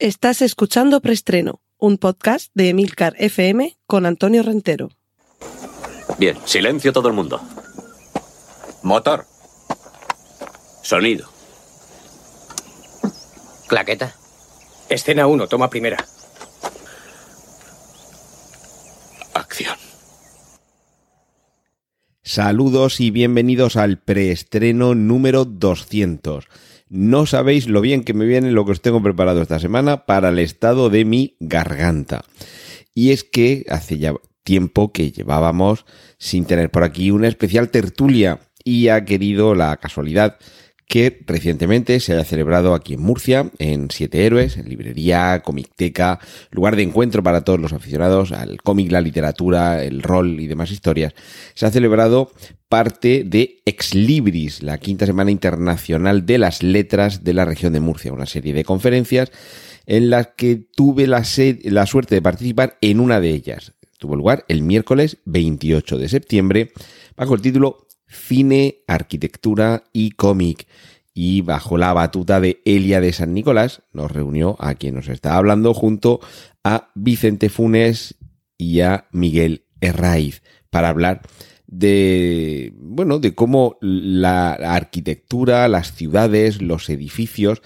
Estás 0.00 0.42
escuchando 0.42 1.00
Preestreno, 1.00 1.60
un 1.76 1.98
podcast 1.98 2.52
de 2.54 2.68
Emilcar 2.68 3.16
FM 3.18 3.78
con 3.84 4.06
Antonio 4.06 4.44
Rentero. 4.44 4.90
Bien, 6.20 6.36
silencio 6.44 6.92
todo 6.92 7.08
el 7.08 7.14
mundo. 7.14 7.40
Motor. 8.84 9.26
Sonido. 10.84 11.28
Claqueta. 13.66 14.14
Escena 14.88 15.26
1, 15.26 15.48
toma 15.48 15.68
primera. 15.68 15.96
Acción. 19.34 19.76
Saludos 22.22 23.00
y 23.00 23.10
bienvenidos 23.10 23.74
al 23.74 23.98
preestreno 23.98 24.94
número 24.94 25.44
200. 25.44 26.46
No 26.90 27.26
sabéis 27.26 27.68
lo 27.68 27.80
bien 27.80 28.02
que 28.02 28.14
me 28.14 28.24
viene 28.24 28.50
lo 28.50 28.64
que 28.64 28.72
os 28.72 28.80
tengo 28.80 29.02
preparado 29.02 29.42
esta 29.42 29.58
semana 29.58 30.06
para 30.06 30.30
el 30.30 30.38
estado 30.38 30.90
de 30.90 31.04
mi 31.04 31.36
garganta. 31.40 32.24
Y 32.94 33.10
es 33.10 33.24
que 33.24 33.64
hace 33.68 33.98
ya 33.98 34.14
tiempo 34.42 34.92
que 34.92 35.12
llevábamos 35.12 35.84
sin 36.18 36.46
tener 36.46 36.70
por 36.70 36.84
aquí 36.84 37.10
una 37.10 37.28
especial 37.28 37.68
tertulia 37.68 38.40
y 38.64 38.88
ha 38.88 39.04
querido 39.04 39.54
la 39.54 39.76
casualidad 39.76 40.38
que 40.88 41.20
recientemente 41.26 42.00
se 42.00 42.14
haya 42.14 42.24
celebrado 42.24 42.74
aquí 42.74 42.94
en 42.94 43.02
Murcia, 43.02 43.50
en 43.58 43.90
Siete 43.90 44.24
Héroes, 44.24 44.56
en 44.56 44.70
librería, 44.70 45.42
comicteca, 45.44 46.18
lugar 46.50 46.76
de 46.76 46.82
encuentro 46.82 47.22
para 47.22 47.44
todos 47.44 47.60
los 47.60 47.74
aficionados 47.74 48.32
al 48.32 48.62
cómic, 48.62 48.90
la 48.90 49.02
literatura, 49.02 49.84
el 49.84 50.02
rol 50.02 50.40
y 50.40 50.46
demás 50.46 50.70
historias. 50.70 51.12
Se 51.54 51.66
ha 51.66 51.70
celebrado 51.70 52.32
parte 52.70 53.22
de 53.24 53.60
Ex 53.66 53.94
Libris, 53.94 54.62
la 54.62 54.78
quinta 54.78 55.04
semana 55.04 55.30
internacional 55.30 56.24
de 56.24 56.38
las 56.38 56.62
letras 56.62 57.22
de 57.22 57.34
la 57.34 57.44
región 57.44 57.74
de 57.74 57.80
Murcia, 57.80 58.12
una 58.12 58.26
serie 58.26 58.54
de 58.54 58.64
conferencias 58.64 59.30
en 59.84 60.08
las 60.08 60.28
que 60.36 60.56
tuve 60.56 61.06
la, 61.06 61.22
la 61.64 61.86
suerte 61.86 62.14
de 62.14 62.22
participar 62.22 62.78
en 62.80 63.00
una 63.00 63.20
de 63.20 63.30
ellas. 63.30 63.74
Tuvo 63.98 64.16
lugar 64.16 64.46
el 64.48 64.62
miércoles 64.62 65.18
28 65.26 65.98
de 65.98 66.08
septiembre 66.08 66.72
bajo 67.14 67.34
el 67.34 67.42
título 67.42 67.87
cine, 68.08 68.78
arquitectura 68.86 69.84
y 69.92 70.10
cómic. 70.10 70.66
Y 71.14 71.42
bajo 71.42 71.78
la 71.78 71.92
batuta 71.92 72.40
de 72.40 72.60
Elia 72.64 73.00
de 73.00 73.12
San 73.12 73.34
Nicolás 73.34 73.82
nos 73.92 74.10
reunió 74.10 74.56
a 74.60 74.74
quien 74.74 74.94
nos 74.94 75.08
está 75.08 75.36
hablando 75.36 75.74
junto 75.74 76.20
a 76.62 76.90
Vicente 76.94 77.48
Funes 77.48 78.14
y 78.56 78.80
a 78.80 79.08
Miguel 79.10 79.64
Herraiz 79.80 80.42
para 80.70 80.90
hablar 80.90 81.22
de, 81.66 82.72
bueno, 82.76 83.18
de 83.18 83.34
cómo 83.34 83.78
la 83.80 84.52
arquitectura, 84.52 85.68
las 85.68 85.92
ciudades, 85.94 86.62
los 86.62 86.88
edificios 86.88 87.62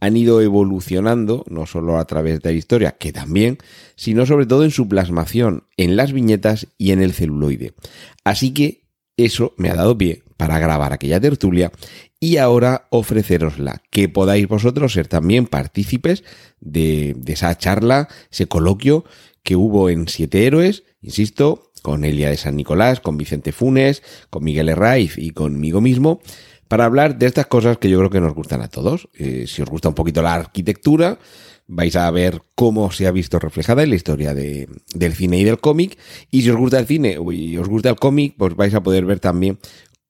han 0.00 0.16
ido 0.16 0.42
evolucionando, 0.42 1.44
no 1.48 1.66
solo 1.66 1.98
a 1.98 2.04
través 2.04 2.40
de 2.40 2.50
la 2.50 2.58
historia, 2.58 2.96
que 2.98 3.12
también, 3.12 3.58
sino 3.96 4.26
sobre 4.26 4.46
todo 4.46 4.64
en 4.64 4.70
su 4.70 4.88
plasmación, 4.88 5.64
en 5.76 5.96
las 5.96 6.12
viñetas 6.12 6.66
y 6.76 6.90
en 6.90 7.00
el 7.00 7.12
celuloide. 7.12 7.74
Así 8.24 8.52
que 8.52 8.83
eso 9.16 9.54
me 9.56 9.70
ha 9.70 9.74
dado 9.74 9.96
pie 9.96 10.22
para 10.36 10.58
grabar 10.58 10.92
aquella 10.92 11.20
tertulia 11.20 11.72
y 12.20 12.38
ahora 12.38 12.86
ofrecerosla, 12.90 13.82
que 13.90 14.08
podáis 14.08 14.48
vosotros 14.48 14.92
ser 14.92 15.08
también 15.08 15.46
partícipes 15.46 16.24
de, 16.60 17.16
esa 17.26 17.56
charla, 17.56 18.08
ese 18.30 18.46
coloquio 18.46 19.04
que 19.42 19.56
hubo 19.56 19.90
en 19.90 20.08
Siete 20.08 20.46
Héroes, 20.46 20.84
insisto, 21.02 21.70
con 21.82 22.04
Elia 22.04 22.30
de 22.30 22.38
San 22.38 22.56
Nicolás, 22.56 23.00
con 23.00 23.18
Vicente 23.18 23.52
Funes, 23.52 24.02
con 24.30 24.42
Miguel 24.42 24.70
Herraiz 24.70 25.18
y 25.18 25.30
conmigo 25.30 25.82
mismo, 25.82 26.20
para 26.66 26.86
hablar 26.86 27.18
de 27.18 27.26
estas 27.26 27.46
cosas 27.46 27.76
que 27.76 27.90
yo 27.90 27.98
creo 27.98 28.10
que 28.10 28.20
nos 28.22 28.34
gustan 28.34 28.62
a 28.62 28.68
todos. 28.68 29.08
Eh, 29.12 29.44
si 29.46 29.60
os 29.60 29.68
gusta 29.68 29.90
un 29.90 29.94
poquito 29.94 30.22
la 30.22 30.34
arquitectura, 30.34 31.18
vais 31.66 31.96
a 31.96 32.10
ver 32.10 32.42
cómo 32.54 32.90
se 32.90 33.06
ha 33.06 33.10
visto 33.10 33.38
reflejada 33.38 33.82
en 33.82 33.90
la 33.90 33.96
historia 33.96 34.34
de, 34.34 34.68
del 34.94 35.14
cine 35.14 35.38
y 35.38 35.44
del 35.44 35.60
cómic. 35.60 35.98
Y 36.30 36.42
si 36.42 36.50
os 36.50 36.56
gusta 36.56 36.78
el 36.78 36.86
cine 36.86 37.18
y 37.32 37.56
os 37.56 37.68
gusta 37.68 37.90
el 37.90 37.96
cómic, 37.96 38.34
pues 38.36 38.54
vais 38.56 38.74
a 38.74 38.82
poder 38.82 39.04
ver 39.04 39.20
también 39.20 39.58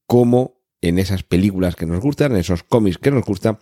cómo 0.07 0.61
en 0.81 0.99
esas 0.99 1.23
películas 1.23 1.77
que 1.77 1.87
nos 1.87 2.01
gustan, 2.01 2.33
en 2.33 2.39
esos 2.39 2.63
cómics 2.63 2.99
que 2.99 3.11
nos 3.11 3.25
gustan, 3.25 3.59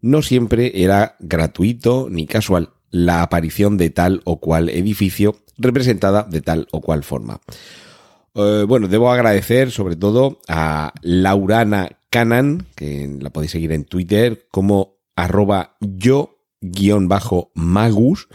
no 0.00 0.22
siempre 0.22 0.82
era 0.82 1.16
gratuito 1.20 2.08
ni 2.10 2.26
casual 2.26 2.70
la 2.90 3.22
aparición 3.22 3.76
de 3.76 3.90
tal 3.90 4.20
o 4.24 4.40
cual 4.40 4.68
edificio 4.68 5.36
representada 5.58 6.24
de 6.24 6.40
tal 6.40 6.68
o 6.70 6.80
cual 6.80 7.04
forma. 7.04 7.40
Eh, 8.34 8.64
bueno, 8.66 8.88
debo 8.88 9.10
agradecer 9.10 9.70
sobre 9.70 9.96
todo 9.96 10.40
a 10.48 10.92
Laurana 11.02 11.98
Canan, 12.10 12.66
que 12.74 13.10
la 13.20 13.30
podéis 13.30 13.52
seguir 13.52 13.72
en 13.72 13.84
Twitter 13.84 14.46
como 14.50 14.96
arroba 15.16 15.76
yo 15.80 16.31
Magus 17.54 18.28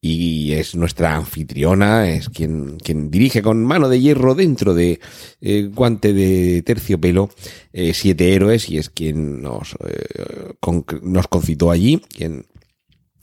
y 0.00 0.52
es 0.52 0.74
nuestra 0.74 1.16
anfitriona, 1.16 2.08
es 2.08 2.28
quien, 2.28 2.78
quien 2.78 3.10
dirige 3.10 3.42
con 3.42 3.64
mano 3.64 3.88
de 3.88 4.00
hierro 4.00 4.34
dentro 4.34 4.74
de 4.74 5.00
eh, 5.40 5.70
guante 5.72 6.12
de 6.12 6.62
terciopelo 6.62 7.30
eh, 7.72 7.92
siete 7.92 8.34
héroes 8.34 8.68
y 8.70 8.78
es 8.78 8.90
quien 8.90 9.42
nos, 9.42 9.74
eh, 9.86 10.54
nos 11.02 11.28
concitó 11.28 11.70
allí, 11.70 12.00
quien 12.14 12.46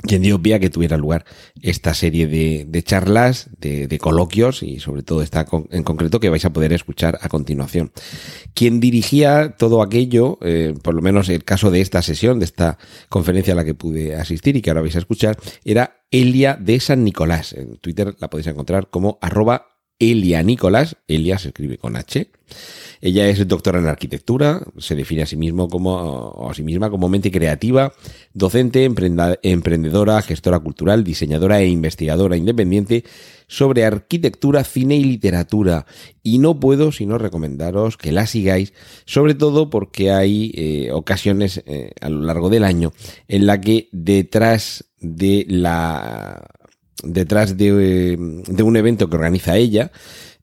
quien 0.03 0.21
dio 0.21 0.41
pie 0.41 0.55
a 0.55 0.59
que 0.59 0.69
tuviera 0.69 0.97
lugar 0.97 1.25
esta 1.61 1.93
serie 1.93 2.27
de, 2.27 2.65
de 2.67 2.83
charlas, 2.83 3.49
de, 3.59 3.87
de, 3.87 3.97
coloquios 3.99 4.61
y 4.61 4.79
sobre 4.79 5.01
todo 5.01 5.21
esta 5.21 5.45
en 5.71 5.83
concreto 5.83 6.19
que 6.19 6.29
vais 6.29 6.43
a 6.45 6.51
poder 6.51 6.73
escuchar 6.73 7.17
a 7.21 7.29
continuación. 7.29 7.91
Quien 8.53 8.79
dirigía 8.79 9.55
todo 9.57 9.81
aquello, 9.81 10.37
eh, 10.41 10.73
por 10.83 10.93
lo 10.93 11.01
menos 11.01 11.29
el 11.29 11.43
caso 11.43 11.71
de 11.71 11.81
esta 11.81 12.01
sesión, 12.01 12.39
de 12.39 12.45
esta 12.45 12.77
conferencia 13.09 13.53
a 13.53 13.55
la 13.55 13.65
que 13.65 13.73
pude 13.73 14.15
asistir 14.15 14.57
y 14.57 14.61
que 14.61 14.69
ahora 14.69 14.81
vais 14.81 14.95
a 14.95 14.99
escuchar, 14.99 15.37
era 15.63 16.01
Elia 16.11 16.57
de 16.59 16.79
San 16.79 17.03
Nicolás. 17.03 17.53
En 17.53 17.77
Twitter 17.77 18.15
la 18.19 18.29
podéis 18.29 18.47
encontrar 18.47 18.89
como 18.89 19.17
arroba 19.21 19.72
Elia 19.99 20.43
Nicolás. 20.43 20.97
Elia 21.07 21.37
se 21.37 21.49
escribe 21.49 21.77
con 21.77 21.95
H. 21.95 22.29
Ella 23.05 23.27
es 23.27 23.45
doctora 23.49 23.79
en 23.79 23.87
arquitectura, 23.87 24.61
se 24.77 24.95
define 24.95 25.23
a 25.23 25.25
sí 25.25 25.35
mismo 25.35 25.67
como, 25.67 26.47
a 26.49 26.53
sí 26.53 26.63
misma 26.63 26.89
como 26.89 27.09
mente 27.09 27.31
creativa, 27.31 27.91
docente, 28.33 28.85
emprendedora, 28.85 30.21
gestora 30.21 30.57
cultural, 30.59 31.03
diseñadora 31.03 31.59
e 31.59 31.67
investigadora 31.67 32.37
independiente 32.37 33.03
sobre 33.47 33.83
arquitectura, 33.83 34.63
cine 34.63 34.95
y 34.95 35.03
literatura. 35.03 35.85
Y 36.23 36.39
no 36.39 36.61
puedo 36.61 36.93
sino 36.93 37.17
recomendaros 37.17 37.97
que 37.97 38.13
la 38.13 38.25
sigáis, 38.25 38.71
sobre 39.03 39.35
todo 39.35 39.69
porque 39.69 40.11
hay 40.11 40.53
eh, 40.55 40.91
ocasiones 40.93 41.61
eh, 41.65 41.91
a 41.99 42.07
lo 42.07 42.21
largo 42.21 42.49
del 42.49 42.63
año 42.63 42.93
en 43.27 43.45
la 43.45 43.59
que 43.59 43.89
detrás 43.91 44.85
de 45.01 45.45
la 45.49 46.41
detrás 47.03 47.57
de, 47.57 47.71
un 48.63 48.75
evento 48.77 49.09
que 49.09 49.15
organiza 49.15 49.57
ella, 49.57 49.91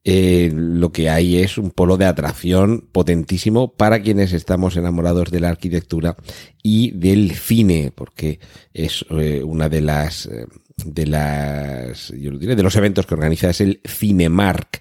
eh, 0.02 0.50
lo 0.54 0.92
que 0.92 1.10
hay 1.10 1.36
es 1.36 1.58
un 1.58 1.70
polo 1.70 1.98
de 1.98 2.06
atracción 2.06 2.88
potentísimo 2.90 3.74
para 3.74 4.00
quienes 4.00 4.32
estamos 4.32 4.76
enamorados 4.76 5.30
de 5.30 5.40
la 5.40 5.50
arquitectura 5.50 6.16
y 6.62 6.92
del 6.92 7.32
cine, 7.32 7.92
porque 7.94 8.40
es 8.72 9.04
eh, 9.10 9.42
una 9.44 9.68
de 9.68 9.82
las, 9.82 10.26
eh, 10.26 10.46
de 10.84 11.06
las, 11.06 12.08
yo 12.18 12.30
lo 12.30 12.38
diré, 12.38 12.56
de 12.56 12.62
los 12.62 12.76
eventos 12.76 13.04
que 13.06 13.14
organiza 13.14 13.50
es 13.50 13.60
el 13.60 13.80
Cinemark. 13.86 14.80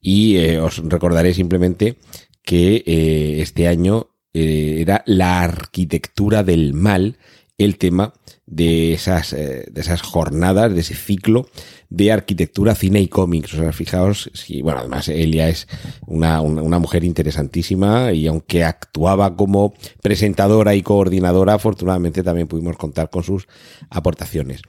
Y 0.00 0.38
os 0.58 0.78
recordaré 0.84 1.34
simplemente 1.34 1.96
que 2.44 3.40
este 3.42 3.66
año 3.66 4.10
era 4.32 5.02
la 5.06 5.42
arquitectura 5.42 6.44
del 6.44 6.72
mal 6.72 7.18
el 7.58 7.78
tema 7.78 8.14
de 8.50 8.94
esas, 8.94 9.32
de 9.32 9.70
esas 9.74 10.02
jornadas, 10.02 10.74
de 10.74 10.80
ese 10.80 10.94
ciclo 10.94 11.46
de 11.90 12.12
arquitectura, 12.12 12.74
cine 12.74 13.00
y 13.00 13.08
cómics. 13.08 13.54
O 13.54 13.58
sea, 13.58 13.72
fijaos, 13.72 14.30
si, 14.34 14.62
bueno, 14.62 14.80
además 14.80 15.08
Elia 15.08 15.48
es 15.48 15.66
una, 16.06 16.40
una, 16.40 16.78
mujer 16.78 17.04
interesantísima 17.04 18.12
y 18.12 18.26
aunque 18.26 18.64
actuaba 18.64 19.36
como 19.36 19.74
presentadora 20.02 20.74
y 20.74 20.82
coordinadora, 20.82 21.54
afortunadamente 21.54 22.22
también 22.22 22.48
pudimos 22.48 22.76
contar 22.76 23.10
con 23.10 23.22
sus 23.22 23.48
aportaciones. 23.90 24.62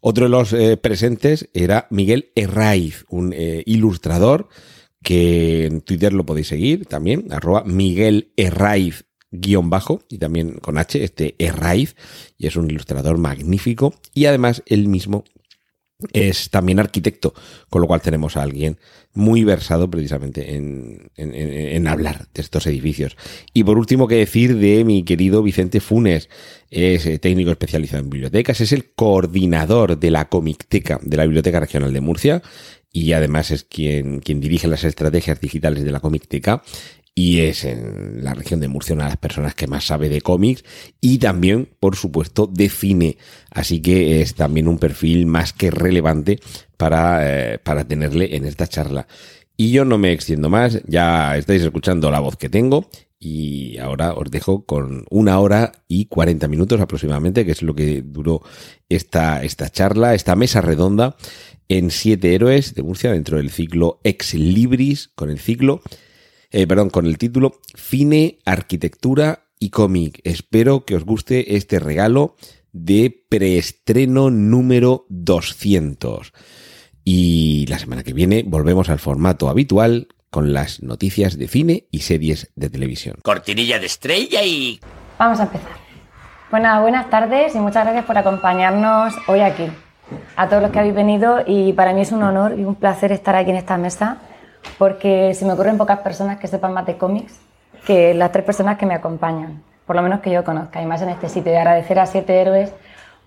Otro 0.00 0.24
de 0.24 0.30
los 0.30 0.52
eh, 0.52 0.76
presentes 0.76 1.48
era 1.54 1.86
Miguel 1.90 2.32
Herraiz, 2.34 3.04
un 3.08 3.32
eh, 3.32 3.62
ilustrador 3.66 4.48
que 5.02 5.66
en 5.66 5.80
Twitter 5.80 6.12
lo 6.12 6.26
podéis 6.26 6.48
seguir 6.48 6.86
también, 6.86 7.26
arroba 7.30 7.64
Miguel 7.64 8.32
Herraiz 8.36 9.04
guion 9.32 9.70
bajo 9.70 10.02
y 10.08 10.18
también 10.18 10.58
con 10.58 10.78
H, 10.78 11.02
este 11.02 11.34
Herraiz, 11.38 11.96
y 12.38 12.46
es 12.46 12.56
un 12.56 12.70
ilustrador 12.70 13.18
magnífico 13.18 13.94
y 14.14 14.26
además 14.26 14.62
él 14.66 14.86
mismo 14.88 15.24
es 16.12 16.50
también 16.50 16.80
arquitecto, 16.80 17.34
con 17.68 17.80
lo 17.80 17.86
cual 17.86 18.00
tenemos 18.00 18.36
a 18.36 18.42
alguien 18.42 18.78
muy 19.14 19.44
versado 19.44 19.90
precisamente 19.90 20.56
en, 20.56 21.10
en, 21.16 21.86
hablar 21.86 22.28
de 22.34 22.42
estos 22.42 22.66
edificios. 22.66 23.16
Y 23.52 23.64
por 23.64 23.78
último, 23.78 24.08
que 24.08 24.16
decir 24.16 24.56
de 24.56 24.84
mi 24.84 25.04
querido 25.04 25.42
Vicente 25.42 25.80
Funes, 25.80 26.28
es 26.70 27.06
eh, 27.06 27.18
técnico 27.18 27.50
especializado 27.50 28.02
en 28.02 28.10
bibliotecas, 28.10 28.60
es 28.60 28.72
el 28.72 28.92
coordinador 28.94 29.98
de 29.98 30.10
la 30.10 30.28
Comicteca 30.28 30.98
de 31.02 31.16
la 31.16 31.24
Biblioteca 31.24 31.60
Regional 31.60 31.92
de 31.92 32.00
Murcia 32.00 32.42
y 32.90 33.12
además 33.12 33.50
es 33.50 33.64
quien, 33.64 34.20
quien 34.20 34.40
dirige 34.40 34.68
las 34.68 34.84
estrategias 34.84 35.40
digitales 35.40 35.84
de 35.84 35.92
la 35.92 36.00
Comicteca 36.00 36.62
y 37.14 37.40
es 37.40 37.64
en 37.64 38.24
la 38.24 38.34
región 38.34 38.60
de 38.60 38.68
Murcia 38.68 38.94
una 38.94 39.04
de 39.04 39.10
las 39.10 39.18
personas 39.18 39.54
que 39.54 39.66
más 39.66 39.84
sabe 39.84 40.08
de 40.08 40.22
cómics 40.22 40.64
y 41.00 41.18
también, 41.18 41.68
por 41.78 41.96
supuesto, 41.96 42.46
de 42.46 42.68
cine. 42.68 43.18
Así 43.50 43.80
que 43.82 44.22
es 44.22 44.34
también 44.34 44.66
un 44.66 44.78
perfil 44.78 45.26
más 45.26 45.52
que 45.52 45.70
relevante 45.70 46.38
para, 46.76 47.52
eh, 47.54 47.58
para 47.58 47.84
tenerle 47.84 48.36
en 48.36 48.46
esta 48.46 48.66
charla. 48.66 49.06
Y 49.56 49.70
yo 49.70 49.84
no 49.84 49.98
me 49.98 50.12
extiendo 50.12 50.48
más, 50.48 50.82
ya 50.86 51.36
estáis 51.36 51.62
escuchando 51.62 52.10
la 52.10 52.20
voz 52.20 52.36
que 52.36 52.48
tengo 52.48 52.88
y 53.18 53.78
ahora 53.78 54.14
os 54.14 54.30
dejo 54.30 54.64
con 54.64 55.04
una 55.10 55.38
hora 55.38 55.72
y 55.86 56.06
cuarenta 56.06 56.48
minutos 56.48 56.80
aproximadamente, 56.80 57.44
que 57.44 57.52
es 57.52 57.62
lo 57.62 57.74
que 57.74 58.02
duró 58.02 58.42
esta, 58.88 59.44
esta 59.44 59.68
charla, 59.68 60.14
esta 60.14 60.34
mesa 60.34 60.60
redonda 60.60 61.16
en 61.68 61.90
Siete 61.90 62.34
Héroes 62.34 62.74
de 62.74 62.82
Murcia 62.82 63.12
dentro 63.12 63.36
del 63.36 63.50
ciclo 63.50 64.00
Ex 64.02 64.34
Libris, 64.34 65.08
con 65.14 65.30
el 65.30 65.38
ciclo, 65.38 65.82
eh, 66.52 66.66
perdón, 66.66 66.90
con 66.90 67.06
el 67.06 67.18
título 67.18 67.60
Cine, 67.74 68.38
Arquitectura 68.44 69.46
y 69.58 69.70
Cómic. 69.70 70.20
Espero 70.24 70.84
que 70.84 70.94
os 70.94 71.04
guste 71.04 71.56
este 71.56 71.78
regalo 71.78 72.36
de 72.72 73.24
preestreno 73.28 74.30
número 74.30 75.06
200. 75.08 76.32
Y 77.04 77.66
la 77.68 77.78
semana 77.78 78.02
que 78.02 78.12
viene 78.12 78.44
volvemos 78.46 78.90
al 78.90 78.98
formato 78.98 79.48
habitual 79.48 80.08
con 80.30 80.52
las 80.52 80.82
noticias 80.82 81.38
de 81.38 81.48
cine 81.48 81.86
y 81.90 82.00
series 82.00 82.50
de 82.54 82.70
televisión. 82.70 83.16
Cortinilla 83.22 83.78
de 83.78 83.86
estrella 83.86 84.42
y... 84.44 84.78
Vamos 85.18 85.40
a 85.40 85.44
empezar. 85.44 85.72
Bueno, 86.50 86.82
buenas 86.82 87.08
tardes 87.08 87.54
y 87.54 87.58
muchas 87.58 87.84
gracias 87.84 88.04
por 88.04 88.18
acompañarnos 88.18 89.14
hoy 89.26 89.40
aquí. 89.40 89.64
A 90.36 90.48
todos 90.48 90.62
los 90.62 90.70
que 90.70 90.78
habéis 90.78 90.94
venido 90.94 91.42
y 91.46 91.72
para 91.72 91.94
mí 91.94 92.02
es 92.02 92.12
un 92.12 92.22
honor 92.22 92.58
y 92.58 92.64
un 92.64 92.74
placer 92.74 93.10
estar 93.10 93.34
aquí 93.36 93.50
en 93.50 93.56
esta 93.56 93.78
mesa 93.78 94.20
porque 94.78 95.34
se 95.34 95.44
me 95.44 95.52
ocurren 95.52 95.78
pocas 95.78 96.00
personas 96.00 96.38
que 96.38 96.48
sepan 96.48 96.72
más 96.72 96.86
de 96.86 96.96
cómics 96.96 97.38
que 97.86 98.14
las 98.14 98.32
tres 98.32 98.44
personas 98.44 98.78
que 98.78 98.86
me 98.86 98.94
acompañan, 98.94 99.62
por 99.86 99.96
lo 99.96 100.02
menos 100.02 100.20
que 100.20 100.30
yo 100.30 100.44
conozca, 100.44 100.80
y 100.80 100.86
más 100.86 101.02
en 101.02 101.08
este 101.08 101.28
sitio. 101.28 101.52
Y 101.52 101.56
agradecer 101.56 101.98
a 101.98 102.06
Siete 102.06 102.40
Héroes 102.40 102.72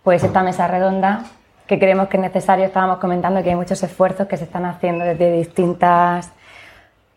pues 0.03 0.23
esta 0.23 0.43
mesa 0.43 0.67
redonda 0.67 1.23
que 1.67 1.79
creemos 1.79 2.07
que 2.07 2.17
es 2.17 2.21
necesario. 2.21 2.65
Estábamos 2.65 2.99
comentando 2.99 3.41
que 3.43 3.49
hay 3.49 3.55
muchos 3.55 3.81
esfuerzos 3.83 4.27
que 4.27 4.37
se 4.37 4.45
están 4.45 4.65
haciendo 4.65 5.03
desde 5.03 5.31
distintas 5.31 6.31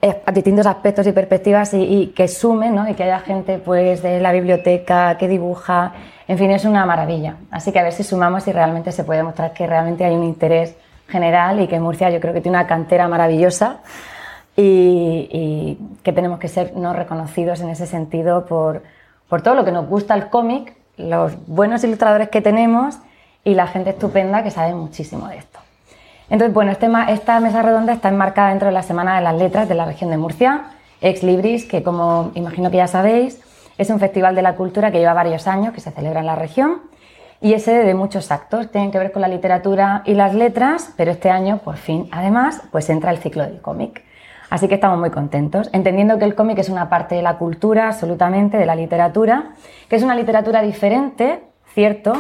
a 0.00 0.31
distintos 0.31 0.64
aspectos 0.67 1.06
y 1.09 1.12
perspectivas 1.12 1.75
y, 1.75 2.12
que 2.14 2.29
sumen 2.29 2.75
¿no? 2.75 2.88
y 2.88 2.94
que 2.94 3.03
haya 3.03 3.19
gente 3.19 3.59
pues 3.59 4.00
de 4.00 4.21
la 4.21 4.31
biblioteca 4.31 5.19
que 5.19 5.26
dibuja, 5.26 5.93
en 6.29 6.38
fin, 6.38 6.53
es 6.53 6.64
una 6.64 6.87
maravilla. 6.87 7.37
Así 7.50 7.73
que 7.73 7.81
a 7.81 7.82
ver 7.82 7.93
si 7.93 8.05
sumamos 8.05 8.47
y 8.47 8.53
realmente 8.53 8.93
se 8.93 9.03
puede 9.03 9.19
demostrar 9.19 9.53
que 9.53 9.67
realmente 9.67 10.05
hay 10.05 10.14
un 10.14 10.23
interés 10.23 10.76
general 11.09 11.61
y 11.61 11.67
que 11.67 11.81
Murcia 11.81 12.11
yo 12.11 12.21
creo 12.21 12.32
que 12.32 12.41
tiene 12.41 12.59
una 12.59 12.67
cantera 12.67 13.09
maravillosa 13.09 13.79
y, 14.60 15.78
que 16.02 16.12
tenemos 16.12 16.38
que 16.38 16.49
ser 16.49 16.76
no 16.76 16.93
reconocidos 16.93 17.60
en 17.60 17.70
ese 17.70 17.87
sentido 17.87 18.46
por, 18.46 18.82
por 19.28 19.43
todo 19.43 19.55
lo 19.55 19.64
que 19.64 19.72
nos 19.72 19.87
gusta 19.87 20.14
el 20.14 20.28
cómic, 20.31 20.75
los 20.96 21.32
buenos 21.46 21.84
ilustradores 21.84 22.28
que 22.28 22.40
tenemos 22.40 22.99
y 23.44 23.55
la 23.55 23.69
gente 23.69 23.90
estupenda 23.90 24.43
que 24.43 24.50
sabe 24.50 24.75
muchísimo 24.75 25.28
de 25.28 25.38
esto. 25.38 25.60
Entonces, 26.28 26.52
bueno, 26.52 26.72
este 26.72 26.88
esta 27.08 27.40
mesa 27.40 27.62
redonda 27.62 27.93
está 27.93 28.08
enmarcada 28.08 28.50
dentro 28.50 28.66
de 28.66 28.75
la 28.75 28.82
Semana 28.82 29.16
de 29.16 29.22
las 29.22 29.37
Letras 29.37 29.69
de 29.69 29.75
la 29.75 29.84
región 29.84 30.10
de 30.10 30.16
Murcia, 30.16 30.72
Ex 31.00 31.22
Libris, 31.22 31.64
que 31.64 31.82
como 31.82 32.32
imagino 32.34 32.70
que 32.70 32.78
ya 32.78 32.88
sabéis, 32.88 33.40
es 33.78 33.90
un 33.90 34.00
festival 34.00 34.34
de 34.34 34.43
la 34.43 34.56
cultura 34.56 34.90
que 34.90 34.99
lleva 34.99 35.14
varios 35.14 35.46
años, 35.46 35.72
que 35.72 35.81
se 35.81 35.93
celebra 35.93 36.20
en 36.20 36.26
la 36.26 36.34
región 36.34 36.82
y 37.40 37.52
es 37.52 37.62
sede 37.62 37.84
de 37.84 37.94
muchos 37.94 38.32
actos, 38.32 38.70
tienen 38.72 38.90
que 38.90 38.99
ver 38.99 39.12
con 39.12 39.22
la 39.22 39.28
literatura 39.28 40.02
y 40.04 40.14
las 40.14 40.34
letras, 40.34 40.93
pero 40.96 41.12
este 41.12 41.31
año, 41.31 41.58
por 41.58 41.76
fin, 41.76 42.08
además, 42.11 42.61
pues 42.72 42.90
entra 42.90 43.12
el 43.12 43.19
ciclo 43.19 43.44
del 43.44 43.61
cómic. 43.61 44.07
Así 44.50 44.67
que 44.67 44.77
estamos 44.77 44.99
muy 44.99 45.11
contentos, 45.11 45.69
entendiendo 45.73 46.19
que 46.19 46.25
el 46.25 46.35
cómic 46.35 46.59
es 46.59 46.71
una 46.71 46.89
parte 46.89 47.15
de 47.15 47.23
la 47.23 47.37
cultura, 47.37 47.89
absolutamente, 47.89 48.56
de 48.56 48.65
la 48.65 48.75
literatura, 48.75 49.50
que 49.89 49.97
es 49.97 50.03
una 50.03 50.15
literatura 50.15 50.62
diferente, 50.62 51.43
cierto, 51.75 52.15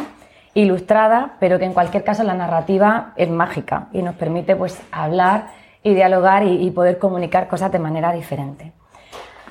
ilustrada, 0.52 1.36
pero 1.40 1.58
que 1.58 1.64
en 1.64 1.72
cualquier 1.72 2.04
caso 2.04 2.24
la 2.24 2.34
narrativa 2.34 3.12
es 3.16 3.30
mágica 3.30 3.88
y 3.92 4.02
nos 4.02 4.14
permite 4.14 4.56
pues 4.56 4.78
hablar 4.92 5.46
y 5.82 5.94
dialogar 5.94 6.42
y, 6.44 6.70
poder 6.70 6.98
comunicar 6.98 7.48
cosas 7.48 7.72
de 7.72 7.78
manera 7.78 8.12
diferente. 8.12 8.72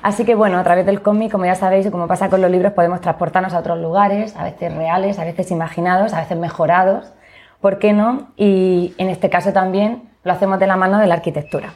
Así 0.02 0.24
que 0.24 0.36
bueno, 0.36 0.58
a 0.58 0.62
través 0.62 0.86
del 0.86 1.02
cómic, 1.02 1.32
como 1.32 1.46
ya 1.46 1.56
sabéis 1.56 1.86
y 1.86 1.90
como 1.90 2.06
pasa 2.06 2.28
con 2.28 2.40
los 2.40 2.50
libros, 2.50 2.72
podemos 2.74 3.00
transportarnos 3.00 3.54
a 3.54 3.58
otros 3.58 3.80
lugares, 3.80 4.36
a 4.36 4.44
veces 4.44 4.72
reales, 4.72 5.18
a 5.18 5.24
veces 5.24 5.50
imaginados, 5.50 6.12
a 6.12 6.20
veces 6.20 6.38
mejorados, 6.38 7.12
¿por 7.60 7.80
qué 7.80 7.92
no? 7.92 8.28
Y 8.36 8.94
en 8.98 9.08
este 9.08 9.30
caso 9.30 9.52
también 9.52 10.08
lo 10.22 10.32
hacemos 10.32 10.60
de 10.60 10.68
la 10.68 10.76
mano 10.76 10.98
de 10.98 11.08
la 11.08 11.14
arquitectura. 11.14 11.72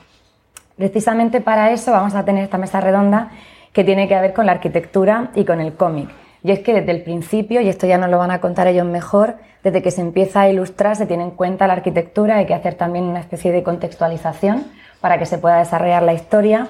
Precisamente 0.76 1.40
para 1.40 1.70
eso 1.70 1.92
vamos 1.92 2.14
a 2.14 2.24
tener 2.24 2.44
esta 2.44 2.58
mesa 2.58 2.80
redonda 2.80 3.30
que 3.72 3.84
tiene 3.84 4.08
que 4.08 4.20
ver 4.20 4.32
con 4.32 4.46
la 4.46 4.52
arquitectura 4.52 5.30
y 5.34 5.44
con 5.44 5.60
el 5.60 5.74
cómic. 5.74 6.10
Y 6.44 6.50
es 6.50 6.60
que 6.60 6.74
desde 6.74 6.90
el 6.90 7.02
principio, 7.02 7.60
y 7.60 7.68
esto 7.68 7.86
ya 7.86 7.98
nos 7.98 8.10
lo 8.10 8.18
van 8.18 8.30
a 8.30 8.40
contar 8.40 8.66
ellos 8.66 8.86
mejor, 8.86 9.36
desde 9.62 9.80
que 9.80 9.92
se 9.92 10.00
empieza 10.00 10.42
a 10.42 10.48
ilustrar 10.48 10.96
se 10.96 11.06
tiene 11.06 11.22
en 11.22 11.30
cuenta 11.30 11.66
la 11.66 11.74
arquitectura, 11.74 12.36
hay 12.36 12.46
que 12.46 12.54
hacer 12.54 12.74
también 12.74 13.04
una 13.04 13.20
especie 13.20 13.52
de 13.52 13.62
contextualización 13.62 14.66
para 15.00 15.18
que 15.18 15.26
se 15.26 15.38
pueda 15.38 15.58
desarrollar 15.58 16.02
la 16.02 16.14
historia. 16.14 16.68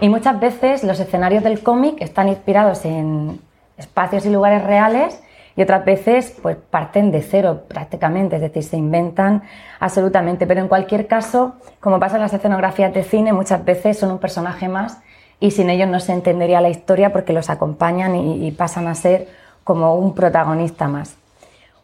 Y 0.00 0.08
muchas 0.08 0.40
veces 0.40 0.82
los 0.82 0.98
escenarios 0.98 1.44
del 1.44 1.62
cómic 1.62 2.00
están 2.00 2.28
inspirados 2.28 2.84
en 2.84 3.40
espacios 3.76 4.26
y 4.26 4.30
lugares 4.30 4.64
reales 4.64 5.22
y 5.56 5.62
otras 5.62 5.84
veces 5.84 6.34
pues 6.42 6.56
parten 6.56 7.10
de 7.10 7.22
cero 7.22 7.62
prácticamente, 7.68 8.36
es 8.36 8.42
decir, 8.42 8.62
se 8.62 8.76
inventan 8.76 9.42
absolutamente. 9.80 10.46
Pero 10.46 10.60
en 10.60 10.68
cualquier 10.68 11.06
caso, 11.06 11.54
como 11.80 12.00
pasa 12.00 12.16
en 12.16 12.22
las 12.22 12.32
escenografías 12.32 12.92
de 12.94 13.02
cine, 13.02 13.32
muchas 13.32 13.64
veces 13.64 13.98
son 13.98 14.12
un 14.12 14.18
personaje 14.18 14.68
más 14.68 14.98
y 15.40 15.50
sin 15.50 15.70
ellos 15.70 15.88
no 15.88 16.00
se 16.00 16.12
entendería 16.12 16.60
la 16.60 16.70
historia 16.70 17.12
porque 17.12 17.32
los 17.32 17.50
acompañan 17.50 18.14
y, 18.14 18.50
pasan 18.52 18.86
a 18.86 18.94
ser 18.94 19.28
como 19.64 19.96
un 19.96 20.14
protagonista 20.14 20.88
más. 20.88 21.16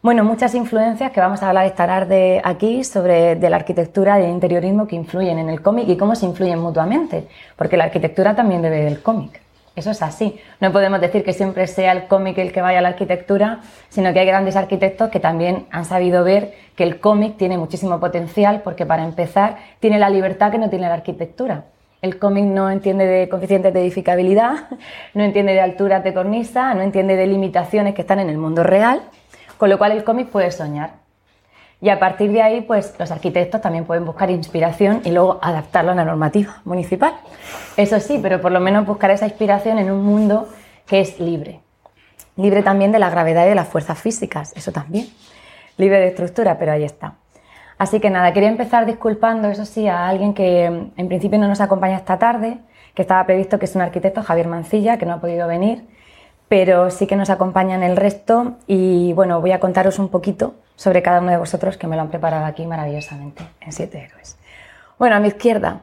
Bueno, 0.01 0.23
muchas 0.23 0.55
influencias 0.55 1.11
que 1.11 1.19
vamos 1.19 1.43
a 1.43 1.49
hablar 1.49 1.65
esta 1.65 1.85
tarde 1.85 2.41
aquí 2.41 2.85
sobre 2.85 3.35
de 3.35 3.49
la 3.49 3.57
arquitectura 3.57 4.17
y 4.17 4.23
el 4.23 4.29
interiorismo 4.29 4.87
que 4.87 4.95
influyen 4.95 5.39
en 5.39 5.49
el 5.49 5.61
cómic 5.61 5.89
y 5.89 5.97
cómo 5.97 6.15
se 6.15 6.25
influyen 6.25 6.59
mutuamente, 6.59 7.27
porque 7.57 7.75
la 7.75 7.83
arquitectura 7.83 8.33
también 8.33 8.61
debe 8.61 8.81
del 8.85 9.01
cómic. 9.01 9.41
Eso 9.75 9.91
es 9.91 10.01
así. 10.01 10.39
No 10.59 10.71
podemos 10.71 10.99
decir 10.99 11.23
que 11.23 11.33
siempre 11.33 11.65
sea 11.67 11.91
el 11.93 12.07
cómic 12.07 12.37
el 12.37 12.51
que 12.51 12.61
vaya 12.61 12.79
a 12.79 12.81
la 12.81 12.89
arquitectura, 12.89 13.61
sino 13.89 14.11
que 14.13 14.19
hay 14.19 14.25
grandes 14.25 14.55
arquitectos 14.55 15.09
que 15.09 15.19
también 15.19 15.67
han 15.71 15.85
sabido 15.85 16.23
ver 16.23 16.53
que 16.75 16.83
el 16.83 16.99
cómic 16.99 17.37
tiene 17.37 17.57
muchísimo 17.57 17.99
potencial 17.99 18.61
porque 18.61 18.85
para 18.85 19.05
empezar 19.05 19.57
tiene 19.79 19.99
la 19.99 20.09
libertad 20.09 20.51
que 20.51 20.57
no 20.57 20.69
tiene 20.69 20.87
la 20.87 20.95
arquitectura. 20.95 21.65
El 22.01 22.17
cómic 22.17 22.45
no 22.45 22.69
entiende 22.69 23.05
de 23.05 23.27
coeficientes 23.27 23.73
de 23.73 23.81
edificabilidad, 23.81 24.67
no 25.13 25.23
entiende 25.23 25.53
de 25.53 25.61
alturas 25.61 26.03
de 26.03 26.13
cornisa, 26.13 26.73
no 26.73 26.81
entiende 26.81 27.15
de 27.15 27.27
limitaciones 27.27 27.93
que 27.93 28.01
están 28.01 28.19
en 28.19 28.29
el 28.29 28.37
mundo 28.37 28.63
real, 28.63 29.01
con 29.57 29.69
lo 29.69 29.77
cual 29.77 29.91
el 29.91 30.03
cómic 30.03 30.29
puede 30.29 30.51
soñar. 30.51 31.08
Y 31.81 31.89
a 31.89 31.99
partir 31.99 32.31
de 32.31 32.41
ahí, 32.41 32.61
pues 32.61 32.93
los 32.99 33.09
arquitectos 33.09 33.61
también 33.61 33.85
pueden 33.85 34.05
buscar 34.05 34.29
inspiración 34.29 35.01
y 35.05 35.11
luego 35.11 35.39
adaptarlo 35.41 35.91
a 35.91 35.95
la 35.95 36.03
normativa 36.03 36.61
municipal. 36.65 37.13
Eso 37.77 37.99
sí, 38.01 38.19
pero 38.21 38.41
por 38.41 38.51
lo 38.51 38.59
menos 38.59 38.85
buscar 38.85 39.11
esa 39.11 39.25
inspiración 39.25 39.79
en 39.79 39.89
un 39.89 40.03
mundo 40.03 40.49
que 40.85 40.99
es 40.99 41.19
libre. 41.19 41.61
Libre 42.35 42.63
también 42.63 42.91
de 42.91 42.99
la 42.99 43.09
gravedad 43.09 43.45
y 43.45 43.49
de 43.49 43.55
las 43.55 43.67
fuerzas 43.67 43.99
físicas, 43.99 44.53
eso 44.57 44.71
también. 44.71 45.07
Libre 45.77 45.99
de 45.99 46.07
estructura, 46.07 46.57
pero 46.57 46.73
ahí 46.73 46.83
está. 46.83 47.15
Así 47.77 48.01
que 48.01 48.09
nada, 48.09 48.33
quería 48.33 48.49
empezar 48.49 48.85
disculpando, 48.85 49.47
eso 49.47 49.63
sí, 49.63 49.87
a 49.87 50.09
alguien 50.09 50.33
que 50.33 50.69
mm, 50.69 50.99
en 50.99 51.07
principio 51.07 51.39
no 51.39 51.47
nos 51.47 51.61
acompaña 51.61 51.95
esta 51.95 52.19
tarde, 52.19 52.59
que 52.93 53.03
estaba 53.03 53.25
previsto 53.25 53.57
que 53.57 53.65
es 53.65 53.75
un 53.75 53.81
arquitecto, 53.81 54.21
Javier 54.21 54.47
Mancilla, 54.47 54.97
que 54.97 55.05
no 55.05 55.13
ha 55.13 55.21
podido 55.21 55.47
venir, 55.47 55.85
pero 56.49 56.89
sí 56.91 57.07
que 57.07 57.15
nos 57.15 57.29
acompaña 57.29 57.75
en 57.75 57.83
el 57.83 57.95
resto 57.95 58.57
y 58.67 59.13
bueno, 59.13 59.39
voy 59.39 59.53
a 59.53 59.61
contaros 59.61 59.99
un 59.99 60.09
poquito 60.09 60.55
sobre 60.79 61.01
cada 61.01 61.19
uno 61.19 61.29
de 61.29 61.35
vosotros 61.35 61.75
que 61.75 61.87
me 61.87 61.97
lo 61.97 62.03
han 62.03 62.07
preparado 62.07 62.45
aquí 62.45 62.65
maravillosamente 62.65 63.43
en 63.59 63.73
Siete 63.73 63.99
Héroes. 64.01 64.37
Bueno, 64.97 65.17
a 65.17 65.19
mi 65.19 65.27
izquierda, 65.27 65.81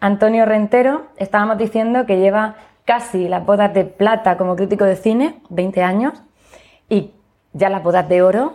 Antonio 0.00 0.46
Rentero, 0.46 1.08
estábamos 1.18 1.58
diciendo 1.58 2.06
que 2.06 2.18
lleva 2.18 2.54
casi 2.86 3.28
las 3.28 3.44
bodas 3.44 3.74
de 3.74 3.84
plata 3.84 4.38
como 4.38 4.56
crítico 4.56 4.86
de 4.86 4.96
cine, 4.96 5.38
20 5.50 5.82
años, 5.82 6.14
y 6.88 7.12
ya 7.52 7.68
las 7.68 7.82
bodas 7.82 8.08
de 8.08 8.22
oro, 8.22 8.54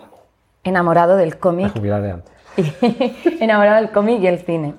enamorado 0.64 1.16
del 1.16 1.38
cómic. 1.38 1.72
de 1.76 2.24
enamorado 3.40 3.76
del 3.76 3.92
cómic 3.92 4.20
y 4.20 4.26
el 4.26 4.40
cine. 4.40 4.74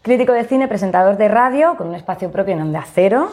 Crítico 0.00 0.32
de 0.32 0.44
cine, 0.44 0.66
presentador 0.66 1.18
de 1.18 1.28
radio, 1.28 1.76
con 1.76 1.88
un 1.88 1.94
espacio 1.94 2.32
propio 2.32 2.54
en 2.54 2.62
Onda 2.62 2.86
Cero. 2.90 3.28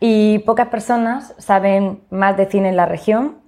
Y 0.00 0.40
pocas 0.40 0.66
personas 0.70 1.36
saben 1.38 2.02
más 2.10 2.36
de 2.36 2.46
cine 2.46 2.70
en 2.70 2.76
la 2.76 2.86
región. 2.86 3.39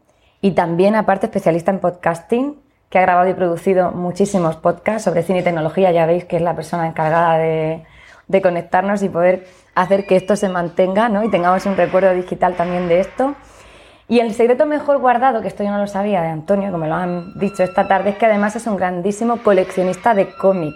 Y 0.42 0.50
también, 0.50 0.96
aparte, 0.96 1.26
especialista 1.26 1.70
en 1.70 1.78
podcasting, 1.78 2.60
que 2.90 2.98
ha 2.98 3.02
grabado 3.02 3.30
y 3.30 3.32
producido 3.32 3.92
muchísimos 3.92 4.56
podcasts 4.56 5.04
sobre 5.04 5.22
cine 5.22 5.38
y 5.38 5.42
tecnología. 5.42 5.92
Ya 5.92 6.04
veis 6.04 6.24
que 6.24 6.36
es 6.36 6.42
la 6.42 6.54
persona 6.54 6.86
encargada 6.86 7.38
de, 7.38 7.86
conectarnos 8.42 9.02
y 9.02 9.08
poder 9.08 9.46
hacer 9.74 10.04
que 10.04 10.16
esto 10.16 10.36
se 10.36 10.48
mantenga 10.48 11.08
¿no? 11.08 11.22
y 11.22 11.30
tengamos 11.30 11.64
un 11.66 11.76
recuerdo 11.76 12.12
digital 12.12 12.54
también 12.54 12.88
de 12.88 13.00
esto. 13.00 13.34
Y 14.08 14.18
el 14.18 14.34
secreto 14.34 14.66
mejor 14.66 14.98
guardado, 14.98 15.42
que 15.42 15.48
esto 15.48 15.62
yo 15.62 15.70
no 15.70 15.78
lo 15.78 15.86
sabía 15.86 16.22
de 16.22 16.28
Antonio, 16.28 16.72
como 16.72 16.86
lo 16.86 16.94
han 16.96 17.38
dicho 17.38 17.62
esta 17.62 17.86
tarde, 17.86 18.10
es 18.10 18.16
que 18.16 18.26
además 18.26 18.56
es 18.56 18.66
un 18.66 18.76
grandísimo 18.76 19.38
coleccionista 19.38 20.12
de 20.12 20.28
cómic, 20.34 20.74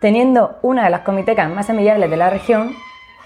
teniendo 0.00 0.58
una 0.60 0.84
de 0.84 0.90
las 0.90 1.00
comitecas 1.00 1.48
más 1.50 1.70
amigables 1.70 2.10
de 2.10 2.16
la 2.16 2.30
región 2.30 2.74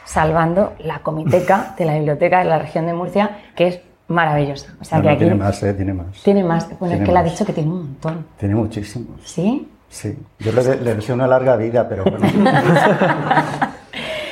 salvando 0.07 0.75
la 0.79 1.01
comiteca 1.01 1.75
de 1.77 1.85
la 1.85 1.95
biblioteca 1.95 2.39
de 2.39 2.45
la 2.45 2.59
región 2.59 2.87
de 2.87 2.95
Murcia, 2.95 3.39
que 3.57 3.67
es 3.67 3.81
maravillosa. 4.09 4.73
O 4.81 4.85
sea 4.85 4.99
No, 4.99 5.03
que 5.03 5.09
no, 5.09 5.15
aquí 5.15 5.19
tiene 5.25 5.35
más, 5.37 5.63
¿eh? 5.63 5.75
Tiene 5.75 5.95
más. 5.95 6.23
tiene 6.23 6.45
más. 6.45 6.69
Bueno, 6.79 6.79
Tiene 6.81 6.95
es 6.97 7.07
que 7.09 7.13
le 7.13 7.19
ha 7.19 7.23
dicho 7.23 7.45
que 7.47 7.53
tiene 7.53 7.71
un 7.71 7.79
montón. 7.79 8.27
Tiene 8.39 8.55
muchísimos. 8.55 9.21
¿Sí? 9.25 9.69
Sí. 9.89 10.19
Yo 10.41 10.53
le, 10.53 10.77
le 10.81 10.95
deseo 10.97 11.15
una 11.15 11.27
larga 11.27 11.57
vida, 11.57 11.89
pero 11.89 12.05
bueno. 12.05 12.27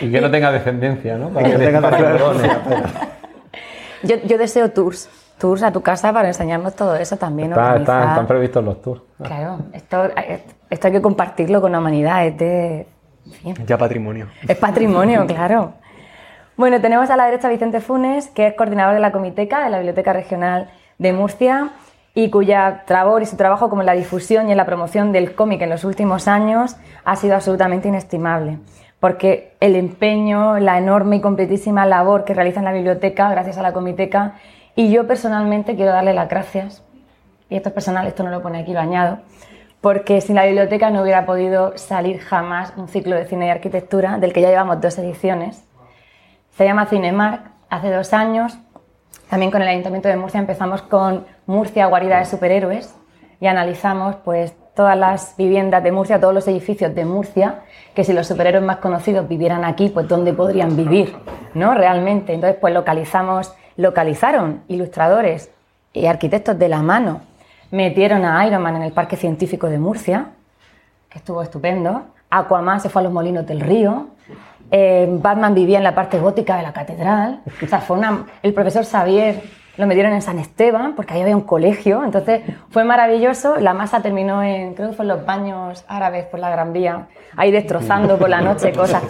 Y 0.00 0.10
que 0.10 0.20
no 0.20 0.30
tenga 0.30 0.50
descendencia, 0.50 1.16
¿no? 1.16 1.32
que 1.32 1.44
tenga 1.50 1.80
para 1.80 1.96
que 1.96 2.02
lo 2.02 2.18
done. 2.34 2.48
Yo, 4.02 4.16
yo 4.26 4.36
deseo 4.38 4.70
tours. 4.70 5.08
Tours 5.38 5.62
a 5.62 5.72
tu 5.72 5.80
casa 5.82 6.12
para 6.12 6.28
enseñarnos 6.28 6.74
todo 6.76 6.94
eso 6.96 7.16
también. 7.16 7.50
Está- 7.50 7.76
están, 7.76 8.08
están 8.10 8.26
previstos 8.26 8.64
los 8.64 8.82
tours. 8.82 9.02
Claro, 9.22 9.58
esto, 9.72 10.04
esto 10.70 10.86
hay 10.88 10.92
que 10.92 11.00
compartirlo 11.02 11.60
con 11.60 11.72
la 11.72 11.78
humanidad. 11.78 12.26
Es, 12.26 12.36
de- 12.38 12.86
en 13.44 13.56
fin, 13.56 13.66
Ya 13.66 13.78
patrimonio. 13.78 14.26
es 14.46 14.56
patrimonio, 14.58 15.24
claro. 15.26 15.72
Bueno, 16.56 16.80
tenemos 16.80 17.10
a 17.10 17.16
la 17.16 17.24
derecha 17.24 17.48
a 17.48 17.50
Vicente 17.50 17.80
Funes, 17.80 18.28
que 18.28 18.46
es 18.46 18.54
coordinador 18.54 18.94
de 18.94 19.00
la 19.00 19.10
Comiteca 19.10 19.64
de 19.64 19.70
la 19.70 19.78
Biblioteca 19.78 20.12
Regional 20.12 20.70
de 20.98 21.12
Murcia 21.12 21.70
y 22.14 22.30
cuya 22.30 22.84
labor 22.86 23.22
y 23.22 23.26
su 23.26 23.36
trabajo 23.36 23.68
como 23.68 23.82
en 23.82 23.86
la 23.86 23.94
difusión 23.94 24.48
y 24.48 24.52
en 24.52 24.56
la 24.56 24.64
promoción 24.64 25.10
del 25.10 25.34
cómic 25.34 25.62
en 25.62 25.70
los 25.70 25.82
últimos 25.82 26.28
años 26.28 26.76
ha 27.04 27.16
sido 27.16 27.34
absolutamente 27.34 27.88
inestimable. 27.88 28.58
Porque 29.00 29.56
el 29.58 29.74
empeño, 29.74 30.60
la 30.60 30.78
enorme 30.78 31.16
y 31.16 31.20
completísima 31.20 31.86
labor 31.86 32.24
que 32.24 32.34
realiza 32.34 32.60
en 32.60 32.66
la 32.66 32.72
biblioteca, 32.72 33.28
gracias 33.30 33.58
a 33.58 33.62
la 33.62 33.72
Comiteca, 33.72 34.34
y 34.76 34.92
yo 34.92 35.08
personalmente 35.08 35.74
quiero 35.74 35.90
darle 35.90 36.14
las 36.14 36.28
gracias 36.28 36.84
y 37.50 37.56
esto 37.56 37.70
es 37.70 37.74
personal, 37.74 38.06
esto 38.06 38.22
no 38.22 38.30
lo 38.30 38.42
pone 38.42 38.60
aquí, 38.60 38.72
lo 38.72 38.80
añado, 38.80 39.18
porque 39.80 40.20
sin 40.20 40.36
la 40.36 40.46
biblioteca 40.46 40.90
no 40.90 41.02
hubiera 41.02 41.26
podido 41.26 41.76
salir 41.76 42.20
jamás 42.20 42.72
un 42.76 42.86
ciclo 42.86 43.16
de 43.16 43.24
cine 43.24 43.48
y 43.48 43.50
arquitectura 43.50 44.18
del 44.18 44.32
que 44.32 44.40
ya 44.40 44.50
llevamos 44.50 44.80
dos 44.80 44.96
ediciones. 44.98 45.63
Se 46.56 46.64
llama 46.64 46.86
Cinemark, 46.86 47.50
hace 47.68 47.90
dos 47.90 48.12
años. 48.12 48.56
También 49.28 49.50
con 49.50 49.60
el 49.60 49.66
Ayuntamiento 49.66 50.08
de 50.08 50.16
Murcia 50.16 50.38
empezamos 50.38 50.82
con 50.82 51.26
Murcia, 51.46 51.86
guarida 51.86 52.20
de 52.20 52.26
superhéroes, 52.26 52.94
y 53.40 53.48
analizamos 53.48 54.14
pues, 54.24 54.54
todas 54.76 54.96
las 54.96 55.36
viviendas 55.36 55.82
de 55.82 55.90
Murcia, 55.90 56.20
todos 56.20 56.32
los 56.32 56.46
edificios 56.46 56.94
de 56.94 57.04
Murcia, 57.04 57.62
que 57.94 58.04
si 58.04 58.12
los 58.12 58.28
superhéroes 58.28 58.64
más 58.64 58.76
conocidos 58.76 59.26
vivieran 59.26 59.64
aquí, 59.64 59.88
pues 59.88 60.06
dónde 60.06 60.32
podrían 60.32 60.76
vivir, 60.76 61.16
¿no? 61.54 61.74
Realmente. 61.74 62.32
Entonces, 62.32 62.56
pues 62.60 62.72
localizamos, 62.72 63.52
localizaron 63.76 64.62
ilustradores 64.68 65.50
y 65.92 66.06
arquitectos 66.06 66.56
de 66.56 66.68
la 66.68 66.82
mano, 66.82 67.22
metieron 67.72 68.24
a 68.24 68.46
Iron 68.46 68.62
Man 68.62 68.76
en 68.76 68.82
el 68.82 68.92
Parque 68.92 69.16
Científico 69.16 69.68
de 69.68 69.80
Murcia, 69.80 70.26
que 71.08 71.18
estuvo 71.18 71.42
estupendo. 71.42 72.04
Aquaman 72.30 72.80
se 72.80 72.90
fue 72.90 73.02
a 73.02 73.04
los 73.04 73.12
molinos 73.12 73.44
del 73.44 73.60
río. 73.60 74.13
Eh, 74.70 75.06
Batman 75.10 75.54
vivía 75.54 75.78
en 75.78 75.84
la 75.84 75.94
parte 75.94 76.18
gótica 76.18 76.56
de 76.56 76.62
la 76.62 76.72
catedral. 76.72 77.40
O 77.62 77.66
sea, 77.66 77.82
el 78.42 78.54
profesor 78.54 78.84
Xavier 78.84 79.42
lo 79.76 79.86
metieron 79.86 80.12
en 80.12 80.22
San 80.22 80.38
Esteban, 80.38 80.94
porque 80.94 81.14
ahí 81.14 81.22
había 81.22 81.36
un 81.36 81.42
colegio. 81.42 82.04
Entonces 82.04 82.42
fue 82.70 82.84
maravilloso. 82.84 83.56
La 83.56 83.74
masa 83.74 84.00
terminó 84.00 84.42
en, 84.42 84.74
creo 84.74 84.90
que 84.90 84.96
fue 84.96 85.04
los 85.04 85.24
baños 85.24 85.84
árabes 85.88 86.26
por 86.26 86.40
la 86.40 86.50
Gran 86.50 86.72
Vía, 86.72 87.06
ahí 87.36 87.50
destrozando 87.50 88.16
por 88.16 88.28
la 88.28 88.40
noche 88.40 88.72
cosas. 88.72 89.02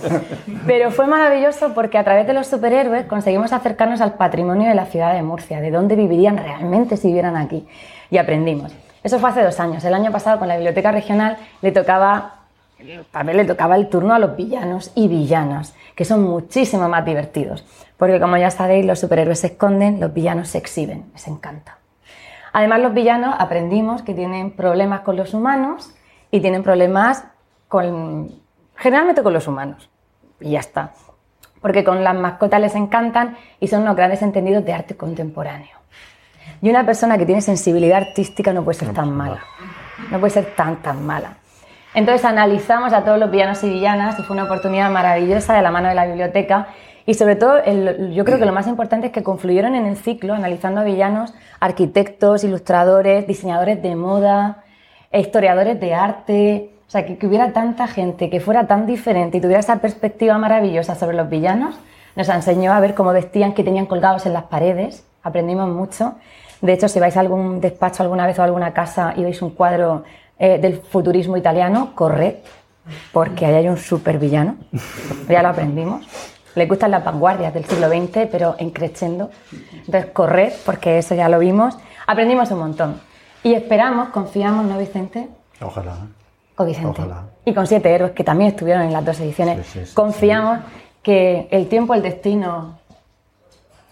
Pero 0.66 0.90
fue 0.90 1.06
maravilloso 1.06 1.74
porque 1.74 1.98
a 1.98 2.04
través 2.04 2.26
de 2.26 2.32
los 2.32 2.46
superhéroes 2.46 3.04
conseguimos 3.06 3.52
acercarnos 3.52 4.00
al 4.00 4.14
patrimonio 4.14 4.68
de 4.68 4.74
la 4.74 4.86
ciudad 4.86 5.12
de 5.12 5.22
Murcia, 5.22 5.60
de 5.60 5.70
dónde 5.70 5.96
vivirían 5.96 6.36
realmente 6.36 6.96
si 6.96 7.08
vivieran 7.08 7.36
aquí. 7.36 7.66
Y 8.10 8.18
aprendimos. 8.18 8.74
Eso 9.02 9.18
fue 9.18 9.28
hace 9.28 9.42
dos 9.42 9.60
años. 9.60 9.84
El 9.84 9.92
año 9.92 10.10
pasado 10.10 10.38
con 10.38 10.48
la 10.48 10.54
biblioteca 10.54 10.90
regional 10.90 11.36
le 11.60 11.72
tocaba 11.72 12.43
ver, 13.22 13.36
le 13.36 13.44
tocaba 13.44 13.76
el 13.76 13.88
turno 13.88 14.14
a 14.14 14.18
los 14.18 14.36
villanos 14.36 14.92
y 14.94 15.08
villanas, 15.08 15.74
que 15.94 16.04
son 16.04 16.22
muchísimo 16.22 16.88
más 16.88 17.04
divertidos. 17.04 17.64
Porque 17.96 18.20
como 18.20 18.36
ya 18.36 18.50
sabéis, 18.50 18.84
los 18.84 18.98
superhéroes 19.00 19.40
se 19.40 19.48
esconden, 19.48 20.00
los 20.00 20.12
villanos 20.12 20.48
se 20.48 20.58
exhiben, 20.58 21.10
les 21.12 21.26
encanta. 21.28 21.78
Además, 22.52 22.80
los 22.80 22.94
villanos 22.94 23.34
aprendimos 23.38 24.02
que 24.02 24.14
tienen 24.14 24.52
problemas 24.52 25.00
con 25.00 25.16
los 25.16 25.34
humanos 25.34 25.92
y 26.30 26.40
tienen 26.40 26.62
problemas 26.62 27.24
con, 27.68 28.32
generalmente 28.76 29.22
con 29.22 29.32
los 29.32 29.48
humanos. 29.48 29.90
Y 30.40 30.50
ya 30.50 30.60
está. 30.60 30.92
Porque 31.60 31.82
con 31.82 32.04
las 32.04 32.14
mascotas 32.14 32.60
les 32.60 32.74
encantan 32.74 33.36
y 33.58 33.68
son 33.68 33.82
unos 33.82 33.96
grandes 33.96 34.22
entendidos 34.22 34.64
de 34.64 34.72
arte 34.72 34.96
contemporáneo. 34.96 35.78
Y 36.60 36.70
una 36.70 36.84
persona 36.86 37.18
que 37.18 37.26
tiene 37.26 37.40
sensibilidad 37.40 37.98
artística 37.98 38.52
no 38.52 38.64
puede 38.64 38.78
ser 38.78 38.92
tan 38.92 39.12
mala. 39.12 39.40
No 40.10 40.20
puede 40.20 40.32
ser 40.32 40.54
tan, 40.54 40.76
tan 40.82 41.04
mala. 41.04 41.38
Entonces 41.94 42.24
analizamos 42.24 42.92
a 42.92 43.04
todos 43.04 43.18
los 43.18 43.30
villanos 43.30 43.62
y 43.62 43.70
villanas 43.70 44.18
y 44.18 44.22
fue 44.22 44.34
una 44.34 44.44
oportunidad 44.44 44.90
maravillosa 44.90 45.54
de 45.54 45.62
la 45.62 45.70
mano 45.70 45.88
de 45.88 45.94
la 45.94 46.06
biblioteca. 46.06 46.66
Y 47.06 47.14
sobre 47.14 47.36
todo, 47.36 47.62
yo 48.12 48.24
creo 48.24 48.38
que 48.38 48.46
lo 48.46 48.52
más 48.52 48.66
importante 48.66 49.08
es 49.08 49.12
que 49.12 49.22
confluyeron 49.22 49.74
en 49.74 49.86
el 49.86 49.96
ciclo, 49.96 50.34
analizando 50.34 50.80
a 50.80 50.84
villanos, 50.84 51.34
arquitectos, 51.60 52.42
ilustradores, 52.42 53.26
diseñadores 53.26 53.80
de 53.82 53.94
moda, 53.94 54.64
historiadores 55.12 55.78
de 55.78 55.94
arte. 55.94 56.70
O 56.88 56.90
sea, 56.90 57.06
que, 57.06 57.16
que 57.16 57.26
hubiera 57.26 57.52
tanta 57.52 57.86
gente 57.86 58.28
que 58.28 58.40
fuera 58.40 58.66
tan 58.66 58.86
diferente 58.86 59.38
y 59.38 59.40
tuviera 59.40 59.60
esa 59.60 59.76
perspectiva 59.76 60.36
maravillosa 60.38 60.94
sobre 60.94 61.16
los 61.16 61.28
villanos, 61.28 61.76
nos 62.16 62.28
enseñó 62.28 62.72
a 62.72 62.80
ver 62.80 62.94
cómo 62.94 63.12
vestían, 63.12 63.52
que 63.52 63.62
tenían 63.62 63.86
colgados 63.86 64.26
en 64.26 64.32
las 64.32 64.44
paredes. 64.44 65.06
Aprendimos 65.22 65.68
mucho. 65.68 66.14
De 66.60 66.72
hecho, 66.72 66.88
si 66.88 66.98
vais 66.98 67.16
a 67.16 67.20
algún 67.20 67.60
despacho 67.60 68.02
alguna 68.02 68.26
vez 68.26 68.38
o 68.38 68.42
a 68.42 68.46
alguna 68.46 68.72
casa 68.72 69.12
y 69.16 69.22
veis 69.22 69.42
un 69.42 69.50
cuadro 69.50 70.04
eh, 70.38 70.58
del 70.58 70.80
futurismo 70.80 71.36
italiano, 71.36 71.92
corred, 71.94 72.36
porque 73.12 73.46
ahí 73.46 73.54
hay 73.54 73.68
un 73.68 73.78
super 73.78 74.18
villano. 74.18 74.56
Ya 75.28 75.42
lo 75.42 75.48
aprendimos. 75.48 76.06
Le 76.54 76.66
gustan 76.66 76.90
las 76.90 77.04
vanguardias 77.04 77.52
del 77.52 77.64
siglo 77.64 77.88
XX, 77.88 78.28
pero 78.30 78.54
en 78.58 78.70
crescendo. 78.70 79.30
Entonces, 79.72 80.06
corred, 80.12 80.52
porque 80.64 80.98
eso 80.98 81.14
ya 81.14 81.28
lo 81.28 81.38
vimos. 81.38 81.76
Aprendimos 82.06 82.50
un 82.50 82.58
montón. 82.58 83.00
Y 83.42 83.54
esperamos, 83.54 84.08
confiamos, 84.10 84.64
¿no, 84.64 84.78
Vicente? 84.78 85.28
Ojalá. 85.60 85.96
Con 86.54 86.66
Vicente. 86.66 87.02
Ojalá. 87.02 87.24
Y 87.44 87.52
con 87.54 87.66
siete 87.66 87.92
héroes 87.92 88.12
que 88.12 88.24
también 88.24 88.50
estuvieron 88.50 88.82
en 88.82 88.92
las 88.92 89.04
dos 89.04 89.18
ediciones. 89.20 89.66
Sí, 89.66 89.80
sí, 89.80 89.86
sí, 89.86 89.94
Confiamos 89.94 90.60
que 91.02 91.48
el 91.50 91.68
tiempo, 91.68 91.94
el 91.94 92.02
destino 92.02 92.78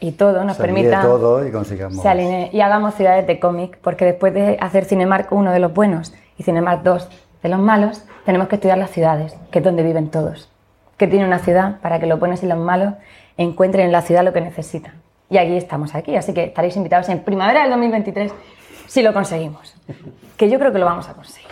y 0.00 0.12
todo 0.12 0.44
nos 0.44 0.56
permita 0.56 1.02
todo 1.02 1.46
y 1.46 1.52
consigamos. 1.52 2.02
se 2.02 2.08
alinee 2.08 2.50
y 2.52 2.60
hagamos 2.60 2.94
ciudades 2.94 3.26
de 3.26 3.38
cómic, 3.38 3.78
porque 3.82 4.04
después 4.04 4.34
de 4.34 4.56
hacer 4.60 4.84
Cinemark 4.84 5.30
1 5.30 5.52
de 5.52 5.58
los 5.60 5.72
buenos 5.72 6.12
y 6.42 6.44
Cinemark 6.44 6.82
2 6.82 7.08
de 7.42 7.48
los 7.48 7.60
malos, 7.60 8.04
tenemos 8.24 8.48
que 8.48 8.56
estudiar 8.56 8.76
las 8.76 8.90
ciudades, 8.90 9.36
que 9.50 9.60
es 9.60 9.64
donde 9.64 9.82
viven 9.82 10.10
todos. 10.10 10.50
Que 10.96 11.06
tiene 11.06 11.24
una 11.24 11.38
ciudad 11.38 11.80
para 11.80 12.00
que 12.00 12.06
los 12.06 12.18
buenos 12.18 12.42
y 12.42 12.46
los 12.46 12.58
malos 12.58 12.94
encuentren 13.36 13.86
en 13.86 13.92
la 13.92 14.02
ciudad 14.02 14.24
lo 14.24 14.32
que 14.32 14.40
necesitan. 14.40 14.94
Y 15.30 15.38
aquí 15.38 15.56
estamos 15.56 15.94
aquí, 15.94 16.16
así 16.16 16.34
que 16.34 16.44
estaréis 16.44 16.76
invitados 16.76 17.08
en 17.08 17.20
primavera 17.20 17.62
del 17.62 17.70
2023 17.70 18.32
si 18.86 19.02
lo 19.02 19.14
conseguimos. 19.14 19.74
Que 20.36 20.50
yo 20.50 20.58
creo 20.58 20.72
que 20.72 20.78
lo 20.78 20.86
vamos 20.86 21.08
a 21.08 21.14
conseguir. 21.14 21.50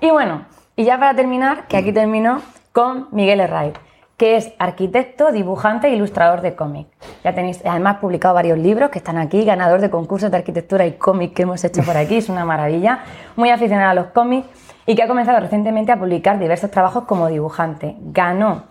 Y 0.00 0.10
bueno, 0.10 0.46
y 0.76 0.84
ya 0.84 0.98
para 0.98 1.14
terminar, 1.14 1.66
que 1.66 1.76
aquí 1.76 1.92
termino 1.92 2.40
con 2.72 3.08
Miguel 3.10 3.40
Herray, 3.40 3.72
que 4.20 4.36
es 4.36 4.52
arquitecto, 4.58 5.32
dibujante 5.32 5.88
e 5.88 5.94
ilustrador 5.94 6.42
de 6.42 6.54
cómic. 6.54 6.88
Ya 7.24 7.34
tenéis 7.34 7.62
además 7.64 8.00
publicado 8.02 8.34
varios 8.34 8.58
libros 8.58 8.90
que 8.90 8.98
están 8.98 9.16
aquí, 9.16 9.46
ganador 9.46 9.80
de 9.80 9.88
concursos 9.88 10.30
de 10.30 10.36
arquitectura 10.36 10.84
y 10.84 10.92
cómic 10.92 11.32
que 11.32 11.44
hemos 11.44 11.64
hecho 11.64 11.82
por 11.82 11.96
aquí, 11.96 12.18
es 12.18 12.28
una 12.28 12.44
maravilla, 12.44 12.98
muy 13.34 13.48
aficionado 13.48 13.92
a 13.92 13.94
los 13.94 14.06
cómics 14.08 14.46
y 14.84 14.94
que 14.94 15.04
ha 15.04 15.08
comenzado 15.08 15.40
recientemente 15.40 15.90
a 15.90 15.98
publicar 15.98 16.38
diversos 16.38 16.70
trabajos 16.70 17.04
como 17.04 17.28
dibujante. 17.28 17.96
Ganó 18.12 18.64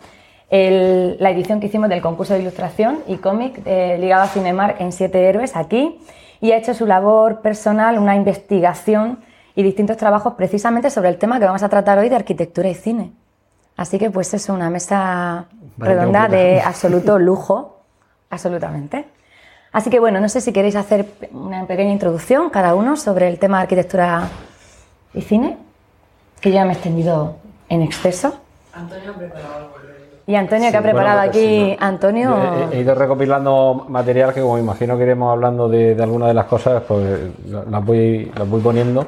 la 0.51 1.31
edición 1.31 1.59
que 1.59 1.65
hicimos 1.65 1.89
del 1.89 2.03
concurso 2.03 2.35
de 2.35 2.41
ilustración 2.41 2.99
y 3.07 3.15
cómic 3.15 3.59
eh, 3.65 3.97
ligado 3.99 4.25
a 4.25 4.27
Cinemark 4.27 4.79
en 4.79 4.91
Siete 4.91 5.27
Héroes 5.29 5.55
aquí 5.55 5.99
y 6.41 6.51
ha 6.51 6.57
hecho 6.57 6.75
su 6.75 6.85
labor 6.85 7.41
personal, 7.41 7.97
una 7.97 8.15
investigación 8.15 9.17
y 9.55 9.63
distintos 9.63 9.97
trabajos 9.97 10.35
precisamente 10.35 10.91
sobre 10.91 11.09
el 11.09 11.17
tema 11.17 11.39
que 11.39 11.45
vamos 11.45 11.63
a 11.63 11.69
tratar 11.69 11.97
hoy 11.97 12.09
de 12.09 12.17
arquitectura 12.17 12.69
y 12.69 12.75
cine. 12.75 13.13
Así 13.79 13.97
que 13.97 14.09
pues 14.11 14.33
es 14.33 14.49
una 14.49 14.69
mesa 14.69 15.45
Vale, 15.77 15.93
redonda 15.95 16.27
de 16.27 16.59
absoluto 16.65 17.17
lujo, 17.17 17.79
absolutamente. 18.29 19.05
Así 19.71 19.89
que 19.89 20.01
bueno, 20.01 20.19
no 20.19 20.27
sé 20.27 20.41
si 20.41 20.51
queréis 20.51 20.75
hacer 20.75 21.05
una 21.31 21.65
pequeña 21.65 21.93
introducción 21.93 22.49
cada 22.49 22.75
uno 22.75 22.97
sobre 22.97 23.29
el 23.29 23.39
tema 23.39 23.57
de 23.59 23.63
arquitectura 23.63 24.27
y 25.13 25.21
cine, 25.21 25.57
que 26.41 26.49
yo 26.49 26.55
ya 26.55 26.65
me 26.65 26.71
he 26.71 26.73
extendido 26.73 27.37
en 27.69 27.81
exceso. 27.83 28.33
Y 30.27 30.35
Antonio, 30.35 30.69
que 30.71 30.77
ha 30.77 30.81
Sí, 30.81 30.87
bueno, 30.91 30.97
preparado 30.99 31.21
porque 31.23 31.39
aquí, 31.39 31.77
no- 31.79 31.87
Antonio, 31.87 32.37
He, 32.73 32.77
he 32.77 32.81
ido 32.81 32.95
recopilando 32.95 33.85
material 33.87 34.33
que, 34.33 34.41
como 34.41 34.57
imagino 34.57 34.97
que 34.97 35.03
iremos 35.03 35.31
hablando 35.31 35.69
de, 35.69 35.95
de 35.95 36.03
algunas 36.03 36.27
de 36.27 36.33
las 36.33 36.45
cosas, 36.47 36.83
pues 36.85 37.31
la- 37.47 37.63
las 37.63 37.85
voy, 37.85 38.29
las 38.35 38.47
voy 38.49 38.59
poniendo. 38.61 39.07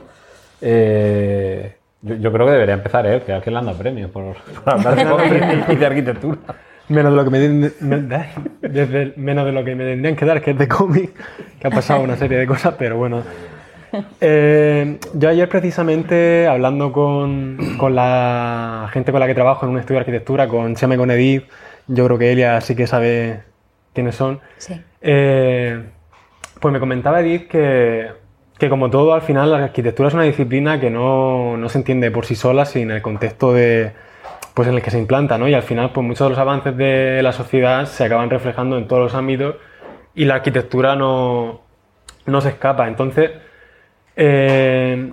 Eh, 0.62 1.76
yo, 2.02 2.16
yo 2.16 2.32
creo 2.32 2.46
que 2.46 2.52
debería 2.54 2.74
empezar 2.76 3.06
él, 3.06 3.22
que 3.22 3.32
es 3.32 3.38
el 3.38 3.44
que 3.44 3.52
le 3.52 3.58
anda 3.58 3.74
premios 3.74 4.10
por, 4.12 4.36
por 4.64 4.74
hablar 4.74 4.96
de 4.96 5.06
cómic 5.10 5.70
y 5.70 5.76
de 5.76 5.86
arquitectura. 5.86 6.38
Menos 6.90 7.12
de 7.12 7.16
lo 7.18 7.24
que 7.24 7.30
me, 7.30 7.40
den- 7.40 7.74
me- 7.80 8.68
desde 8.68 9.02
el- 9.02 9.14
menos 9.18 9.46
de 9.46 9.52
lo 9.54 9.64
que 9.64 9.76
me 9.76 9.86
tendrían 9.86 10.16
que 10.16 10.26
dar, 10.26 10.42
que 10.42 10.52
es 10.52 10.58
de 10.58 10.68
cómic, 10.68 11.12
que 11.60 11.68
ha 11.68 11.72
pasado 11.72 12.02
una 12.02 12.18
serie 12.18 12.38
de 12.38 12.46
cosas, 12.48 12.76
pero 12.78 12.98
bueno. 12.98 13.22
Eh, 14.22 14.98
yo 15.14 15.30
ayer 15.30 15.50
precisamente 15.50 16.48
hablando 16.48 16.92
con, 16.94 17.58
con 17.78 17.94
la 17.96 18.90
gente 18.94 19.12
con 19.12 19.20
la 19.20 19.28
que 19.28 19.34
trabajo 19.36 19.66
en 19.66 19.74
un 19.74 19.80
estudio 19.80 19.96
de 19.98 20.02
arquitectura, 20.02 20.48
con 20.48 20.76
Chema 20.76 20.96
y 20.96 20.98
con 20.98 21.12
Edith, 21.12 21.44
yo 21.88 22.06
creo 22.06 22.18
que 22.18 22.32
Elia 22.32 22.62
sí 22.62 22.76
que 22.76 22.88
sabe 22.88 23.42
quiénes 23.94 24.16
son. 24.16 24.40
Sí. 24.58 24.82
Eh, 25.02 25.82
pues 26.60 26.72
me 26.72 26.80
comentaba 26.80 27.20
Edith 27.22 27.48
que, 27.50 28.08
que 28.62 28.70
como 28.70 28.92
todo, 28.92 29.16
al 29.16 29.24
final 29.24 29.50
la 29.50 29.58
arquitectura 29.58 30.10
es 30.10 30.14
una 30.14 30.22
disciplina 30.22 30.80
que 30.80 30.92
no, 30.92 31.58
no 31.58 31.68
se 31.68 31.80
entiende 31.80 32.12
por 32.12 32.28
sí 32.28 32.36
sola 32.36 32.64
sin 32.66 32.92
el 32.92 33.02
contexto 33.02 33.54
de, 33.54 33.92
pues 34.54 34.68
en 34.68 34.76
el 34.76 34.84
que 34.84 34.92
se 34.92 35.00
implanta, 35.00 35.40
¿no? 35.40 35.48
Y 35.48 35.56
al 35.56 35.64
final, 35.64 35.90
pues 35.92 36.06
muchos 36.06 36.26
de 36.26 36.30
los 36.30 36.38
avances 36.38 36.78
de 36.78 37.24
la 37.24 37.32
sociedad 37.32 37.88
se 37.88 38.04
acaban 38.04 38.30
reflejando 38.30 38.78
en 38.78 38.88
todos 38.88 39.02
los 39.02 39.16
ámbitos 39.16 39.56
y 40.14 40.26
la 40.26 40.36
arquitectura 40.36 40.96
no, 40.96 41.62
no 42.28 42.40
se 42.42 42.50
escapa. 42.50 42.88
Entonces, 42.88 43.32
eh, 44.16 45.12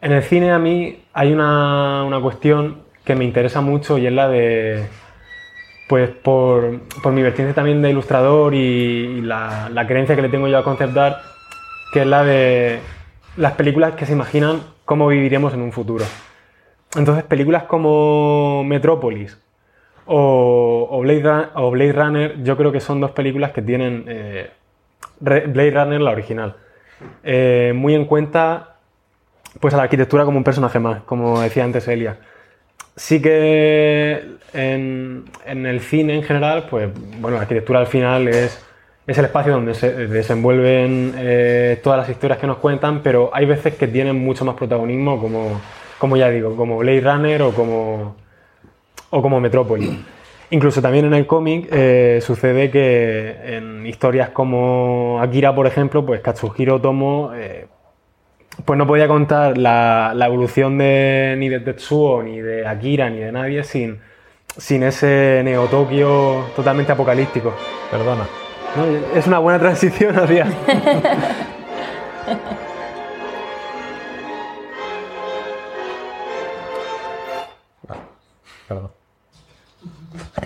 en 0.00 0.12
el 0.12 0.22
cine 0.24 0.50
a 0.50 0.58
mí 0.58 1.04
hay 1.12 1.32
una, 1.32 2.02
una 2.02 2.20
cuestión 2.20 2.82
que 3.04 3.14
me 3.14 3.24
interesa 3.24 3.60
mucho 3.60 3.96
y 3.96 4.08
es 4.08 4.12
la 4.12 4.28
de, 4.28 4.88
pues 5.88 6.10
por, 6.10 6.80
por 7.00 7.12
mi 7.12 7.22
vertiente 7.22 7.54
también 7.54 7.80
de 7.80 7.90
ilustrador 7.90 8.56
y, 8.56 9.20
la, 9.20 9.68
la 9.72 9.86
creencia 9.86 10.16
que 10.16 10.22
le 10.22 10.28
tengo 10.28 10.48
yo 10.48 10.58
a 10.58 10.64
concept 10.64 10.96
art, 10.96 11.31
que 11.92 12.00
es 12.00 12.06
la 12.06 12.24
de 12.24 12.80
las 13.36 13.52
películas 13.52 13.94
que 13.94 14.06
se 14.06 14.12
imaginan 14.12 14.62
cómo 14.84 15.06
viviremos 15.08 15.54
en 15.54 15.60
un 15.60 15.72
futuro. 15.72 16.04
Entonces, 16.96 17.24
películas 17.24 17.64
como 17.64 18.64
Metrópolis 18.64 19.38
o, 20.06 21.00
Blade, 21.02 21.92
Runner, 21.92 22.42
yo 22.42 22.56
creo 22.56 22.72
que 22.72 22.80
son 22.80 23.00
dos 23.00 23.12
películas 23.12 23.52
que 23.52 23.62
tienen 23.62 24.04
eh, 24.08 24.50
Blade 25.20 25.70
Runner, 25.70 26.00
la 26.00 26.10
original, 26.10 26.56
eh, 27.22 27.72
muy 27.74 27.94
en 27.94 28.06
cuenta 28.06 28.76
pues 29.60 29.74
a 29.74 29.76
la 29.76 29.82
arquitectura 29.84 30.24
como 30.24 30.38
un 30.38 30.44
personaje 30.44 30.78
más, 30.78 31.02
como 31.02 31.40
decía 31.40 31.64
antes 31.64 31.86
Elia. 31.88 32.16
Sí 32.96 33.20
que 33.20 34.36
en, 34.52 35.24
en 35.46 35.66
el 35.66 35.80
cine 35.80 36.14
en 36.14 36.22
general, 36.22 36.66
pues 36.70 36.90
bueno, 37.20 37.36
la 37.36 37.42
arquitectura 37.42 37.80
al 37.80 37.86
final 37.86 38.28
es, 38.28 38.64
es 39.06 39.18
el 39.18 39.24
espacio 39.24 39.52
donde 39.52 39.74
se 39.74 40.06
desenvuelven 40.06 41.14
eh, 41.16 41.80
todas 41.82 41.98
las 41.98 42.08
historias 42.08 42.38
que 42.38 42.46
nos 42.46 42.58
cuentan, 42.58 43.00
pero 43.02 43.30
hay 43.32 43.46
veces 43.46 43.74
que 43.74 43.88
tienen 43.88 44.16
mucho 44.16 44.44
más 44.44 44.54
protagonismo, 44.54 45.20
como, 45.20 45.60
como 45.98 46.16
ya 46.16 46.28
digo, 46.30 46.56
como 46.56 46.78
Blade 46.78 47.00
Runner 47.00 47.42
o 47.42 47.52
como, 47.52 48.16
o 49.10 49.22
como 49.22 49.40
Metrópolis. 49.40 49.90
Incluso 50.50 50.82
también 50.82 51.06
en 51.06 51.14
el 51.14 51.26
cómic 51.26 51.66
eh, 51.72 52.20
sucede 52.22 52.70
que 52.70 53.56
en 53.56 53.86
historias 53.86 54.30
como 54.30 55.18
Akira, 55.20 55.54
por 55.54 55.66
ejemplo, 55.66 56.04
pues 56.04 56.20
Katsuhiro 56.20 56.76
Otomo 56.76 57.32
eh, 57.34 57.66
pues 58.64 58.78
no 58.78 58.86
podía 58.86 59.08
contar 59.08 59.56
la, 59.56 60.12
la 60.14 60.26
evolución 60.26 60.76
de, 60.76 61.36
ni 61.38 61.48
de 61.48 61.60
Tetsuo, 61.60 62.22
ni 62.22 62.40
de 62.40 62.66
Akira, 62.66 63.08
ni 63.08 63.18
de 63.18 63.32
nadie 63.32 63.64
sin, 63.64 64.00
sin 64.56 64.82
ese 64.82 65.40
Neo 65.42 65.66
Tokio 65.66 66.44
totalmente 66.54 66.92
apocalíptico. 66.92 67.54
Perdona. 67.90 68.41
¿No? 68.76 68.84
Es 69.18 69.26
una 69.26 69.38
buena 69.38 69.58
transición 69.58 70.18
hacia... 70.18 70.46
Perdón. 78.68 78.90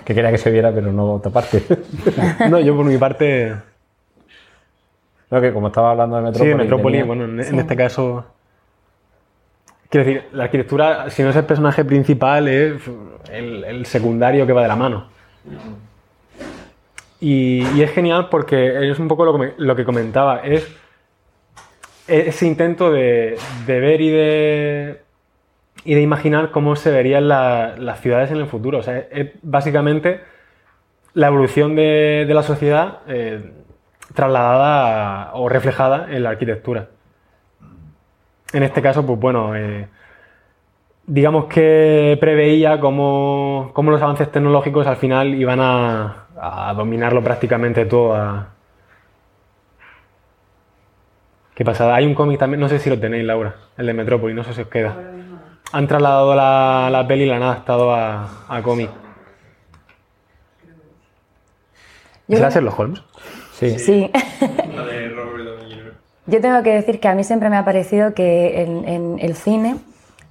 Que 0.05 0.15
quería 0.15 0.31
que 0.31 0.37
se 0.37 0.51
viera, 0.51 0.71
pero 0.71 0.91
no 0.91 1.13
otra 1.13 1.31
parte. 1.31 1.63
No, 2.49 2.59
yo 2.59 2.75
por 2.75 2.85
mi 2.85 2.97
parte... 2.97 3.55
No, 5.29 5.41
que 5.41 5.51
como 5.51 5.67
estaba 5.67 5.91
hablando 5.91 6.21
de 6.21 6.33
Sí, 6.33 6.43
Metrópolis. 6.45 6.57
de 6.57 6.63
Metrópolis, 6.63 6.99
tenía- 7.01 7.05
bueno, 7.05 7.25
en, 7.25 7.39
en 7.39 7.45
Sí. 7.45 7.57
este 7.57 7.75
caso... 7.75 8.25
Quiero 9.89 10.05
decir, 10.05 10.23
la 10.33 10.45
arquitectura, 10.45 11.09
si 11.09 11.23
no 11.23 11.29
es 11.29 11.35
el 11.35 11.45
personaje 11.45 11.85
principal, 11.85 12.47
es 12.49 12.81
el, 13.31 13.63
el 13.63 13.85
secundario 13.85 14.45
que 14.45 14.51
va 14.53 14.61
de 14.61 14.67
la 14.67 14.75
mano. 14.75 15.07
Y, 17.19 17.81
es 17.81 17.91
genial 17.91 18.29
porque 18.29 18.89
es 18.89 18.99
un 18.99 19.07
poco 19.07 19.25
lo 19.25 19.39
que, 19.39 19.53
lo 19.57 19.75
que 19.75 19.85
comentaba, 19.85 20.41
es 20.43 20.67
ese 22.07 22.47
intento 22.47 22.91
de, 22.91 23.37
ver 23.65 24.01
y 24.01 24.09
de, 24.09 25.01
y 25.83 25.93
de 25.95 26.01
imaginar 26.01 26.51
cómo 26.51 26.75
se 26.75 26.91
verían 26.91 27.27
la- 27.27 27.75
las 27.77 28.01
ciudades 28.01 28.31
en 28.31 28.37
el 28.37 28.47
futuro. 28.47 28.79
O 28.79 28.83
sea, 28.83 28.97
es 29.11 29.31
básicamente 29.41 30.21
la 31.13 31.27
evolución 31.27 31.75
de, 31.75 32.25
la 32.29 32.43
sociedad 32.43 32.99
eh, 33.07 33.51
trasladada 34.13 35.31
o 35.33 35.49
reflejada 35.49 36.07
en 36.11 36.23
la 36.23 36.29
arquitectura. 36.29 36.89
En 38.53 38.63
este 38.63 38.81
caso, 38.81 39.05
pues 39.05 39.19
bueno, 39.19 39.55
eh, 39.55 39.87
digamos 41.07 41.45
que 41.45 42.17
preveía 42.19 42.79
cómo, 42.79 43.71
cómo 43.73 43.91
los 43.91 44.01
avances 44.01 44.31
tecnológicos 44.31 44.87
al 44.87 44.97
final 44.97 45.33
iban 45.33 45.59
a, 45.59 46.26
a 46.39 46.73
dominarlo 46.73 47.23
prácticamente 47.23 47.85
todo. 47.85 48.13
a- 48.15 48.47
¿Qué 51.55 51.65
pasa? 51.65 51.93
Hay 51.95 52.05
un 52.05 52.13
cómic 52.13 52.37
también, 52.39 52.59
no 52.59 52.69
sé 52.69 52.77
si 52.79 52.89
lo 52.89 52.99
tenéis, 52.99 53.25
Laura, 53.25 53.55
el 53.77 53.87
de 53.87 53.93
Metrópolis, 53.93 54.35
no 54.35 54.43
sé 54.43 54.53
si 54.53 54.61
os 54.61 54.67
queda. 54.67 54.95
Han 55.71 55.87
trasladado 55.87 56.35
la, 56.35 56.89
la 56.91 57.07
peli 57.07 57.23
y 57.23 57.27
la 57.27 57.37
han 57.37 57.43
adaptado 57.43 57.93
a, 57.93 58.45
a 58.47 58.61
cómic. 58.61 58.89
Yo 62.27 62.37
¿Será 62.37 62.49
creo- 62.49 62.61
Sherlock 62.61 62.79
Holmes? 62.79 63.03
Sí. 63.53 63.79
Sí. 63.79 64.11
Yo 66.29 66.41
tengo 66.41 66.61
que 66.61 66.73
decir 66.73 66.99
que 66.99 67.07
a 67.07 67.15
mí 67.15 67.23
siempre 67.23 67.49
me 67.49 67.55
ha 67.55 67.63
parecido 67.63 68.13
que 68.13 68.61
en, 68.61 68.85
en 68.87 69.17
el 69.19 69.33
cine 69.35 69.77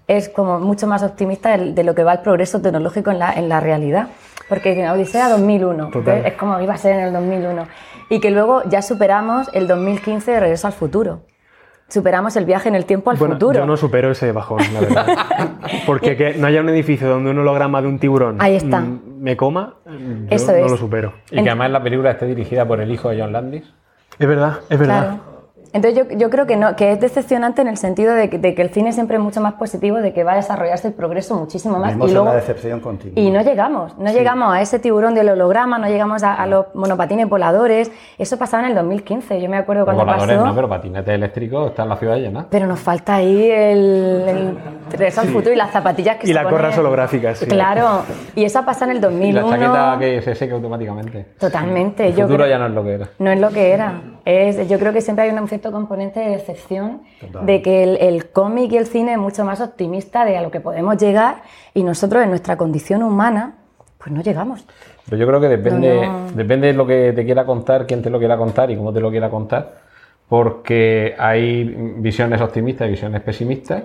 es 0.06 0.28
como 0.28 0.60
mucho 0.60 0.86
más 0.86 1.02
optimista 1.02 1.56
de, 1.56 1.82
lo 1.84 1.94
que 1.94 2.04
va 2.04 2.12
el 2.12 2.18
progreso 2.20 2.60
tecnológico 2.60 3.10
en 3.10 3.18
la, 3.18 3.32
en 3.32 3.48
la 3.48 3.60
realidad. 3.60 4.08
Porque 4.48 4.72
en 4.80 4.88
Odisea 4.88 5.28
2001, 5.28 5.86
Total. 5.86 5.98
entonces 6.00 6.26
es 6.26 6.38
como 6.38 6.60
iba 6.60 6.74
a 6.74 6.78
ser 6.78 6.94
en 6.98 7.06
el 7.06 7.12
2001. 7.12 7.66
Y 8.10 8.20
que 8.20 8.30
luego 8.30 8.62
ya 8.68 8.82
superamos 8.82 9.48
el 9.52 9.66
2015 9.66 10.30
de 10.30 10.40
Regreso 10.40 10.66
al 10.68 10.72
Futuro. 10.72 11.22
Superamos 11.88 12.34
el 12.36 12.44
viaje 12.46 12.68
en 12.68 12.74
el 12.74 12.84
tiempo 12.84 13.10
al 13.10 13.16
Bueno, 13.16 13.34
futuro. 13.34 13.60
yo 13.60 13.66
no 13.66 13.76
supero 13.76 14.10
ese 14.10 14.32
bajón, 14.32 14.58
la 14.74 14.80
verdad. 14.80 15.06
Porque 15.86 16.16
que 16.16 16.34
no 16.34 16.48
haya 16.48 16.60
un 16.60 16.68
edificio 16.68 17.08
donde 17.08 17.30
un 17.30 17.38
holograma 17.38 17.80
de 17.80 17.86
un 17.86 18.00
tiburón 18.00 18.38
Ahí 18.40 18.56
está. 18.56 18.80
mm, 18.80 19.20
me 19.20 19.36
coma, 19.36 19.74
yo 19.86 19.92
Eso 20.30 20.50
no 20.50 20.58
es. 20.58 20.70
lo 20.72 20.76
supero. 20.76 21.12
Y 21.30 21.42
que 21.42 21.48
además 21.48 21.70
la 21.70 21.82
película 21.82 22.10
esté 22.10 22.26
dirigida 22.26 22.66
por 22.66 22.80
el 22.80 22.90
hijo 22.90 23.08
de 23.10 23.20
John 23.20 23.32
Landis. 23.32 23.72
Es 24.18 24.26
verdad, 24.26 24.58
es 24.68 24.78
verdad. 24.78 25.00
Claro. 25.02 25.20
Entonces 25.76 26.06
yo, 26.10 26.16
yo 26.16 26.30
creo 26.30 26.46
que 26.46 26.56
no, 26.56 26.74
que 26.74 26.90
es 26.92 27.00
decepcionante 27.00 27.60
en 27.60 27.68
el 27.68 27.76
sentido 27.76 28.14
de 28.14 28.30
que, 28.30 28.38
de 28.38 28.54
que 28.54 28.62
el 28.62 28.70
cine 28.70 28.92
siempre 28.92 29.18
es 29.18 29.22
mucho 29.22 29.40
más 29.42 29.54
positivo, 29.54 29.98
de 29.98 30.12
que 30.14 30.24
va 30.24 30.32
a 30.32 30.36
desarrollarse 30.36 30.88
el 30.88 30.94
progreso 30.94 31.34
muchísimo 31.36 31.78
más. 31.78 31.94
Y 31.94 31.98
luego, 31.98 32.22
una 32.22 32.34
decepción 32.34 32.80
continua. 32.80 33.20
y 33.20 33.30
no 33.30 33.42
llegamos, 33.42 33.96
no 33.98 34.10
llegamos 34.10 34.52
a 34.54 34.62
ese 34.62 34.78
tiburón 34.78 35.14
del 35.14 35.28
holograma, 35.28 35.78
no 35.78 35.86
llegamos 35.86 36.22
a, 36.22 36.32
a 36.34 36.46
los 36.46 36.66
monopatines 36.74 37.28
voladores. 37.28 37.90
Eso 38.16 38.38
pasaba 38.38 38.62
en 38.64 38.70
el 38.70 38.74
2015, 38.76 39.40
yo 39.40 39.48
me 39.50 39.58
acuerdo 39.58 39.84
cuando 39.84 40.04
Voladores 40.04 40.36
pasó. 40.36 40.46
no, 40.46 40.54
pero 40.54 40.68
patinetes 40.68 41.14
eléctricos 41.14 41.70
están 41.70 41.84
en 41.84 41.88
la 41.90 41.96
ciudad 41.96 42.16
llena. 42.16 42.46
Pero 42.50 42.66
nos 42.66 42.80
falta 42.80 43.16
ahí 43.16 43.50
el, 43.50 44.24
el 44.28 44.58
regreso 44.90 45.20
al 45.20 45.28
futuro 45.28 45.52
y 45.52 45.56
las 45.56 45.70
zapatillas 45.72 46.16
que 46.16 46.24
Y 46.24 46.28
se 46.28 46.34
las 46.34 46.44
ponen. 46.44 46.58
gorras 46.58 46.78
holográficas, 46.78 47.38
sí. 47.38 47.46
Claro, 47.46 48.02
y 48.34 48.44
eso 48.44 48.64
pasa 48.64 48.86
en 48.86 48.92
el 48.92 48.96
Y 48.96 49.00
2001. 49.00 49.42
la 49.42 49.48
chaqueta 49.50 49.96
que 50.00 50.22
se 50.22 50.34
seca 50.34 50.54
automáticamente. 50.54 51.26
Totalmente. 51.38 52.06
El 52.06 52.14
yo 52.14 52.22
futuro 52.22 52.44
creo- 52.44 52.48
ya 52.50 52.58
no 52.58 52.66
es 52.66 52.72
lo 52.72 52.82
que 52.82 52.92
era. 52.94 53.08
No 53.18 53.30
es 53.30 53.40
lo 53.40 53.50
que 53.50 53.72
era. 53.72 53.92
Es, 54.26 54.68
yo 54.68 54.78
creo 54.80 54.92
que 54.92 55.00
siempre 55.00 55.24
hay 55.24 55.30
un 55.30 55.46
cierto 55.48 55.70
componente 55.70 56.18
de 56.18 56.30
decepción 56.30 57.02
de 57.44 57.62
que 57.62 57.84
el, 57.84 57.96
el 57.98 58.28
cómic 58.30 58.72
y 58.72 58.76
el 58.76 58.86
cine 58.86 59.12
es 59.12 59.18
mucho 59.18 59.44
más 59.44 59.60
optimista 59.60 60.24
de 60.24 60.36
a 60.36 60.42
lo 60.42 60.50
que 60.50 60.58
podemos 60.60 60.98
llegar 60.98 61.42
y 61.74 61.84
nosotros 61.84 62.24
en 62.24 62.30
nuestra 62.30 62.56
condición 62.56 63.04
humana 63.04 63.54
pues 63.98 64.10
no 64.10 64.22
llegamos. 64.22 64.66
Pero 65.04 65.16
yo 65.16 65.26
creo 65.28 65.40
que 65.40 65.48
depende, 65.48 66.06
No, 66.06 66.20
no. 66.24 66.32
depende 66.32 66.66
de 66.66 66.72
lo 66.72 66.86
que 66.88 67.12
te 67.14 67.24
quiera 67.24 67.46
contar, 67.46 67.86
quién 67.86 68.02
te 68.02 68.10
lo 68.10 68.18
quiera 68.18 68.36
contar 68.36 68.68
y 68.72 68.76
cómo 68.76 68.92
te 68.92 69.00
lo 69.00 69.10
quiera 69.12 69.30
contar, 69.30 69.76
porque 70.28 71.14
hay 71.18 71.62
visiones 71.98 72.40
optimistas 72.40 72.88
y 72.88 72.90
visiones 72.90 73.22
pesimistas. 73.22 73.84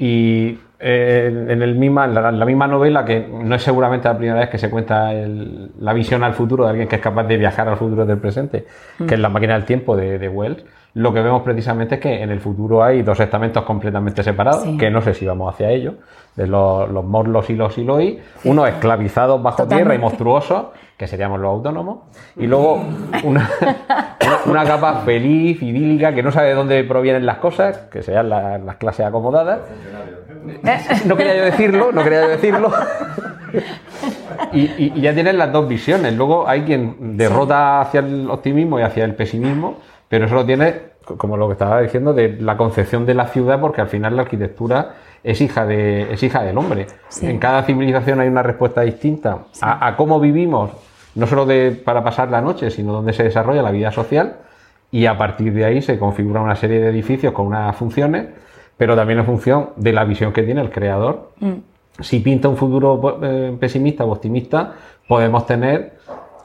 Y 0.00 0.58
eh, 0.80 1.46
en, 1.48 1.62
el 1.62 1.74
misma, 1.74 2.06
en 2.06 2.14
la, 2.14 2.28
en 2.30 2.38
la 2.38 2.44
misma 2.46 2.66
novela, 2.66 3.04
que 3.04 3.20
no 3.30 3.54
es 3.54 3.62
seguramente 3.62 4.08
la 4.08 4.16
primera 4.16 4.40
vez 4.40 4.48
que 4.48 4.58
se 4.58 4.70
cuenta 4.70 5.12
el- 5.12 5.70
la 5.78 5.92
visión 5.92 6.24
al 6.24 6.32
futuro 6.34 6.64
de 6.64 6.70
alguien 6.70 6.88
que 6.88 6.96
es 6.96 7.02
capaz 7.02 7.24
de 7.24 7.36
viajar 7.36 7.68
al 7.68 7.76
futuro 7.76 8.06
del 8.06 8.18
presente, 8.18 8.66
que 9.06 9.14
es 9.14 9.20
la 9.20 9.28
máquina 9.28 9.54
del 9.54 9.64
tiempo 9.64 9.96
de, 9.96 10.18
de 10.18 10.28
Wells, 10.28 10.64
lo 10.94 11.12
que 11.14 11.20
vemos 11.20 11.42
precisamente 11.42 11.94
es 11.96 12.00
que 12.00 12.20
en 12.22 12.30
el 12.30 12.40
futuro 12.40 12.82
hay 12.82 13.02
dos 13.02 13.20
estamentos 13.20 13.62
completamente 13.64 14.22
separados, 14.24 14.64
Sí. 14.64 14.76
que 14.76 14.90
no 14.90 15.00
sé 15.02 15.14
si 15.14 15.24
vamos 15.24 15.54
hacia 15.54 15.70
ello, 15.70 15.94
de 16.34 16.46
los, 16.48 16.90
los 16.90 17.04
morlos 17.04 17.48
y 17.50 17.54
los 17.54 17.76
iloi, 17.78 18.18
unos 18.44 18.68
esclavizados 18.68 19.40
bajo 19.40 19.58
Totalmente. 19.58 19.84
tierra 19.84 19.94
y 19.94 19.98
monstruosos, 19.98 20.66
que 20.96 21.06
seríamos 21.06 21.38
los 21.40 21.48
autónomos, 21.50 21.98
y 22.36 22.46
luego 22.48 22.82
una, 23.22 23.48
una, 23.62 24.38
una 24.46 24.64
capa 24.64 24.94
feliz, 25.04 25.62
idílica, 25.62 26.12
que 26.12 26.22
no 26.24 26.32
sabe 26.32 26.48
de 26.48 26.54
dónde 26.54 26.82
provienen 26.84 27.24
las 27.24 27.36
cosas, 27.38 27.76
que 27.92 28.02
sean 28.02 28.28
la- 28.28 28.58
las 28.58 28.76
clases 28.76 29.06
acomodadas. 29.06 29.60
No 31.06 31.16
quería 31.16 31.36
yo 31.36 31.44
decirlo, 31.44 31.92
no 31.92 32.02
quería 32.02 32.22
yo 32.22 32.28
decirlo. 32.28 32.72
Y, 34.52 34.60
y- 34.60 34.92
y 34.96 35.00
ya 35.00 35.12
tienen 35.14 35.38
las 35.38 35.52
dos 35.52 35.68
visiones. 35.68 36.14
Luego 36.16 36.48
hay 36.48 36.62
quien 36.62 37.16
derrota 37.16 37.80
hacia 37.80 38.00
el 38.00 38.30
optimismo 38.30 38.78
y 38.78 38.82
hacia 38.82 39.04
el 39.04 39.14
pesimismo, 39.14 39.78
pero 40.08 40.26
eso 40.26 40.34
lo 40.34 40.44
tiene 40.44 40.90
como 41.16 41.36
lo 41.36 41.48
que 41.48 41.52
estaba 41.54 41.80
diciendo, 41.80 42.12
de 42.12 42.36
la 42.40 42.56
concepción 42.56 43.04
de 43.04 43.14
la 43.14 43.26
ciudad, 43.26 43.58
porque 43.60 43.80
al 43.80 43.88
final 43.88 44.14
la 44.14 44.22
arquitectura 44.22 44.94
es 45.24 45.40
hija, 45.40 45.66
de, 45.66 46.12
es 46.12 46.22
hija 46.22 46.42
del 46.42 46.56
hombre. 46.56 46.86
Sí. 47.08 47.26
En 47.26 47.38
cada 47.38 47.64
civilización 47.64 48.20
hay 48.20 48.28
una 48.28 48.42
respuesta 48.44 48.82
distinta 48.82 49.38
a, 49.60 49.88
a 49.88 49.96
cómo 49.96 50.20
vivimos, 50.20 50.70
no 51.16 51.26
solo 51.26 51.46
de, 51.46 51.72
para 51.72 52.04
pasar 52.04 52.30
la 52.30 52.40
noche, 52.40 52.70
sino 52.70 52.92
donde 52.92 53.12
se 53.12 53.24
desarrolla 53.24 53.60
la 53.62 53.72
vida 53.72 53.90
social, 53.90 54.36
y 54.92 55.06
a 55.06 55.18
partir 55.18 55.52
de 55.52 55.64
ahí 55.64 55.82
se 55.82 55.98
configura 55.98 56.40
una 56.42 56.54
serie 56.54 56.80
de 56.80 56.90
edificios 56.90 57.32
con 57.32 57.46
unas 57.46 57.74
funciones, 57.74 58.26
pero 58.80 58.96
también 58.96 59.18
en 59.18 59.26
función 59.26 59.70
de 59.76 59.92
la 59.92 60.04
visión 60.04 60.32
que 60.32 60.42
tiene 60.42 60.62
el 60.62 60.70
creador. 60.70 61.32
Mm. 61.38 61.52
Si 62.00 62.18
pinta 62.20 62.48
un 62.48 62.56
futuro 62.56 63.18
eh, 63.22 63.54
pesimista 63.60 64.06
o 64.06 64.10
optimista, 64.12 64.72
podemos 65.06 65.44
tener 65.44 65.98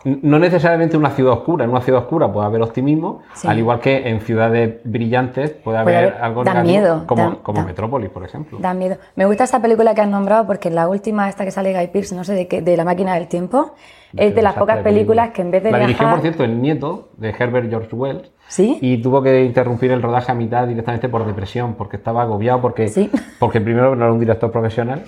no 0.04 0.38
necesariamente 0.38 0.98
una 0.98 1.12
ciudad 1.12 1.32
oscura, 1.34 1.64
en 1.64 1.72
una 1.72 1.80
ciudad 1.82 2.02
oscura 2.02 2.32
puede 2.32 2.46
haber 2.46 2.62
optimismo, 2.62 3.22
Sí. 3.34 3.48
al 3.48 3.58
igual 3.58 3.80
que 3.80 4.08
en 4.10 4.20
ciudades 4.20 4.76
brillantes 4.84 5.50
puede 5.52 5.82
Puede 5.84 5.96
haber 5.98 6.14
algo 6.22 6.44
da 6.44 6.54
negativo, 6.56 6.74
miedo, 6.80 7.04
como, 7.08 7.22
da- 7.30 7.38
como 7.42 7.60
da- 7.62 7.66
Metrópolis, 7.66 8.10
por 8.12 8.24
ejemplo. 8.26 8.60
Da 8.60 8.74
miedo. 8.74 8.98
Me 9.16 9.26
gusta 9.26 9.46
esta 9.46 9.62
película 9.62 9.96
que 9.96 10.02
has 10.02 10.10
nombrado 10.10 10.46
porque 10.46 10.70
la 10.70 10.88
última, 10.90 11.28
esta 11.30 11.44
que 11.46 11.52
sale 11.52 11.74
Guy 11.74 11.88
Pearce, 11.88 12.14
no 12.14 12.24
sé 12.26 12.34
de 12.34 12.48
qué, 12.50 12.62
de 12.62 12.76
La 12.78 12.84
máquina 12.84 13.16
del 13.16 13.28
tiempo, 13.30 13.74
es 14.16 14.36
de 14.36 14.42
las 14.44 14.56
pocas 14.56 14.80
películas 14.84 15.30
película. 15.30 15.34
que 15.34 15.42
en 15.42 15.52
vez 15.52 15.64
de 15.64 15.72
La 15.72 15.80
dirigió, 15.80 16.00
viajar... 16.02 16.16
por 16.16 16.22
cierto, 16.22 16.44
el 16.44 16.62
nieto 16.62 17.10
de 17.18 17.30
Herbert 17.30 17.70
George 17.70 17.96
Wells. 17.96 18.32
¿Sí? 18.48 18.78
Y 18.82 18.98
tuvo 19.02 19.22
que 19.24 19.44
interrumpir 19.44 19.92
el 19.92 20.02
rodaje 20.02 20.32
a 20.32 20.36
mitad 20.36 20.68
directamente 20.68 21.10
por 21.10 21.26
depresión, 21.26 21.74
porque 21.76 21.98
estaba 21.98 22.22
agobiado, 22.22 22.62
porque, 22.62 22.88
Sí. 22.88 23.10
porque 23.40 23.60
primero 23.62 23.96
no 23.96 24.04
era 24.06 24.14
un 24.14 24.20
director 24.20 24.52
profesional, 24.52 25.04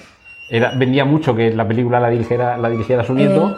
era, 0.50 0.72
vendía 0.76 1.06
mucho 1.06 1.36
que 1.36 1.54
la 1.54 1.68
película 1.68 2.00
la 2.00 2.10
dirigiera, 2.10 2.58
la 2.58 2.70
dirigiera 2.70 3.04
su 3.04 3.14
nieto, 3.14 3.50
Eh. 3.50 3.54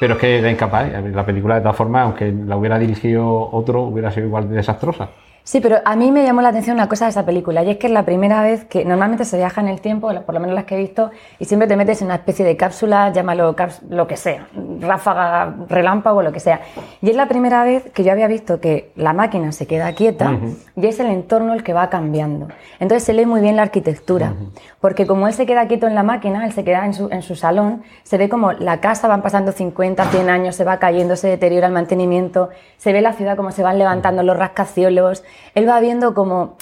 pero 0.00 0.14
es 0.14 0.20
que 0.20 0.38
era 0.38 0.50
incapaz. 0.50 0.90
La 1.12 1.24
película, 1.24 1.54
de 1.56 1.60
todas 1.62 1.76
formas, 1.76 2.04
aunque 2.04 2.32
la 2.32 2.56
hubiera 2.56 2.78
dirigido 2.78 3.48
otro, 3.52 3.82
hubiera 3.82 4.10
sido 4.10 4.26
igual 4.26 4.48
de 4.48 4.56
desastrosa. 4.56 5.08
Sí, 5.44 5.60
pero 5.60 5.78
a 5.84 5.96
mí 5.96 6.12
me 6.12 6.22
llamó 6.22 6.40
la 6.40 6.50
atención 6.50 6.76
una 6.76 6.88
cosa 6.88 7.06
de 7.06 7.10
esa 7.10 7.26
película, 7.26 7.64
y 7.64 7.70
es 7.70 7.76
que 7.76 7.88
es 7.88 7.92
la 7.92 8.04
primera 8.04 8.42
vez 8.42 8.64
que 8.64 8.84
normalmente 8.84 9.24
se 9.24 9.36
viaja 9.36 9.60
en 9.60 9.66
el 9.66 9.80
tiempo, 9.80 10.08
por 10.24 10.34
lo 10.34 10.40
menos 10.40 10.54
las 10.54 10.64
que 10.64 10.76
he 10.76 10.78
visto, 10.78 11.10
y 11.40 11.46
siempre 11.46 11.66
te 11.66 11.74
metes 11.76 12.00
en 12.00 12.06
una 12.06 12.14
especie 12.14 12.44
de 12.44 12.56
cápsula, 12.56 13.12
llámalo 13.12 13.56
lo 13.90 14.06
que 14.06 14.16
sea, 14.16 14.46
ráfaga, 14.78 15.52
relámpago, 15.68 16.22
lo 16.22 16.30
que 16.30 16.38
sea. 16.38 16.60
Y 17.00 17.10
es 17.10 17.16
la 17.16 17.26
primera 17.26 17.64
vez 17.64 17.90
que 17.90 18.04
yo 18.04 18.12
había 18.12 18.28
visto 18.28 18.60
que 18.60 18.92
la 18.94 19.12
máquina 19.12 19.50
se 19.50 19.66
queda 19.66 19.92
quieta 19.94 20.38
y 20.76 20.86
es 20.86 21.00
el 21.00 21.06
entorno 21.06 21.54
el 21.54 21.64
que 21.64 21.72
va 21.72 21.90
cambiando. 21.90 22.46
Entonces 22.78 23.02
se 23.02 23.12
lee 23.12 23.26
muy 23.26 23.40
bien 23.40 23.56
la 23.56 23.62
arquitectura, 23.62 24.34
porque 24.80 25.08
como 25.08 25.26
él 25.26 25.34
se 25.34 25.44
queda 25.44 25.66
quieto 25.66 25.88
en 25.88 25.96
la 25.96 26.04
máquina, 26.04 26.46
él 26.46 26.52
se 26.52 26.62
queda 26.62 26.86
en 26.86 26.94
su, 26.94 27.08
en 27.10 27.22
su 27.22 27.34
salón, 27.34 27.82
se 28.04 28.16
ve 28.16 28.28
como 28.28 28.52
la 28.52 28.80
casa 28.80 29.08
van 29.08 29.22
pasando 29.22 29.50
50, 29.50 30.04
100 30.04 30.30
años, 30.30 30.54
se 30.54 30.62
va 30.62 30.78
cayendo, 30.78 31.16
se 31.16 31.26
deteriora 31.26 31.66
el 31.66 31.72
mantenimiento, 31.72 32.50
se 32.76 32.92
ve 32.92 33.00
la 33.00 33.12
ciudad 33.12 33.36
como 33.36 33.50
se 33.50 33.64
van 33.64 33.78
levantando 33.78 34.22
los 34.22 34.36
rascacielos, 34.36 35.24
él 35.54 35.68
va 35.68 35.80
viendo 35.80 36.14
como 36.14 36.56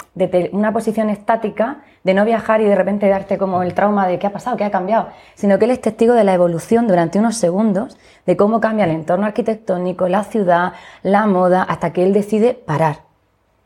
una 0.51 0.73
posición 0.73 1.09
estática 1.09 1.81
de 2.03 2.13
no 2.13 2.25
viajar 2.25 2.61
y 2.61 2.65
de 2.65 2.75
repente 2.75 3.07
darte 3.07 3.37
como 3.37 3.63
el 3.63 3.73
trauma 3.73 4.07
de 4.07 4.19
qué 4.19 4.27
ha 4.27 4.33
pasado, 4.33 4.57
qué 4.57 4.63
ha 4.63 4.71
cambiado, 4.71 5.09
sino 5.35 5.59
que 5.59 5.65
él 5.65 5.71
es 5.71 5.81
testigo 5.81 6.13
de 6.13 6.23
la 6.23 6.33
evolución 6.33 6.87
durante 6.87 7.19
unos 7.19 7.37
segundos 7.37 7.97
de 8.25 8.37
cómo 8.37 8.59
cambia 8.59 8.85
el 8.85 8.91
entorno 8.91 9.25
arquitectónico, 9.25 10.07
la 10.07 10.23
ciudad, 10.23 10.73
la 11.03 11.27
moda, 11.27 11.63
hasta 11.63 11.93
que 11.93 12.03
él 12.03 12.13
decide 12.13 12.53
parar. 12.53 13.10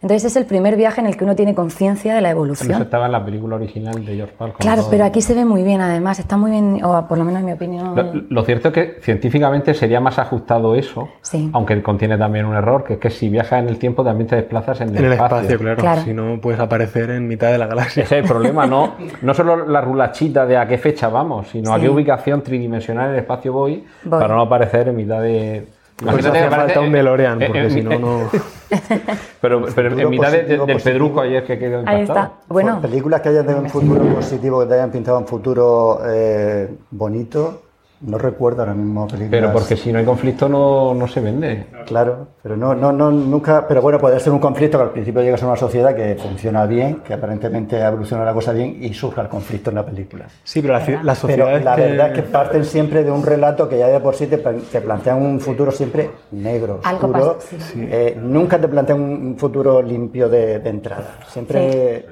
Entonces 0.06 0.26
es 0.32 0.36
el 0.38 0.46
primer 0.46 0.76
viaje 0.76 1.02
en 1.02 1.08
el 1.08 1.18
que 1.18 1.24
uno 1.24 1.36
tiene 1.36 1.56
conciencia 1.56 2.14
de 2.14 2.22
la 2.22 2.30
Pero 2.30 2.38
evolución. 2.38 2.72
eso 2.74 2.84
estaba 2.84 3.08
en 3.08 3.12
la 3.14 3.26
película 3.26 3.56
original 3.56 4.06
de 4.06 4.16
George 4.16 4.36
Pal. 4.38 4.52
con 4.52 4.60
Claro, 4.60 4.84
pero 4.92 5.04
aquí 5.04 5.20
se 5.20 5.34
ve 5.34 5.46
muy 5.46 5.64
bien 5.64 5.82
además, 5.82 6.20
está 6.20 6.38
muy 6.38 6.52
bien, 6.52 6.80
o 6.84 7.08
por 7.08 7.18
lo 7.18 7.24
menos 7.24 7.40
en 7.40 7.46
mi 7.48 7.54
opinión. 7.54 7.96
Lo, 7.96 8.14
lo 8.30 8.44
cierto 8.44 8.68
es 8.68 8.74
que 8.76 8.98
científicamente 9.02 9.74
sería 9.74 10.00
más 10.00 10.20
ajustado 10.20 10.76
eso, 10.76 11.10
Sí. 11.24 11.50
aunque 11.54 11.82
contiene 11.82 12.20
también 12.20 12.46
un 12.46 12.54
error, 12.54 12.84
que 12.84 12.94
es 12.94 13.00
que 13.00 13.10
si 13.10 13.30
viajas 13.30 13.64
en 13.64 13.68
el 13.68 13.80
tiempo 13.80 14.04
también 14.04 14.28
te 14.28 14.36
desplazas 14.36 14.80
en 14.82 14.90
el, 14.90 14.98
En 14.98 15.06
el 15.06 15.14
espacio. 15.14 15.38
espacio, 15.38 15.58
claro. 15.60 15.82
Claro. 15.82 16.02
Si 16.04 16.14
no, 16.14 16.40
puedes 16.40 16.60
aparecer 16.60 17.10
en 17.10 17.28
mitad 17.28 17.52
de 17.52 17.58
la 17.58 17.66
galaxia. 17.66 18.04
Ese 18.04 18.20
es 18.20 18.24
el 18.26 18.30
problema, 18.30 18.68
no, 18.68 18.94
no 19.24 19.34
solo 19.34 19.66
la 19.66 19.82
rulachita 19.82 20.46
de 20.46 20.56
a 20.56 20.68
qué 20.68 20.78
fecha 20.78 21.10
vamos, 21.10 21.48
sino 21.48 21.74
a 21.74 21.80
qué 21.80 21.90
ubicación 21.90 22.44
tridimensional 22.44 23.08
en 23.08 23.14
el 23.14 23.20
espacio 23.22 23.52
voy, 23.52 23.84
Voy. 24.04 24.20
para 24.20 24.36
no 24.36 24.42
aparecer 24.42 24.88
en 24.88 24.96
mitad 24.98 25.20
de... 25.20 25.66
Pues 25.98 26.26
hace 26.26 26.32
que 26.32 26.38
aparece- 26.46 26.56
falta 26.74 26.82
un 26.82 26.92
DeLorean, 26.92 27.40
porque 27.40 27.66
eh, 27.66 27.70
si 27.70 27.82
no, 27.82 27.98
no... 28.00 28.30
Pero, 29.42 29.66
pero 29.76 29.98
en 29.98 30.10
mitad 30.10 30.32
de- 30.32 30.40
de- 30.44 30.44
del 30.50 30.58
positivo. 30.60 30.80
pedruco 30.84 31.22
ayer 31.22 31.46
que 31.46 31.58
quedó 31.60 31.84
Ahí 31.86 32.02
impactado. 32.02 32.26
está. 32.26 32.32
Bueno, 32.48 32.82
Películas 32.82 33.22
que 33.22 33.30
hayan 33.30 33.46
de 33.48 33.56
un 33.56 33.70
futuro 33.70 34.04
positivo, 34.16 34.60
que 34.62 34.66
te 34.66 34.74
hayan 34.74 34.92
pintado 34.92 35.20
un 35.20 35.28
futuro 35.28 36.00
eh, 36.08 36.70
bonito, 36.92 37.62
no 38.02 38.18
recuerdo 38.18 38.62
ahora 38.62 38.74
mismo 38.74 39.08
películas. 39.08 39.32
Pero 39.32 39.52
porque 39.54 39.76
si 39.78 39.92
no 39.92 40.00
hay 40.00 40.06
conflicto 40.06 40.48
no, 40.50 40.94
no 40.94 41.08
se 41.08 41.22
vende. 41.22 41.66
Claro, 41.86 42.28
pero 42.44 42.56
no, 42.58 42.76
no, 42.76 42.92
no, 42.92 43.12
nunca. 43.12 43.68
Pero 43.68 43.82
bueno, 43.82 44.00
puede 44.00 44.20
ser 44.20 44.32
un 44.34 44.40
conflicto 44.40 44.78
que 44.78 44.84
al 44.84 44.90
principio 44.92 45.22
llegas 45.22 45.42
a 45.44 45.48
una 45.48 45.56
sociedad 45.56 45.96
que 45.96 46.16
funciona 46.16 46.66
bien, 46.66 47.02
que 47.06 47.14
aparentemente 47.14 47.80
evoluciona 47.80 48.24
la 48.26 48.34
cosa 48.34 48.52
bien 48.54 48.78
y 48.82 48.94
surja 48.94 49.22
el 49.22 49.30
conflicto 49.30 49.70
en 49.70 49.76
la 49.78 49.86
película. 49.86 50.26
Sí, 50.44 50.62
pero 50.62 50.74
la, 50.74 50.80
la 50.80 50.86
Pero 51.02 51.16
sociedad 51.16 51.62
la 51.64 51.76
verdad 51.76 52.08
es 52.10 52.14
que 52.14 52.22
parten 52.24 52.66
siempre 52.66 53.04
de 53.04 53.12
un 53.12 53.24
relato 53.26 53.68
que 53.70 53.78
ya 53.80 53.88
de 53.88 54.00
por 54.00 54.16
sí 54.16 54.28
te, 54.28 54.38
te 54.38 54.82
plantean 54.82 55.22
un 55.22 55.40
futuro 55.40 55.72
siempre 55.72 56.10
negro, 56.32 56.82
Algo 56.84 57.08
oscuro. 57.08 57.38
pasa, 57.38 57.58
sí. 57.60 57.88
Eh, 57.92 58.18
nunca 58.22 58.60
te 58.60 58.68
plantean 58.68 59.02
un 59.02 59.38
futuro 59.38 59.82
limpio 59.82 60.30
de, 60.30 60.60
de 60.60 60.70
entrada. 60.70 61.18
Siempre. 61.28 62.06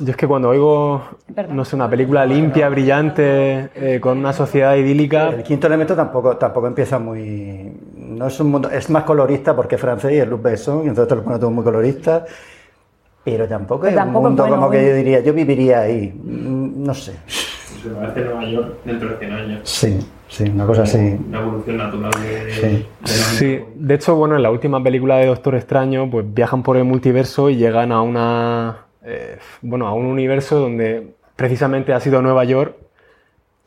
Yo 0.00 0.10
es 0.10 0.16
que 0.16 0.28
cuando 0.28 0.50
oigo, 0.50 1.02
Perdón. 1.34 1.56
no 1.56 1.64
sé, 1.64 1.74
una 1.74 1.90
película 1.90 2.24
limpia, 2.24 2.68
brillante, 2.68 3.68
eh, 3.74 3.98
con 4.00 4.18
una 4.18 4.32
sociedad 4.32 4.76
idílica, 4.76 5.30
El 5.30 5.42
quinto 5.42 5.66
elemento 5.66 5.96
tampoco, 5.96 6.36
tampoco 6.36 6.68
empieza 6.68 6.98
muy. 7.00 7.72
No 7.96 8.26
es 8.28 8.38
un 8.38 8.50
mundo. 8.50 8.70
Es 8.70 8.88
más 8.90 9.02
colorista 9.02 9.56
porque 9.56 9.74
es 9.74 9.80
francés 9.80 10.12
y 10.12 10.16
es 10.18 10.28
Luc 10.28 10.42
Besson, 10.42 10.84
y 10.84 10.88
entonces 10.88 11.08
te 11.08 11.16
lo 11.16 11.24
pone 11.24 11.38
todo 11.38 11.50
muy 11.50 11.64
colorista. 11.64 12.24
Pero 13.24 13.46
tampoco 13.48 13.80
Pero 13.82 13.90
es 13.90 13.96
tampoco 13.96 14.18
un 14.18 14.24
mundo 14.30 14.42
bueno, 14.44 14.56
como 14.56 14.70
que 14.70 14.86
yo 14.88 14.94
diría, 14.94 15.20
yo 15.20 15.32
viviría 15.34 15.80
ahí. 15.80 16.12
Mm, 16.14 16.84
No 16.84 16.94
sé. 16.94 17.14
Se 17.26 17.88
parece 17.90 18.20
Nueva 18.22 18.44
York 18.44 18.74
dentro 18.84 19.08
de 19.10 19.16
100 19.18 19.32
años. 19.32 19.60
Sí, 19.64 19.98
sí, 20.28 20.44
una 20.44 20.64
cosa 20.66 20.82
así. 20.82 21.16
Una 21.28 21.40
evolución 21.40 21.76
natural 21.76 22.10
de, 22.22 22.52
Sí. 22.52 22.86
de 23.00 23.08
Sí, 23.08 23.60
de 23.74 23.94
hecho, 23.94 24.14
bueno, 24.16 24.36
en 24.36 24.42
la 24.42 24.50
última 24.50 24.82
película 24.82 25.16
de 25.16 25.26
Doctor 25.26 25.54
Extraño, 25.56 26.08
pues 26.10 26.24
viajan 26.32 26.62
por 26.62 26.76
el 26.76 26.84
multiverso 26.84 27.50
y 27.50 27.56
llegan 27.56 27.92
a 27.92 28.00
una, 28.02 28.87
eh, 29.04 29.38
bueno, 29.62 29.86
a 29.88 29.94
un 29.94 30.06
universo 30.06 30.58
donde 30.58 31.14
precisamente 31.36 31.92
ha 31.92 32.00
sido 32.00 32.22
Nueva 32.22 32.44
York 32.44 32.76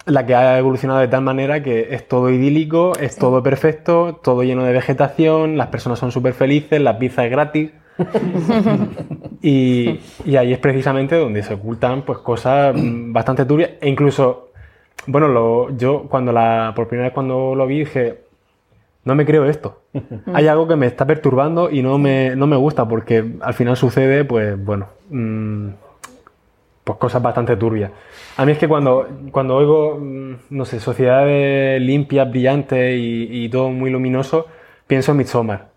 la 0.05 0.25
que 0.25 0.33
ha 0.35 0.57
evolucionado 0.57 0.99
de 0.99 1.07
tal 1.07 1.21
manera 1.21 1.61
que 1.61 1.93
es 1.93 2.07
todo 2.07 2.29
idílico, 2.31 2.93
es 2.99 3.17
todo 3.17 3.43
perfecto, 3.43 4.19
todo 4.23 4.41
lleno 4.43 4.63
de 4.63 4.73
vegetación, 4.73 5.57
las 5.57 5.67
personas 5.67 5.99
son 5.99 6.11
súper 6.11 6.33
felices, 6.33 6.81
la 6.81 6.97
pizza 6.97 7.23
es 7.25 7.31
gratis. 7.31 7.71
y, 9.41 9.99
y 10.25 10.35
ahí 10.35 10.53
es 10.53 10.59
precisamente 10.59 11.15
donde 11.15 11.43
se 11.43 11.53
ocultan 11.53 12.03
pues 12.03 12.19
cosas 12.19 12.75
bastante 12.75 13.45
turbias 13.45 13.71
e 13.79 13.89
incluso 13.89 14.49
bueno 15.07 15.27
lo- 15.27 15.75
yo 15.77 16.03
cuando 16.09 16.31
la 16.31 16.73
por 16.75 16.87
primera 16.87 17.09
vez 17.09 17.13
cuando 17.13 17.53
lo 17.55 17.67
vi 17.67 17.79
dije 17.79 18.20
no 19.03 19.15
me 19.15 19.25
creo 19.25 19.45
esto. 19.45 19.81
Hay 20.33 20.47
algo 20.47 20.67
que 20.67 20.75
me 20.75 20.87
está 20.87 21.05
perturbando 21.05 21.69
y 21.69 21.81
no 21.81 21.97
me, 21.97 22.35
no 22.35 22.47
me 22.47 22.55
gusta 22.55 22.87
porque 22.87 23.33
al 23.41 23.53
final 23.53 23.75
sucede 23.75 24.25
pues 24.25 24.63
bueno 24.63 24.87
mm, 25.09 25.69
pues 26.83 26.97
cosas 26.97 27.21
bastante 27.21 27.55
turbias. 27.55 27.91
A 28.37 28.45
mí 28.45 28.51
es 28.51 28.57
que 28.57 28.67
cuando, 28.67 29.07
cuando 29.31 29.55
oigo 29.55 29.97
mm, 29.99 30.33
no 30.51 30.65
sé 30.65 30.79
sociedades 30.79 31.81
limpias 31.81 32.29
brillantes 32.29 32.97
y, 32.99 33.45
y 33.45 33.49
todo 33.49 33.69
muy 33.69 33.89
luminoso 33.89 34.47
pienso 34.87 35.11
en 35.11 35.17
Midsommar. 35.17 35.69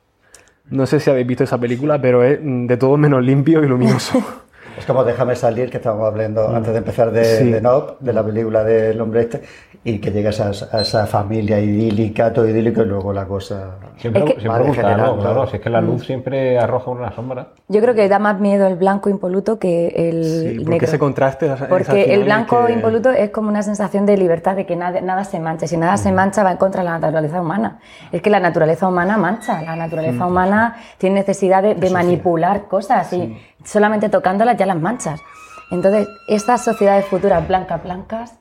No 0.71 0.87
sé 0.87 0.99
si 0.99 1.11
habéis 1.11 1.27
visto 1.27 1.45
esa 1.45 1.59
película, 1.59 2.01
pero 2.01 2.25
es 2.25 2.41
mm, 2.43 2.67
de 2.67 2.77
todo 2.77 2.97
menos 2.97 3.23
limpio 3.23 3.63
y 3.63 3.69
luminoso. 3.69 4.23
Es 4.79 4.87
como 4.87 5.05
Déjame 5.05 5.37
salir, 5.37 5.71
que 5.71 5.77
estábamos 5.77 6.07
hablando 6.07 6.49
antes 6.49 6.73
de 6.73 6.79
empezar 6.79 7.11
de, 7.13 7.25
Sí. 7.25 7.51
de 7.51 7.61
Nope, 7.61 7.95
de 8.01 8.13
la 8.13 8.25
película 8.25 8.65
del 8.65 9.01
hombre 9.01 9.23
este, 9.23 9.43
y 9.85 9.99
que 9.99 10.11
llegas 10.11 10.41
a, 10.41 10.51
esa- 10.51 10.77
a 10.77 10.81
esa 10.81 11.07
familia 11.07 11.61
idílica, 11.61 12.33
todo 12.33 12.49
idílico, 12.49 12.83
y 12.83 12.87
luego 12.87 13.13
la 13.13 13.27
cosa. 13.27 13.77
Siempre, 13.99 14.25
Es 14.25 14.35
que- 14.35 14.41
siempre 14.41 14.65
gusta, 14.65 14.97
¿no? 14.97 15.19
Claro, 15.19 15.47
si 15.47 15.57
es 15.57 15.63
que 15.63 15.71
la 15.71 15.81
luz 15.81 16.05
siempre 16.05 16.59
arroja 16.59 16.91
una 16.91 17.13
sombra. 17.15 17.49
yo 17.69 17.81
creo 17.81 17.95
que 17.95 18.09
da 18.09 18.19
más 18.19 18.41
miedo 18.41 18.67
el 18.67 18.77
blanco 18.77 19.09
impoluto 19.09 19.59
que 19.59 19.89
el 19.89 20.25
Sí, 20.25 20.55
porque 20.59 20.71
negro. 20.71 20.87
ese 20.87 20.99
contraste 20.99 21.47
es- 21.53 21.63
Porque 21.69 22.13
el 22.15 22.25
blanco 22.25 22.67
que- 22.67 22.73
impoluto 22.73 23.11
es 23.11 23.31
como 23.31 23.49
una 23.49 23.63
sensación 23.63 24.07
de 24.07 24.17
libertad, 24.17 24.57
de 24.57 24.67
que 24.67 24.75
nada, 24.77 25.01
nada 25.01 25.25
se 25.25 25.39
mancha. 25.39 25.67
Si 25.67 25.77
nada 25.77 25.97
se 25.97 26.11
mancha, 26.13 26.43
va 26.43 26.53
en 26.53 26.57
contra 26.57 26.81
de 26.83 26.87
la 26.87 26.99
naturaleza 26.99 27.41
humana. 27.41 27.79
Es 28.11 28.21
que 28.23 28.31
la 28.31 28.41
naturaleza 28.41 28.89
humana 28.89 29.17
mancha. 29.17 29.63
La 29.63 29.77
naturaleza 29.77 30.27
humana 30.27 30.77
tiene 30.99 31.17
necesidad 31.17 31.63
de, 31.63 31.75
de 31.75 31.91
manipular 31.91 32.65
cosas 32.69 33.13
y 33.13 33.37
solamente 33.65 34.09
tocándolas 34.09 34.57
ya 34.57 34.67
las 34.67 34.81
manchas. 34.81 35.21
Entonces, 35.71 36.09
estas 36.29 36.63
sociedades 36.65 37.07
futuras 37.07 37.47
blancas, 37.49 37.83
blancas, 37.83 38.39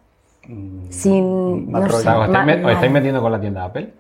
sin. 0.90 1.72
mal 1.72 1.84
no 1.84 1.90
sé, 1.90 1.96
¿os 1.96 2.26
estáis, 2.26 2.46
met- 2.46 2.58
os 2.58 2.64
mal. 2.64 2.74
estáis 2.74 2.92
metiendo 2.92 3.22
con 3.22 3.32
la 3.32 3.40
tienda 3.40 3.64
Apple? 3.66 3.94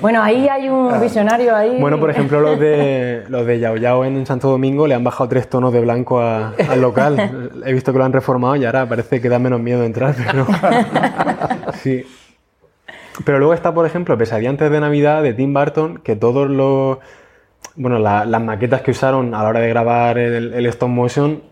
Bueno, 0.00 0.20
ahí 0.20 0.48
hay 0.48 0.68
un 0.68 1.00
visionario 1.00 1.54
ahí. 1.54 1.78
Bueno, 1.80 2.00
por 2.00 2.10
ejemplo, 2.10 2.40
los 2.40 2.58
de, 2.58 3.22
los 3.28 3.46
de 3.46 3.60
Yao 3.60 3.76
Yao 3.76 4.04
en 4.04 4.26
Santo 4.26 4.48
Domingo 4.48 4.88
le 4.88 4.94
han 4.96 5.04
bajado 5.04 5.28
tres 5.28 5.48
tonos 5.48 5.72
de 5.72 5.80
blanco 5.80 6.20
a- 6.20 6.52
al 6.68 6.80
local. 6.82 7.50
He 7.64 7.72
visto 7.72 7.92
que 7.92 7.98
lo 7.98 8.04
han 8.04 8.12
reformado 8.12 8.56
y 8.56 8.64
ahora 8.64 8.88
parece 8.88 9.20
que 9.20 9.28
da 9.28 9.38
menos 9.38 9.60
miedo 9.60 9.84
entrar, 9.84 10.14
pero... 10.26 10.46
Sí. 11.74 12.04
Pero 13.24 13.38
luego 13.38 13.54
está, 13.54 13.72
por 13.72 13.86
ejemplo, 13.86 14.16
Pesadilla 14.18 14.50
antes 14.50 14.70
de 14.70 14.80
Navidad 14.80 15.22
de 15.22 15.32
Tim 15.34 15.52
Burton, 15.54 15.98
que 15.98 16.16
todos 16.16 16.48
los, 16.50 16.98
bueno, 17.76 17.98
la- 17.98 18.24
las 18.24 18.42
maquetas 18.42 18.82
que 18.82 18.90
usaron 18.90 19.34
a 19.34 19.42
la 19.42 19.48
hora 19.48 19.60
de 19.60 19.68
grabar 19.68 20.18
el, 20.18 20.52
el 20.54 20.66
stop 20.66 20.88
motion, 20.88 21.42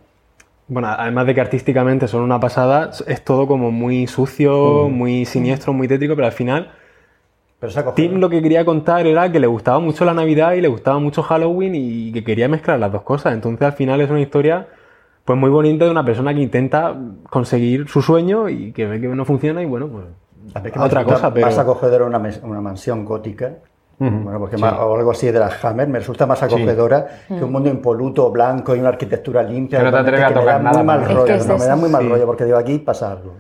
bueno, 0.69 0.89
además 0.89 1.27
de 1.27 1.35
que 1.35 1.41
artísticamente 1.41 2.07
son 2.09 2.23
una 2.23 2.39
pasada, 2.39 2.91
es 3.07 3.25
todo 3.25 3.47
como 3.47 3.71
muy 3.71 4.07
sucio, 4.07 4.89
Mm. 4.89 4.93
muy 4.93 5.25
siniestro, 5.25 5.73
muy 5.73 5.89
tétrico, 5.89 6.15
pero 6.15 6.27
al 6.27 6.33
final 6.33 6.71
Pero. 7.59 7.93
Tim 7.93 8.15
lo 8.21 8.31
que 8.31 8.41
quería 8.41 8.65
contar 8.65 9.07
era 9.07 9.31
que 9.31 9.39
le 9.39 9.47
gustaba 9.47 9.81
mucho 9.81 10.05
la 10.07 10.15
Navidad 10.15 10.53
y 10.55 10.63
le 10.63 10.69
gustaba 10.69 10.99
mucho 10.99 11.23
Halloween 11.23 11.75
y 11.75 12.11
que 12.13 12.25
quería 12.25 12.49
mezclar 12.49 12.79
las 12.79 12.91
dos 12.91 13.03
cosas. 13.03 13.35
Entonces 13.35 13.61
al 13.67 13.75
final 13.75 14.01
es 14.01 14.09
una 14.09 14.21
historia 14.21 14.67
pues 15.27 15.39
muy 15.39 15.51
bonita 15.51 15.85
de 15.85 15.91
una 15.91 16.03
persona 16.05 16.33
que 16.33 16.41
intenta 16.41 16.97
conseguir 17.29 17.87
su 17.89 18.01
sueño 18.01 18.49
y 18.49 18.73
que 18.73 18.87
ve 18.87 18.99
que 19.01 19.09
no 19.09 19.25
funciona 19.27 19.63
y 19.63 19.67
bueno, 19.67 19.89
pues 19.89 20.05
A 20.55 20.61
ver, 20.61 20.73
que 20.73 20.79
a 20.79 20.83
otra 20.85 21.05
cosa, 21.05 21.35
pero 21.35 21.47
acogedora 21.49 22.07
una, 22.07 22.19
mes- 22.19 22.41
una 22.43 22.63
mansión 22.63 23.05
gótica. 23.05 23.57
Bueno, 24.01 24.39
porque 24.39 24.57
más- 24.57 24.73
o 24.79 24.97
algo 24.97 25.11
así 25.11 25.31
de 25.31 25.39
la 25.39 25.51
Hammer 25.63 25.87
me 25.87 25.99
resulta 25.99 26.25
más 26.25 26.43
acogedora 26.43 27.07
que 27.29 27.45
un 27.45 27.53
mundo 27.53 27.69
impoluto, 27.69 28.31
blanco 28.31 28.75
y 28.75 28.81
una 28.81 28.89
arquitectura 28.89 29.43
limpia. 29.43 29.79
Que 29.79 29.85
no 29.85 29.91
te 29.91 29.99
atreves 29.99 30.25
a 30.25 30.29
que 30.29 30.35
me 30.35 30.41
tocar 30.41 30.57
da 30.57 30.63
nada, 30.63 30.79
muy 30.79 30.87
mal 30.87 31.05
rollo, 31.05 31.21
Es 31.21 31.25
que 31.27 31.35
es 31.37 31.47
no, 31.47 31.59
me 31.59 31.67
da 31.67 31.77
muy 31.77 31.91
mal 31.91 32.03
Sí. 32.03 32.09
rollo 32.09 32.25
porque 32.27 32.45
digo 32.47 32.57
aquí 32.57 32.79
pasa 32.79 33.13
algo. 33.13 33.35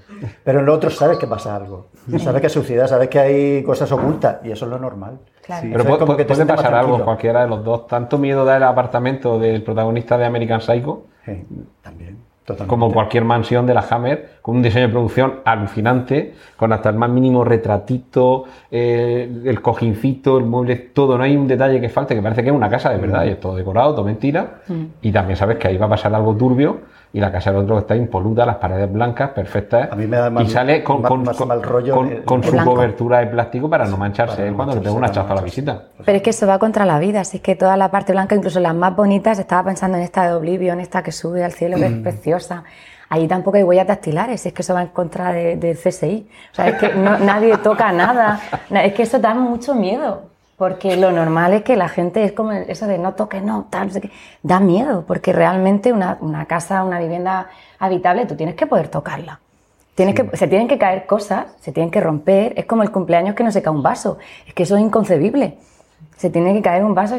Pero 0.44 0.60
en 0.60 0.66
lo 0.66 0.74
otro 0.74 0.90
sabes 0.90 1.16
que 1.16 1.26
pasa 1.26 1.56
algo. 1.56 1.86
Sabes 2.18 2.40
que 2.42 2.46
hay 2.48 2.52
suciedad, 2.52 2.86
sabes 2.88 3.08
que 3.08 3.18
hay 3.18 3.62
cosas 3.62 3.90
ocultas 3.90 4.36
y 4.44 4.50
eso 4.50 4.66
es 4.66 4.70
lo 4.70 4.78
normal. 4.78 5.18
Claro. 5.42 5.62
Pero 5.62 5.72
Eso 5.74 5.80
es 5.80 5.86
puede, 5.88 5.98
como 6.00 6.16
que 6.18 6.24
te 6.26 6.34
puede 6.34 6.46
pasar 6.46 6.74
algo 6.74 7.02
cualquiera 7.04 7.40
de 7.42 7.48
los 7.48 7.64
dos. 7.64 7.86
Tanto 7.86 8.18
miedo 8.18 8.44
da 8.44 8.58
el 8.58 8.62
apartamento 8.62 9.38
del 9.38 9.62
protagonista 9.62 10.18
de 10.18 10.26
American 10.26 10.60
Psycho 10.60 11.04
Sí, 11.24 11.42
también, 11.82 12.18
totalmente. 12.44 12.68
como 12.68 12.92
cualquier 12.92 13.24
mansión 13.24 13.66
de 13.66 13.74
la 13.74 13.84
Hammer, 13.88 14.38
con 14.42 14.56
un 14.56 14.62
diseño 14.62 14.86
de 14.86 14.92
producción 14.92 15.40
alucinante, 15.44 16.34
con 16.56 16.72
hasta 16.72 16.90
el 16.90 16.96
más 16.96 17.10
mínimo 17.10 17.44
retratito, 17.44 18.44
eh, 18.70 19.42
el 19.44 19.60
cojincito, 19.60 20.38
el 20.38 20.44
mueble, 20.44 20.76
todo. 20.76 21.16
No 21.16 21.24
hay 21.24 21.36
un 21.36 21.46
detalle 21.46 21.80
que 21.80 21.88
falte, 21.88 22.14
que 22.14 22.22
parece 22.22 22.42
que 22.42 22.50
es 22.50 22.54
una 22.54 22.68
casa 22.68 22.90
de 22.90 22.98
verdad, 22.98 23.24
y 23.24 23.30
es 23.30 23.40
todo 23.40 23.56
decorado, 23.56 23.94
todo 23.94 24.04
mentira. 24.04 24.60
Y 25.02 25.12
también 25.12 25.36
sabes 25.36 25.58
que 25.58 25.68
ahí 25.68 25.76
va 25.76 25.86
a 25.86 25.90
pasar 25.90 26.14
algo 26.14 26.34
turbio, 26.34 26.80
y 27.12 27.18
la 27.20 27.32
casa 27.32 27.50
del 27.50 27.62
otro 27.62 27.78
está 27.80 27.96
impoluta, 27.96 28.46
las 28.46 28.56
paredes 28.56 28.92
blancas, 28.92 29.30
perfectas. 29.30 29.90
A 29.90 29.96
mí 29.96 30.06
me 30.06 30.16
da 30.16 30.30
más- 30.30 30.44
y 30.44 30.50
sale 30.50 30.84
con, 30.84 31.02
más- 31.02 31.08
con- 31.10 31.22
más 31.24 31.36
con- 31.36 31.48
mal 31.48 31.62
rollo 31.62 31.94
con- 31.94 32.12
el- 32.12 32.24
con 32.24 32.38
el 32.40 32.46
su 32.46 32.52
blanco. 32.52 32.74
cobertura 32.74 33.18
de 33.18 33.26
plástico 33.26 33.68
para 33.68 33.84
no 33.86 33.96
mancharse 33.96 34.36
Para 34.36 34.50
no 34.50 34.56
cuando 34.56 34.74
le 34.76 34.80
pega 34.80 34.92
un 34.94 35.00
mancharse, 35.00 35.20
hachazo 35.20 35.32
a 35.32 35.36
la 35.36 35.42
visita. 35.42 35.82
Pero 36.04 36.16
es 36.16 36.22
que 36.22 36.30
eso 36.30 36.46
va 36.46 36.58
contra 36.60 36.84
la 36.84 36.98
vida, 37.00 37.20
así 37.22 37.40
que 37.40 37.56
toda 37.56 37.76
la 37.76 37.90
parte 37.90 38.12
blanca, 38.12 38.36
incluso 38.36 38.60
las 38.60 38.74
más 38.74 38.94
bonitas, 38.94 39.38
estaba 39.40 39.64
pensando 39.64 39.96
en 39.98 40.04
esta 40.04 40.24
de 40.28 40.34
Oblivion, 40.34 40.78
esta 40.78 41.02
que 41.02 41.10
sube 41.12 41.42
al 41.42 41.52
cielo, 41.52 41.76
que 41.78 41.86
es 41.86 41.92
preciosa. 41.94 42.62
Allí 43.08 43.26
tampoco 43.26 43.56
hay 43.56 43.64
huellas 43.64 43.88
dactilares, 43.88 44.46
es 44.46 44.52
que 44.52 44.62
eso 44.62 44.72
va 44.72 44.82
en 44.82 44.88
contra 44.88 45.32
de- 45.32 45.56
del 45.56 45.76
CSI. 45.76 46.28
O 46.52 46.54
sea, 46.54 46.68
es 46.68 46.76
que 46.76 46.94
no- 46.94 47.18
nadie 47.18 47.56
toca 47.58 47.90
nada. 47.90 48.38
Na- 48.70 48.84
Es 48.84 48.94
que 48.94 49.02
eso 49.02 49.18
da 49.18 49.34
mucho 49.34 49.74
miedo, 49.74 50.29
porque 50.60 50.94
lo 50.98 51.10
normal 51.10 51.54
es 51.54 51.62
que 51.62 51.74
la 51.74 51.88
gente 51.88 52.22
es 52.22 52.32
como 52.32 52.52
eso 52.52 52.86
de 52.86 52.98
no 52.98 53.14
toque, 53.14 53.40
no, 53.40 53.68
tal, 53.70 53.86
no 53.86 53.94
sé 53.94 54.02
qué. 54.02 54.10
Da 54.42 54.60
miedo, 54.60 55.04
porque 55.06 55.32
realmente 55.32 55.90
una, 55.90 56.18
una 56.20 56.44
casa, 56.44 56.84
una 56.84 56.98
vivienda 57.00 57.48
habitable, 57.78 58.26
tú 58.26 58.34
tienes 58.36 58.56
que 58.56 58.66
poder 58.66 58.88
tocarla. 58.88 59.40
Tienes 59.94 60.14
que, 60.14 60.36
se 60.36 60.48
tienen 60.48 60.68
que 60.68 60.76
caer 60.76 61.06
cosas, 61.06 61.46
se 61.60 61.72
tienen 61.72 61.90
que 61.90 62.02
romper. 62.02 62.52
Es 62.58 62.66
como 62.66 62.82
el 62.82 62.90
cumpleaños 62.90 63.34
que 63.34 63.42
no 63.42 63.50
se 63.50 63.62
cae 63.62 63.72
un 63.72 63.82
vaso. 63.82 64.18
Es 64.46 64.52
que 64.52 64.64
eso 64.64 64.76
es 64.76 64.82
inconcebible. 64.82 65.56
Se 66.18 66.28
tiene 66.28 66.52
que 66.52 66.60
caer 66.60 66.84
un 66.84 66.94
vaso 66.94 67.16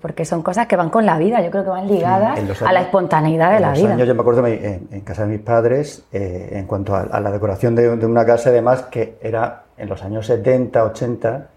porque 0.00 0.24
son 0.24 0.42
cosas 0.42 0.68
que 0.68 0.76
van 0.76 0.90
con 0.90 1.04
la 1.04 1.18
vida. 1.18 1.42
Yo 1.42 1.50
creo 1.50 1.64
que 1.64 1.70
van 1.70 1.88
ligadas 1.88 2.38
a 2.62 2.72
la 2.72 2.82
espontaneidad 2.82 3.50
de 3.50 3.56
en 3.56 3.62
la 3.62 3.70
los 3.70 3.78
vida. 3.80 3.94
años, 3.94 4.06
yo 4.06 4.14
me 4.14 4.20
acuerdo 4.20 4.46
en, 4.46 4.86
en 4.92 5.00
casa 5.00 5.26
de 5.26 5.32
mis 5.32 5.40
padres, 5.40 6.04
eh, 6.12 6.50
en 6.52 6.66
cuanto 6.66 6.94
a, 6.94 7.00
a 7.00 7.18
la 7.18 7.32
decoración 7.32 7.74
de, 7.74 7.96
de 7.96 8.06
una 8.06 8.24
casa, 8.24 8.50
además, 8.50 8.82
que 8.82 9.18
era 9.20 9.64
en 9.76 9.88
los 9.88 10.04
años 10.04 10.24
70, 10.28 10.84
80, 10.84 11.48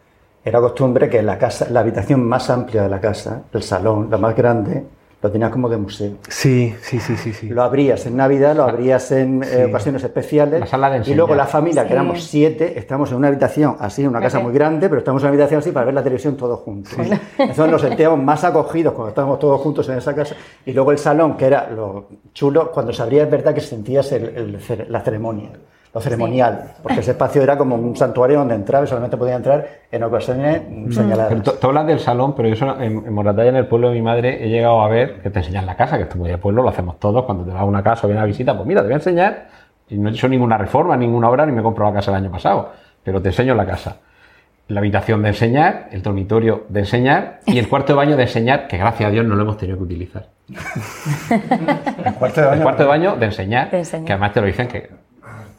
era 0.43 0.59
costumbre 0.59 1.09
que 1.09 1.21
la 1.21 1.37
casa, 1.37 1.67
la 1.69 1.81
habitación 1.81 2.23
más 2.25 2.49
amplia 2.49 2.83
de 2.83 2.89
la 2.89 2.99
casa, 2.99 3.43
el 3.53 3.63
salón, 3.63 4.07
la 4.09 4.17
más 4.17 4.35
grande, 4.35 4.85
lo 5.21 5.29
tenías 5.29 5.49
como 5.51 5.67
de 5.67 5.75
museo. 5.75 6.13
sí, 6.29 6.73
sí, 6.81 6.97
sí, 7.01 7.17
sí, 7.17 7.33
sí. 7.33 7.49
Lo 7.49 7.61
abrías 7.61 8.05
en 8.05 8.15
Navidad, 8.15 8.55
lo 8.55 8.63
abrías 8.63 9.11
en 9.11 9.43
eh, 9.43 9.65
ocasiones 9.67 10.01
especiales. 10.01 10.61
La 10.61 10.65
sala 10.65 10.89
de 10.89 11.11
y 11.11 11.13
luego 11.13 11.35
la 11.35 11.45
familia, 11.45 11.81
que 11.83 11.89
Sí. 11.89 11.93
éramos 11.93 12.23
siete, 12.23 12.79
estamos 12.79 13.11
en 13.11 13.17
una 13.17 13.27
habitación 13.27 13.75
así, 13.81 14.01
en 14.03 14.07
una 14.07 14.21
casa 14.21 14.39
muy 14.39 14.53
grande, 14.53 14.87
pero 14.87 14.99
estamos 14.99 15.21
en 15.21 15.25
una 15.27 15.33
habitación 15.33 15.59
así 15.59 15.71
para 15.73 15.85
ver 15.87 15.93
la 15.95 16.03
televisión 16.03 16.37
todos 16.37 16.59
juntos. 16.61 16.93
Entonces 17.37 17.67
nos 17.69 17.81
sentíamos 17.81 18.17
más 18.23 18.45
acogidos 18.45 18.93
cuando 18.93 19.09
estábamos 19.09 19.39
todos 19.39 19.59
juntos 19.59 19.89
en 19.89 19.97
esa 19.97 20.15
casa. 20.15 20.35
Y 20.65 20.71
luego 20.71 20.93
el 20.93 20.97
salón, 20.97 21.35
que 21.35 21.47
era 21.47 21.69
lo 21.69 22.07
chulo, 22.33 22.71
cuando 22.71 22.93
se 22.93 23.01
abría 23.01 23.23
es 23.23 23.29
verdad 23.29 23.53
que 23.53 23.59
sentías 23.61 24.09
el- 24.13 24.29
el 24.69 24.87
la 24.89 25.01
ceremonia. 25.01 25.49
Lo 25.91 25.99
ceremonial, 26.01 26.73
porque 26.83 26.99
ese 26.99 27.11
espacio 27.11 27.41
era 27.41 27.57
como 27.57 27.75
un 27.75 27.95
santuario 27.95 28.37
donde 28.37 28.53
entraba 28.53 28.85
y 28.85 28.87
solamente 28.87 29.17
podía 29.17 29.35
entrar 29.35 29.67
en 29.91 30.03
ocasiones 30.03 30.61
señaladas. 30.93 31.29
Pero 31.29 31.41
tú, 31.41 31.51
tú 31.59 31.67
hablas 31.67 31.87
del 31.87 31.99
salón, 31.99 32.35
pero 32.35 32.47
yo 32.47 32.53
eso 32.53 32.79
en, 32.79 33.07
en 33.07 33.11
Moratalla, 33.13 33.49
en 33.49 33.55
el 33.55 33.65
pueblo 33.65 33.89
de 33.89 33.95
mi 33.95 34.01
madre, 34.03 34.45
he 34.45 34.49
llegado 34.49 34.81
a 34.81 34.87
ver 34.87 35.19
que 35.21 35.31
te 35.31 35.39
enseñan 35.39 35.65
la 35.65 35.75
casa, 35.75 35.97
que 35.97 36.03
esto 36.03 36.15
muy 36.17 36.29
de 36.29 36.37
pueblo, 36.37 36.61
lo 36.61 36.69
hacemos 36.69 36.99
todos 36.99 37.25
cuando 37.25 37.43
te 37.43 37.51
vas 37.51 37.61
a 37.61 37.65
una 37.65 37.81
casa 37.81 38.05
o 38.05 38.07
vienes 38.07 38.21
a 38.23 38.27
visita. 38.27 38.55
Pues 38.55 38.67
mira, 38.67 38.81
te 38.81 38.85
voy 38.87 38.93
a 38.93 38.97
enseñar, 38.97 39.47
y 39.89 39.97
no 39.97 40.09
he 40.09 40.11
hecho 40.11 40.27
ninguna 40.29 40.59
reforma, 40.59 40.95
ninguna 40.95 41.27
obra, 41.27 41.45
ni 41.47 41.51
me 41.53 41.61
he 41.61 41.63
comprado 41.63 41.89
la 41.91 41.95
casa 41.97 42.11
el 42.11 42.17
año 42.17 42.29
pasado, 42.31 42.71
pero 43.03 43.19
te 43.19 43.29
enseño 43.29 43.55
la 43.55 43.65
casa. 43.65 43.95
La 44.67 44.81
habitación 44.81 45.23
de 45.23 45.29
enseñar, 45.29 45.87
el 45.91 46.03
dormitorio 46.03 46.65
de 46.69 46.81
enseñar 46.81 47.39
y 47.47 47.57
el 47.57 47.67
cuarto 47.67 47.93
de 47.93 47.97
baño 47.97 48.15
de 48.15 48.21
enseñar, 48.21 48.67
que 48.67 48.77
gracias 48.77 49.07
a 49.07 49.11
Dios 49.11 49.25
no 49.25 49.33
lo 49.33 49.41
hemos 49.41 49.57
tenido 49.57 49.79
que 49.79 49.83
utilizar. 49.85 50.27
El 52.05 52.13
cuarto 52.13 52.41
de 52.41 52.47
baño. 52.47 52.57
El 52.57 52.63
cuarto 52.63 52.83
de 52.83 52.89
baño 52.89 53.15
de 53.15 53.25
enseñar, 53.25 53.71
De 53.71 53.79
enseñar. 53.79 54.05
que 54.05 54.13
además 54.13 54.33
te 54.33 54.41
lo 54.41 54.47
dicen 54.47 54.67
que 54.67 54.89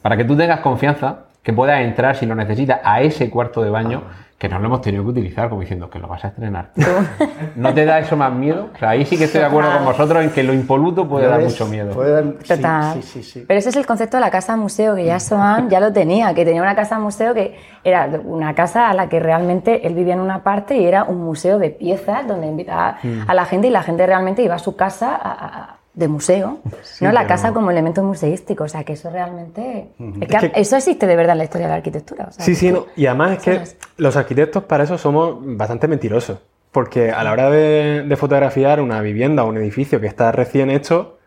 para 0.02 0.16
que 0.16 0.24
tú 0.24 0.36
tengas 0.36 0.60
confianza, 0.60 1.20
que 1.42 1.52
puedas 1.52 1.80
entrar 1.80 2.16
si 2.16 2.26
lo 2.26 2.34
necesitas 2.34 2.80
a 2.84 3.00
ese 3.00 3.30
cuarto 3.30 3.62
de 3.62 3.70
baño, 3.70 4.02
que 4.36 4.48
no 4.48 4.58
lo 4.58 4.66
hemos 4.68 4.80
tenido 4.80 5.04
que 5.04 5.10
utilizar, 5.10 5.50
como 5.50 5.60
diciendo 5.60 5.90
que 5.90 5.98
lo 5.98 6.08
vas 6.08 6.24
a 6.24 6.28
estrenar. 6.28 6.70
¿No 7.56 7.74
te 7.74 7.84
da 7.84 7.98
eso 7.98 8.16
más 8.16 8.32
miedo? 8.32 8.68
O 8.74 8.78
sea, 8.78 8.90
ahí 8.90 9.04
sí 9.04 9.18
que 9.18 9.24
estoy 9.24 9.40
de 9.42 9.46
acuerdo 9.46 9.70
con 9.72 9.84
vosotros 9.84 10.22
en 10.24 10.30
que 10.30 10.42
lo 10.42 10.54
impoluto 10.54 11.06
puede 11.06 11.26
dar 11.26 11.40
mucho 11.42 11.66
miedo. 11.66 11.92
Puede 11.92 12.10
dar- 12.12 12.34
sí, 12.42 12.54
Total. 12.56 12.94
sí, 12.94 13.02
sí, 13.02 13.22
sí. 13.22 13.44
Pero 13.46 13.58
ese 13.58 13.68
es 13.68 13.76
el 13.76 13.84
concepto 13.84 14.16
de 14.16 14.22
la 14.22 14.30
casa 14.30 14.56
museo, 14.56 14.94
que 14.94 15.04
ya 15.04 15.20
Soan 15.20 15.68
ya 15.68 15.78
lo 15.80 15.92
tenía, 15.92 16.32
que 16.34 16.44
tenía 16.46 16.62
una 16.62 16.74
casa 16.74 16.98
museo 16.98 17.34
que 17.34 17.54
era 17.84 18.08
una 18.24 18.54
casa 18.54 18.88
a 18.88 18.94
la 18.94 19.08
que 19.10 19.20
realmente 19.20 19.86
él 19.86 19.94
vivía 19.94 20.14
en 20.14 20.20
una 20.20 20.42
parte 20.42 20.76
y 20.76 20.86
era 20.86 21.04
un 21.04 21.18
museo 21.22 21.58
de 21.58 21.68
piezas 21.70 22.26
donde 22.26 22.46
invitaba 22.46 22.96
Mm. 23.02 23.22
a 23.28 23.34
la 23.34 23.44
gente 23.44 23.66
y 23.66 23.70
la 23.70 23.82
gente 23.82 24.06
realmente 24.06 24.42
iba 24.42 24.54
a 24.54 24.58
su 24.58 24.74
casa 24.74 25.14
a- 25.16 25.30
a- 25.32 25.76
de 25.92 26.06
museo, 26.08 26.60
no 27.00 27.12
la 27.12 27.26
casa 27.26 27.52
como 27.52 27.70
elemento 27.70 28.02
museístico, 28.04 28.64
o 28.64 28.68
sea 28.68 28.84
que 28.84 28.92
eso 28.92 29.10
realmente... 29.10 29.88
Es 30.20 30.28
que, 30.28 30.36
Es 30.36 30.40
que- 30.52 30.60
eso 30.60 30.76
existe 30.76 31.06
de 31.06 31.16
verdad 31.16 31.32
en 31.32 31.38
la 31.38 31.44
historia 31.44 31.66
de 31.66 31.70
la 31.72 31.76
arquitectura. 31.78 32.26
o 32.28 32.32
sea, 32.32 32.44
Sí, 32.44 32.52
que- 32.52 32.56
sí, 32.56 32.72
no. 32.72 32.86
y 32.96 33.06
además 33.06 33.32
es 33.32 33.42
que 33.42 33.60
los 33.96 34.16
arquitectos 34.16 34.64
para 34.64 34.84
eso 34.84 34.96
somos 34.98 35.38
bastante 35.56 35.88
mentirosos. 35.88 36.38
Porque 36.72 37.10
a 37.10 37.24
la 37.24 37.32
hora 37.32 37.50
de, 37.50 38.04
de 38.06 38.16
fotografiar 38.16 38.80
una 38.80 39.00
vivienda 39.00 39.42
o 39.42 39.48
un 39.48 39.56
edificio 39.58 40.00
que 40.00 40.06
está 40.06 40.30
recién 40.30 40.70
hecho, 40.70 41.18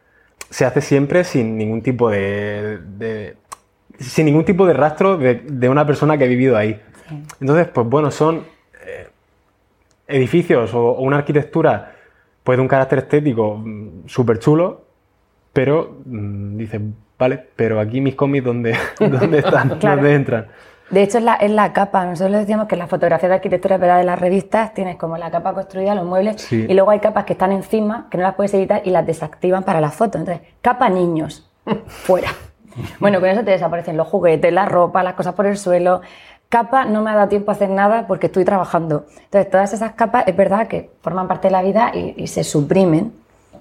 se 0.49 0.63
hace 0.63 0.80
siempre 0.80 1.26
sin 1.26 1.58
ningún 1.58 1.82
tipo 1.82 2.10
de. 2.10 2.80
de- 2.97 3.36
sin 3.99 4.26
ningún 4.26 4.45
tipo 4.45 4.65
de 4.65 4.71
rastro 4.73 5.17
de, 5.17 5.36
de 5.45 5.67
una 5.69 5.86
persona 5.86 6.17
que 6.17 6.23
ha 6.23 6.28
vivido 6.28 6.56
ahí. 6.56 6.82
Entonces, 7.41 7.67
pues 7.67 7.86
bueno, 7.88 8.10
son 8.10 8.45
eh, 8.86 9.10
edificios 10.08 10.73
o, 10.73 10.80
o 10.91 11.02
una 11.02 11.17
arquitectura 11.17 11.91
pues 12.43 12.58
de 12.58 12.62
un 12.62 12.67
carácter 12.67 12.99
estético 12.99 13.63
súper 14.06 14.39
chulo, 14.39 14.82
pero 15.53 15.97
mm, 16.06 16.58
dices, 16.58 16.82
vale, 17.17 17.47
pero 17.56 17.79
aquí 17.79 18.01
mis 18.01 18.15
cómics, 18.15 18.45
¿dónde, 18.45 18.75
¿dónde 18.99 19.39
están? 19.39 19.77
Claro. 19.79 19.97
¿Dónde 19.97 20.15
entran? 20.15 20.47
De 20.89 21.01
hecho, 21.01 21.17
es 21.17 21.23
la, 21.23 21.36
es 21.36 21.49
la 21.49 21.73
capa. 21.73 22.06
Nosotros 22.06 22.38
decíamos 22.38 22.67
que 22.67 22.75
la 22.75 22.88
fotografía 22.88 23.29
de 23.29 23.36
arquitectura 23.36 23.77
¿verdad? 23.77 23.97
de 23.99 24.03
las 24.03 24.19
revistas 24.19 24.73
tienes 24.73 24.97
como 24.97 25.17
la 25.17 25.32
capa 25.32 25.53
construida, 25.53 25.95
los 25.95 26.06
muebles, 26.06 26.41
Sí. 26.41 26.65
y 26.69 26.73
luego 26.73 26.91
hay 26.91 26.99
capas 26.99 27.23
que 27.23 27.34
están 27.34 27.51
encima, 27.51 28.08
que 28.12 28.17
no 28.17 28.23
las 28.23 28.36
puedes 28.36 28.53
editar 28.53 28.82
y 28.84 28.89
las 28.91 29.06
desactivan 29.06 29.63
para 29.63 29.82
la 29.82 29.89
foto. 29.89 30.17
Entonces, 30.19 30.45
capa 30.62 30.89
niños, 30.89 31.49
fuera. 31.88 32.29
Bueno, 32.99 33.19
con 33.19 33.29
eso 33.29 33.43
te 33.43 33.51
desaparecen 33.51 33.97
los 33.97 34.08
juguetes, 34.08 34.51
la 34.51 34.65
ropa, 34.65 35.03
las 35.03 35.13
cosas 35.13 35.36
por 35.36 35.45
el 35.45 35.58
suelo. 35.58 36.01
Capa, 36.53 36.85
no 36.85 37.01
me 37.01 37.09
ha 37.09 37.15
dado 37.15 37.29
tiempo 37.29 37.49
a 37.49 37.55
hacer 37.55 37.71
nada 37.71 38.05
porque 38.07 38.27
estoy 38.27 38.45
trabajando. 38.45 39.05
Entonces, 39.23 39.49
todas 39.49 39.73
esas 39.73 39.93
capas 39.93 40.25
es 40.27 40.37
verdad 40.37 40.67
que 40.67 40.91
forman 41.01 41.27
parte 41.27 41.47
de 41.47 41.51
la 41.51 41.63
vida 41.63 41.89
y, 41.95 42.13
y 42.15 42.27
se 42.27 42.43
suprimen. 42.43 43.11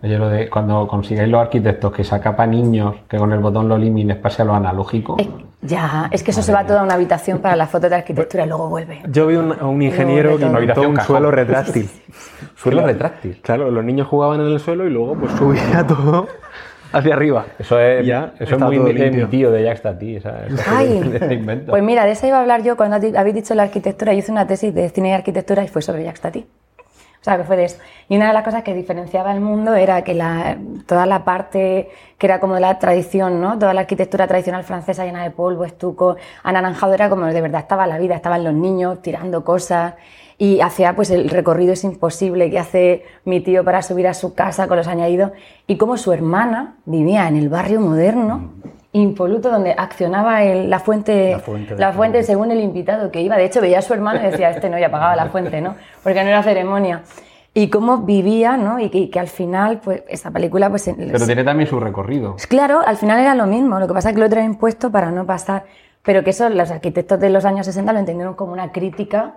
Oye, 0.02 0.18
lo 0.18 0.28
de 0.28 0.50
cuando 0.50 0.86
consigáis 0.86 1.30
los 1.30 1.40
arquitectos 1.40 1.90
que 1.90 2.04
saca 2.04 2.36
para 2.36 2.48
niños, 2.50 2.96
que 3.08 3.16
con 3.16 3.32
el 3.32 3.38
botón 3.38 3.66
lo 3.66 3.76
elimines 3.76 4.18
pase 4.18 4.42
a 4.42 4.44
lo 4.44 4.54
analógico. 4.54 5.16
Es- 5.18 5.28
ya, 5.62 6.08
es 6.10 6.22
que 6.22 6.32
eso 6.32 6.42
se 6.42 6.52
va 6.52 6.66
toda 6.66 6.82
una 6.82 6.94
habitación 6.94 7.38
para 7.38 7.54
las 7.56 7.70
fotos 7.70 7.88
de 7.88 7.96
arquitectura 7.96 8.44
y 8.44 8.48
luego 8.48 8.68
vuelve. 8.68 9.00
Yo 9.08 9.26
vi 9.28 9.36
un, 9.36 9.52
a 9.58 9.64
un 9.64 9.80
ingeniero 9.80 10.30
que 10.36 10.42
inventó 10.44 10.56
Habitación 10.58 10.86
un 10.88 10.96
cajón. 10.96 11.06
suelo 11.16 11.30
retráctil. 11.30 11.88
Suelo 12.56 12.84
retráctil. 12.86 13.40
Claro, 13.42 13.70
los 13.70 13.84
niños 13.84 14.06
jugaban 14.08 14.40
en 14.40 14.48
el 14.48 14.60
suelo 14.60 14.86
y 14.86 14.90
luego 14.90 15.14
pues 15.14 15.32
subía 15.32 15.86
todo 15.88 16.26
hacia 16.92 17.14
arriba. 17.14 17.46
Eso 17.58 17.78
es, 17.78 18.06
ya 18.06 18.32
eso 18.38 18.56
es 18.56 18.62
muy 18.62 19.26
tío 19.30 19.50
de 19.50 19.62
Jack 19.64 19.82
invento. 21.32 21.70
pues 21.70 21.82
mira, 21.82 22.04
de 22.04 22.12
esa 22.12 22.26
iba 22.26 22.38
a 22.38 22.40
hablar 22.40 22.62
yo 22.62 22.76
cuando 22.76 22.96
habéis 22.96 23.34
dicho 23.34 23.54
la 23.54 23.64
arquitectura. 23.64 24.12
Yo 24.12 24.20
hice 24.20 24.32
una 24.32 24.46
tesis 24.46 24.74
de 24.74 24.88
cine 24.90 25.10
y 25.10 25.12
arquitectura 25.12 25.64
y 25.64 25.68
fue 25.68 25.82
sobre 25.82 26.04
Jacques 26.04 26.20
Tati. 26.20 26.46
O 27.22 27.24
sea, 27.24 27.36
que 27.36 27.44
fue 27.44 27.56
de 27.56 27.66
eso. 27.66 27.78
Y 28.08 28.16
una 28.16 28.26
de 28.26 28.32
las 28.32 28.42
cosas 28.42 28.64
que 28.64 28.74
diferenciaba 28.74 29.32
el 29.32 29.40
mundo 29.40 29.76
era 29.76 30.02
que 30.02 30.12
la, 30.12 30.56
toda 30.86 31.06
la 31.06 31.22
parte 31.24 31.88
que 32.18 32.26
era 32.26 32.40
como 32.40 32.54
de 32.54 32.60
la 32.60 32.80
tradición, 32.80 33.40
¿no? 33.40 33.56
Toda 33.60 33.72
la 33.74 33.82
arquitectura 33.82 34.26
tradicional 34.26 34.64
francesa 34.64 35.04
llena 35.04 35.22
de 35.22 35.30
polvo, 35.30 35.64
estuco, 35.64 36.16
anaranjado, 36.42 36.94
era 36.94 37.08
como 37.08 37.26
de 37.26 37.40
verdad 37.40 37.60
estaba 37.60 37.86
la 37.86 37.98
vida, 37.98 38.16
estaban 38.16 38.42
los 38.42 38.54
niños 38.54 39.02
tirando 39.02 39.44
cosas 39.44 39.94
y 40.42 40.60
hacía 40.60 40.96
pues 40.96 41.10
el 41.10 41.28
recorrido 41.30 41.72
es 41.72 41.84
imposible 41.84 42.50
que 42.50 42.58
hace 42.58 43.04
mi 43.24 43.38
tío 43.40 43.62
para 43.62 43.80
subir 43.80 44.08
a 44.08 44.14
su 44.14 44.34
casa 44.34 44.66
con 44.66 44.76
los 44.76 44.88
añadidos 44.88 45.30
y 45.68 45.76
como 45.76 45.96
su 45.96 46.12
hermana 46.12 46.74
vivía 46.84 47.28
en 47.28 47.36
el 47.36 47.48
barrio 47.48 47.80
moderno 47.80 48.50
impoluto 48.90 49.50
donde 49.52 49.70
accionaba 49.78 50.42
el- 50.42 50.68
la 50.68 50.80
fuente, 50.80 51.30
La 51.30 51.38
fuente 51.38 51.74
de- 51.76 51.80
la 51.80 51.92
fuente 51.92 52.22
según 52.24 52.50
el 52.50 52.60
invitado 52.60 53.12
que 53.12 53.20
iba. 53.20 53.36
De 53.36 53.44
hecho, 53.44 53.60
veía 53.60 53.78
a 53.78 53.82
su 53.82 53.94
hermano 53.94 54.18
y 54.20 54.30
decía, 54.30 54.50
este 54.50 54.68
no, 54.68 54.80
ya 54.80 54.90
pagaba 54.90 55.14
la 55.14 55.26
fuente, 55.26 55.60
¿no? 55.60 55.76
Porque 56.02 56.22
no 56.24 56.28
era 56.30 56.42
ceremonia. 56.42 57.02
Y 57.54 57.68
cómo 57.68 57.98
vivía, 57.98 58.56
¿no? 58.56 58.80
Y 58.80 58.90
que, 58.90 58.98
y 58.98 59.10
que 59.10 59.20
al 59.20 59.28
final, 59.28 59.80
pues, 59.84 60.02
esa 60.08 60.30
película, 60.32 60.68
pues... 60.70 60.90
Pero 60.96 61.24
tiene 61.24 61.44
también 61.44 61.68
su 61.68 61.78
recorrido. 61.78 62.34
Claro, 62.48 62.80
al 62.84 62.96
final 62.96 63.20
era 63.20 63.34
lo 63.36 63.46
mismo, 63.46 63.78
lo 63.78 63.86
que 63.86 63.94
pasa 63.94 64.08
es 64.10 64.14
que 64.16 64.20
lo 64.20 64.28
traen 64.28 64.56
puesto 64.56 64.90
para 64.90 65.10
no 65.12 65.24
pasar, 65.24 65.64
pero 66.02 66.24
que 66.24 66.30
eso 66.30 66.48
los 66.48 66.70
arquitectos 66.72 67.20
de 67.20 67.30
los 67.30 67.44
años 67.44 67.64
60 67.66 67.92
lo 67.92 67.98
entendieron 68.00 68.34
como 68.34 68.52
una 68.52 68.72
crítica. 68.72 69.34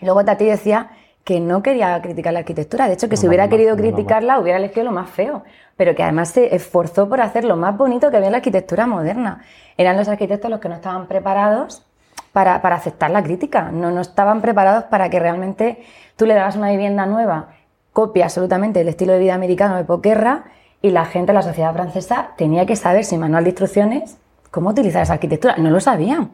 Y 0.00 0.04
luego 0.04 0.24
Tati 0.24 0.44
decía 0.44 0.90
que 1.24 1.40
no 1.40 1.62
quería 1.62 2.00
criticar 2.02 2.32
la 2.32 2.40
arquitectura, 2.40 2.86
de 2.86 2.94
hecho 2.94 3.08
que 3.08 3.16
si 3.16 3.26
hubiera 3.26 3.48
querido 3.48 3.76
criticarla 3.76 4.38
hubiera 4.38 4.58
elegido 4.58 4.84
lo 4.84 4.92
más 4.92 5.10
feo, 5.10 5.42
pero 5.76 5.94
que 5.96 6.04
además 6.04 6.28
se 6.28 6.54
esforzó 6.54 7.08
por 7.08 7.20
hacer 7.20 7.44
lo 7.44 7.56
más 7.56 7.76
bonito 7.76 8.10
que 8.10 8.16
había 8.16 8.28
en 8.28 8.32
la 8.32 8.38
arquitectura 8.38 8.86
moderna. 8.86 9.42
Eran 9.76 9.96
los 9.96 10.08
arquitectos 10.08 10.48
los 10.50 10.60
que 10.60 10.68
no 10.68 10.76
estaban 10.76 11.08
preparados 11.08 11.84
para, 12.32 12.62
para 12.62 12.76
aceptar 12.76 13.10
la 13.10 13.24
crítica, 13.24 13.72
no, 13.72 13.90
no 13.90 14.02
estaban 14.02 14.40
preparados 14.40 14.84
para 14.84 15.10
que 15.10 15.18
realmente 15.18 15.82
tú 16.14 16.26
le 16.26 16.34
dabas 16.34 16.54
una 16.54 16.70
vivienda 16.70 17.06
nueva, 17.06 17.48
copia 17.92 18.26
absolutamente 18.26 18.80
el 18.80 18.88
estilo 18.88 19.14
de 19.14 19.18
vida 19.18 19.34
americano 19.34 19.76
de 19.76 19.84
posguerra 19.84 20.44
y 20.80 20.90
la 20.90 21.06
gente, 21.06 21.32
la 21.32 21.42
sociedad 21.42 21.72
francesa, 21.72 22.34
tenía 22.36 22.66
que 22.66 22.76
saber 22.76 23.04
sin 23.04 23.18
manual 23.18 23.42
de 23.42 23.50
instrucciones 23.50 24.18
cómo 24.52 24.70
utilizar 24.70 25.02
esa 25.02 25.14
arquitectura. 25.14 25.56
No 25.56 25.70
lo 25.70 25.80
sabían. 25.80 26.30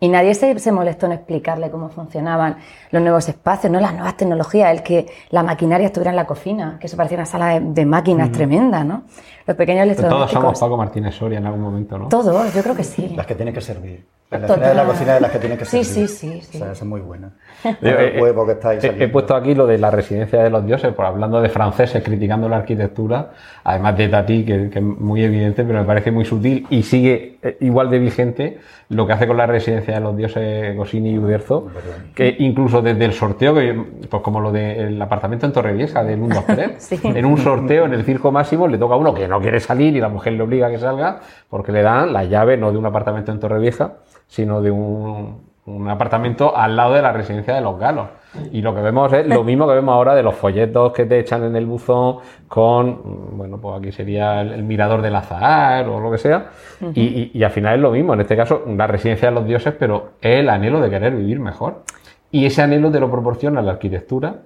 Y 0.00 0.08
nadie 0.08 0.34
se, 0.34 0.56
se 0.60 0.70
molestó 0.70 1.06
en 1.06 1.12
explicarle 1.12 1.70
cómo 1.70 1.88
funcionaban 1.88 2.58
los 2.92 3.02
nuevos 3.02 3.28
espacios, 3.28 3.72
no 3.72 3.80
las 3.80 3.92
nuevas 3.94 4.16
tecnologías, 4.16 4.70
el 4.70 4.82
que 4.84 5.06
la 5.30 5.42
maquinaria 5.42 5.86
estuviera 5.86 6.10
en 6.10 6.16
la 6.16 6.26
cocina, 6.26 6.76
que 6.80 6.86
eso 6.86 6.96
parecía 6.96 7.18
una 7.18 7.26
sala 7.26 7.46
de, 7.48 7.60
de 7.60 7.84
máquinas 7.84 8.30
tremenda, 8.30 8.84
¿no? 8.84 9.02
Los 9.46 9.56
pequeños 9.56 9.84
Todos 9.84 9.98
electrodomésticos. 9.98 10.42
somos 10.42 10.60
Paco 10.60 10.76
Martínez 10.76 11.14
Soria 11.16 11.38
en 11.38 11.46
algún 11.46 11.62
momento, 11.62 11.98
¿no? 11.98 12.08
Todos, 12.08 12.54
yo 12.54 12.62
creo 12.62 12.76
que 12.76 12.84
sí. 12.84 13.08
Las 13.16 13.26
que 13.26 13.34
tienen 13.34 13.52
que 13.52 13.60
servir. 13.60 14.06
La 14.30 14.46
cena 14.46 14.68
de 14.68 14.74
la 14.74 14.84
cocina 14.84 15.14
de 15.14 15.20
las 15.22 15.30
que 15.30 15.38
tienen 15.38 15.56
que 15.56 15.64
Sí, 15.64 15.82
servir. 15.84 16.08
sí, 16.08 16.16
sí, 16.32 16.40
sí. 16.42 16.56
O 16.58 16.60
sea, 16.60 16.72
esa 16.72 16.84
es 16.84 16.88
muy 16.88 17.00
buena. 17.00 17.30
El 17.64 17.76
eh, 17.82 18.18
huevo 18.20 18.44
que 18.44 18.52
está 18.52 18.68
ahí 18.70 18.76
he- 18.76 18.78
he, 18.78 18.82
saliendo. 18.82 19.12
puesto 19.12 19.34
aquí 19.34 19.54
lo 19.54 19.66
de 19.66 19.78
la 19.78 19.90
residencia 19.90 20.42
de 20.42 20.50
los 20.50 20.66
dioses, 20.66 20.92
por 20.92 21.06
hablando 21.06 21.40
de 21.40 21.48
franceses 21.48 22.02
criticando 22.04 22.46
la 22.46 22.56
arquitectura, 22.58 23.30
además 23.64 23.96
de 23.96 24.08
Tati, 24.08 24.44
que, 24.44 24.68
que 24.68 24.78
es 24.80 24.84
muy 24.84 25.24
evidente, 25.24 25.64
pero 25.64 25.78
me 25.80 25.84
parece 25.86 26.10
muy 26.10 26.26
sutil 26.26 26.66
y 26.68 26.82
sigue 26.82 27.38
eh, 27.42 27.56
igual 27.60 27.88
de 27.88 27.98
vigente 28.00 28.58
lo 28.90 29.06
que 29.06 29.14
hace 29.14 29.26
con 29.26 29.36
la 29.38 29.46
residencia 29.46 29.94
de 29.94 30.00
los 30.00 30.14
dioses 30.16 30.76
Gosini 30.76 31.10
y 31.12 31.18
Uderzo, 31.18 31.68
que 32.14 32.36
incluso 32.38 32.82
desde 32.82 33.06
el 33.06 33.12
sorteo, 33.14 33.54
que, 33.54 33.82
pues 34.10 34.22
como 34.22 34.40
lo 34.40 34.52
del 34.52 35.00
apartamento 35.00 35.46
en 35.46 35.52
Torrevieja 35.52 36.04
de 36.04 36.16
Mundo 36.16 36.42
Pérez, 36.46 36.76
Sí. 36.82 36.98
en 37.02 37.24
un 37.24 37.38
sorteo 37.38 37.86
en 37.86 37.94
el 37.94 38.04
circo 38.04 38.30
máximo 38.30 38.68
le 38.68 38.76
toca 38.78 38.94
a 38.94 38.98
uno 38.98 39.14
que 39.14 39.26
no 39.26 39.40
quiere 39.40 39.58
salir 39.60 39.96
y 39.96 40.00
la 40.00 40.08
mujer 40.10 40.34
le 40.34 40.42
obliga 40.42 40.66
a 40.66 40.70
que 40.70 40.78
salga 40.78 41.20
porque 41.48 41.72
le 41.72 41.82
dan 41.82 42.12
la 42.12 42.24
llave 42.24 42.56
no 42.58 42.70
de 42.72 42.78
un 42.78 42.84
apartamento 42.86 43.32
en 43.32 43.40
Torrevieja, 43.40 43.94
sino 44.28 44.62
de 44.62 44.70
un, 44.70 45.40
un 45.66 45.88
apartamento 45.88 46.56
al 46.56 46.76
lado 46.76 46.94
de 46.94 47.02
la 47.02 47.12
residencia 47.12 47.54
de 47.54 47.60
los 47.60 47.78
galos. 47.78 48.06
Y 48.52 48.60
lo 48.62 48.74
que 48.74 48.82
vemos 48.82 49.10
es 49.14 49.26
lo 49.26 49.42
mismo 49.42 49.66
que 49.66 49.74
vemos 49.74 49.94
ahora 49.94 50.14
de 50.14 50.22
los 50.22 50.34
folletos 50.34 50.92
que 50.92 51.06
te 51.06 51.18
echan 51.18 51.44
en 51.44 51.56
el 51.56 51.64
buzón 51.66 52.18
con, 52.46 53.36
bueno, 53.36 53.58
pues 53.58 53.78
aquí 53.78 53.90
sería 53.90 54.42
el, 54.42 54.52
el 54.52 54.62
mirador 54.62 55.00
del 55.02 55.16
azahar 55.16 55.88
o 55.88 55.98
lo 55.98 56.10
que 56.10 56.18
sea. 56.18 56.50
y, 56.94 57.00
y- 57.02 57.30
y 57.34 57.42
al 57.42 57.50
final 57.50 57.76
es 57.76 57.80
lo 57.80 57.90
mismo, 57.90 58.14
en 58.14 58.20
este 58.20 58.36
caso, 58.36 58.62
la 58.66 58.86
residencia 58.86 59.28
de 59.30 59.34
los 59.34 59.46
dioses, 59.46 59.74
pero 59.78 60.10
es 60.20 60.40
el 60.40 60.48
anhelo 60.50 60.80
de 60.80 60.90
querer 60.90 61.14
vivir 61.16 61.40
mejor. 61.40 61.82
Y 62.30 62.44
ese 62.44 62.60
anhelo 62.62 62.90
te 62.90 63.00
lo 63.00 63.10
proporciona 63.10 63.62
la 63.62 63.72
arquitectura 63.72 64.36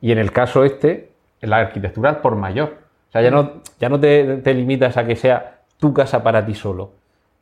y 0.00 0.12
en 0.12 0.18
el 0.18 0.32
caso 0.32 0.64
este, 0.64 1.12
la 1.42 1.58
arquitectura 1.58 2.22
por 2.22 2.34
mayor. 2.34 2.76
O 3.08 3.12
sea, 3.12 3.20
ya 3.22 3.30
no, 3.30 3.52
ya 3.78 3.88
no 3.90 4.00
te, 4.00 4.38
te 4.38 4.54
limitas 4.54 4.96
a 4.96 5.04
que 5.06 5.16
sea 5.16 5.58
tu 5.78 5.92
casa 5.92 6.22
para 6.22 6.44
ti 6.46 6.54
solo. 6.54 6.92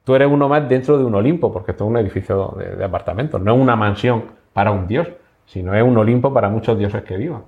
Tú 0.06 0.14
eres 0.14 0.28
uno 0.30 0.48
más 0.48 0.68
dentro 0.68 0.96
de 0.98 1.04
un 1.04 1.16
Olimpo, 1.16 1.52
porque 1.52 1.72
esto 1.72 1.82
es 1.82 1.90
un 1.90 1.96
edificio 1.96 2.54
de, 2.56 2.76
de 2.76 2.84
apartamentos, 2.84 3.40
no 3.42 3.52
es 3.56 3.60
una 3.60 3.74
mansión 3.74 4.22
para 4.52 4.70
un 4.70 4.86
dios, 4.86 5.08
sino 5.46 5.74
es 5.74 5.82
un 5.82 5.98
Olimpo 5.98 6.32
para 6.32 6.48
muchos 6.48 6.78
dioses 6.78 7.02
que 7.02 7.16
vivan. 7.16 7.42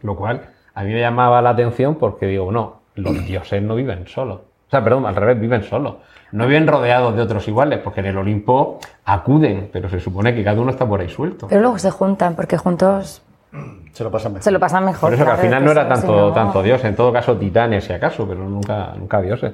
Lo 0.00 0.16
cual 0.16 0.40
a 0.74 0.82
mí 0.82 0.94
me 0.94 1.00
llamaba 1.00 1.42
la 1.42 1.50
atención 1.50 1.96
porque 1.96 2.24
digo, 2.26 2.50
no, 2.50 2.76
los 2.94 3.12
dioses 3.26 3.62
no 3.62 3.74
viven 3.74 4.06
solos. 4.06 4.38
O 4.66 4.70
sea, 4.70 4.82
perdón, 4.82 5.04
al 5.04 5.14
revés, 5.14 5.38
viven 5.38 5.62
solos. 5.62 5.96
No 6.32 6.46
viven 6.46 6.66
rodeados 6.66 7.14
de 7.14 7.20
otros 7.20 7.46
iguales, 7.48 7.80
porque 7.84 8.00
en 8.00 8.06
el 8.06 8.16
Olimpo 8.16 8.78
acuden, 9.04 9.68
pero 9.70 9.90
se 9.90 10.00
supone 10.00 10.34
que 10.34 10.42
cada 10.42 10.58
uno 10.58 10.70
está 10.70 10.86
por 10.88 11.00
ahí 11.02 11.10
suelto. 11.10 11.46
Pero 11.48 11.60
luego 11.60 11.78
se 11.78 11.90
juntan, 11.90 12.34
porque 12.34 12.56
juntos 12.56 13.20
Se 13.92 14.02
lo 14.02 14.10
pasan 14.10 14.32
mejor. 14.32 14.42
se 14.42 14.50
lo 14.50 14.58
pasan 14.58 14.84
mejor. 14.86 15.00
Por 15.10 15.12
eso 15.14 15.24
que 15.26 15.30
al 15.30 15.36
final 15.36 15.62
no 15.64 15.70
era 15.70 15.82
eso, 15.82 15.94
si 15.96 16.00
tanto, 16.00 16.16
no- 16.16 16.32
tanto 16.32 16.62
dios, 16.62 16.82
en 16.82 16.96
todo 16.96 17.12
caso 17.12 17.36
titanes 17.36 17.84
si 17.84 17.92
acaso, 17.92 18.26
pero 18.26 18.40
nunca, 18.48 18.94
nunca 18.98 19.20
dioses. 19.20 19.52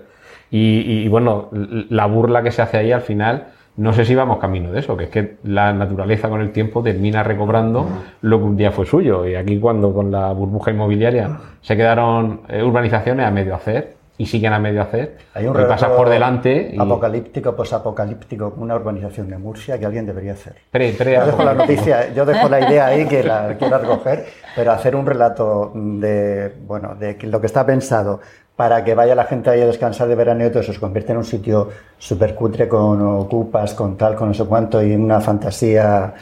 Y, 0.50 1.04
y, 1.04 1.08
bueno, 1.08 1.48
la 1.52 2.06
burla 2.06 2.42
que 2.42 2.50
se 2.50 2.62
hace 2.62 2.76
ahí 2.78 2.92
al 2.92 3.02
final, 3.02 3.48
no 3.76 3.92
sé 3.92 4.04
si 4.04 4.14
vamos 4.14 4.38
camino 4.38 4.72
de 4.72 4.80
eso, 4.80 4.96
que 4.96 5.04
es 5.04 5.10
que 5.10 5.36
la 5.44 5.72
naturaleza 5.72 6.28
con 6.28 6.40
el 6.40 6.50
tiempo 6.50 6.82
termina 6.82 7.22
recobrando 7.22 7.86
lo 8.20 8.38
que 8.38 8.44
un 8.44 8.56
día 8.56 8.72
fue 8.72 8.84
suyo. 8.84 9.26
Y 9.26 9.36
aquí 9.36 9.58
cuando 9.60 9.94
con 9.94 10.10
la 10.10 10.32
burbuja 10.32 10.72
inmobiliaria 10.72 11.38
se 11.62 11.76
quedaron 11.76 12.40
eh, 12.48 12.62
urbanizaciones 12.62 13.24
a 13.26 13.30
medio 13.30 13.54
hacer 13.54 13.94
y 14.18 14.26
siguen 14.26 14.52
a 14.52 14.58
medio 14.58 14.82
hacer, 14.82 15.16
Hay 15.32 15.46
un 15.46 15.52
y 15.54 15.62
pasas 15.62 15.80
relato 15.82 15.96
por 15.96 16.10
delante 16.10 16.72
y 16.74 16.78
apocalíptico, 16.78 17.56
posapocalíptico, 17.56 18.52
una 18.58 18.74
urbanización 18.74 19.30
de 19.30 19.38
Murcia 19.38 19.78
que 19.78 19.86
alguien 19.86 20.04
debería 20.04 20.32
hacer. 20.32 20.56
pre, 20.70 20.92
pre- 20.92 21.14
Yo 21.14 21.24
dejo 21.24 21.42
la 21.42 21.54
noticia, 21.54 22.12
yo 22.12 22.26
dejo 22.26 22.46
la 22.50 22.60
idea 22.68 22.84
ahí 22.86 23.06
que 23.06 23.22
la 23.22 23.56
quiero 23.58 23.78
recoger, 23.78 24.26
pero 24.54 24.72
hacer 24.72 24.94
un 24.94 25.06
relato 25.06 25.72
de, 25.74 26.52
bueno, 26.66 26.96
de 26.96 27.16
lo 27.22 27.40
que 27.40 27.46
está 27.46 27.64
pensado 27.64 28.20
para 28.60 28.84
que 28.84 28.94
vaya 28.94 29.14
la 29.14 29.24
gente 29.24 29.48
ahí 29.48 29.62
a 29.62 29.64
descansar 29.66 30.06
de 30.06 30.14
verano 30.14 30.44
y 30.44 30.50
todo 30.50 30.60
eso 30.60 30.74
se 30.74 30.78
convierte 30.78 31.12
en 31.12 31.16
un 31.18 31.24
sitio 31.24 31.70
súper 31.96 32.34
cutre 32.34 32.68
con 32.68 33.00
ocupas, 33.00 33.72
con 33.72 33.96
tal, 33.96 34.14
con 34.14 34.28
no 34.28 34.34
sé 34.34 34.44
cuánto 34.44 34.82
y 34.82 34.94
una 34.94 35.18
fantasía, 35.18 36.12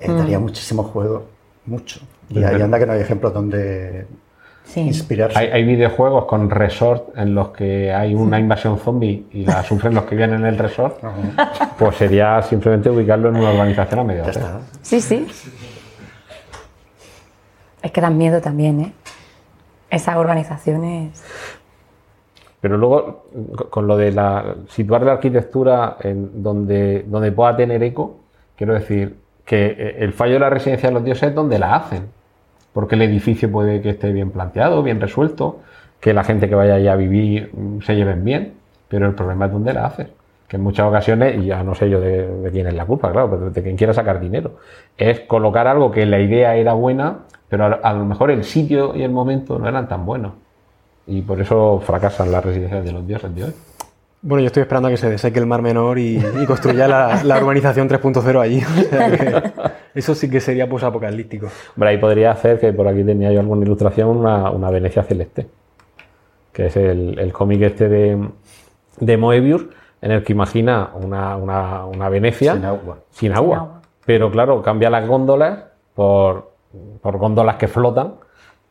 eh, 0.00 0.10
daría 0.10 0.38
muchísimo 0.38 0.82
juego, 0.84 1.26
mucho. 1.66 2.00
Y 2.30 2.42
ahí 2.42 2.62
anda 2.62 2.78
que 2.78 2.86
no 2.86 2.94
hay 2.94 3.02
ejemplos 3.02 3.34
donde 3.34 4.06
Sí. 4.64 4.80
inspirarse. 4.80 5.38
Hay, 5.38 5.48
hay 5.48 5.62
videojuegos 5.64 6.24
con 6.24 6.48
resort 6.48 7.10
en 7.18 7.34
los 7.34 7.48
que 7.50 7.92
hay 7.92 8.14
una 8.14 8.38
invasión 8.40 8.78
zombie 8.78 9.26
y 9.32 9.44
la 9.44 9.62
sufren 9.62 9.94
los 9.94 10.04
que 10.04 10.14
viven 10.14 10.32
en 10.32 10.46
el 10.46 10.56
resort. 10.56 11.02
Pues 11.78 11.96
sería 11.96 12.40
simplemente 12.40 12.88
ubicarlo 12.88 13.28
en 13.28 13.36
una 13.36 13.52
urbanización 13.52 14.00
a 14.00 14.04
medio 14.04 14.24
Ya 14.24 14.30
hacer. 14.30 14.42
está. 14.42 14.60
Sí, 14.80 15.02
sí. 15.02 15.26
Es 17.82 17.92
que 17.92 18.00
dan 18.00 18.16
miedo 18.16 18.40
también, 18.40 18.80
¿eh? 18.80 18.92
Esas 19.90 20.16
urbanizaciones. 20.16 21.22
Pero 22.64 22.78
luego, 22.78 23.24
co- 23.54 23.68
con 23.68 23.86
lo 23.86 23.94
de 23.98 24.10
la, 24.10 24.54
situar 24.68 25.02
la 25.02 25.12
arquitectura 25.12 25.98
en 26.00 26.42
donde, 26.42 27.04
donde 27.06 27.30
pueda 27.30 27.54
tener 27.54 27.82
eco, 27.82 28.16
quiero 28.56 28.72
decir 28.72 29.16
que 29.44 29.66
eh, 29.66 29.96
el 29.98 30.14
fallo 30.14 30.32
de 30.32 30.38
la 30.40 30.48
residencia 30.48 30.88
de 30.88 30.94
los 30.94 31.04
dioses 31.04 31.28
es 31.28 31.34
donde 31.34 31.58
la 31.58 31.74
hacen. 31.76 32.04
Porque 32.72 32.94
el 32.94 33.02
edificio 33.02 33.52
puede 33.52 33.82
que 33.82 33.90
esté 33.90 34.12
bien 34.12 34.30
planteado, 34.30 34.82
bien 34.82 34.98
resuelto, 34.98 35.58
que 36.00 36.14
la 36.14 36.24
gente 36.24 36.48
que 36.48 36.54
vaya 36.54 36.76
allá 36.76 36.94
a 36.94 36.96
vivir 36.96 37.50
mm, 37.52 37.82
se 37.82 37.96
lleven 37.96 38.24
bien, 38.24 38.54
pero 38.88 39.04
el 39.08 39.14
problema 39.14 39.44
es 39.44 39.52
donde 39.52 39.74
la 39.74 39.84
haces. 39.84 40.06
Que 40.48 40.56
en 40.56 40.62
muchas 40.62 40.86
ocasiones, 40.88 41.36
y 41.42 41.48
ya 41.48 41.62
no 41.64 41.74
sé 41.74 41.90
yo 41.90 42.00
de, 42.00 42.48
quién 42.50 42.66
es 42.66 42.72
la 42.74 42.86
culpa, 42.86 43.12
claro, 43.12 43.28
pero 43.28 43.50
de 43.50 43.62
quien 43.62 43.76
quiera 43.76 43.92
sacar 43.92 44.20
dinero, 44.20 44.52
es 44.96 45.20
colocar 45.20 45.66
algo 45.66 45.90
que 45.90 46.06
la 46.06 46.18
idea 46.18 46.56
era 46.56 46.72
buena, 46.72 47.18
pero 47.50 47.78
a 47.82 47.92
lo 47.92 48.06
mejor 48.06 48.30
el 48.30 48.42
sitio 48.42 48.96
y 48.96 49.02
el 49.02 49.10
momento 49.10 49.58
no 49.58 49.68
eran 49.68 49.86
tan 49.86 50.06
buenos. 50.06 50.32
Y 51.06 51.22
por 51.22 51.40
eso 51.40 51.82
fracasan 51.84 52.32
las 52.32 52.44
residencias 52.44 52.84
de 52.84 52.92
los 52.92 53.06
dioses 53.06 53.34
de 53.34 53.44
hoy. 53.44 53.52
Bueno, 54.22 54.40
yo 54.40 54.46
estoy 54.46 54.62
esperando 54.62 54.88
a 54.88 54.90
que 54.90 54.96
se 54.96 55.10
deseque 55.10 55.38
el 55.38 55.44
Mar 55.46 55.60
Menor 55.60 55.98
y, 55.98 56.16
y 56.16 56.46
construya 56.46 56.88
la, 56.88 57.22
la 57.24 57.38
urbanización 57.38 57.88
3.0 57.88 58.40
allí. 58.40 58.62
O 58.84 58.88
sea 58.88 59.10
que 59.10 59.52
eso 59.94 60.14
sí 60.14 60.30
que 60.30 60.40
sería 60.40 60.68
posapocalíptico. 60.68 61.48
Hombre, 61.76 61.90
ahí 61.90 61.98
podría 61.98 62.30
hacer, 62.32 62.58
que 62.58 62.72
por 62.72 62.88
aquí 62.88 63.04
tenía 63.04 63.30
yo 63.32 63.40
alguna 63.40 63.64
ilustración, 63.64 64.08
una, 64.08 64.50
una 64.50 64.70
Venecia 64.70 65.02
celeste, 65.04 65.46
que 66.52 66.66
es 66.66 66.76
el, 66.76 67.18
el 67.18 67.32
cómic 67.32 67.60
este 67.62 67.88
de, 67.88 68.28
de 68.98 69.16
Moebius, 69.18 69.66
en 70.00 70.10
el 70.12 70.24
que 70.24 70.32
imagina 70.32 70.90
una, 70.94 71.36
una- 71.36 71.84
una 71.86 72.08
Venecia 72.08 72.54
Sin 72.54 72.64
agua. 72.64 72.98
sin 73.10 73.32
agua. 73.32 73.56
agua. 73.58 73.80
Pero 74.06 74.30
claro, 74.30 74.62
cambia 74.62 74.88
las 74.90 75.06
góndolas 75.06 75.64
por, 75.94 76.50
por 77.02 77.18
góndolas 77.18 77.56
que 77.56 77.68
flotan, 77.68 78.14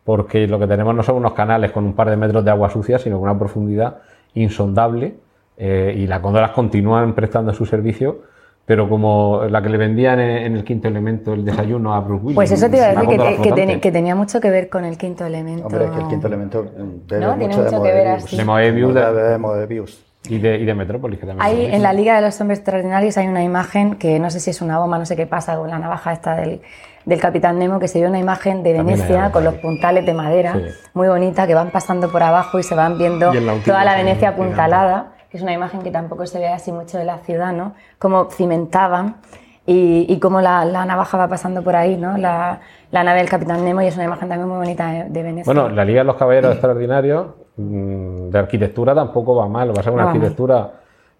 porque 0.04 0.47
lo 0.47 0.60
que 0.60 0.68
tenemos 0.68 0.93
no 0.95 1.04
son 1.04 1.16
unos 1.16 1.34
canales 1.34 1.72
con 1.72 1.86
un 1.86 1.93
par 1.93 2.10
de 2.10 2.18
metros 2.18 2.43
de 2.43 2.51
agua 2.51 2.70
sucia, 2.70 2.99
sino 2.99 3.20
con 3.20 3.30
una 3.30 3.39
profundidad 3.39 3.97
insondable, 4.34 5.16
eh, 5.58 5.93
y 5.97 6.08
las 6.08 6.22
góndolas 6.22 6.51
continúan 6.51 7.14
prestando 7.14 7.54
su 7.54 7.66
servicio 7.66 8.32
pero 8.66 8.88
como 8.88 9.41
la 9.49 9.62
que 9.62 9.68
le 9.68 9.78
vendían 9.78 10.22
en, 10.22 10.38
en 10.38 10.56
el 10.56 10.64
quinto 10.64 10.88
elemento, 10.88 11.34
el 11.34 11.43
desayuno 11.43 11.93
a 11.93 11.99
Bruce 11.99 12.24
Willis. 12.24 12.36
Pues 12.36 12.51
eso 12.51 12.70
te 12.70 12.78
iba 12.78 12.86
a 12.86 12.89
decir 12.91 13.41
que, 13.41 13.51
ten- 13.51 13.82
tenía 13.91 14.16
mucho 14.16 14.39
que 14.39 14.49
ver 14.49 14.70
con 14.70 14.86
el 14.86 14.97
quinto 14.97 15.26
elemento. 15.26 15.68
Hombre, 15.68 15.84
es 15.86 15.91
que 15.91 15.99
el 15.99 16.08
quinto 16.08 16.28
elemento 16.28 16.64
debe 16.64 17.26
¿No? 17.26 17.36
Tiene 17.36 17.36
mucho 17.36 17.64
de 17.64 17.70
que 17.84 17.91
ver 17.93 18.08
así. 18.08 18.38
De 18.38 18.45
Moebius, 18.45 18.93
de- 18.93 19.12
de 19.14 19.38
Moebius. 19.38 20.12
Y 20.30 20.39
de, 20.39 20.57
y 20.57 20.63
de 20.65 20.74
Metrópolis, 20.74 21.19
que 21.19 21.26
también. 21.26 21.45
Hay, 21.45 21.65
en 21.65 21.82
la. 21.84 21.91
Liga 21.91 22.15
de 22.15 22.21
los 22.21 22.39
Hombres 22.39 22.59
Extraordinarios 22.59 23.17
hay 23.17 23.28
una 23.28 23.43
imagen 23.43 23.95
que 23.95 24.19
no 24.19 24.30
sé 24.30 24.39
si 24.39 24.51
es 24.51 24.61
una 24.61 24.80
bomba, 24.80 24.97
no 24.97 25.05
sé 25.05 25.15
qué 25.17 25.28
pasa 25.28 25.57
con 25.57 25.69
la 25.69 25.80
navaja 25.80 26.13
esta 26.13 26.36
del, 26.36 26.61
del 27.05 27.19
Capitán 27.19 27.59
Nemo, 27.59 27.78
que 27.80 27.88
se 27.89 27.99
ve 27.99 28.07
una 28.07 28.19
imagen 28.19 28.63
de 28.63 28.71
Venecia 28.74 29.32
con 29.32 29.43
los 29.43 29.55
puntales 29.55 30.05
de 30.05 30.13
madera, 30.13 30.53
Sí. 30.53 30.61
muy 30.93 31.09
bonita, 31.09 31.45
que 31.45 31.53
van 31.53 31.71
pasando 31.71 32.09
por 32.09 32.24
abajo 32.24 32.57
y 32.57 32.63
se 32.63 32.74
van 32.74 32.97
viendo 32.97 33.32
toda 33.65 33.84
la 33.84 33.95
Venecia 33.95 34.30
apuntalada, 34.30 35.11
que 35.30 35.36
es 35.38 35.43
una 35.43 35.51
imagen 35.53 35.82
que 35.82 35.91
tampoco 35.91 36.26
se 36.26 36.39
ve 36.39 36.47
así 36.47 36.71
mucho 36.71 36.97
de 36.97 37.03
la 37.05 37.17
ciudad, 37.17 37.51
¿no? 37.51 37.74
Como 37.99 38.30
cimentaban 38.32 39.17
y, 39.65 40.05
y 40.07 40.19
cómo 40.19 40.39
la, 40.41 40.63
la 40.63 40.86
navaja 40.86 41.17
va 41.17 41.28
pasando 41.28 41.63
por 41.63 41.76
ahí, 41.76 41.97
¿no? 41.97 42.17
La, 42.17 42.59
la 42.91 43.03
nave 43.03 43.19
del 43.19 43.30
Capitán 43.30 43.63
Nemo 43.65 43.82
y 43.82 43.88
es 43.88 43.95
una 43.95 44.05
imagen 44.05 44.30
también 44.30 44.47
muy 44.47 44.57
bonita 44.57 44.88
de, 44.89 45.03
de 45.09 45.24
Venecia. 45.24 45.51
Bueno, 45.53 45.67
la 45.69 45.84
Liga 45.84 45.99
de 45.99 46.05
los 46.05 46.15
Caballeros 46.15 46.53
Extraordinarios 46.53 47.28
mm, 47.28 47.42
de 47.56 48.38
arquitectura 48.38 48.95
tampoco 48.95 49.36
va 49.36 49.47
mal. 49.47 49.70
Va 49.70 49.80
a 49.80 49.84
ser 49.84 49.93
una 49.93 50.08
arquitectura 50.10 50.72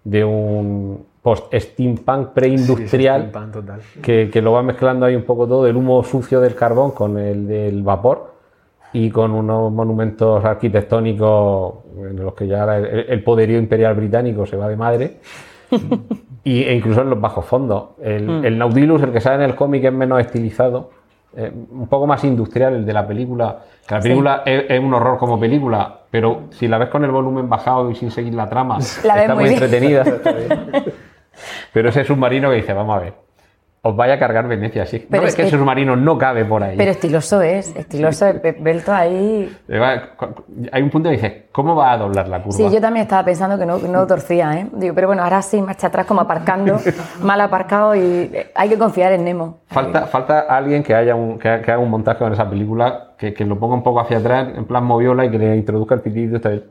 de 0.02 0.24
un 0.24 1.04
post-steampunk 1.22 2.28
preindustrial 2.28 3.22
sí, 3.22 3.28
steampunk 3.28 3.52
total. 3.52 3.80
que, 4.02 4.30
que 4.30 4.42
lo 4.42 4.52
va 4.52 4.62
mezclando 4.62 5.06
ahí 5.06 5.16
un 5.16 5.22
poco 5.24 5.46
todo, 5.46 5.66
el 5.66 5.74
humo 5.76 6.02
sucio 6.02 6.40
del 6.40 6.54
carbón 6.54 6.90
con 6.90 7.18
el 7.18 7.46
del 7.46 7.82
vapor 7.82 8.34
y 8.92 9.10
con 9.10 9.32
unos 9.32 9.72
monumentos 9.72 10.44
arquitectónicos 10.44 11.74
en 11.96 12.16
los 12.22 12.34
que 12.34 12.46
ya 12.46 12.60
ahora 12.60 12.78
el, 12.78 13.06
el 13.08 13.24
poderío 13.24 13.58
imperial 13.58 13.94
británico 13.94 14.44
se 14.46 14.56
va 14.56 14.68
de 14.68 14.76
madre. 14.76 15.16
y, 16.44 16.62
e 16.62 16.74
incluso 16.74 17.00
en 17.00 17.10
los 17.10 17.20
bajos 17.20 17.44
fondos. 17.44 17.84
El, 18.02 18.28
Mm. 18.28 18.44
el 18.44 18.58
Nautilus, 18.58 19.02
el 19.02 19.12
que 19.12 19.20
sale 19.20 19.36
en 19.36 19.50
el 19.50 19.56
cómic, 19.56 19.84
es 19.84 19.92
menos 19.92 20.20
estilizado, 20.20 20.90
eh, 21.36 21.50
un 21.70 21.88
poco 21.88 22.06
más 22.06 22.22
industrial 22.24 22.74
el 22.74 22.86
de 22.86 22.92
la 22.92 23.06
película. 23.06 23.60
La 23.90 24.00
Sí. 24.00 24.08
película 24.08 24.42
es, 24.46 24.64
es 24.68 24.80
un 24.80 24.94
horror 24.94 25.18
como 25.18 25.38
película, 25.38 26.00
pero 26.10 26.44
si 26.50 26.68
la 26.68 26.78
ves 26.78 26.88
con 26.88 27.04
el 27.04 27.10
volumen 27.10 27.48
bajado 27.48 27.90
y 27.90 27.94
sin 27.94 28.10
seguir 28.10 28.34
la 28.34 28.48
trama, 28.48 28.78
La 29.04 29.20
está 29.22 29.34
muy 29.34 29.44
muy 29.44 29.50
bien. 29.50 29.62
entretenida. 29.62 30.04
pero 31.72 31.88
ese 31.88 32.04
submarino 32.04 32.50
que 32.50 32.56
dice, 32.56 32.72
vamos 32.72 32.96
a 32.96 33.00
ver, 33.00 33.14
os 33.86 33.94
vaya 33.94 34.14
a 34.14 34.18
cargar 34.18 34.48
Venecia, 34.48 34.86
sí. 34.86 35.06
Pero 35.10 35.22
no 35.22 35.28
es 35.28 35.34
que 35.36 35.42
ese 35.42 35.50
submarino 35.58 35.94
no 35.94 36.16
cabe 36.16 36.44
por 36.46 36.62
ahí. 36.62 36.74
Pero 36.76 36.90
estiloso 36.90 37.42
es, 37.42 37.76
estiloso 37.76 38.26
es, 38.26 38.62
Belto 38.62 38.92
ahí 38.94 39.54
cu- 40.16 40.42
Hay 40.72 40.82
un 40.82 40.88
punto 40.88 41.10
que 41.10 41.16
dices, 41.16 41.32
¿cómo 41.52 41.76
va 41.76 41.92
a 41.92 41.98
doblar 41.98 42.26
la 42.28 42.38
curva? 42.42 42.56
Sí, 42.56 42.64
yo 42.72 42.80
también 42.80 43.02
estaba 43.02 43.22
pensando 43.24 43.58
que 43.58 43.66
no, 43.66 43.76
no 43.78 44.06
torcía, 44.06 44.58
¿eh? 44.58 44.66
Digo, 44.72 44.94
pero 44.94 45.08
bueno, 45.08 45.22
ahora 45.22 45.42
sí, 45.42 45.60
marcha 45.60 45.88
atrás 45.88 46.06
como 46.06 46.22
aparcando, 46.22 46.80
mal 47.22 47.38
aparcado 47.42 47.94
y 47.94 48.00
eh, 48.32 48.50
hay 48.54 48.70
que 48.70 48.78
confiar 48.78 49.12
en 49.12 49.24
Nemo. 49.24 49.58
Falta, 49.66 50.06
falta 50.06 50.40
alguien 50.40 50.82
que, 50.82 50.94
haya 50.94 51.14
un, 51.14 51.38
que, 51.38 51.48
ha- 51.50 51.60
que 51.60 51.70
haga 51.70 51.80
un 51.82 51.90
montaje 51.90 52.18
con 52.20 52.32
esa 52.32 52.48
película, 52.48 53.10
que, 53.18 53.34
que 53.34 53.44
lo 53.44 53.58
ponga 53.58 53.74
un 53.74 53.82
poco 53.82 54.00
hacia 54.00 54.16
atrás, 54.16 54.48
en 54.56 54.64
plan 54.64 54.82
moviola, 54.84 55.26
y 55.26 55.30
que 55.30 55.38
le 55.38 55.56
introduzca 55.56 55.94
el 55.96 56.00
pitidito 56.00 56.36
este 56.36 56.48
del 56.48 56.62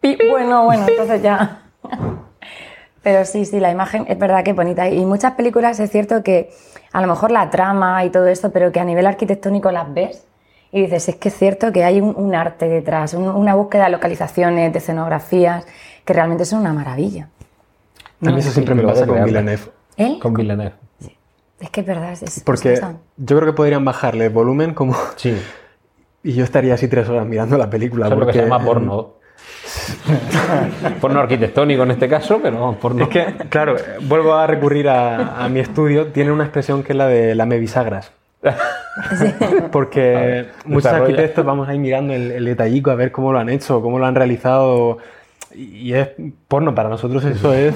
pip. 0.00 0.20
Bueno, 0.30 0.64
bueno, 0.64 0.84
entonces 0.88 1.20
ya. 1.22 1.58
Pero 3.02 3.24
sí, 3.24 3.44
sí, 3.44 3.58
la 3.58 3.70
imagen 3.70 4.04
es 4.08 4.18
verdad 4.18 4.44
que 4.44 4.50
es 4.50 4.56
bonita. 4.56 4.88
Y 4.88 5.04
muchas 5.04 5.32
películas 5.34 5.80
es 5.80 5.90
cierto 5.90 6.22
que 6.22 6.50
a 6.92 7.00
lo 7.00 7.08
mejor 7.08 7.30
la 7.32 7.50
trama 7.50 8.04
y 8.04 8.10
todo 8.10 8.26
esto, 8.28 8.50
pero 8.52 8.70
que 8.70 8.80
a 8.80 8.84
nivel 8.84 9.06
arquitectónico 9.06 9.72
las 9.72 9.92
ves 9.92 10.24
y 10.70 10.82
dices, 10.82 11.08
es 11.08 11.16
que 11.16 11.28
es 11.28 11.34
cierto 11.36 11.72
que 11.72 11.84
hay 11.84 12.00
un, 12.00 12.14
un 12.16 12.34
arte 12.34 12.68
detrás, 12.68 13.14
un- 13.14 13.28
una 13.28 13.54
búsqueda 13.54 13.84
de 13.84 13.90
localizaciones, 13.90 14.72
de 14.72 14.78
escenografías, 14.78 15.66
que 16.04 16.12
realmente 16.12 16.44
son 16.44 16.60
una 16.60 16.72
maravilla. 16.72 17.28
A 18.24 18.30
mí 18.30 18.38
eso 18.38 18.48
sí, 18.48 18.54
siempre 18.54 18.74
me 18.76 18.82
pasa 18.84 19.06
con. 19.06 19.24
Villeneuve. 19.24 19.62
¿Él? 19.96 20.18
Con 20.20 20.32
Villeneuve. 20.34 20.74
Es 21.60 21.70
que 21.70 21.80
es 21.80 21.86
verdad, 21.86 22.12
es, 22.12 22.22
es 22.22 22.40
Porque 22.44 22.74
es- 22.74 22.80
yo 23.16 23.36
creo 23.36 23.46
que 23.46 23.56
podrían 23.56 23.84
bajarle 23.84 24.26
el 24.26 24.30
volumen 24.30 24.74
como... 24.74 24.94
Sí. 25.16 25.36
Y 26.24 26.34
yo 26.34 26.44
estaría 26.44 26.74
así 26.74 26.86
tres 26.86 27.08
horas 27.08 27.26
mirando 27.26 27.58
la 27.58 27.68
película. 27.68 28.06
Eso 28.06 28.14
lo 28.14 28.24
que 28.26 28.32
se 28.32 28.38
porque, 28.38 28.48
llama 28.48 28.64
porno. 28.64 29.14
porno 31.00 31.20
arquitectónico 31.20 31.82
en 31.82 31.92
este 31.92 32.08
caso, 32.08 32.40
pero 32.42 32.76
porno. 32.80 33.04
Es 33.04 33.08
que, 33.08 33.34
claro, 33.48 33.76
vuelvo 34.02 34.34
a 34.34 34.46
recurrir 34.46 34.88
a, 34.88 35.44
a 35.44 35.48
mi 35.48 35.60
estudio. 35.60 36.08
Tiene 36.08 36.32
una 36.32 36.44
expresión 36.44 36.82
que 36.82 36.92
es 36.92 36.96
la 36.96 37.06
de 37.06 37.34
la 37.34 37.44
bisagras. 37.46 38.12
Porque 39.70 40.46
muchos 40.64 40.84
desarrolla. 40.84 41.04
arquitectos 41.04 41.44
vamos 41.44 41.68
ahí 41.68 41.78
mirando 41.78 42.12
el, 42.12 42.32
el 42.32 42.44
detallico 42.44 42.90
a 42.90 42.94
ver 42.94 43.12
cómo 43.12 43.32
lo 43.32 43.38
han 43.38 43.48
hecho, 43.48 43.80
cómo 43.80 43.98
lo 43.98 44.06
han 44.06 44.14
realizado. 44.14 44.98
Y 45.54 45.92
es 45.92 46.10
porno, 46.48 46.74
para 46.74 46.88
nosotros 46.88 47.24
eso 47.24 47.52
es, 47.52 47.74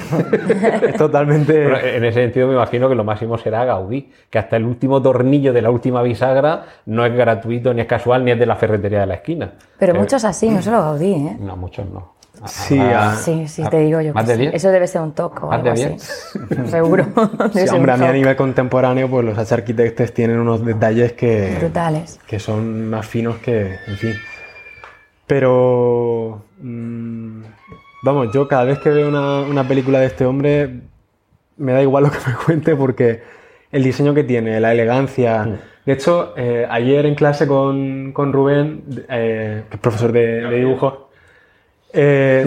es 0.82 0.94
totalmente... 0.96 1.62
Bueno, 1.68 1.78
en 1.78 2.04
ese 2.04 2.22
sentido 2.22 2.48
me 2.48 2.54
imagino 2.54 2.88
que 2.88 2.94
lo 2.94 3.04
máximo 3.04 3.36
será 3.38 3.64
Gaudí, 3.64 4.10
que 4.30 4.38
hasta 4.38 4.56
el 4.56 4.64
último 4.64 5.02
tornillo 5.02 5.52
de 5.52 5.62
la 5.62 5.70
última 5.70 6.02
bisagra 6.02 6.64
no 6.86 7.04
es 7.04 7.14
gratuito, 7.14 7.74
ni 7.74 7.82
es 7.82 7.86
casual, 7.86 8.24
ni 8.24 8.30
es 8.30 8.38
de 8.38 8.46
la 8.46 8.56
ferretería 8.56 9.00
de 9.00 9.06
la 9.06 9.14
esquina. 9.14 9.52
Pero 9.78 9.94
Eh, 9.94 9.98
muchos 9.98 10.24
así, 10.24 10.48
no 10.48 10.62
solo 10.62 10.80
Gaudí, 10.80 11.12
¿eh? 11.12 11.36
No, 11.40 11.56
muchos 11.56 11.86
no. 11.90 12.14
Sí, 12.44 12.78
ah, 12.78 13.14
Sí, 13.18 13.48
sí, 13.48 13.62
ah, 13.64 13.70
te 13.70 13.78
digo 13.78 14.00
yo. 14.02 14.12
¿Más 14.12 14.24
que 14.26 14.32
de 14.32 14.36
sí. 14.36 14.42
10? 14.42 14.54
Eso 14.54 14.70
debe 14.70 14.86
ser 14.86 15.00
un 15.00 15.12
toque 15.12 15.38
o 15.42 15.46
¿Más 15.46 15.58
algo 15.58 15.74
de 15.74 15.84
así. 15.94 15.98
Seguro. 16.70 17.06
Sí, 17.52 17.66
hombre, 17.74 17.92
a 17.92 17.96
mí 17.96 18.04
a 18.06 18.12
nivel 18.12 18.36
contemporáneo, 18.36 19.08
pues 19.08 19.24
los 19.24 19.52
arquitectos 19.52 20.12
tienen 20.12 20.38
unos 20.38 20.64
detalles 20.64 21.12
que, 21.14 21.56
Brutales. 21.58 22.20
que 22.26 22.38
son 22.38 22.90
más 22.90 23.06
finos 23.06 23.36
que, 23.36 23.76
en 23.86 23.96
fin. 23.96 24.14
Pero, 25.26 26.42
mm, 26.60 27.40
vamos, 28.06 28.32
yo 28.32 28.48
cada 28.48 28.64
vez 28.64 28.78
que 28.78 28.88
veo 28.90 29.08
una, 29.08 29.40
una 29.42 29.66
película 29.68 30.00
de 30.00 30.06
este 30.06 30.24
hombre, 30.24 30.80
me 31.58 31.72
da 31.72 31.82
igual 31.82 32.04
lo 32.04 32.10
que 32.10 32.18
me 32.26 32.34
cuente 32.46 32.74
porque 32.74 33.20
el 33.72 33.82
diseño 33.82 34.14
que 34.14 34.24
tiene, 34.24 34.58
la 34.60 34.72
elegancia... 34.72 35.58
De 35.84 35.92
hecho, 35.92 36.34
eh, 36.36 36.66
ayer 36.68 37.06
en 37.06 37.14
clase 37.14 37.46
con, 37.46 38.12
con 38.12 38.32
Rubén, 38.32 38.82
eh, 39.08 39.62
que 39.70 39.76
es 39.76 39.80
profesor 39.80 40.10
de, 40.10 40.40
de 40.42 40.56
dibujo, 40.56 41.10
eh, 41.92 42.44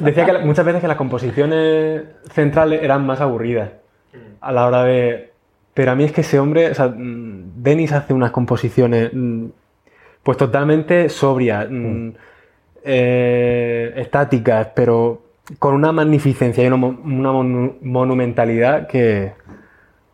decía 0.00 0.24
que 0.26 0.32
la- 0.32 0.40
muchas 0.40 0.64
veces 0.64 0.80
que 0.80 0.88
las 0.88 0.96
composiciones 0.96 2.02
centrales 2.32 2.82
eran 2.82 3.06
más 3.06 3.20
aburridas 3.20 3.70
a 4.40 4.50
la 4.52 4.66
hora 4.66 4.82
de... 4.82 5.30
Pero 5.74 5.92
a 5.92 5.94
mí 5.94 6.04
es 6.04 6.12
que 6.12 6.22
ese 6.22 6.40
hombre, 6.40 6.70
o 6.70 6.74
sea, 6.74 6.88
mm, 6.88 7.62
Denis 7.62 7.92
hace 7.92 8.12
unas 8.12 8.32
composiciones 8.32 9.10
mm, 9.12 9.46
pues 10.24 10.36
totalmente 10.36 11.08
sobrias, 11.08 11.68
mm, 11.70 12.08
eh, 12.86 13.92
estáticas, 13.96 14.68
pero 14.74 15.22
con 15.58 15.74
una 15.74 15.92
magnificencia 15.92 16.64
y 16.64 16.66
una, 16.68 16.76
mo- 16.76 16.98
una 17.04 17.32
monu- 17.32 17.74
monumentalidad 17.82 18.86
que... 18.86 19.32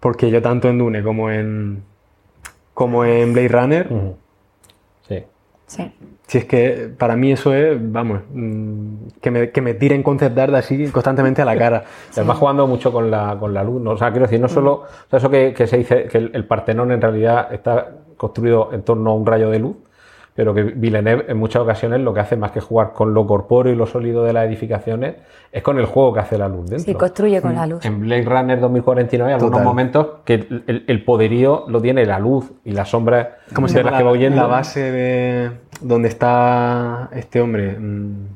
Porque 0.01 0.31
yo 0.31 0.43
tanto 0.43 0.69
en 0.69 0.79
Dune 0.79 1.03
como 1.03 1.31
en, 1.31 1.85
como 2.75 3.05
en 3.05 3.33
Blade 3.33 3.49
Runner, 3.49 3.87
Ujú. 3.89 4.17
Sí. 5.07 5.23
Sí. 5.67 5.93
si 6.27 6.39
es 6.39 6.45
que 6.45 6.91
para 6.99 7.15
mí 7.17 7.31
eso 7.33 7.55
es, 7.55 7.79
vamos, 7.81 8.21
mm, 8.33 8.95
que 9.21 9.31
me, 9.31 9.51
que 9.51 9.61
me 9.63 9.75
tiren 9.75 10.03
concept 10.03 10.37
art 10.39 10.55
así 10.55 10.89
constantemente 10.89 11.41
a 11.41 11.45
la 11.45 11.57
cara. 11.57 11.85
Además 12.17 12.37
jugando 12.39 12.67
mucho 12.67 12.93
con 12.93 13.11
la, 13.13 13.37
con 13.39 13.55
la 13.55 13.63
luz, 13.63 13.81
¿no? 13.81 13.93
O 13.93 13.97
sea, 13.97 14.11
quiero 14.11 14.27
decir, 14.27 14.41
no 14.41 14.49
solo, 14.49 14.73
o 14.83 14.87
sea, 15.09 15.19
eso 15.19 15.31
que, 15.31 15.55
que 15.55 15.67
se 15.69 15.79
dice 15.79 16.05
que 16.11 16.19
el, 16.19 16.31
el 16.35 16.45
Partenón 16.47 16.91
en 16.91 17.01
realidad 17.01 17.53
está 17.55 17.91
construido 18.17 18.71
en 18.73 18.83
torno 18.83 19.11
a 19.11 19.15
un 19.15 19.25
rayo 19.25 19.51
de 19.51 19.61
luz, 19.61 19.77
pero 20.35 20.55
que 20.55 20.63
Villeneuve 20.63 21.27
en 21.29 21.37
muchas 21.37 21.61
ocasiones 21.63 22.01
lo 22.01 22.15
que 22.15 22.21
hace 22.21 22.37
más 22.37 22.53
que 22.53 22.61
jugar 22.61 22.93
con 22.93 23.13
lo 23.13 23.27
corpóreo 23.27 23.73
y 23.73 23.77
lo 23.77 23.87
sólido 23.87 24.25
de 24.25 24.33
las 24.33 24.47
edificaciones 24.47 25.17
es 25.53 25.63
con 25.63 25.79
el 25.79 25.85
juego 25.85 26.15
que 26.15 26.21
hace 26.21 26.39
la 26.39 26.49
luz 26.49 26.71
dentro. 26.71 26.87
Sí, 26.87 26.95
construye 26.95 27.43
con 27.43 27.55
la 27.55 27.67
luz. 27.67 27.85
En 27.85 28.01
Blade 28.01 28.25
Runner 28.25 28.59
2049 28.61 29.29
hay 29.31 29.35
algunos 29.35 29.53
Total. 29.53 29.65
momentos 29.67 30.07
que 30.25 30.35
el, 30.35 30.65
el- 30.67 30.85
el 30.87 31.05
poderío 31.05 31.65
lo 31.69 31.83
tiene 31.83 32.07
la 32.07 32.19
luz 32.19 32.51
y 32.65 32.73
las 32.73 32.89
sombras 32.89 33.29
¿Cómo 33.55 33.67
de 33.67 33.83
las 33.83 33.93
que 33.93 33.99
la, 33.99 34.05
va 34.05 34.13
huyendo. 34.13 34.37
la 34.41 34.47
base 34.47 34.81
de 34.91 35.51
donde 35.83 36.09
está 36.09 37.11
este 37.13 37.41
hombre? 37.41 37.77
Mm, 37.79 38.29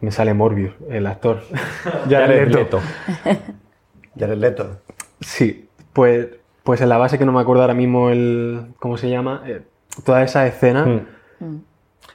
me 0.00 0.10
sale 0.10 0.34
Morbius, 0.34 0.72
el 0.88 1.06
actor. 1.06 1.42
Jared 2.10 2.48
Leto. 2.48 2.80
Leto. 3.24 3.40
Jared 4.18 4.36
Leto. 4.38 4.78
Sí, 5.20 5.68
pues, 5.92 6.28
pues 6.64 6.80
en 6.80 6.88
la 6.88 6.98
base 6.98 7.18
que 7.18 7.24
no 7.24 7.32
me 7.32 7.40
acuerdo 7.40 7.62
ahora 7.62 7.74
mismo 7.74 8.10
el 8.10 8.68
cómo 8.78 8.96
se 8.96 9.08
llama, 9.10 9.42
eh, 9.46 9.62
toda 10.04 10.22
esa 10.22 10.46
escena 10.46 10.86
Mm. 10.86 11.06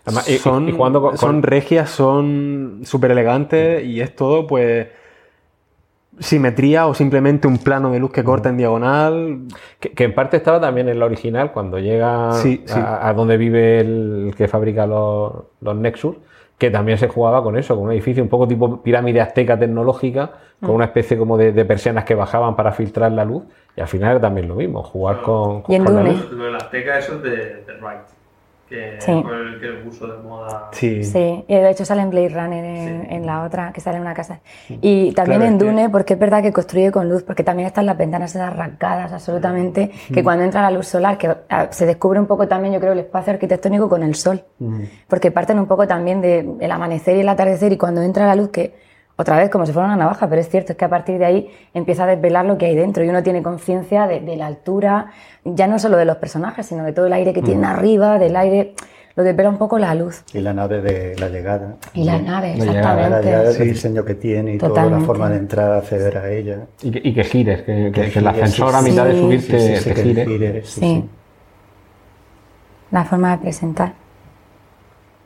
Además, 0.05 0.29
y- 0.29 0.37
son, 0.37 0.69
y 0.69 0.71
jugando 0.71 1.01
con- 1.01 1.17
son 1.17 1.31
con- 1.33 1.43
regias, 1.43 1.89
son 1.89 2.81
súper 2.83 3.11
elegantes 3.11 3.83
y 3.83 4.01
es 4.01 4.15
todo 4.15 4.45
pues 4.47 4.87
simetría 6.19 6.87
o 6.87 6.93
simplemente 6.93 7.45
un 7.47 7.57
plano 7.57 7.91
de 7.91 7.99
luz 7.99 8.11
que 8.11 8.23
corta 8.23 8.49
en 8.49 8.57
diagonal. 8.57 9.39
Que, 9.79 9.91
que 9.91 10.03
en 10.05 10.15
parte 10.15 10.37
estaba 10.37 10.61
también 10.61 10.87
en 10.89 10.99
la 10.99 11.05
original, 11.05 11.51
cuando 11.51 11.77
llega 11.79 12.31
Sí, 12.33 12.63
sí. 12.65 12.79
A, 12.79 13.07
a 13.09 13.13
donde 13.13 13.37
vive 13.37 13.79
el, 13.79 14.33
que 14.37 14.47
fabrica 14.47 14.87
los, 14.87 15.33
los 15.61 15.75
Nexus, 15.75 16.15
que 16.57 16.71
también 16.71 16.97
se 16.97 17.09
jugaba 17.09 17.43
con 17.43 17.57
eso, 17.57 17.75
con 17.75 17.85
un 17.85 17.91
edificio 17.91 18.23
un 18.23 18.29
poco 18.29 18.47
tipo 18.47 18.81
pirámide 18.81 19.19
azteca 19.19 19.59
tecnológica, 19.59 20.31
con 20.61 20.71
Mm. 20.71 20.75
una 20.75 20.85
especie 20.85 21.17
como 21.17 21.37
de, 21.37 21.51
de 21.51 21.65
persianas 21.65 22.05
que 22.05 22.15
bajaban 22.15 22.55
para 22.55 22.71
filtrar 22.71 23.11
la 23.11 23.25
luz, 23.25 23.43
y 23.75 23.81
al 23.81 23.87
final 23.89 24.11
era 24.11 24.21
también 24.21 24.47
lo 24.47 24.55
mismo, 24.55 24.83
jugar 24.83 25.21
con, 25.21 25.63
Y 25.67 25.75
en 25.75 25.83
con 25.83 25.95
la 25.95 26.03
luz. 26.03 26.31
Lo 26.31 26.45
de 26.45 26.51
la 26.51 26.57
Azteca, 26.59 26.97
eso 26.97 27.15
es 27.15 27.23
de, 27.23 27.29
de 27.35 27.73
Wright. 27.81 27.99
Que 28.67 28.95
Sí. 28.99 29.11
fue 29.23 29.39
el 29.41 29.59
que 29.59 29.67
puso 29.83 30.07
de 30.07 30.17
moda. 30.23 30.69
Sí. 30.71 31.03
Sí, 31.03 31.45
y 31.47 31.53
de 31.55 31.69
hecho 31.69 31.85
sale 31.85 32.01
en 32.01 32.09
Blade 32.09 32.29
Runner 32.29 32.65
en, 32.65 33.11
en 33.11 33.25
la 33.25 33.43
otra, 33.43 33.71
que 33.71 33.79
sale 33.81 33.97
en 33.97 34.01
una 34.01 34.13
casa. 34.13 34.39
Y 34.69 35.11
también 35.13 35.39
Claro, 35.39 35.45
en 35.45 35.53
es 35.53 35.59
que- 35.59 35.65
Dune, 35.65 35.89
porque 35.89 36.13
es 36.15 36.19
verdad 36.19 36.41
que 36.41 36.51
construye 36.51 36.91
con 36.91 37.07
luz, 37.07 37.23
porque 37.23 37.43
también 37.43 37.67
están 37.67 37.85
las 37.85 37.97
ventanas 37.97 38.31
esas 38.35 38.51
arrancadas 38.53 39.13
absolutamente, 39.13 39.91
que 40.13 40.23
cuando 40.23 40.43
entra 40.43 40.61
la 40.61 40.71
luz 40.71 40.87
solar, 40.87 41.17
que 41.17 41.35
ah, 41.49 41.67
se 41.69 41.85
descubre 41.85 42.19
un 42.19 42.25
poco 42.25 42.47
también, 42.47 42.73
yo 42.73 42.79
creo, 42.79 42.93
el 42.93 42.99
espacio 42.99 43.33
arquitectónico 43.33 43.87
con 43.87 44.01
el 44.03 44.15
sol, 44.15 44.43
porque 45.07 45.31
parten 45.31 45.59
un 45.59 45.67
poco 45.67 45.87
también 45.87 46.21
del 46.21 46.71
amanecer 46.71 47.17
y 47.17 47.19
el 47.21 47.29
atardecer, 47.29 47.71
y 47.71 47.77
cuando 47.77 48.01
entra 48.01 48.25
la 48.25 48.35
luz, 48.35 48.49
que 48.49 48.73
otra 49.17 49.37
vez 49.37 49.49
como 49.49 49.65
si 49.65 49.71
fuera 49.71 49.87
una 49.87 49.95
navaja, 49.95 50.27
pero 50.27 50.41
es 50.41 50.49
cierto, 50.49 50.73
es 50.73 50.77
que 50.77 50.85
a 50.85 50.89
partir 50.89 51.17
de 51.17 51.25
ahí 51.25 51.49
empieza 51.73 52.03
a 52.03 52.07
desvelar 52.07 52.45
lo 52.45 52.57
que 52.57 52.65
hay 52.65 52.75
dentro 52.75 53.03
y 53.03 53.09
uno 53.09 53.23
tiene 53.23 53.41
conciencia 53.41 54.07
de, 54.07 54.19
de 54.19 54.35
la 54.35 54.47
altura, 54.47 55.07
ya 55.45 55.67
no 55.67 55.79
solo 55.79 55.95
de 55.97 56.05
los 56.05 56.17
personajes, 56.17 56.65
sino 56.65 56.83
de 56.83 56.91
todo 56.91 57.05
el 57.07 57.13
aire 57.13 57.31
que 57.33 57.41
tienen 57.41 57.63
arriba, 57.65 58.19
del 58.19 58.35
aire, 58.35 58.73
lo 59.15 59.23
desvela 59.23 59.47
un 59.49 59.57
poco 59.57 59.79
la 59.79 59.95
luz. 59.95 60.23
Y 60.33 60.41
la 60.41 60.53
nave 60.53 60.81
de 60.81 61.15
la 61.17 61.29
llegada. 61.29 61.75
Y 61.93 62.03
la 62.03 62.19
nave, 62.19 62.55
llegada, 62.55 62.65
La 62.65 62.79
exactamente. 62.79 63.23
llegada, 63.27 63.51
Sí. 63.53 63.61
el 63.61 63.69
diseño 63.69 64.03
que 64.03 64.15
tiene 64.15 64.55
y 64.55 64.57
toda 64.57 64.85
la 64.87 64.99
forma 64.99 65.29
de 65.29 65.37
entrar, 65.37 65.71
acceder 65.71 66.17
a 66.17 66.29
ella. 66.29 66.65
Y 66.81 66.91
que, 66.91 67.01
y 67.01 67.13
que 67.13 67.23
gires, 67.23 67.61
que, 67.61 67.91
que- 67.93 68.01
Que 68.01 68.11
que 68.11 68.19
el 68.19 68.27
ascensor 68.27 68.71
sí, 68.71 68.75
a 68.77 68.81
mitad 68.81 69.05
de 69.05 69.13
sí. 69.13 69.19
subir 69.19 69.41
Sí, 69.41 69.47
te, 69.51 69.59
sí, 69.59 69.75
sí, 69.77 69.83
te 69.89 69.95
que 69.95 70.03
gire. 70.03 70.25
gire, 70.25 70.61
sí, 70.63 70.67
Sí. 70.67 70.79
sí. 70.81 71.09
La 72.91 73.05
forma 73.05 73.31
de 73.31 73.37
presentar. 73.37 73.93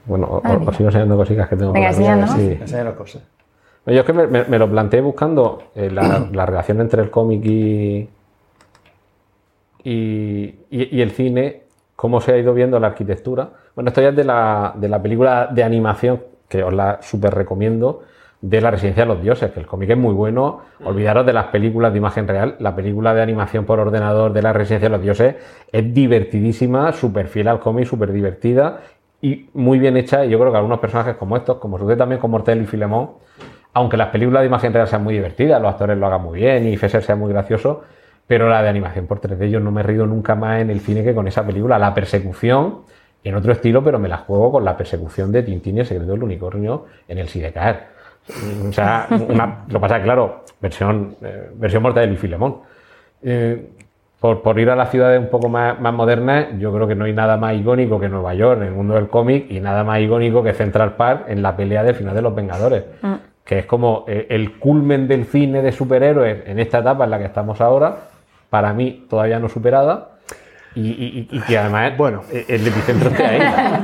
Bueno, 0.06 0.42
os 0.44 0.76
sigo 0.76 0.90
enseñando 0.90 1.18
cositas 1.18 1.50
que 1.50 1.56
tengo. 1.56 1.72
Venga, 1.72 1.90
por 1.90 1.98
ver 1.98 2.08
enséñanos. 2.10 2.32
si- 2.36 2.62
Enseña 2.62 2.84
la 2.84 2.96
cosa. 2.96 3.20
Yo 3.86 4.00
es 4.02 4.04
que 4.06 4.14
me, 4.14 4.28
me- 4.28 4.44
me 4.46 4.60
lo 4.60 4.70
planteé 4.70 5.02
buscando 5.02 5.64
eh, 5.76 5.90
la, 5.92 6.20
la 6.32 6.46
relación 6.46 6.82
entre 6.82 7.02
el 7.02 7.10
cómic 7.10 7.44
y, 7.46 8.10
y, 9.84 9.92
y- 10.70 10.98
y 10.98 11.02
el 11.02 11.12
cine, 11.12 11.64
cómo 11.96 12.22
se 12.22 12.34
ha 12.34 12.38
ido 12.38 12.54
viendo 12.54 12.80
la 12.80 12.88
arquitectura. 12.88 13.50
Bueno, 13.76 13.90
esto 13.90 14.02
ya 14.02 14.10
es 14.10 14.16
de 14.16 14.24
la, 14.24 14.74
de 14.76 14.90
la 14.90 15.02
película 15.02 15.48
de 15.52 15.64
animación, 15.64 16.22
que 16.48 16.64
os 16.64 16.74
la 16.74 17.00
súper 17.02 17.34
recomiendo, 17.34 18.04
de 18.42 18.62
La 18.62 18.72
Residencia 18.72 19.04
de 19.04 19.08
los 19.10 19.22
Dioses, 19.22 19.52
que 19.52 19.60
el 19.60 19.66
cómic 19.66 19.90
es 19.90 19.98
muy 19.98 20.14
bueno. 20.14 20.62
Olvidaros 20.84 21.26
de 21.26 21.34
las 21.34 21.48
películas 21.48 21.92
de 21.92 21.98
imagen 21.98 22.26
real. 22.28 22.56
La 22.60 22.74
película 22.76 23.14
de 23.14 23.22
animación 23.22 23.66
por 23.66 23.80
ordenador 23.80 24.32
de 24.32 24.42
La 24.42 24.54
Residencia 24.54 24.88
de 24.90 24.96
los 24.96 25.02
Dioses 25.04 25.36
es 25.72 25.94
divertidísima, 25.94 26.92
súper 26.94 27.28
fiel 27.28 27.50
al 27.50 27.60
cómic, 27.60 27.86
súper 27.86 28.14
divertida 28.14 28.80
y 29.22 29.50
muy 29.54 29.78
bien 29.78 29.98
hecha. 29.98 30.26
Y 30.26 30.30
yo 30.30 30.40
creo 30.40 30.52
que 30.52 30.58
algunos 30.58 30.80
personajes 30.80 31.16
como 31.18 31.36
estos, 31.36 31.58
como 31.58 31.78
sucede 31.78 31.98
también 31.98 32.22
con 32.22 32.32
Mortel 32.32 32.62
y 32.62 32.66
Filemón, 32.66 33.10
aunque 33.74 33.98
las 33.98 34.10
películas 34.10 34.42
de 34.42 34.48
imagen 34.48 34.74
real 34.74 34.88
sean 34.88 35.04
muy 35.04 35.14
divertidas, 35.14 35.62
los 35.62 35.72
actores 35.72 35.98
lo 35.98 36.08
hagan 36.08 36.24
muy 36.24 36.40
bien 36.40 36.68
y 36.68 36.78
Fesser 36.78 37.04
sea 37.04 37.16
muy 37.16 37.32
gracioso, 37.32 37.84
pero 38.28 38.50
la 38.50 38.62
de 38.62 38.70
animación 38.70 39.08
por 39.08 39.22
3D 39.22 39.50
yo 39.50 39.60
no 39.60 39.72
me 39.72 39.82
he 39.82 39.84
rido 39.84 40.06
nunca 40.06 40.36
más 40.36 40.62
en 40.62 40.70
el 40.70 40.80
cine 40.82 41.04
que 41.04 41.14
con 41.16 41.28
esa 41.28 41.46
película. 41.46 41.80
La 41.80 41.94
persecución, 41.94 42.80
en 43.24 43.36
otro 43.36 43.52
estilo, 43.52 43.84
pero 43.84 44.00
me 44.00 44.08
la 44.08 44.18
juego 44.18 44.52
con 44.52 44.66
la 44.66 44.78
persecución 44.78 45.32
de 45.32 45.44
Tintín 45.44 45.78
y 45.78 45.80
el 45.82 45.86
secreto 45.86 46.12
del 46.12 46.24
unicornio 46.24 46.86
en 47.08 47.18
el 47.18 47.28
Sidecar. 47.28 47.88
O 48.68 48.72
sea, 48.72 49.08
una- 49.30 49.66
lo 49.68 49.80
pasa 49.80 50.02
claro, 50.02 50.44
versión, 50.62 51.16
eh, 51.22 51.50
versión 51.56 51.82
Mortadelo 51.84 52.14
y 52.14 52.18
Filemón. 52.18 52.58
Eh, 53.22 53.70
por, 54.20 54.60
ir 54.60 54.70
a 54.70 54.76
las 54.76 54.92
ciudades 54.92 55.20
un 55.20 55.30
poco 55.30 55.48
más, 55.48 55.80
modernas, 55.80 56.48
yo 56.60 56.74
creo 56.74 56.88
que 56.88 56.96
no 56.96 57.06
hay 57.06 57.14
nada 57.14 57.38
más 57.38 57.56
icónico 57.56 58.00
que 58.02 58.10
Nueva 58.10 58.34
York 58.34 58.60
en 58.62 58.68
el 58.68 58.74
mundo 58.74 58.96
del 58.96 59.08
cómic 59.08 59.50
y 59.50 59.62
nada 59.62 59.86
más 59.86 60.02
icónico 60.02 60.44
que 60.44 60.54
Central 60.54 60.96
Park 60.96 61.26
en 61.30 61.42
la 61.42 61.56
pelea 61.56 61.84
del 61.84 61.96
final 61.96 62.14
de 62.14 62.22
Los 62.22 62.36
Vengadores, 62.36 62.84
que 63.50 63.58
es 63.58 63.66
como 63.66 64.06
eh, 64.08 64.28
el 64.30 64.60
culmen 64.60 65.08
del 65.08 65.26
cine 65.26 65.64
de 65.64 65.72
superhéroes 65.72 66.44
en 66.46 66.60
esta 66.60 66.78
etapa 66.80 67.06
en 67.06 67.10
la 67.10 67.18
que 67.18 67.26
estamos 67.26 67.60
ahora, 67.62 67.98
para 68.52 68.74
mí 68.74 69.08
todavía 69.10 69.40
no 69.40 69.50
superada, 69.50 70.12
y, 70.76 70.82
y- 70.92 71.28
y- 71.32 71.36
y 71.36 71.42
que 71.42 71.58
además 71.58 71.98
Bueno. 71.98 72.22
eh, 72.32 72.46
el 72.48 72.68
epicentro 72.68 73.10
esté 73.10 73.26
ahí. 73.26 73.42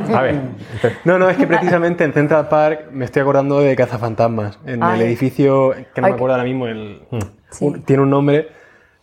¿sabes? 0.08 0.36
Entonces, 0.76 1.00
No, 1.04 1.18
no, 1.18 1.28
es 1.32 1.38
que 1.38 1.48
precisamente 1.48 2.04
en 2.04 2.14
Central 2.14 2.48
Park 2.48 2.90
me 2.92 3.06
estoy 3.06 3.24
acordando 3.24 3.60
de 3.60 3.76
Cazafantasmas. 3.76 4.60
En 4.68 4.84
Ay. 4.84 5.00
el 5.02 5.08
edificio, 5.08 5.72
que 5.96 6.02
no 6.02 6.06
Ay, 6.06 6.12
me 6.14 6.16
acuerdo 6.16 6.36
ahora 6.36 6.44
mismo, 6.44 6.68
el, 6.68 7.02
Sí. 7.50 7.66
un- 7.66 7.82
tiene 7.82 8.04
un 8.04 8.12
nombre, 8.12 8.50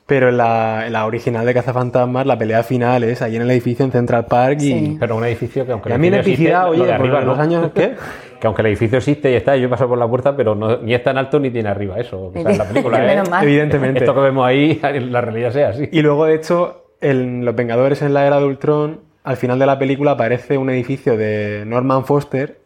pero 0.07 0.29
en 0.29 0.37
la, 0.37 0.87
en 0.87 0.93
la 0.93 1.07
original 1.07 1.47
de 1.47 1.55
Cazafantasmas, 1.55 2.27
la 2.27 2.37
pelea 2.37 2.63
final 2.63 3.05
es 3.05 3.23
ahí 3.23 3.37
en 3.37 3.43
el 3.43 3.51
edificio 3.51 3.85
en 3.85 3.93
Central 3.93 4.27
Park 4.27 4.59
y, 4.61 4.69
Sí. 4.71 4.97
pero 4.99 5.17
un 5.17 5.25
edificio 5.25 5.65
que 5.65 5.73
aunque 5.73 5.89
y 5.91 5.93
a 5.93 5.95
el 5.97 6.03
edificio 6.05 6.33
epicidad, 6.33 6.67
existe, 6.69 6.77
lo 6.79 6.83
oye, 6.85 6.93
de 6.93 6.99
por 6.99 7.07
arriba 7.07 7.21
los 7.23 7.37
no. 7.37 7.43
años, 7.43 7.71
¿qué? 7.75 7.95
Que 8.43 8.47
aunque 8.49 8.63
el 8.63 8.67
edificio 8.67 8.99
existe 8.99 9.31
y 9.31 9.35
está, 9.37 9.57
yo 9.57 9.71
paso 9.71 9.87
por 9.87 9.97
la 9.97 10.09
puerta, 10.09 10.35
pero 10.37 10.57
no, 10.57 10.79
ni 10.79 10.95
es 10.95 11.03
tan 11.05 11.17
alto 11.17 11.39
ni 11.39 11.51
tiene 11.53 11.69
arriba 11.69 11.99
eso. 12.01 12.25
O 12.27 12.33
sea, 12.33 12.43
en 12.43 12.59
la 12.59 12.65
película, 12.65 12.99
¿eh? 13.05 13.07
Menos 13.07 13.31
mal. 13.31 13.45
Evidentemente. 13.45 14.01
Esto 14.01 14.15
que 14.15 14.21
vemos 14.21 14.45
ahí, 14.45 14.81
la 15.11 15.21
realidad 15.21 15.53
sea 15.53 15.69
así. 15.69 15.89
Y 15.93 16.03
luego, 16.03 16.25
de 16.27 16.35
hecho, 16.35 16.87
en 17.01 17.45
Los 17.45 17.55
Vengadores 17.55 18.03
en 18.03 18.13
la 18.15 18.27
Era 18.27 18.41
de 18.41 18.45
Ultron, 18.47 19.01
al 19.23 19.37
final 19.37 19.61
de 19.61 19.67
la 19.67 19.79
película 19.79 20.11
aparece 20.13 20.59
un 20.59 20.71
edificio 20.71 21.17
de 21.17 21.63
Norman 21.67 22.05
Foster 22.05 22.59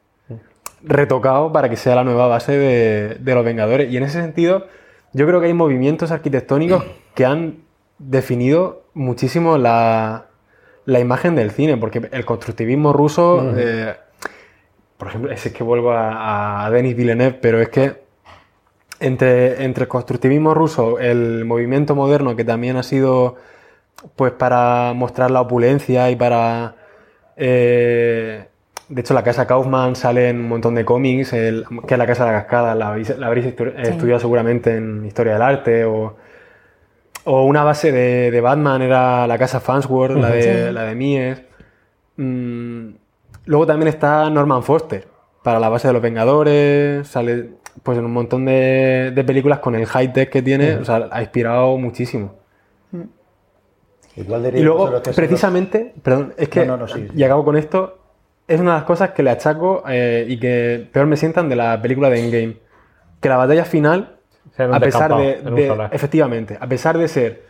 retocado 0.82 1.52
para 1.52 1.68
que 1.68 1.76
sea 1.76 1.94
la 1.94 2.04
nueva 2.04 2.26
base 2.28 2.56
de, 2.56 3.16
de 3.20 3.34
Los 3.34 3.44
Vengadores. 3.44 3.92
Y 3.92 3.96
en 3.96 4.04
ese 4.04 4.20
sentido, 4.20 4.66
yo 5.16 5.26
creo 5.26 5.40
que 5.40 5.46
hay 5.46 5.54
movimientos 5.54 6.10
arquitectónicos 6.10 6.84
que 7.14 7.24
han 7.24 7.64
definido 7.98 8.82
muchísimo 8.92 9.56
la, 9.56 10.26
la 10.84 11.00
imagen 11.00 11.34
del 11.34 11.50
cine, 11.50 11.78
porque 11.78 12.08
el 12.12 12.24
constructivismo 12.26 12.92
ruso, 12.92 13.54
eh, 13.56 13.96
por 14.98 15.08
ejemplo, 15.08 15.32
es 15.32 15.50
que 15.50 15.64
vuelvo 15.64 15.92
a, 15.92 16.66
a 16.66 16.70
Denis 16.70 16.94
Villeneuve, 16.94 17.38
pero 17.40 17.60
es 17.60 17.70
que 17.70 18.04
entre, 19.00 19.64
entre 19.64 19.84
el 19.84 19.88
constructivismo 19.88 20.52
ruso, 20.52 20.98
el 20.98 21.44
movimiento 21.46 21.94
moderno 21.94 22.36
que 22.36 22.44
también 22.44 22.76
ha 22.76 22.82
sido 22.82 23.36
pues 24.16 24.32
para 24.32 24.92
mostrar 24.94 25.30
la 25.30 25.40
opulencia 25.40 26.10
y 26.10 26.16
para... 26.16 26.76
eh, 27.36 28.48
de 28.88 29.00
hecho, 29.00 29.14
la 29.14 29.22
casa 29.24 29.46
Kaufman 29.46 29.96
sale 29.96 30.28
en 30.28 30.38
un 30.40 30.48
montón 30.48 30.74
de 30.74 30.84
cómics, 30.84 31.32
el- 31.32 31.64
que 31.86 31.94
es 31.94 31.98
la 31.98 32.06
casa 32.06 32.24
de 32.24 32.32
la 32.32 32.38
cascada, 32.40 32.74
la 32.74 32.88
habéis, 32.88 33.16
la 33.18 33.26
habréis 33.26 33.46
estu- 33.46 33.72
Sí. 33.82 33.90
estudiado 33.90 34.20
seguramente 34.20 34.76
en 34.76 35.04
Historia 35.04 35.32
del 35.34 35.42
Arte, 35.42 35.84
o, 35.84 36.16
o 37.24 37.44
una 37.44 37.64
base 37.64 37.90
de, 37.90 38.30
de 38.30 38.40
Batman 38.40 38.82
era 38.82 39.26
la 39.26 39.38
casa 39.38 39.58
Farnsworth, 39.60 40.16
la 40.16 40.30
de, 40.30 40.42
Sí. 40.68 40.72
la 40.72 40.82
de 40.84 40.94
Mies. 40.94 41.42
Mm, 42.16 42.90
luego 43.46 43.66
también 43.66 43.88
está 43.88 44.30
Norman 44.30 44.62
Foster, 44.62 45.06
para 45.42 45.58
la 45.58 45.68
base 45.68 45.88
de 45.88 45.92
los 45.92 46.02
Vengadores, 46.02 47.06
sale 47.08 47.50
pues 47.82 47.98
en 47.98 48.04
un 48.04 48.12
montón 48.12 48.44
de, 48.46 49.12
de 49.14 49.24
películas 49.24 49.58
con 49.58 49.74
el 49.74 49.84
high-tech 49.86 50.30
que 50.30 50.42
tiene, 50.42 50.76
o 50.76 50.84
sea, 50.84 51.08
ha 51.10 51.20
inspirado 51.20 51.76
muchísimo. 51.76 52.34
Igual 54.16 54.44
diría 54.44 54.60
Y 54.60 54.62
luego, 54.64 54.88
los- 54.90 55.02
precisamente, 55.14 55.92
perdón, 56.02 56.32
es 56.38 56.48
que, 56.48 56.60
No, 56.64 56.76
no, 56.78 56.86
no, 56.86 56.88
sí, 56.88 57.06
y 57.14 57.22
acabo 57.22 57.44
con 57.44 57.56
esto, 57.56 57.98
es 58.48 58.60
una 58.60 58.72
de 58.72 58.78
las 58.78 58.84
cosas 58.84 59.10
que 59.10 59.22
le 59.22 59.30
achaco 59.30 59.82
eh, 59.88 60.24
y 60.28 60.38
que 60.38 60.88
peor 60.92 61.06
me 61.06 61.16
sientan 61.16 61.48
de 61.48 61.56
la 61.56 61.80
película 61.80 62.10
de 62.10 62.20
Endgame. 62.20 62.56
Que 63.20 63.28
la 63.28 63.36
batalla 63.36 63.64
final, 63.64 64.16
a 64.58 64.78
pesar 64.78 65.16
de, 65.16 65.88
efectivamente, 65.90 66.56
a 66.60 66.66
pesar 66.68 66.98
de 66.98 67.08
ser 67.08 67.42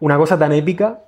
una 0.00 0.16
cosa 0.16 0.38
tan 0.38 0.52
épica, 0.52 1.00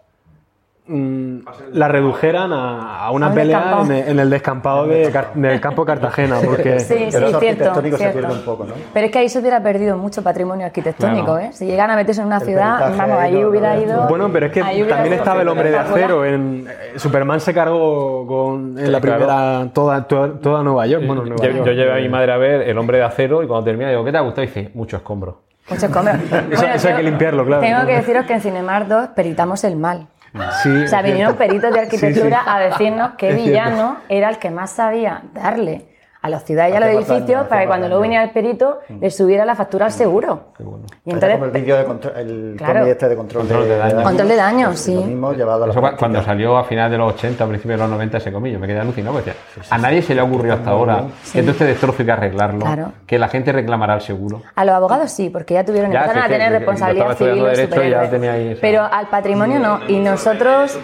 la 0.86 1.88
redujeran 1.88 2.52
a, 2.52 3.06
a 3.06 3.10
una 3.10 3.28
A 3.28 3.32
pelea 3.34 3.78
en 3.82 3.90
el, 3.90 4.08
en 4.08 4.18
el 4.18 4.28
descampado 4.28 4.86
de 4.86 5.10
del 5.34 5.60
campo 5.60 5.84
Cartagena, 5.84 6.36
porque 6.44 6.78
Sí, 6.80 6.94
sí, 6.94 7.04
Eso 7.04 7.18
cierto, 7.18 7.36
arquitectónico 7.38 7.96
se 7.96 8.02
cierto. 8.02 8.18
pierde 8.20 8.34
un 8.34 8.44
poco, 8.44 8.64
¿no? 8.64 8.74
Pero 8.92 9.06
es 9.06 9.12
que 9.12 9.18
ahí 9.20 9.28
se 9.30 9.38
hubiera 9.38 9.62
perdido 9.62 9.96
mucho 9.96 10.22
patrimonio 10.22 10.66
arquitectónico, 10.66 11.24
Claro. 11.26 11.38
¿eh? 11.40 11.50
Si 11.52 11.64
llegan 11.64 11.90
a 11.90 11.96
meterse 11.96 12.20
en 12.20 12.26
una 12.26 12.36
El 12.38 12.44
ciudad, 12.44 12.94
vamos, 12.98 13.18
ahí 13.18 13.32
no- 13.32 13.48
hubiera 13.48 13.74
no- 13.76 13.80
ido... 13.82 14.08
Bueno, 14.08 14.28
pero 14.30 14.46
es 14.46 14.52
que 14.52 14.60
también 14.60 15.12
estaba 15.14 15.40
el 15.40 15.48
hombre 15.48 15.70
de 15.70 15.78
acero. 15.78 16.24
En, 16.24 16.66
eh, 16.68 16.98
Superman 16.98 17.40
se 17.40 17.54
cargó 17.54 18.26
con, 18.26 18.78
en 18.78 18.92
la 18.92 19.00
claro. 19.00 19.16
primera 19.24 19.66
toda, 19.72 20.06
toda, 20.06 20.38
toda 20.38 20.62
Nueva 20.62 20.86
York. 20.86 21.04
Bueno, 21.06 21.22
Nueva 21.24 21.42
Yo, 21.44 21.50
York. 21.50 21.66
yo 21.66 21.72
llevé 21.72 21.92
a 21.92 21.96
mi 22.02 22.08
madre 22.10 22.32
a 22.32 22.36
ver 22.36 22.60
El 22.68 22.76
hombre 22.76 22.98
de 22.98 23.04
acero 23.04 23.42
y 23.42 23.46
cuando 23.46 23.64
termina 23.64 23.88
digo, 23.88 24.04
¿qué 24.04 24.12
te 24.12 24.18
ha 24.18 24.20
gustado? 24.20 24.42
Y 24.42 24.46
dice, 24.48 24.70
mucho 24.74 24.96
escombro. 24.98 25.40
Muchos 25.68 25.84
escombros. 25.84 26.16
eso 26.50 26.66
hay 26.66 26.78
tengo- 26.78 26.96
que 26.98 27.02
limpiarlo, 27.02 27.46
claro. 27.46 27.62
Tengo 27.62 27.86
que 27.86 27.94
deciros 27.96 28.26
que 28.26 28.34
en 28.34 28.40
Cinemar 28.42 28.86
2 28.86 29.08
peritamos 29.16 29.64
el 29.64 29.76
mal. 29.76 30.08
Sí, 30.62 30.84
O 30.84 30.88
sea, 30.88 31.00
vinieron 31.02 31.36
peritos 31.36 31.72
de 31.72 31.80
arquitectura 31.80 32.38
Sí, 32.40 32.44
sí. 32.44 32.50
a 32.50 32.58
decirnos 32.58 33.10
cierto. 33.18 33.42
villano 33.42 33.96
era 34.08 34.28
el 34.30 34.38
que 34.38 34.50
más 34.50 34.70
sabía 34.72 35.22
darle 35.32 35.86
a 36.24 36.28
las 36.30 36.42
ciudades 36.42 36.72
y 36.72 36.76
a 36.76 36.80
los 36.80 36.88
edificios 36.88 37.46
para 37.48 37.60
que 37.60 37.66
cuando 37.66 37.86
luego 37.86 38.02
viniera 38.02 38.24
el 38.24 38.30
perito 38.30 38.78
le 38.98 39.10
subiera 39.10 39.44
la 39.44 39.54
factura 39.54 39.84
al 39.84 39.92
seguro. 39.92 40.40
Y 41.04 41.10
entonces, 41.10 41.32
como 41.34 41.44
el 41.44 41.50
vídeo 41.50 41.76
de 41.76 41.84
control, 41.84 42.12
el 42.16 42.54
Claro. 42.56 42.86
este 42.86 43.08
de 43.10 43.14
control, 43.16 43.42
Control 43.42 43.68
de 43.68 43.76
daño. 43.76 44.02
Control 44.02 44.28
de 44.28 44.36
daño, 44.36 44.72
sí. 44.74 44.94
Lo 44.94 45.02
mismo 45.02 45.32
llevado 45.34 45.64
a 45.64 45.66
la 45.66 45.72
Eso 45.72 45.80
cua- 45.80 45.82
práctica. 45.82 45.98
cuando 45.98 46.22
salió 46.22 46.56
a 46.56 46.64
finales 46.64 46.92
de 46.92 46.96
los 46.98 47.12
80, 47.12 47.44
a 47.44 47.46
principios 47.46 47.78
de 47.78 47.82
los 47.84 47.90
90 47.90 48.16
ese 48.16 48.32
comillo, 48.32 48.58
me 48.58 48.66
quedé 48.66 48.80
alucinado. 48.80 49.16
porque 49.16 49.32
a 49.68 49.76
nadie 49.78 50.00
se 50.00 50.14
le 50.14 50.22
ha 50.22 50.24
ocurrido 50.24 50.54
hasta 50.54 50.70
ahora 50.70 51.04
que 51.30 51.42
todo 51.42 51.50
este 51.50 51.64
destrozo 51.66 51.96
hay 52.00 52.06
que 52.06 52.12
arreglarlo, 52.12 52.60
Claro. 52.64 52.92
que 53.06 53.18
la 53.18 53.28
gente 53.28 53.52
reclamará 53.52 53.96
el 53.96 54.00
seguro. 54.00 54.40
a 54.54 54.64
los 54.64 54.74
abogados 54.74 55.10
sí, 55.10 55.28
porque 55.28 55.52
ya 55.54 55.64
tuvieron, 55.64 55.92
Ya, 55.92 56.04
empezaron 56.04 56.22
sí, 56.22 56.26
a 56.26 56.28
que- 56.28 56.34
tener 56.42 56.52
responsabilidad 56.58 57.16
civil 57.18 57.34
Derecho 57.34 57.52
y 57.52 57.56
ya 57.56 57.66
superhéroes. 57.66 58.10
tenía 58.10 58.32
ahí 58.32 58.48
esa- 58.52 58.60
Pero 58.62 58.82
al 58.90 59.06
patrimonio 59.08 59.58
no. 59.58 59.80
Y 59.88 59.98
nosotros, 60.00 60.78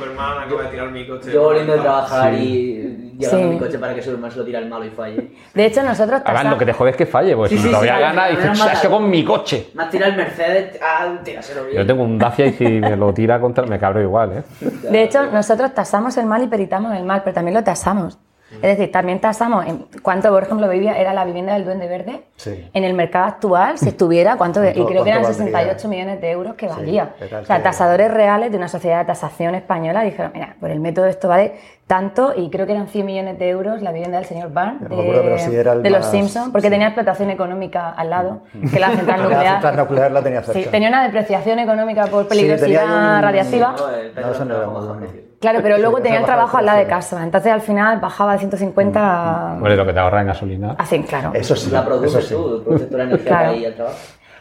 coche. 1.08 1.32
Yo 1.32 1.42
volviendo 1.44 1.72
de 1.72 1.78
trabajar 1.80 2.34
y 2.34 3.09
llevando 3.20 3.46
Sí. 3.48 3.54
mi 3.54 3.58
coche 3.58 3.78
para 3.78 3.94
que 3.94 4.02
Superman 4.02 4.30
se 4.32 4.38
lo 4.38 4.44
tire 4.44 4.58
al 4.58 4.66
malo 4.68 4.84
y 4.84 4.90
falle. 4.90 5.30
De 5.54 5.66
hecho, 5.66 5.82
nosotros 5.82 6.22
tasamos- 6.24 6.52
lo 6.52 6.58
que 6.58 6.66
te 6.66 6.72
jode 6.72 6.90
es 6.90 6.96
que 6.96 7.06
falle, 7.06 7.36
pues 7.36 7.50
Sí, 7.50 7.56
si 7.58 7.62
sí, 7.64 7.68
todavía 7.68 7.94
sí, 7.96 8.00
gana, 8.00 8.22
vale, 8.22 8.36
dices. 8.36 8.58
"Chacho, 8.58 8.90
con 8.90 9.08
mi 9.10 9.24
coche. 9.24 9.68
Más 9.74 9.90
tira 9.90 10.06
el 10.08 10.16
Mercedes, 10.16 10.78
ah, 10.82 11.14
tíraselo 11.22 11.64
bien. 11.64 11.76
Yo 11.78 11.86
tengo 11.86 12.02
un 12.02 12.18
Dacia 12.18 12.46
y 12.46 12.52
si 12.54 12.64
me 12.80 12.96
lo 12.96 13.12
tira 13.14 13.40
contra 13.40 13.64
me 13.66 13.78
cabro 13.78 14.00
igual, 14.02 14.32
¿eh? 14.38 14.42
De 14.90 15.02
hecho, 15.02 15.26
nosotros 15.30 15.72
tasamos 15.74 16.16
el 16.16 16.26
mal 16.26 16.42
y 16.42 16.46
peritamos 16.48 16.96
el 16.96 17.04
mal, 17.04 17.20
pero 17.22 17.34
también 17.34 17.54
lo 17.54 17.62
tasamos. 17.62 18.18
Es 18.52 18.62
decir, 18.62 18.90
también 18.90 19.20
tasamos 19.20 19.64
en 19.66 19.86
cuánto, 20.02 20.28
por 20.30 20.42
ejemplo, 20.42 20.68
vivía, 20.68 20.98
era 20.98 21.14
la 21.14 21.24
vivienda 21.24 21.52
del 21.54 21.64
Duende 21.64 21.86
Verde. 21.86 22.22
Sí. 22.40 22.70
En 22.72 22.84
el 22.84 22.94
mercado 22.94 23.26
actual, 23.26 23.76
si 23.76 23.88
estuviera, 23.90 24.36
¿cuánto? 24.36 24.60
y 24.60 24.72
¿Cuánto- 24.72 24.86
creo 24.86 25.04
que 25.04 25.10
eran 25.10 25.22
cuánto 25.22 25.38
valdría? 25.38 25.60
68 25.62 25.88
millones 25.88 26.20
de 26.22 26.30
euros 26.30 26.54
que 26.54 26.68
valía. 26.68 27.10
¿qué 27.18 27.26
tal 27.26 27.42
O 27.42 27.46
sea, 27.46 27.62
tasadores 27.62 28.10
reales 28.10 28.50
de 28.50 28.56
una 28.56 28.68
sociedad 28.68 29.00
de 29.00 29.04
tasación 29.04 29.54
española 29.54 30.00
dijeron, 30.00 30.30
mira, 30.32 30.56
por 30.58 30.70
el 30.70 30.80
método 30.80 31.04
esto 31.04 31.28
vale 31.28 31.52
tanto, 31.86 32.32
y 32.34 32.48
creo 32.50 32.64
que 32.66 32.72
eran 32.72 32.86
100 32.88 33.04
millones 33.04 33.38
de 33.38 33.48
euros 33.50 33.82
la 33.82 33.92
vivienda 33.92 34.16
del 34.18 34.26
señor 34.26 34.46
acuerdo, 34.46 34.88
pero 34.88 35.82
de, 35.82 35.90
los 35.90 36.06
Simpsons, 36.06 36.50
porque 36.50 36.68
sí. 36.68 36.70
tenía 36.72 36.86
explotación 36.86 37.28
económica 37.30 37.90
al 37.90 38.08
lado, 38.10 38.40
que 38.72 38.78
la 38.80 38.90
central 38.90 39.18
La 39.18 39.22
nuclear. 39.24 39.52
central 39.54 39.76
nuclear 39.76 40.12
la 40.12 40.22
tenía 40.22 40.42
cerca. 40.42 40.60
Sí, 40.62 40.68
tenía 40.70 40.88
una 40.88 41.02
depreciación 41.04 41.58
económica 41.58 42.06
por 42.06 42.26
peligrosidad 42.28 42.84
un- 42.84 43.22
radiactiva. 43.22 43.74
No, 43.76 43.90
el 43.90 44.14
No, 44.14 44.30
eso 44.32 44.44
no 44.46 44.56
era 44.56 44.66
muy 44.66 44.74
bajo 44.76 44.86
bueno. 44.86 45.00
precio. 45.00 45.30
Claro, 45.40 45.60
pero 45.62 45.78
luego 45.78 45.96
Sí, 45.96 46.02
tenía 46.02 46.18
el 46.18 46.26
trabajo 46.26 46.58
al 46.58 46.66
lado 46.66 46.78
de 46.80 46.86
casa. 46.86 47.22
Entonces 47.24 47.50
al 47.50 47.62
final 47.62 47.98
bajaba 47.98 48.34
de 48.34 48.40
150 48.40 49.00
a, 49.00 49.54
Hombre, 49.54 49.74
lo 49.74 49.86
que 49.86 49.94
te 49.94 49.98
ahorra 49.98 50.20
en 50.20 50.26
gasolina. 50.26 50.74
a 50.76 50.84
100, 50.84 51.02
claro. 51.04 51.30
Eso 51.32 51.56
sí. 51.56 51.70
La 51.70 51.82
produces 51.82 52.16
eso 52.18 52.28
sí. 52.28 52.29
Tú, 52.30 52.64
energía 52.92 53.18
Claro. 53.26 53.54
ir 53.54 53.66
al 53.66 53.74
trabajo. 53.74 53.96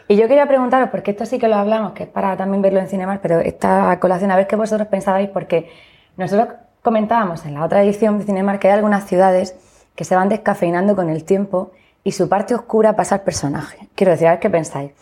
Y 0.08 0.16
yo 0.16 0.26
quería 0.26 0.46
preguntaros, 0.46 0.88
porque 0.90 1.12
esto 1.12 1.24
sí 1.24 1.38
que 1.38 1.46
lo 1.46 1.54
hablamos, 1.56 1.92
que 1.92 2.02
es 2.04 2.08
para 2.08 2.36
también 2.36 2.62
verlo 2.62 2.80
en 2.80 2.88
Cinemas, 2.88 3.20
pero 3.22 3.38
esta 3.38 3.98
colación, 4.00 4.30
a 4.32 4.36
ver 4.36 4.46
qué 4.48 4.56
vosotros 4.56 4.88
pensabais, 4.88 5.28
porque 5.28 5.70
nosotros 6.16 6.48
comentábamos 6.82 7.46
en 7.46 7.54
la 7.54 7.64
otra 7.64 7.82
edición 7.82 8.18
de 8.18 8.24
Cinemas 8.24 8.58
que 8.58 8.68
hay 8.68 8.74
algunas 8.74 9.04
ciudades 9.06 9.54
que 9.94 10.04
se 10.04 10.16
van 10.16 10.28
descafeinando 10.28 10.96
con 10.96 11.10
el 11.10 11.22
tiempo 11.24 11.70
y 12.02 12.12
su 12.12 12.28
parte 12.28 12.54
oscura 12.54 12.96
pasa 12.96 13.16
al 13.16 13.20
personaje. 13.20 13.88
Quiero 13.94 14.10
decir, 14.12 14.26
a 14.26 14.30
ver 14.32 14.40
qué 14.40 14.50
pensáis. 14.50 14.92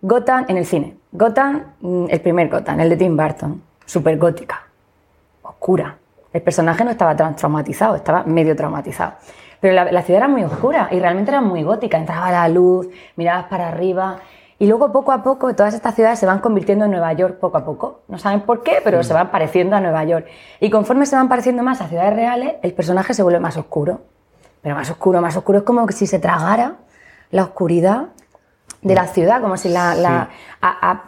Gotham 0.00 0.46
en 0.48 0.56
el 0.56 0.64
cine. 0.64 0.96
Gotham, 1.12 1.74
mm, 1.80 2.06
el 2.08 2.20
primer 2.20 2.48
Gotham, 2.48 2.80
el 2.80 2.88
de 2.90 2.96
Tim 2.96 3.16
Burton, 3.16 3.62
súper 3.84 4.16
gótica, 4.16 4.62
oscura. 5.42 5.98
El 6.32 6.40
personaje 6.42 6.84
no 6.84 6.90
estaba 6.90 7.16
tan 7.16 7.34
traumatizado, 7.36 7.96
estaba 7.96 8.22
medio 8.24 8.54
traumatizado. 8.54 9.14
Pero 9.60 9.74
la, 9.74 9.90
la 9.90 10.02
ciudad 10.02 10.18
era 10.22 10.28
muy 10.28 10.44
oscura 10.44 10.88
y 10.90 11.00
realmente 11.00 11.30
era 11.30 11.40
muy 11.40 11.62
gótica. 11.62 11.96
Entraba 11.98 12.30
la 12.30 12.48
luz, 12.48 12.88
mirabas 13.16 13.46
para 13.46 13.68
arriba. 13.68 14.18
Y 14.60 14.66
luego, 14.66 14.90
poco 14.92 15.12
a 15.12 15.22
poco, 15.22 15.54
todas 15.54 15.74
estas 15.74 15.94
ciudades 15.94 16.18
se 16.18 16.26
van 16.26 16.40
convirtiendo 16.40 16.84
en 16.84 16.90
Nueva 16.90 17.12
York 17.12 17.38
poco 17.38 17.58
a 17.58 17.64
poco. 17.64 18.00
No 18.08 18.18
saben 18.18 18.40
por 18.40 18.62
qué, 18.62 18.80
pero 18.82 19.02
se 19.04 19.12
van 19.14 19.30
pareciendo 19.30 19.76
a 19.76 19.80
Nueva 19.80 20.02
York. 20.04 20.26
Y 20.60 20.68
conforme 20.70 21.06
se 21.06 21.14
van 21.16 21.28
pareciendo 21.28 21.62
más 21.62 21.80
a 21.80 21.86
ciudades 21.88 22.12
reales, 22.14 22.54
el 22.62 22.72
personaje 22.72 23.14
se 23.14 23.22
vuelve 23.22 23.38
más 23.40 23.56
oscuro. 23.56 24.00
Pero 24.62 24.74
más 24.74 24.90
oscuro, 24.90 25.20
más 25.20 25.36
oscuro. 25.36 25.58
Es 25.58 25.64
como 25.64 25.86
que 25.86 25.92
si 25.92 26.06
se 26.08 26.18
tragara 26.18 26.74
la 27.30 27.42
oscuridad 27.44 28.06
de 28.82 28.94
la 28.94 29.06
ciudad, 29.06 29.40
como 29.40 29.56
si 29.56 29.68
la... 29.68 29.94
la- 29.94 30.28
a, 30.60 30.90
a- 30.90 31.02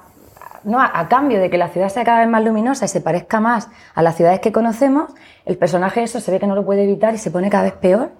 no, 0.63 0.79
a, 0.79 0.91
a 1.01 1.09
cambio 1.09 1.41
de 1.41 1.49
que 1.49 1.57
la 1.57 1.69
ciudad 1.69 1.89
sea 1.89 2.05
cada 2.05 2.19
vez 2.21 2.29
más 2.29 2.45
luminosa 2.45 2.85
y 2.85 2.89
se 2.89 3.01
parezca 3.01 3.41
más 3.41 3.69
a 3.95 4.03
las 4.03 4.15
ciudades 4.17 4.41
que 4.41 4.53
conocemos, 4.53 5.11
el 5.47 5.57
personaje 5.57 6.03
eso 6.03 6.21
se 6.21 6.31
ve 6.31 6.39
que 6.39 6.47
no 6.47 6.55
lo 6.55 6.67
puede 6.67 6.85
evitar 6.85 7.15
y 7.15 7.19
se 7.19 7.31
pone 7.31 7.49
cada 7.49 7.63
vez 7.65 7.73
peor, 7.73 8.11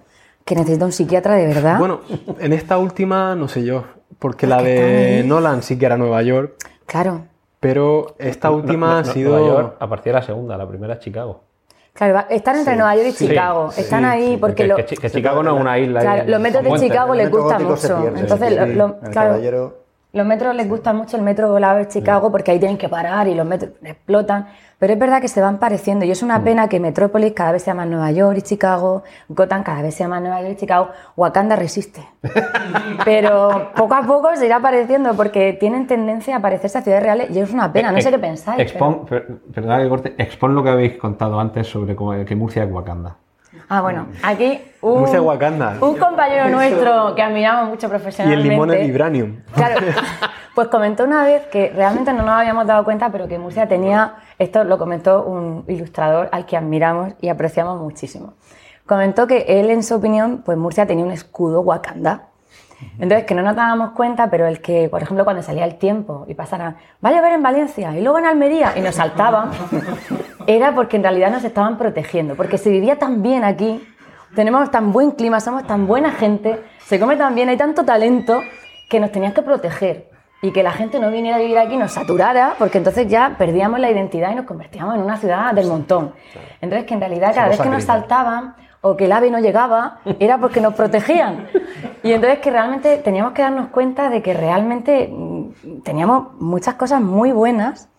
que 0.45 0.55
necesita 0.55 0.85
un 0.85 0.91
psiquiatra 0.91 1.35
de 1.35 1.47
verdad. 1.47 1.77
Bueno, 1.79 2.01
en 2.39 2.53
esta 2.53 2.77
última 2.77 3.35
no 3.35 3.47
sé 3.47 3.63
yo, 3.63 3.83
porque 4.19 4.47
la 4.47 4.61
de. 4.61 5.23
Nolan 5.25 5.63
sí 5.63 5.77
que 5.77 5.85
era 5.85 5.97
Nueva 5.97 6.21
York, 6.23 6.53
claro, 6.85 7.25
pero 7.59 8.15
esta 8.19 8.49
última 8.51 8.87
No- 8.87 8.93
no- 8.93 8.99
ha 8.99 9.03
sido... 9.13 9.31
Nueva 9.39 9.47
York, 9.47 9.75
a 9.79 9.87
partir 9.87 10.13
de 10.13 10.19
la 10.19 10.25
segunda, 10.25 10.57
la 10.57 10.67
primera 10.67 10.93
es 10.95 10.99
Chicago. 10.99 11.43
claro, 11.93 12.13
va- 12.15 12.27
están 12.29 12.57
entre 12.57 12.75
Nueva 12.75 12.95
York 12.95 13.07
y 13.09 13.11
sí, 13.11 13.27
Chicago, 13.27 13.71
sí, 13.71 13.81
están 13.81 14.05
ahí 14.05 14.31
sí, 14.33 14.37
porque 14.37 14.63
que, 14.63 14.67
lo- 14.67 14.75
que 14.77 14.85
Chi- 14.85 14.97
que 14.97 15.09
Chicago 15.11 15.43
no 15.43 15.55
es 15.55 15.61
una 15.61 15.77
isla. 15.77 15.99
claro, 16.01 16.23
los 16.27 16.39
metros 16.41 16.63
de. 16.63 16.79
Chicago 16.79 17.13
les 17.15 17.25
metro 17.25 17.41
gusta 17.43 17.59
mucho. 17.59 18.01
pierde, 18.01 18.19
Entonces, 18.21 18.49
sí, 18.49 18.73
lo- 18.75 18.99
claro, 18.99 19.11
caballero- 19.13 19.80
Los 20.13 20.25
metros 20.27 20.53
les 20.55 20.67
gusta 20.67 20.91
mucho 20.91 21.15
el 21.15 21.23
metro 21.23 21.49
volado 21.49 21.77
de 21.77 21.87
Chicago 21.87 22.31
porque 22.31 22.51
ahí 22.51 22.59
tienen 22.59 22.77
que 22.77 22.89
parar 22.89 23.29
y 23.29 23.33
los 23.35 23.45
metros 23.45 23.71
explotan. 23.83 24.47
Pero 24.77 24.93
es 24.93 24.99
verdad 24.99 25.21
que 25.21 25.27
se 25.27 25.39
van 25.41 25.57
pareciendo 25.59 26.03
y 26.05 26.11
es 26.11 26.21
una 26.23 26.43
pena 26.43 26.67
que 26.67 26.79
Metrópolis 26.79 27.33
cada 27.33 27.51
vez 27.53 27.61
sea 27.63 27.73
más 27.75 27.87
Nueva 27.87 28.11
York 28.11 28.37
y 28.39 28.41
Chicago, 28.41 29.03
Gotham 29.29 29.63
cada 29.63 29.81
vez 29.83 29.93
sea 29.95 30.07
más 30.07 30.21
Nueva 30.21 30.41
York 30.41 30.53
y 30.53 30.57
Chicago, 30.57 30.89
Wakanda 31.15 31.55
resiste. 31.55 32.01
Pero 33.05 33.71
poco 33.75 33.93
a 33.95 34.01
poco 34.01 34.35
se 34.35 34.45
irá 34.47 34.57
apareciendo 34.57 35.13
porque 35.13 35.53
tienen 35.53 35.87
tendencia 35.87 36.35
a 36.35 36.39
parecerse 36.41 36.79
a 36.79 36.81
ciudades 36.81 37.03
reales 37.03 37.29
y 37.29 37.39
es 37.39 37.51
una 37.53 37.71
pena, 37.71 37.91
no 37.91 38.01
sé 38.01 38.11
qué 38.11 38.19
pensáis. 38.19 38.59
Expon, 38.61 39.05
per- 39.05 39.27
perdona 39.53 39.79
que 39.81 39.89
corte, 39.89 40.15
expon 40.17 40.55
lo 40.55 40.63
que 40.63 40.69
habéis 40.69 40.97
contado 40.97 41.39
antes 41.39 41.67
sobre 41.67 41.95
cómo- 41.95 42.25
que 42.25 42.35
Murcia 42.35 42.63
es 42.63 42.71
Wakanda. 42.71 43.15
Ah, 43.73 43.79
bueno, 43.79 44.07
aquí 44.21 44.61
un, 44.81 45.05
un 45.05 45.97
compañero 45.97 46.49
nuestro 46.49 47.15
que 47.15 47.21
admiramos 47.21 47.69
mucho 47.69 47.83
Y 47.83 47.85
el 47.85 47.89
profesionalmente. 47.91 48.49
limón 48.49 48.73
es 48.73 48.81
vibranium. 48.81 49.37
Claro, 49.55 49.79
pues 50.55 50.67
comentó 50.67 51.05
una 51.05 51.23
vez 51.23 51.43
que 51.47 51.71
realmente 51.73 52.11
no 52.11 52.23
nos 52.23 52.31
habíamos 52.31 52.67
dado 52.67 52.83
cuenta, 52.83 53.09
pero 53.13 53.29
que 53.29 53.39
Murcia 53.39 53.69
tenía, 53.69 54.15
esto 54.37 54.65
lo 54.65 54.77
comentó 54.77 55.23
un 55.23 55.63
ilustrador 55.69 56.27
al 56.33 56.45
que 56.45 56.57
admiramos 56.57 57.13
y 57.21 57.29
apreciamos 57.29 57.79
muchísimo. 57.79 58.33
Comentó 58.85 59.25
que 59.25 59.45
él, 59.47 59.69
en 59.69 59.83
su 59.83 59.95
opinión, 59.95 60.41
pues 60.43 60.57
Murcia 60.57 60.85
tenía 60.85 61.05
un 61.05 61.11
escudo 61.11 61.61
Wakanda. 61.61 62.23
Entonces, 62.99 63.25
que 63.25 63.35
no 63.35 63.41
nos 63.41 63.55
dábamos 63.55 63.91
cuenta, 63.91 64.29
pero 64.29 64.47
el 64.47 64.61
que, 64.61 64.89
por 64.89 65.01
ejemplo, 65.01 65.23
cuando 65.23 65.43
salía 65.43 65.65
el 65.65 65.75
tiempo 65.75 66.25
y 66.27 66.33
pasaran, 66.33 66.77
va 67.03 67.09
a 67.09 67.13
llover 67.13 67.33
en 67.33 67.43
Valencia 67.43 67.95
y 67.97 68.01
luego 68.01 68.17
en 68.19 68.25
Almería 68.25 68.73
y 68.75 68.81
nos 68.81 68.95
saltaban, 68.95 69.51
era 70.47 70.73
porque 70.75 70.97
en 70.97 71.03
realidad 71.03 71.31
nos 71.31 71.43
estaban 71.43 71.77
protegiendo, 71.77 72.35
porque 72.35 72.57
se 72.57 72.69
vivía 72.69 72.97
tan 72.97 73.21
bien 73.21 73.43
aquí, 73.43 73.85
tenemos 74.35 74.71
tan 74.71 74.91
buen 74.91 75.11
clima, 75.11 75.39
somos 75.39 75.65
tan 75.65 75.87
buena 75.87 76.11
gente, 76.11 76.61
se 76.85 76.99
come 76.99 77.17
tan 77.17 77.35
bien, 77.35 77.49
hay 77.49 77.57
tanto 77.57 77.83
talento 77.83 78.41
que 78.89 78.99
nos 78.99 79.11
tenías 79.11 79.33
que 79.33 79.41
proteger 79.41 80.09
y 80.41 80.51
que 80.51 80.63
la 80.63 80.71
gente 80.71 80.99
no 80.99 81.11
viniera 81.11 81.37
a 81.37 81.39
vivir 81.39 81.57
aquí 81.57 81.75
y 81.75 81.77
nos 81.77 81.91
saturara, 81.91 82.55
porque 82.57 82.79
entonces 82.79 83.07
ya 83.07 83.35
perdíamos 83.37 83.79
la 83.79 83.91
identidad 83.91 84.31
y 84.31 84.35
nos 84.35 84.45
convertíamos 84.45 84.95
en 84.95 85.01
una 85.01 85.17
ciudad 85.17 85.53
del 85.53 85.67
montón. 85.67 86.13
Entonces, 86.61 86.87
que 86.87 86.95
en 86.95 86.99
realidad 86.99 87.33
cada 87.35 87.49
vez 87.49 87.59
que 87.59 87.69
nos 87.69 87.83
saltaban 87.83 88.55
o 88.81 88.97
que 88.97 89.05
el 89.05 89.11
ave 89.11 89.29
no 89.29 89.39
llegaba, 89.39 89.99
era 90.19 90.39
porque 90.39 90.59
nos 90.59 90.73
protegían. 90.73 91.47
Y 92.01 92.13
entonces 92.13 92.39
que 92.39 92.49
realmente 92.49 92.97
teníamos 92.97 93.33
que 93.33 93.43
darnos 93.43 93.67
cuenta 93.67 94.09
de 94.09 94.23
que 94.23 94.33
realmente 94.33 95.07
mm, 95.07 95.81
teníamos 95.83 96.33
muchas 96.39 96.73
cosas 96.73 96.99
muy 96.99 97.31
buenas 97.31 97.90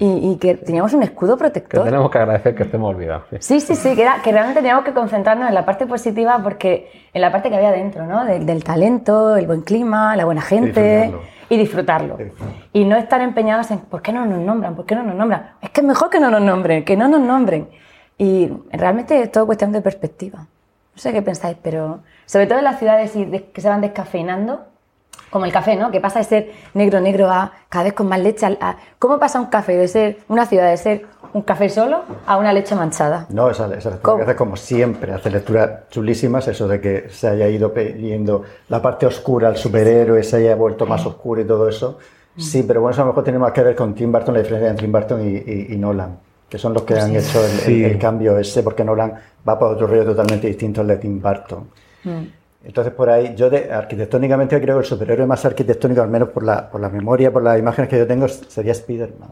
y, 0.00 0.32
y 0.32 0.36
que 0.38 0.54
teníamos 0.56 0.92
un 0.94 1.02
escudo 1.04 1.36
Que 1.36 1.40
protector. 1.40 1.84
tenemos 1.84 2.10
que 2.10 2.18
agradecer 2.18 2.54
que 2.56 2.62
estemos 2.64 2.92
olvidados. 2.92 3.24
sí. 3.30 3.36
Sí, 3.40 3.60
sí, 3.60 3.74
sí, 3.76 3.94
que, 3.94 4.02
era, 4.02 4.16
que 4.22 4.32
realmente 4.32 4.60
teníamos 4.60 4.84
que 4.84 4.92
concentrarnos 4.92 5.46
en 5.48 5.54
la 5.54 5.64
parte 5.64 5.86
positiva 5.86 6.40
porque 6.42 6.90
en 7.12 7.20
la 7.20 7.30
parte 7.30 7.50
que 7.50 7.56
había 7.56 7.70
dentro, 7.70 8.06
¿no? 8.06 8.24
Del, 8.24 8.44
del 8.46 8.64
talento, 8.64 9.36
el 9.36 9.46
buen 9.46 9.60
clima, 9.60 10.16
la 10.16 10.24
buena 10.24 10.40
gente 10.40 10.80
disfrutarlo. 10.80 11.20
y 11.50 11.56
disfrutarlo. 11.58 12.18
Y 12.72 12.84
no 12.86 12.96
estar 12.96 13.20
empeñados 13.20 13.70
en 13.70 13.78
¿por 13.80 14.00
qué 14.02 14.12
no 14.12 14.24
nos 14.26 14.38
nombran? 14.40 14.74
¿Por 14.74 14.86
qué 14.86 14.94
no 14.96 15.02
nos 15.02 15.14
nombran? 15.14 15.50
Es 15.60 15.70
que 15.70 15.80
es 15.82 15.86
mejor 15.86 16.08
que 16.10 16.18
no 16.18 16.30
nos 16.30 16.40
nombren, 16.42 16.84
que 16.84 16.96
no 16.96 17.06
nos 17.06 17.20
nombren. 17.20 17.68
Y 18.18 18.50
realmente 18.72 19.20
es 19.22 19.30
todo 19.30 19.46
cuestión 19.46 19.70
de 19.72 19.80
perspectiva. 19.82 20.40
No 20.40 20.98
sé 21.00 21.12
qué 21.12 21.22
pensáis, 21.22 21.56
pero 21.62 22.00
sobre 22.26 22.46
todo 22.46 22.58
en 22.58 22.64
las 22.64 22.78
ciudades 22.78 23.14
y 23.16 23.24
de- 23.24 23.44
que 23.50 23.60
se 23.60 23.68
van 23.68 23.80
descafeinando, 23.80 24.66
como 25.30 25.44
el 25.44 25.52
café, 25.52 25.76
¿no? 25.76 25.90
Que 25.90 26.00
pasa 26.00 26.18
de 26.18 26.24
ser 26.24 26.52
negro, 26.74 27.00
negro 27.00 27.30
a 27.30 27.52
cada 27.68 27.84
vez 27.84 27.92
con 27.92 28.08
más 28.08 28.20
leche. 28.20 28.46
a- 28.46 28.56
a- 28.60 28.76
¿Cómo 28.98 29.18
pasa 29.18 29.40
un 29.40 29.46
café 29.46 29.76
de 29.76 29.86
ser 29.88 30.18
una 30.28 30.44
ciudad 30.46 30.68
de 30.70 30.76
ser 30.76 31.06
un 31.32 31.42
café 31.42 31.68
solo 31.68 32.00
a 32.26 32.36
una 32.36 32.52
leche 32.52 32.74
manchada? 32.74 33.26
No, 33.30 33.48
esa, 33.50 33.66
esa 33.66 33.90
lectura 33.90 34.00
¿Cómo? 34.02 34.16
que 34.18 34.22
hace 34.24 34.36
como 34.36 34.56
siempre, 34.56 35.12
hace 35.12 35.30
lecturas 35.30 35.88
chulísimas, 35.90 36.48
eso 36.48 36.66
de 36.66 36.80
que 36.80 37.08
se 37.10 37.28
haya 37.28 37.46
ido 37.48 37.72
pidiendo 37.72 38.42
la 38.68 38.82
parte 38.82 39.06
oscura 39.06 39.48
al 39.48 39.56
superhéroe, 39.56 40.22
se 40.24 40.36
haya 40.38 40.54
vuelto 40.56 40.84
más 40.86 41.06
oscuro 41.06 41.40
y 41.40 41.44
todo 41.44 41.68
eso. 41.68 41.98
Sí, 42.36 42.64
pero 42.66 42.80
bueno, 42.80 42.92
eso 42.92 43.02
a 43.02 43.04
lo 43.04 43.10
mejor 43.12 43.24
tiene 43.24 43.38
más 43.38 43.52
que 43.52 43.62
ver 43.62 43.76
con 43.76 43.94
Tim 43.94 44.10
Burton, 44.10 44.34
la 44.34 44.40
diferencia 44.40 44.70
entre 44.70 44.84
Tim 44.86 44.92
Burton 44.92 45.20
y, 45.28 45.36
y- 45.36 45.66
y 45.74 45.76
Nolan, 45.76 46.18
que 46.48 46.58
son 46.58 46.72
los 46.72 46.82
que 46.84 46.98
han 46.98 47.14
hecho 47.14 47.38
el, 47.44 47.50
el- 47.52 47.58
Sí. 47.58 47.84
el 47.84 47.98
cambio 47.98 48.38
ese, 48.38 48.62
porque 48.62 48.82
Nolan 48.84 49.14
va 49.48 49.58
por 49.58 49.72
otro 49.72 49.86
rollo 49.86 50.04
totalmente 50.04 50.46
distinto 50.46 50.80
al 50.80 50.86
de 50.88 50.96
Tim 50.96 51.20
Burton. 51.20 51.68
Entonces, 52.62 52.92
por 52.92 53.08
ahí, 53.08 53.34
yo 53.36 53.48
de, 53.48 53.72
arquitectónicamente 53.72 54.60
creo 54.60 54.76
que 54.76 54.80
el 54.80 54.86
superhéroe 54.86 55.26
más 55.26 55.44
arquitectónico, 55.46 56.02
al 56.02 56.08
menos 56.10 56.28
por 56.28 56.42
la, 56.42 56.70
por 56.70 56.80
la 56.80 56.88
memoria, 56.90 57.32
por 57.32 57.42
las 57.42 57.58
imágenes 57.58 57.88
que 57.88 57.98
yo 57.98 58.06
tengo, 58.06 58.28
sería 58.28 58.72
Spider-Man. 58.72 59.30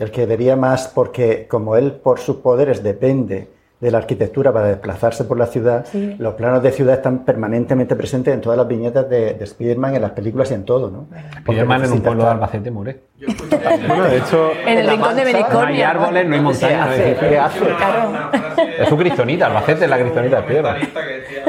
El 0.00 0.10
que 0.10 0.26
vería 0.26 0.56
más, 0.56 0.88
porque 0.88 1.46
como 1.48 1.76
él 1.76 1.92
por 1.92 2.18
sus 2.18 2.36
poderes 2.36 2.82
depende 2.82 3.48
de 3.80 3.90
la 3.90 3.96
arquitectura 3.98 4.52
para 4.52 4.66
desplazarse 4.66 5.24
por 5.24 5.38
la 5.38 5.46
ciudad, 5.46 5.86
Sí. 5.90 6.16
los 6.18 6.34
planos 6.34 6.62
de 6.62 6.70
ciudad 6.72 6.96
están 6.96 7.20
permanentemente 7.20 7.94
presentes 7.96 8.34
en 8.34 8.40
todas 8.42 8.58
las 8.58 8.68
viñetas 8.68 9.08
de, 9.08 9.32
de 9.34 9.44
Spider-Man, 9.44 9.94
en 9.94 10.02
las 10.02 10.10
películas 10.10 10.50
y 10.50 10.54
en 10.54 10.64
todo, 10.66 10.90
¿no? 10.90 11.06
Spiderman 11.38 11.84
en 11.84 11.92
un 11.92 12.00
pueblo 12.02 12.24
de 12.24 12.30
Albacete 12.30 12.70
muere. 12.70 13.00
Bueno, 13.86 14.04
de 14.04 14.18
hecho, 14.18 14.50
En 14.66 14.78
el 14.78 14.90
rincón 14.90 15.14
de 15.16 15.22
No 15.22 15.28
hay 15.28 15.32
Benicornia. 15.34 15.90
árboles, 15.90 16.26
no 16.28 16.34
hay 16.34 16.40
montañas. 16.42 16.86
no 16.88 16.92
hay- 16.92 17.14
¿Qué 17.14 17.38
hace? 17.38 17.58
Claro. 17.60 18.30
Es 18.80 18.88
su 18.88 18.96
cristonita, 18.98 19.46
Albacete 19.46 19.84
es 19.84 19.90
la 19.90 19.98
cristonita 19.98 20.36
de 20.40 20.42
piedra. 20.42 20.74
comentarista 20.74 21.06
que 21.06 21.14
decía, 21.20 21.44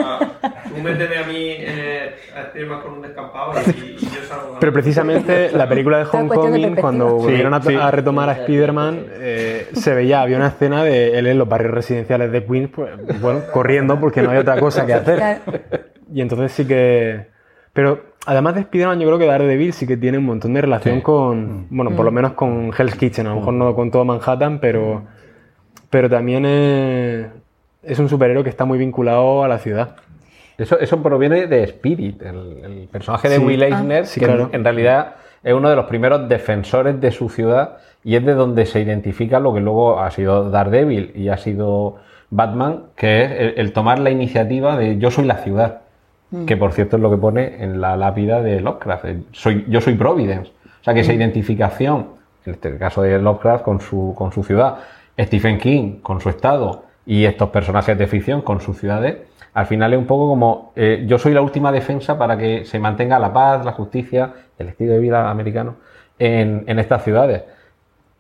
tú 0.82 0.88
méteme 0.90 1.18
a 1.18 1.24
mí 1.28 1.36
eh, 1.60 2.16
a 2.36 2.44
Spiderman 2.50 2.82
con 2.82 2.94
un 2.94 3.02
descampado 3.02 3.54
y, 3.66 3.80
y 3.80 3.96
yo 4.00 4.10
salgo 4.28 4.44
ganando". 4.44 4.60
Pero 4.60 4.74
precisamente 4.74 5.52
la 5.52 5.68
película 5.70 5.98
de 6.00 6.04
Homecoming, 6.12 6.52
perspectiva. 6.52 6.82
cuando 6.82 7.08
Sí, 7.20 7.26
volvieron 7.26 7.54
a, 7.54 7.62
sí. 7.62 7.76
a 7.76 7.92
retomar 7.92 8.30
a 8.30 8.34
Spider-Man, 8.34 9.06
eh, 9.14 9.68
se 9.74 9.94
veía, 9.94 10.22
había 10.22 10.38
una 10.38 10.48
escena 10.48 10.84
de 10.84 11.18
él 11.18 11.28
en 11.28 11.38
los 11.38 11.48
barrios 11.48 11.74
residenciales 11.74 12.32
de 12.32 12.46
Queens, 12.46 12.70
pues, 12.74 12.90
bueno, 13.22 13.42
corriendo 13.54 14.00
porque 14.00 14.22
no 14.22 14.32
hay 14.32 14.38
otra 14.40 14.60
cosa 14.60 14.86
que 14.86 14.94
hacer. 14.94 15.18
Claro. 15.18 15.40
Y 16.14 16.22
entonces 16.22 16.52
sí 16.52 16.66
que... 16.68 17.28
Pero 17.74 18.02
además 18.26 18.56
de 18.56 18.62
Spider-Man, 18.62 19.00
yo 19.00 19.08
creo 19.08 19.18
que 19.18 19.26
Daredevil 19.26 19.72
sí 19.72 19.88
que 19.88 19.96
tiene 19.96 20.18
un 20.18 20.26
montón 20.26 20.54
de 20.54 20.62
relación 20.62 20.96
Sí. 20.98 21.02
con... 21.02 21.68
Bueno, 21.70 21.92
por 21.96 22.04
lo 22.04 22.12
Mm. 22.12 22.16
menos 22.16 22.34
con 22.34 22.72
Hell's 22.78 22.96
Kitchen, 22.96 23.28
a 23.28 23.30
lo 23.30 23.38
mejor 23.38 23.54
no 23.54 23.74
con 23.74 23.92
todo 23.92 24.04
Manhattan, 24.04 24.60
pero, 24.60 25.04
pero 25.90 26.10
también 26.10 26.46
es, 26.46 27.28
es 27.84 27.98
un 28.00 28.10
superhéroe 28.10 28.44
que 28.44 28.50
está 28.50 28.66
muy 28.66 28.78
vinculado 28.78 29.44
a 29.44 29.48
la 29.48 29.58
ciudad. 29.60 29.96
Eso, 30.62 30.80
eso 30.80 31.02
proviene 31.02 31.48
de 31.48 31.64
Spirit, 31.64 32.22
el, 32.22 32.38
el 32.64 32.88
personaje 32.92 33.30
de 33.30 33.38
Sí. 33.38 33.44
Will 33.44 33.64
Ah. 33.64 33.68
Eisner, 33.68 34.06
Sí, 34.06 34.20
que 34.20 34.26
claro. 34.28 34.50
en, 34.52 34.56
en 34.56 34.64
realidad 34.64 35.16
es 35.44 35.54
uno 35.54 35.70
de 35.70 35.76
los 35.76 35.86
primeros 35.86 36.30
defensores 36.30 37.00
de 37.02 37.12
su 37.12 37.30
ciudad 37.30 37.78
y 38.04 38.16
es 38.16 38.26
de 38.26 38.34
donde 38.34 38.66
se 38.66 38.80
identifica 38.80 39.40
lo 39.40 39.54
que 39.54 39.60
luego 39.60 40.00
ha 40.00 40.10
sido 40.12 40.50
Daredevil 40.50 41.12
y 41.16 41.30
ha 41.30 41.38
sido 41.38 41.98
Batman, 42.30 42.84
que 42.96 43.24
es 43.24 43.32
el, 43.32 43.54
el 43.58 43.74
tomar 43.74 44.00
la 44.00 44.10
iniciativa 44.12 44.78
de 44.78 44.98
yo 44.98 45.12
soy 45.12 45.26
la 45.26 45.38
ciudad, 45.38 45.82
Mm. 46.34 46.46
que 46.46 46.56
por 46.56 46.72
cierto 46.72 46.96
es 46.96 47.02
lo 47.02 47.12
que 47.12 47.18
pone 47.18 47.62
en 47.62 47.82
la 47.82 47.98
lápida 47.98 48.42
de 48.42 48.62
Lovecraft, 48.62 49.04
soy, 49.34 49.66
yo 49.68 49.82
soy 49.82 49.96
Providence. 49.96 50.50
O 50.80 50.84
sea 50.84 50.94
que 50.94 51.02
Mm. 51.02 51.04
esa 51.04 51.14
identificación, 51.14 52.06
en 52.46 52.54
este 52.54 52.78
caso 52.78 53.02
de 53.02 53.20
Lovecraft 53.20 53.64
con 53.66 53.82
su, 53.82 54.14
con 54.18 54.32
su 54.32 54.42
ciudad, 54.44 54.76
Stephen 55.20 55.58
King 55.60 55.98
con 56.02 56.22
su 56.22 56.30
estado 56.30 56.86
y 57.06 57.26
estos 57.26 57.50
personajes 57.50 57.98
de 57.98 58.08
ficción 58.08 58.42
con 58.42 58.62
sus 58.62 58.78
ciudades, 58.80 59.18
al 59.54 59.66
final 59.66 59.94
es 59.94 60.00
un 60.00 60.06
poco 60.06 60.30
como 60.30 60.72
eh, 60.76 61.04
yo 61.08 61.18
soy 61.18 61.34
la 61.34 61.42
última 61.42 61.72
defensa 61.72 62.18
para 62.18 62.38
que 62.38 62.66
se 62.66 62.80
mantenga 62.80 63.20
la 63.20 63.34
paz, 63.34 63.66
la 63.66 63.74
justicia, 63.74 64.34
el 64.58 64.70
estilo 64.70 64.94
de 64.94 65.00
vida 65.00 65.30
americano 65.30 65.76
en, 66.18 66.80
estas 66.80 67.04
ciudades. 67.04 67.44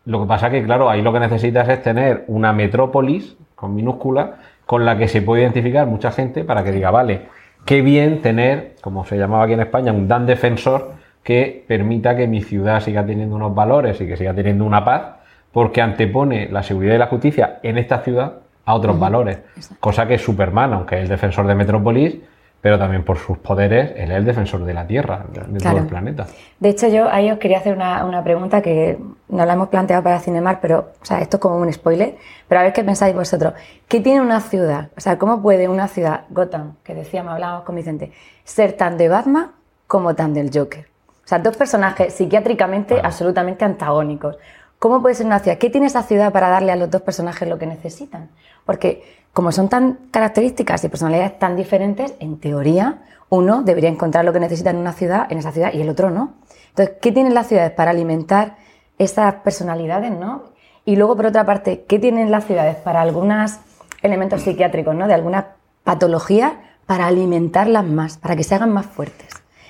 Lo 0.05 0.21
que 0.21 0.27
pasa 0.27 0.49
que, 0.49 0.63
claro, 0.63 0.89
ahí 0.89 1.01
lo 1.01 1.13
que 1.13 1.19
necesitas 1.19 1.69
es 1.69 1.83
tener 1.83 2.25
una 2.27 2.51
metrópolis 2.51 3.37
con 3.55 3.75
minúscula 3.75 4.37
con 4.65 4.85
la 4.85 4.97
que 4.97 5.07
se 5.07 5.21
puede 5.21 5.43
identificar 5.43 5.85
mucha 5.85 6.11
gente 6.11 6.43
para 6.43 6.63
que 6.63 6.71
diga, 6.71 6.91
vale, 6.91 7.27
qué 7.65 7.81
bien 7.81 8.21
tener, 8.21 8.75
como 8.81 9.05
se 9.05 9.17
llamaba 9.17 9.43
aquí 9.43 9.53
en 9.53 9.61
España, 9.61 9.91
un 9.93 10.07
dan 10.07 10.25
defensor 10.25 10.93
que 11.23 11.63
permita 11.67 12.15
que 12.15 12.27
mi 12.27 12.41
ciudad 12.41 12.81
siga 12.81 13.05
teniendo 13.05 13.35
unos 13.35 13.53
valores 13.53 14.01
y 14.01 14.07
que 14.07 14.17
siga 14.17 14.33
teniendo 14.33 14.65
una 14.65 14.83
paz, 14.83 15.17
porque 15.51 15.81
antepone 15.81 16.49
la 16.49 16.63
seguridad 16.63 16.95
y 16.95 16.97
la 16.97 17.07
justicia 17.07 17.59
en 17.61 17.77
esta 17.77 17.99
ciudad 17.99 18.40
a 18.65 18.73
otros 18.73 18.99
valores. 18.99 19.39
Cosa 19.79 20.05
que 20.07 20.17
Superman, 20.17 20.73
aunque 20.73 20.95
es 20.97 21.01
el 21.03 21.09
defensor 21.09 21.47
de 21.47 21.55
Metrópolis, 21.55 22.15
pero 22.61 22.77
también 22.77 23.03
por 23.03 23.17
sus 23.17 23.39
poderes, 23.39 23.91
él 23.95 24.11
es 24.11 24.17
el 24.17 24.23
defensor 24.25 24.63
de 24.63 24.73
la 24.75 24.85
Tierra, 24.85 25.25
de 25.33 25.39
todo 25.41 25.57
Claro. 25.57 25.77
el 25.79 25.87
planeta. 25.87 26.27
De 26.59 26.69
hecho, 26.69 26.87
yo 26.89 27.09
ahí 27.09 27.31
os 27.31 27.39
quería 27.39 27.57
hacer 27.57 27.73
una, 27.75 28.05
una 28.05 28.23
pregunta 28.23 28.61
que 28.61 28.99
no 29.29 29.45
la 29.47 29.53
hemos 29.53 29.69
planteado 29.69 30.03
para 30.03 30.19
Cinemar, 30.19 30.59
pero, 30.61 30.91
o 31.01 31.05
sea, 31.05 31.21
esto 31.21 31.37
es 31.37 31.41
como 31.41 31.55
un 31.57 31.73
spoiler, 31.73 32.17
pero 32.47 32.61
a 32.61 32.63
ver 32.65 32.71
qué 32.73 32.83
pensáis 32.83 33.15
vosotros. 33.15 33.53
¿Qué 33.87 33.99
tiene 33.99 34.21
una 34.21 34.39
ciudad? 34.41 34.89
O 34.95 35.01
sea, 35.01 35.17
¿cómo 35.17 35.41
puede 35.41 35.67
una 35.67 35.87
ciudad, 35.87 36.25
Gotham, 36.29 36.75
que 36.83 36.93
decíamos, 36.93 37.33
hablábamos 37.33 37.63
con 37.63 37.75
Vicente, 37.75 38.11
ser 38.43 38.73
tan 38.73 38.95
de 38.95 39.09
Batman 39.09 39.47
como 39.87 40.13
tan 40.13 40.31
del 40.35 40.51
Joker? 40.53 40.85
O 41.25 41.27
sea, 41.27 41.39
dos 41.39 41.57
personajes 41.57 42.13
psiquiátricamente 42.13 42.99
absolutamente 43.01 43.65
antagónicos. 43.65 44.37
¿Cómo 44.81 44.99
puede 44.99 45.13
ser 45.13 45.27
una 45.27 45.37
ciudad? 45.37 45.59
¿Qué 45.59 45.69
tiene 45.69 45.85
esa 45.85 46.01
ciudad 46.01 46.33
para 46.33 46.49
darle 46.49 46.71
a 46.71 46.75
los 46.75 46.89
dos 46.89 47.03
personajes 47.03 47.47
lo 47.47 47.59
que 47.59 47.67
necesitan? 47.67 48.31
Porque 48.65 49.03
como 49.31 49.51
son 49.51 49.69
tan 49.69 49.99
características 50.09 50.83
y 50.83 50.89
personalidades 50.89 51.37
tan 51.37 51.55
diferentes, 51.55 52.15
en 52.19 52.39
teoría 52.39 53.03
uno 53.29 53.61
debería 53.61 53.89
encontrar 53.91 54.25
lo 54.25 54.33
que 54.33 54.39
necesita 54.39 54.71
en 54.71 54.77
una 54.77 54.93
ciudad, 54.93 55.31
en 55.31 55.37
esa 55.37 55.51
ciudad, 55.51 55.71
y 55.71 55.81
el 55.81 55.89
otro 55.89 56.09
no. 56.09 56.33
Entonces, 56.69 56.95
¿qué 56.99 57.11
tienen 57.11 57.35
las 57.35 57.45
ciudades 57.45 57.69
para 57.73 57.91
alimentar 57.91 58.55
esas 58.97 59.35
personalidades, 59.35 60.09
no? 60.13 60.45
Y 60.83 60.95
luego, 60.95 61.15
por 61.15 61.27
otra 61.27 61.45
parte, 61.45 61.85
¿qué 61.87 61.99
tienen 61.99 62.31
las 62.31 62.45
ciudades 62.45 62.75
para 62.77 63.01
algunos 63.01 63.57
elementos 64.01 64.41
psiquiátricos, 64.41 64.95
no? 64.95 65.07
De 65.07 65.13
algunas 65.13 65.45
patologías 65.83 66.53
para 66.87 67.05
alimentarlas 67.05 67.85
más, 67.85 68.17
para 68.17 68.35
que 68.35 68.43
se 68.43 68.55
hagan 68.55 68.71
más 68.73 68.87
fuertes. 68.87 69.27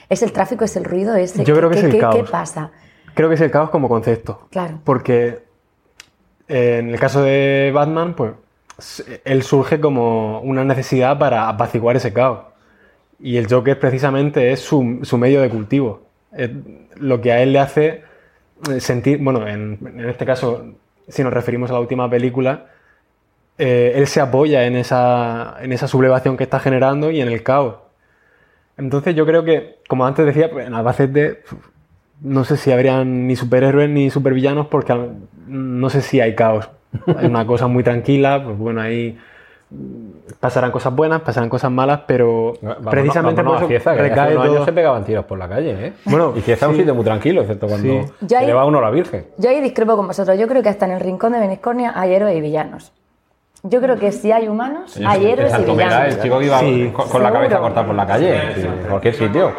¿Es 0.07 0.23
el 0.23 0.31
tráfico, 0.31 0.63
es 0.63 0.77
el 0.77 0.85
ruido? 0.85 1.15
¿Es 1.15 1.33
Yo 1.33 1.53
creo 1.53 1.69
que 1.69 1.79
es 1.79 1.83
el 1.83 1.91
qué- 1.91 1.99
caos. 1.99 2.15
¿Qué 2.15 2.23
pasa? 2.23 2.71
Creo 3.13 3.29
que 3.29 3.35
es 3.35 3.41
el 3.41 3.51
caos 3.51 3.69
como 3.69 3.89
concepto. 3.89 4.47
Claro. 4.51 4.79
Porque 4.83 5.39
eh, 6.47 6.77
en 6.79 6.89
el 6.89 6.99
caso 6.99 7.21
de 7.23 7.71
Batman, 7.73 8.13
pues 8.15 8.33
él 9.25 9.43
surge 9.43 9.79
como 9.79 10.39
una 10.41 10.63
necesidad 10.63 11.19
para 11.19 11.47
apaciguar 11.49 11.95
ese 11.95 12.13
caos. 12.13 12.39
Y 13.19 13.37
el 13.37 13.47
Joker 13.47 13.79
precisamente 13.79 14.51
es 14.51 14.61
su, 14.61 14.99
su 15.03 15.17
medio 15.17 15.41
de 15.41 15.49
cultivo. 15.49 16.01
Es 16.31 16.49
lo 16.95 17.21
que 17.21 17.31
a 17.31 17.41
él 17.41 17.53
le 17.53 17.59
hace 17.59 18.03
eh, 18.69 18.79
sentir, 18.79 19.19
bueno, 19.19 19.47
en, 19.47 19.77
en 19.85 20.09
este 20.09 20.25
caso, 20.25 20.65
si 21.07 21.23
nos 21.23 21.33
referimos 21.33 21.69
a 21.69 21.73
la 21.73 21.79
última 21.79 22.09
película, 22.09 22.67
eh, 23.57 23.93
él 23.95 24.07
se 24.07 24.19
apoya 24.19 24.65
en 24.65 24.75
esa, 24.75 25.57
en 25.61 25.71
esa 25.71 25.87
sublevación 25.87 26.35
que 26.35 26.43
está 26.43 26.59
generando 26.59 27.11
y 27.11 27.21
en 27.21 27.27
el 27.27 27.43
caos. 27.43 27.75
Entonces 28.77 29.13
yo 29.13 29.25
creo 29.25 29.43
que, 29.43 29.79
como 29.87 30.05
antes 30.05 30.25
decía, 30.25 30.49
pues, 30.49 30.65
en 30.65 30.73
Albacete 30.73 31.43
no 32.21 32.43
sé 32.43 32.57
si 32.57 32.71
habrían 32.71 33.27
ni 33.27 33.35
superhéroes 33.35 33.89
ni 33.89 34.09
supervillanos 34.09 34.67
porque 34.67 34.91
al- 34.93 35.11
no 35.47 35.89
sé 35.89 36.01
si 36.01 36.19
hay 36.21 36.35
caos. 36.35 36.69
Hay 37.17 37.25
una 37.27 37.45
cosa 37.47 37.67
muy 37.67 37.83
tranquila, 37.83 38.41
pues 38.43 38.57
bueno, 38.57 38.81
ahí 38.81 39.17
pasarán 40.39 40.71
cosas 40.71 40.93
buenas, 40.93 41.21
pasarán 41.21 41.49
cosas 41.49 41.71
malas, 41.71 42.01
pero 42.05 42.53
Vámonos- 42.61 42.89
precisamente 42.89 43.41
vámonos 43.41 43.61
por 43.63 43.71
a 43.71 43.75
eso 43.75 43.83
Cieza, 43.83 43.95
que 43.95 44.11
hace 44.11 44.31
unos 44.33 44.43
años 44.43 44.55
todo... 44.55 44.65
se 44.65 44.73
pegaban 44.73 45.03
tiros 45.05 45.25
por 45.25 45.37
la 45.39 45.47
calle, 45.47 45.87
¿eh? 45.87 45.93
Bueno, 46.05 46.33
y 46.35 46.41
Cieza 46.41 46.65
es 46.65 46.71
un 46.71 46.77
sitio 46.77 46.93
muy 46.95 47.03
tranquilo, 47.05 47.41
excepto 47.41 47.67
cuando 47.67 47.87
Sí. 47.87 48.27
Se 48.27 48.35
ahí- 48.37 48.45
lleva 48.47 48.65
uno 48.65 48.79
a 48.79 48.81
la 48.81 48.89
Virgen. 48.91 49.25
Yo 49.37 49.49
ahí 49.49 49.61
discrepo 49.61 49.95
con 49.95 50.07
vosotros. 50.07 50.37
Yo 50.37 50.47
creo 50.47 50.61
que 50.61 50.69
hasta 50.69 50.85
en 50.85 50.91
el 50.93 50.99
rincón 50.99 51.31
de 51.33 51.39
Beniscornia 51.39 51.93
hay 51.95 52.13
héroes 52.13 52.35
y 52.37 52.41
villanos. 52.41 52.91
Yo 53.63 53.79
creo 53.79 53.95
que 53.97 54.11
si 54.11 54.31
hay 54.31 54.47
humanos, 54.47 54.99
hay 55.05 55.25
héroes 55.27 55.53
y 55.57 55.61
villanos. 55.71 56.15
el 56.15 56.21
chico 56.21 56.39
que 56.39 56.45
iba 56.47 56.59
Sí. 56.59 56.89
con, 56.93 57.07
con 57.07 57.23
la 57.23 57.31
cabeza 57.31 57.59
cortada 57.59 57.85
por 57.85 57.95
la 57.95 58.05
calle, 58.07 58.39
Sí, 58.55 58.61
en 58.61 58.89
cualquier 58.89 59.13
Hay 59.13 59.19
una 59.21 59.27
sitio. 59.27 59.51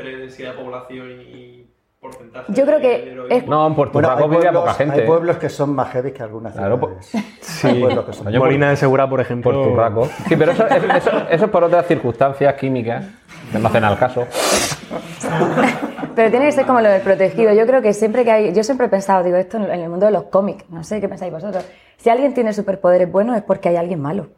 Entre 0.00 0.16
densidad 0.18 0.52
de 0.54 0.62
población 0.62 1.06
y 1.20 1.66
porcentaje. 2.00 2.52
Yo 2.52 2.64
creo 2.64 2.78
de 2.78 2.82
que 2.82 3.26
es- 3.36 3.46
No, 3.46 3.66
en 3.66 3.74
Puerto 3.74 3.92
Bueno, 4.00 4.16
poca 4.52 4.74
gente. 4.74 5.00
hay 5.02 5.06
pueblos 5.06 5.36
que 5.36 5.48
son 5.48 5.74
más 5.74 5.90
heavy 5.92 6.12
que 6.12 6.22
algunas 6.22 6.54
Claro, 6.54 6.78
ciudades. 6.78 7.12
Sí, 7.40 7.66
Hay 7.66 7.80
pueblos 7.80 8.04
que 8.06 8.12
son- 8.14 8.38
Molina 8.38 8.70
de 8.70 8.76
Segura, 8.76 9.08
por 9.08 9.20
ejemplo... 9.20 9.52
Por 9.52 9.64
Turraco. 9.64 10.06
Sí, 10.28 10.36
pero 10.36 10.52
eso, 10.52 10.66
eso, 10.66 10.86
eso- 10.96 11.28
eso 11.30 11.44
es 11.44 11.50
por 11.50 11.64
otras 11.64 11.86
circunstancias 11.86 12.54
químicas 12.54 13.04
que 13.52 13.58
no 13.58 13.68
hacen 13.68 13.84
al 13.84 13.98
caso. 13.98 14.26
Pero 16.14 16.30
tiene 16.30 16.46
que 16.46 16.52
ser 16.52 16.66
como 16.66 16.80
lo 16.80 16.88
del 16.88 17.02
protegido. 17.02 17.52
Yo 17.52 17.66
creo 17.66 17.82
que 17.82 17.92
siempre 17.92 18.24
que 18.24 18.30
hay. 18.30 18.52
Yo 18.54 18.62
siempre 18.64 18.86
he 18.86 18.90
pensado, 18.90 19.22
digo, 19.22 19.36
esto 19.36 19.56
en 19.58 19.64
el 19.70 19.88
mundo 19.88 20.06
de 20.06 20.12
los 20.12 20.24
cómics. 20.24 20.64
No 20.70 20.82
sé 20.84 21.00
qué 21.00 21.08
pensáis 21.08 21.32
vosotros. 21.32 21.64
Si 21.98 22.10
alguien 22.10 22.34
tiene 22.34 22.52
superpoderes 22.52 23.10
buenos 23.10 23.36
es 23.36 23.42
porque 23.42 23.68
hay 23.68 23.76
alguien 23.76 24.00
malo. 24.00 24.28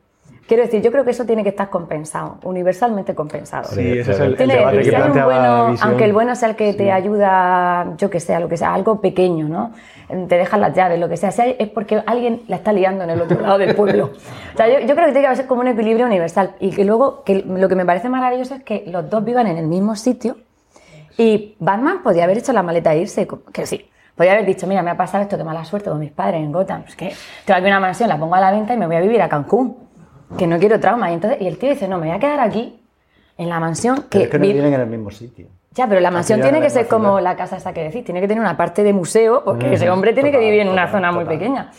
Quiero 0.47 0.64
decir, 0.64 0.82
yo 0.82 0.90
creo 0.90 1.05
que 1.05 1.12
eso 1.12 1.24
tiene 1.24 1.43
que 1.43 1.51
estar 1.51 1.70
compensado, 1.70 2.36
universalmente 2.43 3.14
compensado. 3.14 3.64
Sí, 3.70 3.99
ese 3.99 4.11
es 4.11 4.18
el, 4.20 4.30
el 4.32 4.36
Tiene 4.36 4.57
debate 4.57 4.82
que 4.82 4.90
planteaba 4.90 5.32
bueno, 5.32 5.70
Visión. 5.70 5.88
aunque 5.88 6.05
el 6.05 6.12
bueno 6.12 6.34
sea 6.36 6.49
el 6.51 6.57
que 6.57 6.74
te 6.74 6.90
ayuda, 6.93 7.95
yo 7.97 8.11
que 8.11 8.20
sé, 8.20 8.34
a 8.34 8.40
lo 8.40 8.49
que 8.49 8.57
sea, 8.57 8.74
algo 8.74 9.01
pequeño, 9.01 9.49
¿no? 9.49 9.72
Te 10.09 10.36
dejan 10.36 10.61
las 10.61 10.74
llaves, 10.74 10.99
lo 10.99 11.09
que 11.09 11.16
sea, 11.16 11.30
hay- 11.38 11.57
es 11.59 11.68
porque 11.68 12.03
alguien 12.05 12.43
la 12.49 12.57
está 12.57 12.72
liando 12.72 13.05
en 13.05 13.11
el 13.11 13.20
otro 13.22 13.40
lado 13.40 13.57
del 13.57 13.74
pueblo. 13.74 14.11
O 14.53 14.57
sea, 14.57 14.68
yo, 14.68 14.80
yo 14.86 14.95
creo 14.95 15.07
que 15.07 15.12
tiene 15.12 15.28
que 15.28 15.36
ser 15.36 15.47
como 15.47 15.61
un 15.62 15.68
equilibrio 15.68 16.05
universal. 16.07 16.51
Y 16.61 16.70
que 16.70 16.84
luego, 16.84 17.22
que 17.24 17.36
lo 17.47 17.68
que 17.68 17.76
me 17.76 17.86
parece 17.86 18.09
maravilloso 18.09 18.55
es 18.57 18.62
que 18.64 18.84
los 18.88 19.09
dos 19.09 19.24
vivan 19.24 19.47
en 19.47 19.57
el 19.59 19.66
mismo 19.68 19.97
sitio 19.97 20.36
y 21.16 21.55
Batman 21.61 22.03
podía 22.03 22.24
haber 22.24 22.38
hecho 22.38 22.53
la 22.53 22.62
maleta 22.62 22.93
e 22.95 22.99
irse, 23.03 23.28
que 23.53 23.64
sí. 23.66 23.88
Podía 24.16 24.32
haber 24.32 24.45
dicho, 24.45 24.66
mira, 24.66 24.82
me 24.82 24.90
ha 24.90 24.97
pasado 24.97 25.22
esto, 25.22 25.38
qué 25.38 25.45
mala 25.45 25.64
suerte 25.64 25.88
con 25.88 25.99
mis 25.99 26.11
padres 26.12 26.43
en 26.43 26.53
Gotham. 26.53 26.84
Es 26.86 26.95
que 26.97 27.12
tengo 27.47 27.59
aquí 27.59 27.66
una 27.66 27.80
mansión, 27.80 28.09
la 28.11 28.18
pongo 28.18 28.34
a 28.34 28.40
la 28.40 28.51
venta 28.51 28.74
y 28.74 28.76
me 28.76 28.86
voy 28.86 28.97
a 28.97 29.01
vivir 29.01 29.22
a 29.22 29.28
Cancún. 29.28 29.76
Que 30.39 30.47
no 30.47 30.59
quiero 30.59 30.78
trauma. 30.80 31.11
Y, 31.11 31.14
entonces, 31.14 31.41
y 31.41 31.47
el 31.47 31.59
tío 31.59 31.70
dice, 31.70 31.89
no, 31.89 31.99
me 31.99 32.07
voy 32.07 32.16
a 32.16 32.18
quedar 32.18 32.41
aquí, 32.41 32.78
en 33.39 33.49
la 33.49 33.61
mansión. 33.61 33.97
Pero 33.97 34.09
Que 34.11 34.22
es 34.24 34.28
que 34.30 34.39
no 34.39 34.43
vi- 34.47 34.53
viven 34.53 34.72
en 34.74 34.80
el 34.80 34.87
mismo 34.87 35.11
sitio. 35.11 35.47
Ya, 35.74 35.87
pero 35.87 36.01
la 36.01 36.11
mansión 36.11 36.41
tiene 36.41 36.59
la 36.59 36.64
que 36.66 36.70
ser 36.70 36.87
como 36.87 37.18
la 37.20 37.35
casa 37.37 37.57
esa 37.57 37.72
que 37.72 37.83
decís. 37.85 38.05
Tiene 38.05 38.20
que 38.20 38.28
tener 38.28 38.41
una 38.43 38.57
parte 38.57 38.83
de 38.83 38.93
museo, 38.93 39.43
porque 39.45 39.72
ese 39.72 39.89
hombre 39.91 40.12
tiene 40.12 40.30
que 40.30 40.39
vivir 40.39 40.61
en 40.61 40.68
una 40.68 40.83
total, 40.87 40.93
zona 41.01 41.12
muy 41.12 41.24
total. 41.24 41.39
pequeña. 41.39 41.70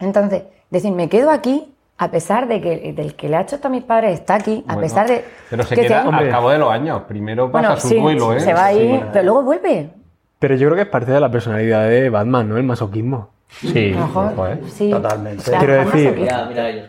Entonces, 0.00 0.42
decir, 0.70 0.92
me 0.92 1.08
quedo 1.10 1.30
aquí, 1.30 1.74
a 1.98 2.10
pesar 2.10 2.48
de 2.48 2.60
que 2.62 2.92
del 2.94 3.14
que 3.16 3.28
le 3.28 3.36
ha 3.36 3.42
hecho 3.42 3.56
esto 3.56 3.68
a 3.68 3.70
mis 3.70 3.82
padres 3.84 4.14
está 4.14 4.36
aquí, 4.36 4.62
a 4.66 4.74
Bueno, 4.74 4.80
pesar 4.80 5.08
de. 5.08 5.24
Pero 5.50 5.62
se 5.64 5.74
que 5.74 5.82
queda 5.82 6.02
al 6.02 6.30
cabo 6.30 6.50
de 6.50 6.58
los 6.58 6.70
años. 6.72 7.02
Primero 7.08 7.50
pasa 7.50 7.68
Bueno, 7.68 7.80
su 7.80 7.88
sí, 7.88 8.00
duelo, 8.00 8.32
¿eh? 8.34 8.40
se 8.40 8.54
va 8.54 8.66
ahí, 8.66 8.96
Sí. 8.98 9.04
pero 9.12 9.24
luego 9.24 9.42
vuelve. 9.42 9.90
Pero 10.38 10.54
yo 10.54 10.68
creo 10.68 10.76
que 10.76 10.82
es 10.82 10.88
parte 10.88 11.10
de 11.12 11.20
la 11.20 11.30
personalidad 11.30 11.88
de 11.88 12.08
Batman, 12.10 12.48
¿no? 12.48 12.56
El 12.56 12.62
masoquismo. 12.62 13.28
Sí, 13.48 13.92
A 13.94 14.00
lo 14.00 14.06
mejor, 14.06 14.50
¿eh? 14.52 14.60
sí. 14.68 14.90
Totalmente. 14.90 15.42
Claro, 15.42 15.58
Quiero 15.66 15.84
decir-. 15.84 16.16
Mira, 16.18 16.44
mira 16.46 16.68
ellos, 16.70 16.86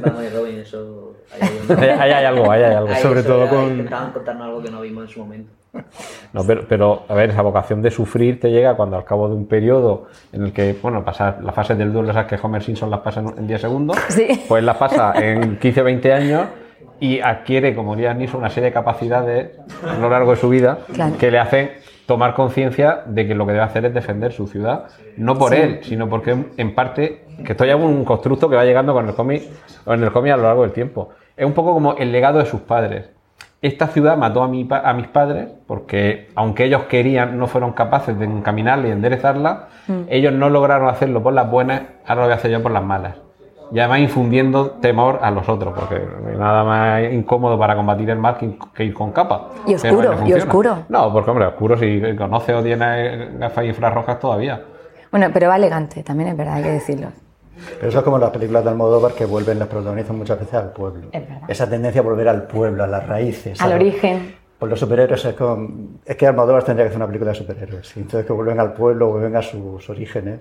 Batman 0.00 0.24
y 0.24 0.36
Robin, 0.36 0.58
eso. 0.58 1.14
Ahí 1.32 1.40
hay, 1.42 1.76
Ahí, 1.76 1.88
ahí 1.98 2.10
hay 2.12 2.24
algo, 2.24 2.50
ahí 2.50 2.62
hay 2.62 2.74
algo. 2.74 2.88
ahí 2.90 3.02
sobre 3.02 3.20
eso 3.20 3.28
todo 3.28 3.48
con- 3.48 3.70
Intentaban 3.70 4.10
contarnos 4.12 4.46
algo 4.46 4.62
que 4.62 4.70
no 4.70 4.80
vimos 4.80 5.04
en 5.04 5.08
su 5.10 5.20
momento. 5.20 5.52
No, 6.32 6.44
pero, 6.44 6.64
pero, 6.68 7.02
a 7.08 7.14
ver, 7.14 7.30
esa 7.30 7.42
vocación 7.42 7.82
de 7.82 7.90
sufrir 7.90 8.38
te 8.38 8.50
llega 8.50 8.74
cuando 8.76 8.96
al 8.96 9.04
cabo 9.04 9.28
de 9.28 9.34
un 9.34 9.46
periodo 9.46 10.06
en 10.32 10.44
el 10.44 10.52
que, 10.52 10.76
bueno, 10.80 11.04
pasar 11.04 11.42
las 11.42 11.52
fases 11.54 11.76
del 11.76 11.92
duelo, 11.92 12.10
esas 12.10 12.26
que 12.26 12.38
Homer 12.40 12.62
Simpson 12.62 12.88
las 12.90 13.00
pasa 13.00 13.18
en 13.20 13.28
en 13.36 13.46
10 13.48 13.60
segundos, 13.60 13.96
Sí. 14.08 14.44
pues 14.48 14.62
las 14.62 14.76
pasa 14.76 15.12
en 15.16 15.58
15 15.58 15.82
20 15.82 16.12
años 16.12 16.42
y 17.00 17.18
adquiere, 17.20 17.74
como 17.74 17.96
diría 17.96 18.14
Niso, 18.14 18.38
una 18.38 18.48
serie 18.50 18.68
de 18.70 18.72
capacidades 18.74 19.50
a 19.84 19.94
lo 19.98 20.08
largo 20.10 20.30
de 20.32 20.36
su 20.36 20.48
vida 20.48 20.78
Claro. 20.92 21.16
que 21.18 21.30
le 21.30 21.38
hacen 21.40 21.70
tomar 22.10 22.34
conciencia 22.34 23.02
de 23.06 23.24
que 23.28 23.36
lo 23.36 23.46
que 23.46 23.52
debe 23.52 23.64
hacer 23.64 23.84
es 23.84 23.94
defender 23.94 24.32
su 24.32 24.48
ciudad, 24.48 24.86
no 25.16 25.38
por 25.38 25.50
Sí. 25.54 25.60
él, 25.60 25.78
sino 25.82 26.08
porque 26.08 26.36
en 26.56 26.74
parte, 26.74 27.24
que 27.44 27.52
esto 27.52 27.64
ya 27.64 27.74
es 27.76 27.80
un 27.80 28.04
constructo 28.04 28.50
que 28.50 28.56
va 28.56 28.64
llegando 28.64 28.92
con 28.92 29.08
el 29.08 29.14
cómic, 29.14 29.44
en 29.86 30.02
el 30.02 30.10
cómic 30.10 30.32
a 30.32 30.36
lo 30.36 30.42
largo 30.42 30.62
del 30.62 30.72
tiempo. 30.72 31.10
Es 31.36 31.46
un 31.46 31.52
poco 31.52 31.72
como 31.72 31.94
el 31.94 32.10
legado 32.10 32.40
de 32.40 32.46
sus 32.46 32.62
padres. 32.62 33.10
Esta 33.62 33.86
ciudad 33.86 34.16
mató 34.16 34.42
a, 34.42 34.48
mi 34.48 34.64
pa- 34.64 34.80
a 34.80 34.92
mis 34.92 35.06
padres 35.06 35.48
porque, 35.68 36.30
aunque 36.34 36.64
ellos 36.64 36.82
querían, 36.84 37.38
no 37.38 37.46
fueron 37.46 37.72
capaces 37.74 38.18
de 38.18 38.24
encaminarla 38.24 38.88
y 38.88 38.90
enderezarla, 38.90 39.68
Mm. 39.86 39.92
ellos 40.08 40.32
no 40.32 40.50
lograron 40.50 40.88
hacerlo 40.88 41.22
por 41.22 41.32
las 41.32 41.48
buenas, 41.48 41.82
ahora 42.06 42.22
lo 42.22 42.26
voy 42.26 42.32
a 42.32 42.36
hacer 42.36 42.50
yo 42.50 42.60
por 42.62 42.72
las 42.72 42.82
malas. 42.84 43.14
Y 43.72 43.78
además 43.78 44.00
infundiendo 44.00 44.70
temor 44.72 45.18
a 45.22 45.30
los 45.30 45.48
otros, 45.48 45.72
porque 45.78 46.00
no 46.22 46.28
hay 46.30 46.36
nada 46.36 46.64
más 46.64 47.12
incómodo 47.12 47.58
para 47.58 47.76
combatir 47.76 48.10
el 48.10 48.18
mal 48.18 48.36
que, 48.36 48.56
que 48.74 48.84
ir 48.84 48.94
con 48.94 49.12
capa. 49.12 49.50
Y 49.66 49.74
oscuro, 49.74 50.14
no 50.16 50.26
y 50.28 50.32
oscuro. 50.32 50.78
No, 50.88 51.12
porque 51.12 51.30
hombre, 51.30 51.46
oscuro 51.46 51.76
si 51.78 52.02
conoce 52.16 52.52
o 52.54 52.62
tiene 52.62 53.30
gafas 53.38 53.64
infrarrojas 53.64 54.18
todavía. 54.18 54.60
Bueno, 55.10 55.28
pero 55.32 55.48
va 55.48 55.56
elegante, 55.56 56.02
también 56.02 56.30
es 56.30 56.36
verdad, 56.36 56.54
hay 56.54 56.62
que 56.64 56.70
decirlo. 56.70 57.08
Pero 57.76 57.88
eso 57.88 57.98
es 57.98 58.04
como 58.04 58.18
las 58.18 58.30
películas 58.30 58.64
de 58.64 58.70
Almodóvar 58.70 59.12
que 59.12 59.24
vuelven, 59.26 59.58
las 59.58 59.68
protagonizan 59.68 60.16
muchas 60.16 60.38
veces 60.40 60.54
al 60.54 60.72
pueblo. 60.72 61.08
Es 61.12 61.20
verdad. 61.28 61.42
Esa 61.48 61.68
tendencia 61.68 62.00
a 62.00 62.04
volver 62.04 62.28
al 62.28 62.44
pueblo, 62.44 62.82
a 62.84 62.86
las 62.86 63.06
raíces. 63.06 63.60
Al 63.60 63.72
a- 63.72 63.74
origen. 63.74 64.34
Por 64.58 64.68
los 64.68 64.78
superhéroes 64.80 65.24
es 65.24 65.34
como... 65.34 65.68
Es 66.04 66.16
que 66.16 66.26
Almodóvar 66.26 66.62
tendría 66.64 66.84
que 66.84 66.88
hacer 66.88 66.98
una 66.98 67.06
película 67.06 67.30
de 67.30 67.36
superhéroes. 67.36 67.96
y 67.96 68.00
Entonces 68.00 68.26
que 68.26 68.32
vuelven 68.32 68.60
al 68.60 68.72
pueblo, 68.74 69.08
vuelven 69.08 69.36
a 69.36 69.42
sus 69.42 69.88
orígenes. 69.88 70.40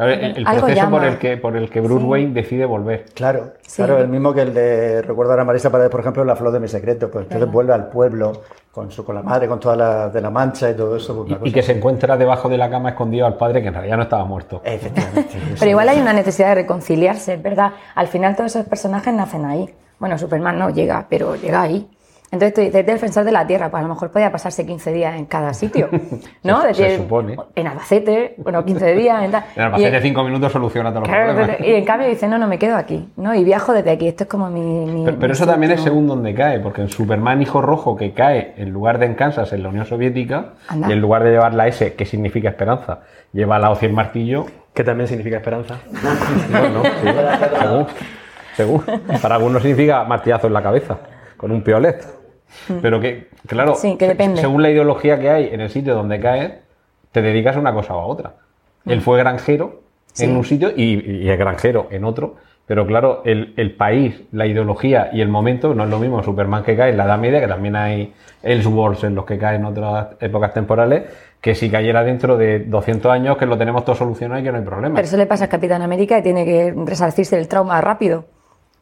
Claro, 0.00 0.12
el, 0.12 0.36
el 0.38 0.46
Algo 0.46 0.66
proceso 0.66 0.90
por 0.90 1.04
el 1.04 1.18
que, 1.18 1.36
por 1.36 1.56
el 1.56 1.68
que 1.70 1.80
Bruce 1.80 2.00
Sí. 2.02 2.06
Wayne 2.08 2.32
decide 2.32 2.64
volver. 2.64 3.04
Claro, 3.14 3.52
Sí. 3.66 3.76
claro, 3.82 3.98
el 3.98 4.08
mismo 4.08 4.32
que 4.32 4.42
el 4.42 4.54
de, 4.54 5.02
recuerdo 5.02 5.32
ahora 5.32 5.44
Marisa 5.44 5.68
Paredes, 5.70 5.90
por 5.90 6.00
ejemplo, 6.00 6.24
La 6.24 6.36
Flor 6.36 6.52
de 6.52 6.60
mi 6.60 6.68
Secreto, 6.68 7.10
pues 7.10 7.24
entonces 7.24 7.50
vuelve 7.50 7.74
al 7.74 7.88
pueblo 7.88 8.32
con 8.72 8.90
su 8.90 9.04
con 9.04 9.14
la 9.16 9.22
madre, 9.22 9.46
con 9.48 9.58
toda 9.60 9.76
la 9.76 10.08
de 10.08 10.20
la 10.20 10.30
mancha 10.30 10.70
y 10.70 10.74
todo 10.74 10.96
eso. 10.96 11.26
pues, 11.26 11.38
Y, 11.44 11.52
que 11.52 11.62
se 11.62 11.72
encuentra 11.72 12.16
debajo 12.16 12.48
de 12.48 12.56
la 12.56 12.70
cama 12.70 12.90
escondido 12.90 13.26
al 13.26 13.34
padre 13.36 13.60
que 13.60 13.68
en 13.68 13.74
realidad 13.74 13.96
no 13.98 14.04
estaba 14.04 14.24
muerto. 14.24 14.62
Efectivamente. 14.64 15.28
Pero 15.58 15.70
igual 15.70 15.88
hay 15.88 16.00
una 16.00 16.12
necesidad 16.12 16.48
de 16.48 16.54
reconciliarse, 16.56 17.34
es 17.34 17.42
verdad. 17.42 17.72
Al 17.94 18.06
final 18.08 18.36
todos 18.36 18.54
esos 18.56 18.66
personajes 18.66 19.12
nacen 19.12 19.44
ahí. 19.44 19.68
Bueno, 19.98 20.16
Superman 20.16 20.58
no 20.58 20.70
llega, 20.70 21.04
pero 21.10 21.36
llega 21.36 21.60
ahí. 21.60 21.86
Entonces 22.32 22.54
tú 22.54 22.60
dices, 22.60 22.86
defensor 22.86 23.24
de 23.24 23.32
la 23.32 23.44
Tierra, 23.44 23.70
pues 23.70 23.80
a 23.80 23.82
lo 23.82 23.92
mejor 23.92 24.10
podía 24.12 24.30
pasarse 24.30 24.64
15 24.64 24.92
días 24.92 25.16
en 25.16 25.24
cada 25.26 25.52
sitio, 25.52 25.88
¿no? 26.44 26.62
Se- 26.72 26.96
supone. 26.98 27.36
En 27.56 27.66
Albacete, 27.66 28.34
bueno, 28.38 28.64
15 28.64 28.94
días. 28.94 29.24
En 29.24 29.32
tal. 29.32 29.44
En 29.56 29.92
de 29.92 30.00
cinco 30.00 30.22
minutos 30.22 30.52
soluciona 30.52 30.90
todos 30.90 31.02
los 31.02 31.08
Claro, 31.08 31.32
problemas. 31.32 31.56
pero- 31.58 31.68
y 31.68 31.74
en 31.74 31.84
cambio 31.84 32.08
dice, 32.08 32.28
no, 32.28 32.38
no, 32.38 32.46
me 32.46 32.58
quedo 32.58 32.76
aquí, 32.76 33.08
¿no? 33.16 33.34
Y 33.34 33.42
viajo 33.42 33.72
desde 33.72 33.90
aquí, 33.90 34.06
esto 34.06 34.24
es 34.24 34.30
como 34.30 34.48
mi... 34.48 34.60
mi- 34.60 35.04
Pero, 35.04 35.16
pero 35.18 35.28
mi 35.30 35.32
eso 35.32 35.44
también 35.46 35.72
es 35.72 35.80
según 35.80 36.06
donde 36.06 36.32
cae, 36.34 36.60
porque 36.60 36.82
en 36.82 36.88
Superman 36.88 37.42
Hijo 37.42 37.62
Rojo, 37.62 37.96
que 37.96 38.12
cae 38.12 38.54
en 38.56 38.70
lugar 38.70 38.98
de 39.00 39.06
en 39.06 39.14
Kansas, 39.14 39.52
en 39.52 39.64
la 39.64 39.68
Unión 39.70 39.86
Soviética, 39.86 40.50
Anda. 40.68 40.88
y 40.88 40.92
en 40.92 41.00
lugar 41.00 41.24
de 41.24 41.32
llevar 41.32 41.54
la 41.54 41.66
S, 41.66 41.94
que 41.94 42.06
significa 42.06 42.48
esperanza, 42.50 43.00
lleva 43.32 43.58
la 43.58 43.70
O 43.70 43.74
100 43.74 43.92
martillo, 43.92 44.46
Que 44.72 44.84
también 44.84 45.08
significa 45.08 45.38
esperanza. 45.38 45.78
no, 46.52 46.68
no, 46.68 46.82
sí, 46.84 47.08
según, 47.58 47.86
según. 48.54 49.00
Para 49.20 49.34
algunos 49.34 49.62
significa 49.62 50.04
martillazo 50.04 50.46
en 50.46 50.52
la 50.52 50.62
cabeza, 50.62 50.96
con 51.36 51.50
un 51.50 51.62
piolet. 51.62 52.19
Pero 52.82 53.00
que, 53.00 53.28
claro, 53.46 53.72
Mm. 53.72 53.76
Sí, 53.76 53.96
que 53.96 54.08
depende. 54.08 54.40
según 54.40 54.62
la 54.62 54.70
ideología 54.70 55.18
que 55.18 55.30
hay 55.30 55.48
en 55.52 55.60
el 55.60 55.70
sitio 55.70 55.94
donde 55.94 56.20
caes, 56.20 56.52
te 57.12 57.22
dedicas 57.22 57.56
a 57.56 57.60
una 57.60 57.72
cosa 57.72 57.94
o 57.94 58.00
a 58.00 58.06
otra. 58.06 58.34
Él 58.86 59.00
fue 59.00 59.18
granjero 59.18 59.82
en 60.18 60.34
Mm. 60.34 60.36
Un 60.38 60.44
sitio 60.44 60.70
y, 60.76 61.24
y 61.24 61.28
es 61.30 61.38
granjero 61.38 61.88
en 61.90 62.04
otro. 62.04 62.36
Pero 62.66 62.86
claro, 62.86 63.22
el, 63.24 63.52
el 63.56 63.72
país, 63.72 64.22
la 64.30 64.46
ideología 64.46 65.10
y 65.12 65.20
el 65.20 65.28
momento 65.28 65.74
no 65.74 65.82
es 65.84 65.90
lo 65.90 65.98
mismo 65.98 66.22
Superman 66.22 66.62
que 66.62 66.76
cae 66.76 66.90
en 66.90 66.96
la 66.98 67.04
Edad 67.04 67.18
Media, 67.18 67.40
que 67.40 67.48
también 67.48 67.74
hay 67.74 68.12
Elseworlds 68.44 69.02
en 69.04 69.16
los 69.16 69.24
que 69.24 69.38
cae 69.38 69.56
en 69.56 69.64
otras 69.64 70.08
épocas 70.20 70.54
temporales, 70.54 71.02
que 71.40 71.56
si 71.56 71.68
cayera 71.68 72.04
dentro 72.04 72.36
de 72.36 72.60
200 72.60 73.10
años 73.10 73.36
que 73.38 73.46
lo 73.46 73.58
tenemos 73.58 73.84
todo 73.84 73.96
solucionado 73.96 74.40
y 74.40 74.44
que 74.44 74.52
no 74.52 74.58
hay 74.58 74.64
problema. 74.64 74.94
Pero 74.94 75.06
eso 75.08 75.16
le 75.16 75.26
pasa 75.26 75.44
al 75.44 75.50
Capitán 75.50 75.82
América 75.82 76.18
y 76.18 76.22
tiene 76.22 76.44
que 76.44 76.72
resarcirse 76.86 77.34
del 77.36 77.48
trauma 77.48 77.80
rápido. 77.80 78.26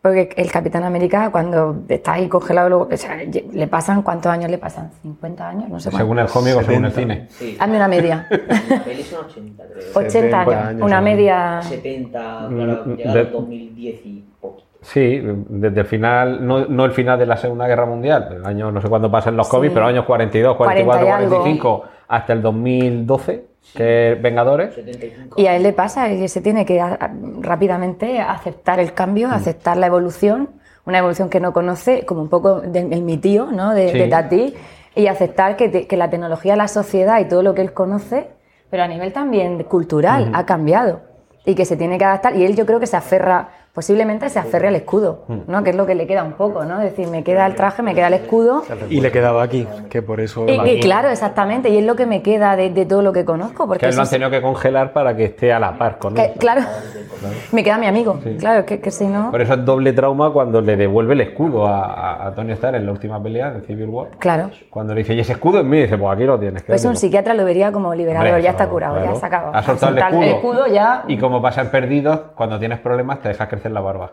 Porque 0.09 0.31
el 0.37 0.51
Capitán 0.51 0.85
América, 0.85 1.31
cuando 1.31 1.77
está 1.89 2.15
ahí 2.15 2.29
congelado, 2.29 2.69
luego, 2.69 2.89
o 2.93 2.97
sea, 2.97 3.17
le 3.53 3.67
pasan, 3.67 4.03
¿cuántos 4.03 4.33
años 4.33 4.51
le 4.51 4.59
pasan? 4.59 4.91
¿50 5.05 5.41
años? 5.41 5.69
No 5.69 5.79
sé 5.81 5.91
cuánto. 5.91 5.99
según 5.99 6.19
el 6.19 6.27
cómic 6.29 6.57
o 6.57 6.63
según 6.63 6.85
el 6.87 6.93
70. 6.93 7.15
cine. 7.15 7.27
Sí. 7.31 7.57
Hazme 7.61 7.77
una 7.77 7.89
media. 7.89 8.27
La 8.69 8.85
peli 8.85 9.03
son 9.03 9.25
80, 9.27 9.65
creo. 9.65 9.85
80 9.95 10.41
años, 10.41 10.55
años, 10.55 10.83
una 10.83 10.99
sí. 10.99 11.05
media. 11.05 11.61
70, 11.63 12.41
Mm, 12.49 12.55
claro, 12.57 12.85
de- 12.85 12.97
llegaron 12.97 13.27
en 13.27 13.33
2010 13.33 14.01
y 14.07 14.25
poquito. 14.41 14.69
Sí, 14.81 15.21
desde 15.49 15.81
el 15.81 15.87
final, 15.87 16.47
no, 16.47 16.67
no 16.67 16.85
el 16.85 16.93
final 16.93 17.19
de 17.19 17.27
la 17.27 17.37
Segunda 17.37 17.67
Guerra 17.67 17.85
Mundial, 17.85 18.29
el 18.37 18.47
año 18.47 18.71
no 18.71 18.81
sé 18.81 18.89
cuándo 18.89 19.11
pasan 19.11 19.37
los 19.37 19.47
Sí. 19.47 19.51
cómics, 19.51 19.75
pero 19.75 19.87
años 19.87 20.05
42, 20.05 20.57
44, 20.57 21.01
40 21.01 21.09
y 21.09 21.25
algo. 21.25 21.37
45, 21.43 21.83
hasta 22.09 22.33
el 22.33 22.43
2012, 22.43 23.45
que 23.75 24.13
es 24.13 24.23
Vengadores. 24.23 24.75
75. 24.75 25.35
Y 25.41 25.47
a 25.47 25.57
él 25.57 25.63
le 25.63 25.73
pasa 25.73 26.09
que 26.09 26.29
se 26.29 26.41
tiene 26.41 26.65
que 26.65 26.81
a- 26.81 26.95
a- 27.01 27.11
rápidamente 27.41 28.21
aceptar 28.21 28.81
el 28.81 28.93
cambio, 28.95 29.29
aceptar 29.31 29.77
la 29.77 29.87
evolución, 29.87 30.49
una 30.87 30.99
evolución 30.99 31.29
que 31.29 31.41
no 31.41 31.53
conoce, 31.53 32.07
como 32.07 32.23
un 32.23 32.29
poco 32.29 32.61
de, 32.61 32.85
de 32.85 33.01
mi 33.01 33.19
tío, 33.19 33.47
¿no? 33.53 33.75
de, 33.75 33.91
Sí. 33.93 33.99
de 33.99 34.09
Tati, 34.09 34.55
y 34.95 35.07
aceptar 35.07 35.57
que, 35.57 35.69
te- 35.69 35.87
que 35.87 35.97
la 35.97 36.09
tecnología, 36.11 36.57
la 36.57 36.69
sociedad 36.69 37.21
y 37.21 37.27
todo 37.27 37.43
lo 37.43 37.55
que 37.55 37.61
él 37.63 37.73
conoce, 37.73 38.29
pero 38.71 38.83
a 38.83 38.89
nivel 38.89 39.13
también 39.13 39.63
cultural, 39.65 40.31
ha 40.35 40.45
cambiado 40.47 41.01
y 41.45 41.55
que 41.55 41.65
se 41.65 41.77
tiene 41.77 41.99
que 41.99 42.05
adaptar. 42.05 42.37
Y 42.37 42.45
él 42.45 42.57
yo 42.57 42.65
creo 42.67 42.81
que 42.81 42.87
se 42.87 42.97
aferra, 42.97 43.49
posiblemente 43.79 44.29
se 44.29 44.41
aferre 44.41 44.67
al 44.67 44.75
escudo, 44.75 45.21
¿no? 45.47 45.63
que 45.63 45.71
es 45.71 45.77
lo 45.77 45.87
que 45.87 45.95
le 45.95 46.09
queda 46.09 46.25
un 46.25 46.33
poco, 46.33 46.65
¿no? 46.65 46.79
es 46.81 46.91
decir, 46.91 47.07
me 47.07 47.23
queda 47.23 47.47
el 47.47 47.55
traje, 47.55 47.81
me 47.81 47.95
queda 47.95 48.09
el 48.09 48.15
escudo. 48.15 48.65
Y 48.91 49.01
le 49.01 49.13
quedaba 49.13 49.41
aquí, 49.45 49.69
que 49.89 50.03
por 50.03 50.19
eso... 50.21 50.47
Y, 50.49 50.69
y 50.69 50.81
claro, 50.81 51.11
exactamente, 51.11 51.69
y 51.69 51.79
es 51.79 51.85
lo 51.87 51.95
que 51.95 52.05
me 52.05 52.21
queda 52.21 52.57
de, 52.57 52.71
de 52.71 52.87
todo 52.87 53.03
lo 53.03 53.13
que 53.13 53.25
conozco. 53.25 53.69
Porque 53.69 53.83
Que 53.87 53.91
él 53.91 53.95
lo 53.95 54.03
han 54.03 54.11
tenido 54.11 54.31
que 54.31 54.43
congelar 54.43 54.93
para 54.93 55.15
que 55.15 55.27
esté 55.27 55.53
a 55.53 55.61
la 55.61 55.79
par 55.79 55.99
con 56.01 56.13
que- 56.15 56.25
él. 56.25 56.33
claro, 56.41 56.63
me 57.53 57.63
queda 57.63 57.79
mi 57.79 57.87
amigo, 57.87 58.19
claro, 58.41 58.67
que, 58.67 58.81
que 58.81 58.91
si 58.91 59.07
no... 59.07 59.31
Por 59.31 59.41
eso 59.43 59.55
es 59.55 59.65
doble 59.65 59.93
trauma 59.93 60.33
cuando 60.33 60.61
le 60.61 60.77
devuelve 60.77 61.13
el 61.15 61.21
escudo 61.21 61.69
a, 61.69 62.33
Tony 62.35 62.51
Stark 62.55 62.75
en 62.75 62.85
la 62.87 62.91
última 62.91 63.23
pelea 63.23 63.53
de 63.53 63.61
Civil 63.61 63.87
War. 63.91 64.09
Claro. 64.19 64.51
Cuando 64.71 64.93
le 64.93 65.03
dice, 65.03 65.15
¿y 65.15 65.21
ese 65.21 65.33
escudo 65.35 65.61
es 65.61 65.65
mío? 65.65 65.83
Dice, 65.83 65.97
pues 65.97 66.13
aquí 66.17 66.25
lo 66.25 66.37
tienes. 66.39 66.65
Pues 66.65 66.81
un 66.85 66.91
quédatelo". 66.91 66.97
psiquiatra 67.01 67.35
lo 67.35 67.45
vería 67.45 67.71
como 67.71 67.95
liberador, 67.95 68.27
Hombre, 68.29 68.43
ya 68.43 68.51
está 68.51 68.69
curado, 68.69 68.97
claro. 68.97 69.15
ya 69.15 69.21
se 69.21 69.27
acabó. 69.27 69.51
Ha 69.55 69.63
soltado 69.63 69.95
el 69.95 70.01
Soltar 70.01 70.25
escudo. 70.25 70.67
ya. 70.67 71.05
Y 71.07 71.17
como 71.17 71.41
pasan 71.41 71.71
perdidos, 71.71 72.21
cuando 72.35 72.59
tienes 72.59 72.81
problemas 72.81 73.21
te 73.21 73.29
dejas 73.29 73.49
crecer 73.49 73.68
la 73.73 73.81
barba. 73.81 74.13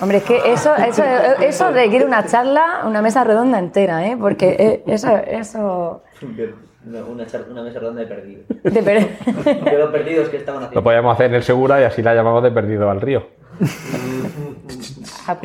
Hombre, 0.00 0.18
es 0.18 0.24
que 0.24 0.36
eso, 0.52 0.74
eso, 0.76 1.02
eso 1.40 1.70
requiere 1.70 2.04
una 2.04 2.24
charla, 2.26 2.82
una 2.86 3.00
mesa 3.02 3.24
redonda 3.24 3.58
entera, 3.58 4.06
¿eh? 4.06 4.16
Porque 4.20 4.56
eh, 4.58 4.82
eso, 4.86 5.16
eso. 5.16 6.02
Una, 6.86 7.04
una, 7.04 7.26
char- 7.26 7.46
una 7.50 7.62
mesa 7.62 7.78
redonda 7.80 8.00
de 8.02 8.06
perdidos. 8.06 8.44
De 8.62 8.82
per- 8.82 9.18
De 9.64 9.78
los 9.78 9.90
perdidos 9.90 10.28
que 10.28 10.36
estaban 10.38 10.60
Lo 10.62 10.66
haciendo. 10.66 10.82
podíamos 10.82 11.14
hacer 11.14 11.26
en 11.26 11.34
el 11.34 11.42
Segura 11.42 11.80
y 11.80 11.84
así 11.84 12.02
la 12.02 12.14
llamamos 12.14 12.42
de 12.42 12.50
perdido 12.50 12.90
al 12.90 13.00
río. 13.00 13.26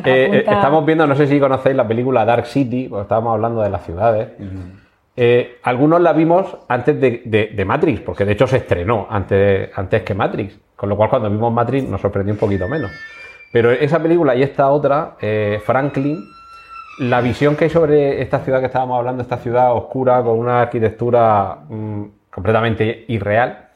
Eh, 0.03 0.29
eh, 0.33 0.37
estamos 0.39 0.85
viendo, 0.85 1.05
no 1.07 1.15
sé 1.15 1.27
si 1.27 1.39
conocéis 1.39 1.75
la 1.75 1.87
película 1.87 2.25
Dark 2.25 2.45
City, 2.45 2.87
porque 2.89 3.03
estábamos 3.03 3.33
hablando 3.35 3.61
de 3.61 3.69
las 3.69 3.83
ciudades. 3.85 4.29
Eh, 5.17 5.59
algunos 5.63 6.01
la 6.01 6.13
vimos 6.13 6.57
antes 6.67 6.99
de, 6.99 7.21
de- 7.25 7.47
de 7.55 7.65
Matrix, 7.65 8.01
porque 8.01 8.25
de 8.25 8.33
hecho 8.33 8.47
se 8.47 8.57
estrenó 8.57 9.07
antes, 9.09 9.69
antes 9.75 10.03
que 10.03 10.13
Matrix, 10.13 10.57
con 10.75 10.89
lo 10.89 10.97
cual 10.97 11.09
cuando 11.09 11.29
vimos 11.29 11.53
Matrix 11.53 11.87
nos 11.87 12.01
sorprendió 12.01 12.33
un 12.33 12.39
poquito 12.39 12.67
menos. 12.67 12.91
Pero 13.55 13.71
esa 13.71 13.99
película 14.01 14.35
y 14.35 14.43
esta 14.43 14.67
otra, 14.69 15.15
eh, 15.21 15.61
Franklin, 15.63 16.25
la 16.99 17.21
visión 17.21 17.55
que 17.55 17.63
hay 17.63 17.69
sobre 17.69 18.21
esta 18.21 18.39
ciudad 18.39 18.59
que 18.59 18.65
estábamos 18.65 18.99
hablando, 18.99 19.21
esta 19.21 19.37
ciudad 19.37 19.71
oscura 19.73 20.21
con 20.23 20.37
una 20.37 20.63
arquitectura 20.63 21.59
mm, 21.69 22.03
completamente 22.33 23.05
irreal, 23.07 23.69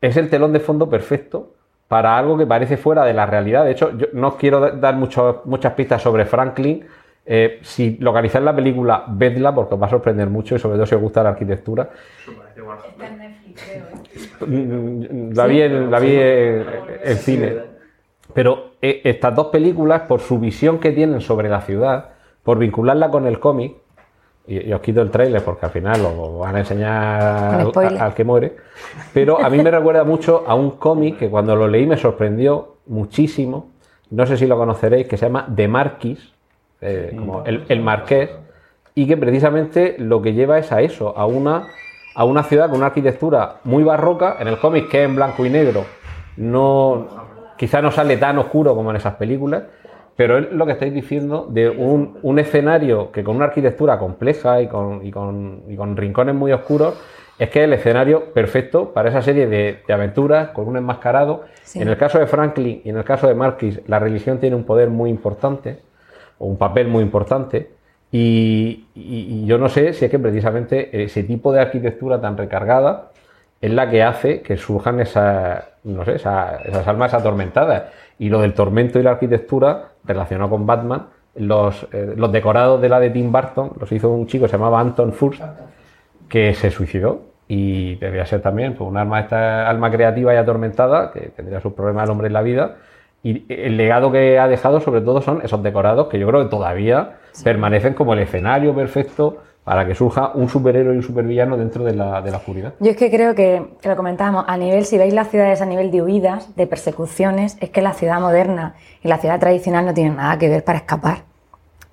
es 0.00 0.16
el 0.16 0.30
telón 0.30 0.52
de 0.52 0.60
fondo 0.60 0.88
perfecto 0.88 1.50
para 1.88 2.16
algo 2.16 2.38
que 2.38 2.46
parece 2.46 2.76
fuera 2.76 3.04
de 3.04 3.12
la 3.12 3.26
realidad. 3.26 3.64
De 3.64 3.72
hecho, 3.72 3.90
yo 3.98 4.06
no 4.12 4.28
os 4.28 4.34
quiero 4.36 4.60
da- 4.60 4.70
dar 4.70 4.94
mucho- 4.94 5.42
muchas 5.46 5.72
pistas 5.72 6.00
sobre 6.00 6.24
Franklin. 6.24 6.86
Eh, 7.26 7.58
si 7.62 7.96
localizáis 7.98 8.44
la 8.44 8.54
película, 8.54 9.02
vedla 9.08 9.52
porque 9.52 9.74
os 9.74 9.82
va 9.82 9.86
a 9.86 9.90
sorprender 9.90 10.28
mucho 10.28 10.54
y 10.54 10.60
sobre 10.60 10.76
todo 10.76 10.86
si 10.86 10.94
os 10.94 11.00
gusta 11.00 11.24
la 11.24 11.30
arquitectura. 11.30 11.90
Mm, 14.46 15.32
La 15.34 15.46
vi 15.48 15.60
en, 15.60 15.90
la 15.90 15.98
vi 15.98 16.14
en, 16.14 16.64
en 17.04 17.16
cine. 17.16 17.56
Pero 18.32 18.52
eh, 18.54 18.71
estas 18.82 19.34
dos 19.34 19.46
películas, 19.46 20.02
por 20.02 20.20
su 20.20 20.38
visión 20.38 20.78
que 20.78 20.90
tienen 20.90 21.20
sobre 21.20 21.48
la 21.48 21.60
ciudad, 21.60 22.10
por 22.42 22.58
vincularla 22.58 23.10
con 23.10 23.26
el 23.26 23.38
cómic, 23.38 23.74
y, 24.46 24.68
y 24.68 24.72
os 24.72 24.80
quito 24.80 25.00
el 25.00 25.10
tráiler 25.10 25.42
porque 25.44 25.66
al 25.66 25.72
final 25.72 26.02
lo 26.02 26.38
van 26.38 26.56
a 26.56 26.58
enseñar 26.58 27.72
al 28.00 28.14
que 28.14 28.24
muere, 28.24 28.56
pero 29.14 29.40
a 29.40 29.48
mí 29.48 29.62
me 29.62 29.70
recuerda 29.70 30.02
mucho 30.02 30.44
a 30.46 30.54
un 30.56 30.72
cómic 30.72 31.18
que 31.18 31.30
cuando 31.30 31.54
lo 31.54 31.68
leí 31.68 31.86
me 31.86 31.96
sorprendió 31.96 32.76
muchísimo, 32.86 33.70
no 34.10 34.26
sé 34.26 34.36
si 34.36 34.46
lo 34.46 34.58
conoceréis, 34.58 35.06
que 35.06 35.16
se 35.16 35.26
llama 35.26 35.46
The 35.54 35.68
Marquis, 35.68 36.32
eh, 36.80 37.14
como 37.16 37.44
el, 37.44 37.64
el 37.68 37.80
marqués, 37.80 38.30
y 38.94 39.06
que 39.06 39.16
precisamente 39.16 39.94
lo 39.98 40.20
que 40.20 40.34
lleva 40.34 40.58
es 40.58 40.72
a 40.72 40.82
eso, 40.82 41.16
a 41.16 41.24
una, 41.24 41.68
a 42.14 42.24
una 42.24 42.42
ciudad 42.42 42.68
con 42.68 42.78
una 42.78 42.86
arquitectura 42.86 43.60
muy 43.62 43.84
barroca, 43.84 44.36
en 44.40 44.48
el 44.48 44.58
cómic 44.58 44.88
que 44.88 45.04
es 45.04 45.08
en 45.08 45.14
blanco 45.14 45.46
y 45.46 45.50
negro, 45.50 45.84
no, 46.36 47.06
quizá 47.62 47.80
no 47.80 47.92
sale 47.92 48.16
tan 48.16 48.36
oscuro 48.38 48.74
como 48.74 48.90
en 48.90 48.96
esas 48.96 49.14
películas, 49.14 49.62
pero 50.16 50.36
es 50.38 50.50
lo 50.50 50.66
que 50.66 50.72
estáis 50.72 50.92
diciendo 50.92 51.46
de 51.48 51.70
un, 51.70 52.18
un 52.24 52.40
escenario 52.40 53.12
que 53.12 53.22
con 53.22 53.36
una 53.36 53.44
arquitectura 53.44 54.00
compleja 54.00 54.60
y 54.60 54.66
con, 54.66 55.06
y 55.06 55.12
con- 55.12 55.62
y 55.68 55.76
con 55.76 55.96
rincones 55.96 56.34
muy 56.34 56.50
oscuros, 56.50 56.94
es 57.38 57.50
que 57.50 57.60
es 57.60 57.64
el 57.66 57.72
escenario 57.74 58.32
perfecto 58.34 58.92
para 58.92 59.10
esa 59.10 59.22
serie 59.22 59.46
de, 59.46 59.78
de 59.86 59.94
aventuras 59.94 60.48
con 60.48 60.66
un 60.66 60.76
enmascarado. 60.76 61.44
Sí. 61.62 61.80
En 61.80 61.86
el 61.86 61.96
caso 61.96 62.18
de 62.18 62.26
Franklin 62.26 62.82
y 62.84 62.90
en 62.90 62.96
el 62.96 63.04
caso 63.04 63.28
de 63.28 63.34
Marquis, 63.34 63.80
la 63.86 64.00
religión 64.00 64.38
tiene 64.38 64.56
un 64.56 64.64
poder 64.64 64.88
muy 64.90 65.08
importante, 65.08 65.78
o 66.38 66.46
un 66.46 66.56
papel 66.58 66.88
muy 66.88 67.04
importante, 67.04 67.70
y, 68.10 68.86
y- 68.96 69.26
y 69.44 69.46
yo 69.46 69.56
no 69.56 69.68
sé 69.68 69.92
si 69.92 70.04
es 70.06 70.10
que 70.10 70.18
precisamente 70.18 71.04
ese 71.04 71.22
tipo 71.22 71.52
de 71.52 71.60
arquitectura 71.60 72.20
tan 72.20 72.36
recargada 72.36 73.12
es 73.60 73.70
la 73.70 73.88
que 73.88 74.02
hace 74.02 74.42
que 74.42 74.56
surjan 74.56 74.98
esas, 74.98 75.62
no 75.84 76.04
sé, 76.04 76.14
esa- 76.16 76.56
esas 76.64 76.86
almas 76.86 77.12
atormentadas. 77.14 77.84
Y 78.18 78.28
lo 78.28 78.40
del 78.40 78.54
tormento 78.54 78.98
y 78.98 79.02
la 79.02 79.12
arquitectura 79.12 79.88
relacionado 80.04 80.50
con 80.50 80.66
Batman, 80.66 81.06
los, 81.36 81.86
eh, 81.92 82.14
los 82.16 82.30
decorados 82.30 82.80
de 82.80 82.88
la 82.88 83.00
de 83.00 83.10
Tim 83.10 83.32
Burton 83.32 83.72
los 83.80 83.90
hizo 83.90 84.10
un 84.10 84.26
chico 84.26 84.44
que 84.44 84.50
se 84.50 84.56
llamaba 84.58 84.80
Anton 84.80 85.12
Furst, 85.12 85.42
que 86.28 86.54
se 86.54 86.70
suicidó 86.70 87.22
y 87.48 87.96
debía 87.96 88.24
ser 88.26 88.40
también 88.40 88.74
pues, 88.74 88.88
un 88.88 88.96
alma, 88.96 89.20
esta 89.20 89.68
alma 89.68 89.90
creativa 89.90 90.32
y 90.34 90.36
atormentada 90.36 91.10
que 91.12 91.20
tendría 91.30 91.60
sus 91.60 91.72
problemas 91.72 92.04
el 92.04 92.10
hombre 92.10 92.26
en 92.28 92.32
la 92.32 92.42
vida. 92.42 92.76
Y 93.24 93.44
el 93.48 93.76
legado 93.76 94.10
que 94.10 94.38
ha 94.38 94.48
dejado 94.48 94.80
sobre 94.80 95.00
todo 95.00 95.20
son 95.22 95.42
esos 95.42 95.62
decorados 95.62 96.08
que 96.08 96.18
yo 96.18 96.26
creo 96.26 96.42
que 96.42 96.48
todavía 96.50 97.18
permanecen 97.44 97.94
como 97.94 98.14
el 98.14 98.20
escenario 98.20 98.74
perfecto 98.74 99.38
para 99.64 99.86
que 99.86 99.94
surja 99.94 100.32
un 100.34 100.48
superhéroe 100.48 100.94
y 100.94 100.96
un 100.96 101.02
supervillano 101.02 101.56
dentro 101.56 101.84
de 101.84 101.94
la, 101.94 102.20
de 102.20 102.30
la 102.30 102.38
oscuridad. 102.38 102.74
Yo 102.80 102.90
es 102.90 102.96
que 102.96 103.10
creo 103.10 103.34
que, 103.34 103.74
que 103.80 103.88
lo 103.88 103.96
comentábamos, 103.96 104.44
a 104.48 104.56
nivel, 104.56 104.84
si 104.84 104.98
veis 104.98 105.14
las 105.14 105.28
ciudades 105.28 105.62
a 105.62 105.66
nivel 105.66 105.90
de 105.90 106.02
huidas, 106.02 106.54
de 106.56 106.66
persecuciones, 106.66 107.56
es 107.60 107.70
que 107.70 107.80
la 107.82 107.92
ciudad 107.92 108.20
moderna 108.20 108.74
y 109.02 109.08
la 109.08 109.18
ciudad 109.18 109.38
tradicional 109.38 109.86
no 109.86 109.94
tienen 109.94 110.16
nada 110.16 110.36
que 110.38 110.48
ver 110.48 110.64
para 110.64 110.78
escapar. 110.78 111.32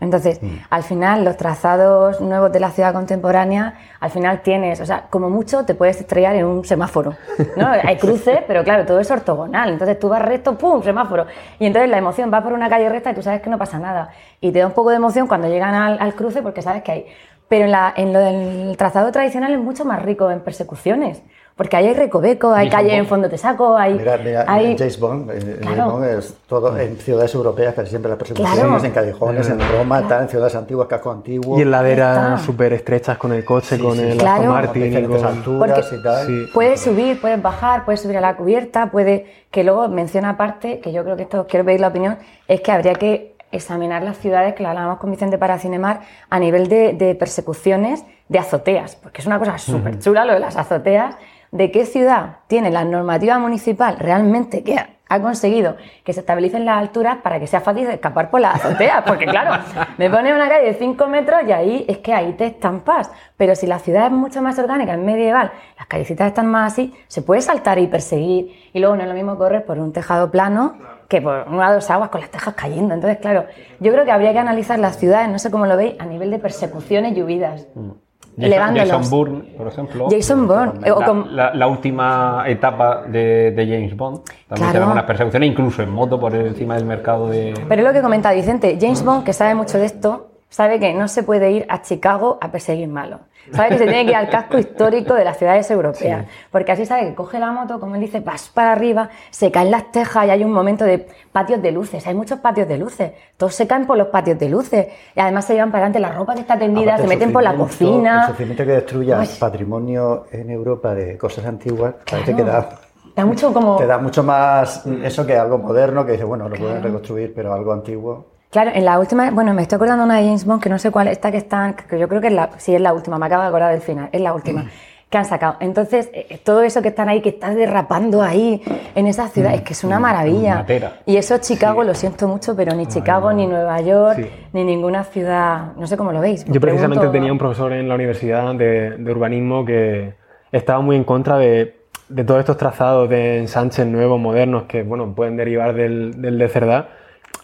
Entonces, 0.02 0.40
al 0.70 0.84
final, 0.84 1.26
los 1.26 1.36
trazados 1.36 2.22
nuevos 2.22 2.52
de 2.54 2.62
la 2.62 2.72
ciudad 2.72 2.94
contemporánea, 2.94 3.74
al 4.00 4.10
final 4.10 4.42
tienes, 4.42 4.80
o 4.80 4.86
sea, 4.86 5.08
como 5.10 5.30
mucho 5.30 5.66
te 5.66 5.76
puedes 5.76 6.00
estrellar 6.00 6.36
en 6.36 6.46
un 6.46 6.64
semáforo, 6.64 7.16
¿no? 7.58 7.68
Hay 7.84 7.98
cruces, 7.98 8.40
pero 8.48 8.64
claro, 8.64 8.86
todo 8.86 9.02
es 9.02 9.12
ortogonal. 9.12 9.70
Entonces 9.70 10.00
tú 10.00 10.08
vas 10.08 10.22
recto, 10.22 10.58
¡pum! 10.58 10.82
semáforo. 10.84 11.26
Y 11.60 11.66
entonces 11.66 11.90
la 11.90 11.98
emoción 11.98 12.32
va 12.34 12.42
por 12.42 12.54
una 12.54 12.70
calle 12.70 12.88
recta 12.88 13.12
y 13.12 13.14
tú 13.14 13.22
sabes 13.22 13.42
que 13.42 13.50
no 13.50 13.58
pasa 13.58 13.78
nada. 13.78 14.10
Y 14.40 14.54
te 14.54 14.60
da 14.60 14.68
un 14.68 14.74
poco 14.74 14.90
de 14.90 14.96
emoción 14.96 15.28
cuando 15.28 15.50
llegan 15.50 15.76
al, 15.76 15.98
al 16.00 16.16
cruce 16.16 16.42
porque 16.42 16.62
sabes 16.62 16.82
que 16.82 16.92
hay. 16.92 17.06
Pero 17.50 17.66
en, 17.66 17.72
la- 17.72 17.94
en 17.98 18.14
lo 18.14 18.20
del 18.20 18.78
trazado 18.78 19.12
tradicional 19.12 19.52
es 19.52 19.60
mucho 19.60 19.84
más 19.84 20.02
rico 20.04 20.30
en 20.32 20.40
persecuciones. 20.40 21.22
Porque 21.56 21.76
ahí 21.76 21.88
hay 21.88 21.94
recoveco, 21.94 22.54
hay 22.54 22.70
calle 22.70 22.96
en 22.96 23.06
fondo 23.06 23.28
te 23.30 23.38
saco, 23.38 23.76
hay. 23.78 23.96
Mira, 23.96 24.18
mira, 24.24 24.46
hay- 24.48 24.78
James 24.78 24.98
Bond, 24.98 25.30
eh, 25.30 25.40
James 25.42 25.58
Claro. 25.76 25.92
Bond 25.92 26.06
es 26.06 26.34
todo 26.48 26.78
en 26.78 26.96
ciudades 26.96 27.36
europeas, 27.36 27.74
casi 27.74 27.90
siempre 27.90 28.08
las 28.08 28.18
persecuciones, 28.18 28.64
Claro. 28.64 28.82
en 28.86 28.92
callejones, 28.92 29.50
en 29.50 29.60
Roma, 29.60 30.08
tal, 30.08 30.22
en 30.24 30.30
ciudades 30.30 30.56
antiguas, 30.56 30.88
casco 30.88 31.12
antiguo. 31.12 31.60
Y 31.60 31.64
en 31.64 31.72
laderas 31.72 32.42
súper 32.44 32.72
estrechas 32.72 33.18
con 33.18 33.34
el 33.34 33.44
coche, 33.44 33.76
Sí, 33.76 33.82
con 33.84 33.98
sí, 33.98 34.04
el 34.04 34.18
Claro. 34.18 34.52
Martin. 34.54 35.06
con- 35.06 35.26
alturas 35.26 35.80
Porque- 35.82 35.96
y 35.98 36.02
tal. 36.04 36.28
Sí. 36.28 36.46
Puedes 36.54 36.80
subir, 36.80 37.20
puedes 37.20 37.42
bajar, 37.42 37.84
puedes 37.84 38.00
subir 38.00 38.16
a 38.18 38.22
la 38.22 38.38
cubierta, 38.38 38.90
puede 38.90 39.26
que 39.52 39.66
luego 39.66 39.90
menciona 39.90 40.30
aparte, 40.30 40.80
que 40.80 40.94
yo 40.94 41.04
creo 41.04 41.18
que 41.18 41.24
esto 41.24 41.46
quiero 41.50 41.66
pedir 41.66 41.82
la 41.82 41.90
opinión, 41.90 42.20
es 42.48 42.62
que 42.62 42.72
habría 42.72 42.94
que 42.94 43.36
examinar 43.52 44.04
las 44.04 44.18
ciudades, 44.18 44.54
que 44.54 44.66
hablábamos 44.66 45.00
con 45.00 45.12
Vicente 45.12 45.38
para 45.38 45.58
Cinemar, 45.60 46.02
a 46.30 46.40
nivel 46.40 46.68
de, 46.70 46.94
de 46.94 47.16
persecuciones 47.16 48.06
de 48.28 48.40
azoteas, 48.40 48.96
porque 48.96 49.22
es 49.22 49.28
una 49.28 49.40
cosa 49.40 49.58
súper 49.58 50.00
chula 50.00 50.26
lo 50.26 50.34
de 50.34 50.40
las 50.40 50.56
azoteas, 50.58 51.16
de 51.52 51.72
qué 51.72 51.86
ciudad 51.86 52.38
tiene 52.48 52.70
la 52.70 52.84
normativa 52.86 53.40
municipal 53.40 53.98
realmente 53.98 54.64
que 54.64 54.76
ha- 54.78 54.90
ha 55.12 55.20
conseguido 55.20 55.76
que 56.04 56.14
se 56.14 56.20
estabilicen 56.20 56.64
las 56.66 56.78
alturas 56.78 57.18
para 57.24 57.40
que 57.40 57.48
sea 57.48 57.62
fácil 57.62 57.88
escapar 57.88 58.30
por 58.30 58.40
las 58.42 58.64
azoteas, 58.64 59.02
porque 59.08 59.26
claro, 59.26 59.64
me 59.98 60.08
pone 60.12 60.32
una 60.32 60.48
calle 60.48 60.68
de 60.68 60.74
5 60.76 61.08
metros 61.08 61.40
y 61.48 61.52
ahí 61.52 61.86
es 61.88 61.98
que 61.98 62.14
ahí 62.14 62.34
te 62.34 62.46
estampas, 62.46 63.10
pero 63.36 63.56
si 63.56 63.66
la 63.66 63.80
ciudad 63.80 64.06
es 64.06 64.12
mucho 64.12 64.44
más 64.44 64.60
orgánica, 64.60 64.94
es 64.94 65.00
medieval, 65.00 65.52
las 65.80 65.88
callecitas 65.88 66.28
están 66.28 66.46
más 66.46 66.74
así, 66.74 66.94
se 67.08 67.24
puede 67.24 67.42
saltar 67.42 67.80
y 67.80 67.88
perseguir, 67.88 68.70
y 68.72 68.80
luego 68.80 68.96
no 68.96 69.02
es 69.02 69.08
lo 69.08 69.16
mismo 69.16 69.36
correr 69.40 69.66
por 69.66 69.80
un 69.80 69.92
tejado 69.92 70.30
plano 70.30 70.76
que 71.10 71.22
por 71.22 71.46
una 71.50 71.72
o 71.72 71.74
dos 71.74 71.90
aguas 71.90 72.10
con 72.10 72.22
las 72.22 72.30
tejas 72.30 72.54
cayendo, 72.54 72.94
entonces 72.94 73.18
claro, 73.20 73.46
yo 73.82 73.92
creo 73.92 74.06
que 74.06 74.12
habría 74.12 74.32
que 74.32 74.40
analizar 74.40 74.80
las 74.80 74.96
ciudades, 74.98 75.28
no 75.30 75.40
sé 75.40 75.52
cómo 75.52 75.66
lo 75.66 75.76
veis, 75.76 75.96
a 76.00 76.06
nivel 76.06 76.32
de 76.32 76.40
persecuciones 76.40 77.18
y 77.18 77.22
huidas. 77.24 77.68
Jason, 77.76 77.98
elevándolos. 78.38 78.90
Jason 78.90 79.10
Bourne, 79.10 79.42
por 79.58 79.68
ejemplo. 79.68 80.08
Jason 80.10 80.48
Bourne, 80.48 80.74
La, 80.88 80.94
como- 81.06 81.26
la- 81.26 81.54
la 81.54 81.68
última 81.68 82.44
etapa 82.48 83.02
de, 83.08 83.52
de 83.52 83.66
James 83.68 83.98
Bond. 83.98 84.20
También 84.24 84.38
Claro. 84.56 84.72
tenemos 84.74 84.94
unas 84.94 85.04
persecuciones, 85.04 85.50
incluso 85.50 85.82
en 85.84 85.90
moto 85.90 86.18
por 86.20 86.34
encima 86.34 86.76
del 86.76 86.86
mercado 86.86 87.28
de. 87.28 87.54
Pero 87.68 87.82
es 87.82 87.88
lo 87.88 87.94
que 87.94 88.02
comenta 88.02 88.32
Vicente, 88.32 88.78
James 88.80 89.04
Bond, 89.04 89.26
que 89.26 89.34
sabe 89.34 89.56
mucho 89.56 89.78
de 89.78 89.86
esto, 89.86 90.30
sabe 90.50 90.80
que 90.80 90.94
no 90.94 91.08
se 91.08 91.24
puede 91.24 91.52
ir 91.52 91.66
a 91.70 91.82
Chicago 91.82 92.38
a 92.42 92.52
perseguir 92.52 92.88
malos. 92.88 93.22
Sabe 93.52 93.70
que 93.70 93.78
se 93.80 93.86
tiene 93.86 94.04
que 94.06 94.12
ir 94.12 94.16
al 94.16 94.30
casco 94.30 94.60
histórico 94.60 95.16
de 95.16 95.24
las 95.26 95.38
ciudades 95.38 95.72
europeas. 95.72 96.26
Porque 96.52 96.72
así 96.72 96.86
sabe 96.86 97.08
que 97.08 97.16
coge 97.16 97.40
la 97.40 97.52
moto, 97.52 97.80
como 97.80 97.96
él 97.96 98.02
dice, 98.02 98.20
vas 98.20 98.48
para 98.50 98.74
arriba, 98.74 99.10
se 99.32 99.50
caen 99.50 99.72
las 99.72 99.92
tejas 99.92 100.28
y 100.28 100.30
hay 100.30 100.44
un 100.44 100.52
momento 100.52 100.86
de 100.86 101.08
patios 101.32 101.60
de 101.60 101.72
luces. 101.72 102.06
Hay 102.06 102.14
muchos 102.14 102.40
patios 102.40 102.68
de 102.68 102.78
luces. 102.78 103.12
Todos 103.38 103.56
se 103.56 103.66
caen 103.66 103.88
por 103.88 103.98
los 103.98 104.08
patios 104.10 104.38
de 104.38 104.50
luces. 104.50 104.88
Y 105.16 105.20
además 105.20 105.46
se 105.46 105.54
llevan 105.54 105.72
para 105.72 105.86
adelante 105.86 106.00
la 106.00 106.12
ropa 106.16 106.36
que 106.36 106.42
está 106.42 106.60
tendida, 106.60 106.94
Aparte, 106.94 107.02
se 107.04 107.08
meten 107.16 107.34
por 107.34 107.42
la 107.42 107.52
sufrimiento- 107.56 107.86
El 107.86 107.96
cocina. 107.96 108.28
sufrimiento 108.28 108.66
que 108.66 108.72
destruya 108.72 109.20
Uy. 109.20 109.28
patrimonio 109.40 110.26
en 110.32 110.50
Europa 110.52 110.94
de 110.94 111.18
cosas 111.18 111.46
antiguas, 111.46 111.96
parece 112.08 112.34
Claro. 112.36 112.38
que 112.38 112.52
da, 112.52 112.70
Da 113.16 113.26
mucho 113.26 113.52
como... 113.52 113.78
te 113.78 113.88
da 113.88 113.98
mucho 113.98 114.22
más 114.22 114.86
eso 115.04 115.26
que 115.26 115.36
algo 115.36 115.58
moderno, 115.58 116.06
que 116.06 116.12
dice, 116.12 116.24
bueno, 116.24 116.48
lo 116.48 116.56
pueden 116.56 116.84
reconstruir, 116.84 117.34
pero 117.34 117.52
algo 117.54 117.74
antiguo. 117.74 118.28
Claro, 118.52 118.72
en 118.74 118.84
la 118.84 118.98
última, 119.00 119.30
bueno, 119.30 119.54
me 119.54 119.62
estoy 119.62 119.76
acordando 119.76 120.04
una 120.06 120.18
de 120.18 120.24
James 120.26 120.44
Bond 120.46 120.62
que 120.62 120.70
no 120.70 120.80
sé 120.80 120.90
cuál, 120.90 121.08
esta 121.08 121.32
que 121.32 121.38
están, 121.38 121.76
que 121.76 122.00
yo 122.00 122.08
creo 122.08 122.20
que 122.20 122.28
es 122.28 122.34
la, 122.34 122.50
sí 122.58 122.74
es 122.74 122.82
la 122.82 122.94
última, 122.94 123.20
me 123.20 123.28
acabo 123.28 123.44
de 123.44 123.50
acordar 123.50 123.72
del 123.72 123.82
final, 123.82 124.10
es 124.12 124.22
la 124.22 124.34
última 124.34 124.66
que 125.08 125.18
han 125.20 125.26
sacado. 125.26 125.56
Entonces, 125.60 126.10
eh, 126.14 126.40
todo 126.44 126.62
eso 126.64 126.82
que 126.82 126.88
están 126.90 127.10
ahí, 127.10 127.22
que 127.22 127.30
está 127.30 127.54
derrapando 127.54 128.22
ahí 128.24 128.62
en 128.96 129.06
esa 129.08 129.28
ciudad, 129.28 129.54
es 129.56 129.62
que 129.62 129.74
es 129.74 129.84
una 129.84 130.00
maravilla. 130.00 130.56
Matera. 130.58 130.94
Y 131.06 131.18
eso 131.18 131.38
Chicago, 131.40 131.84
lo 131.84 131.94
siento 131.96 132.28
mucho, 132.28 132.56
pero 132.56 132.76
ni 132.76 132.86
Chicago, 132.88 133.32
ni 133.34 133.46
Nueva 133.48 133.82
York, 133.82 134.18
Sí. 134.18 134.30
ni 134.54 134.64
ninguna 134.64 135.04
ciudad, 135.04 135.74
no 135.78 135.86
sé 135.88 135.96
cómo 135.98 136.12
lo 136.12 136.20
veis. 136.22 136.44
Yo 136.46 136.60
precisamente 136.60 137.00
Pregunto- 137.02 137.12
tenía 137.12 137.32
un 137.32 137.38
profesor 137.40 137.74
en 137.74 137.88
la 137.90 137.96
universidad 137.96 138.54
de, 138.56 138.98
de 138.98 139.12
urbanismo 139.12 139.64
que 139.66 140.14
estaba 140.52 140.80
muy 140.82 140.96
en 140.96 141.04
contra 141.04 141.38
de, 141.38 141.76
de 142.08 142.24
todos 142.24 142.40
estos 142.42 142.58
trazados 142.58 143.10
de 143.10 143.38
ensanches 143.40 143.86
nuevos, 143.88 144.20
modernos, 144.20 144.64
que 144.64 144.82
bueno, 144.84 145.14
pueden 145.16 145.38
derivar 145.38 145.74
del, 145.74 146.20
del 146.22 146.38
de 146.38 146.48
Cerdá. 146.50 146.90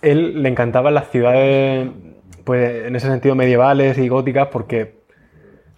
Él 0.02 0.42
le 0.44 0.50
encantaban 0.50 0.94
las 0.94 1.10
ciudades, 1.10 1.90
pues 2.44 2.86
en 2.88 2.96
ese 2.96 3.08
sentido 3.08 3.36
medievales 3.36 3.98
y 3.98 4.08
góticas, 4.08 4.48
porque 4.52 4.96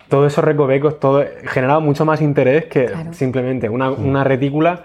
todos 0.10 0.32
esos 0.32 0.44
recovecos 0.44 1.00
todo, 1.00 1.24
generaba 1.46 1.80
mucho 1.80 2.06
más 2.06 2.22
interés 2.22 2.66
que 2.66 2.86
Claro. 2.86 3.14
simplemente 3.14 3.70
una, 3.70 3.92
una 3.92 4.24
retícula. 4.24 4.84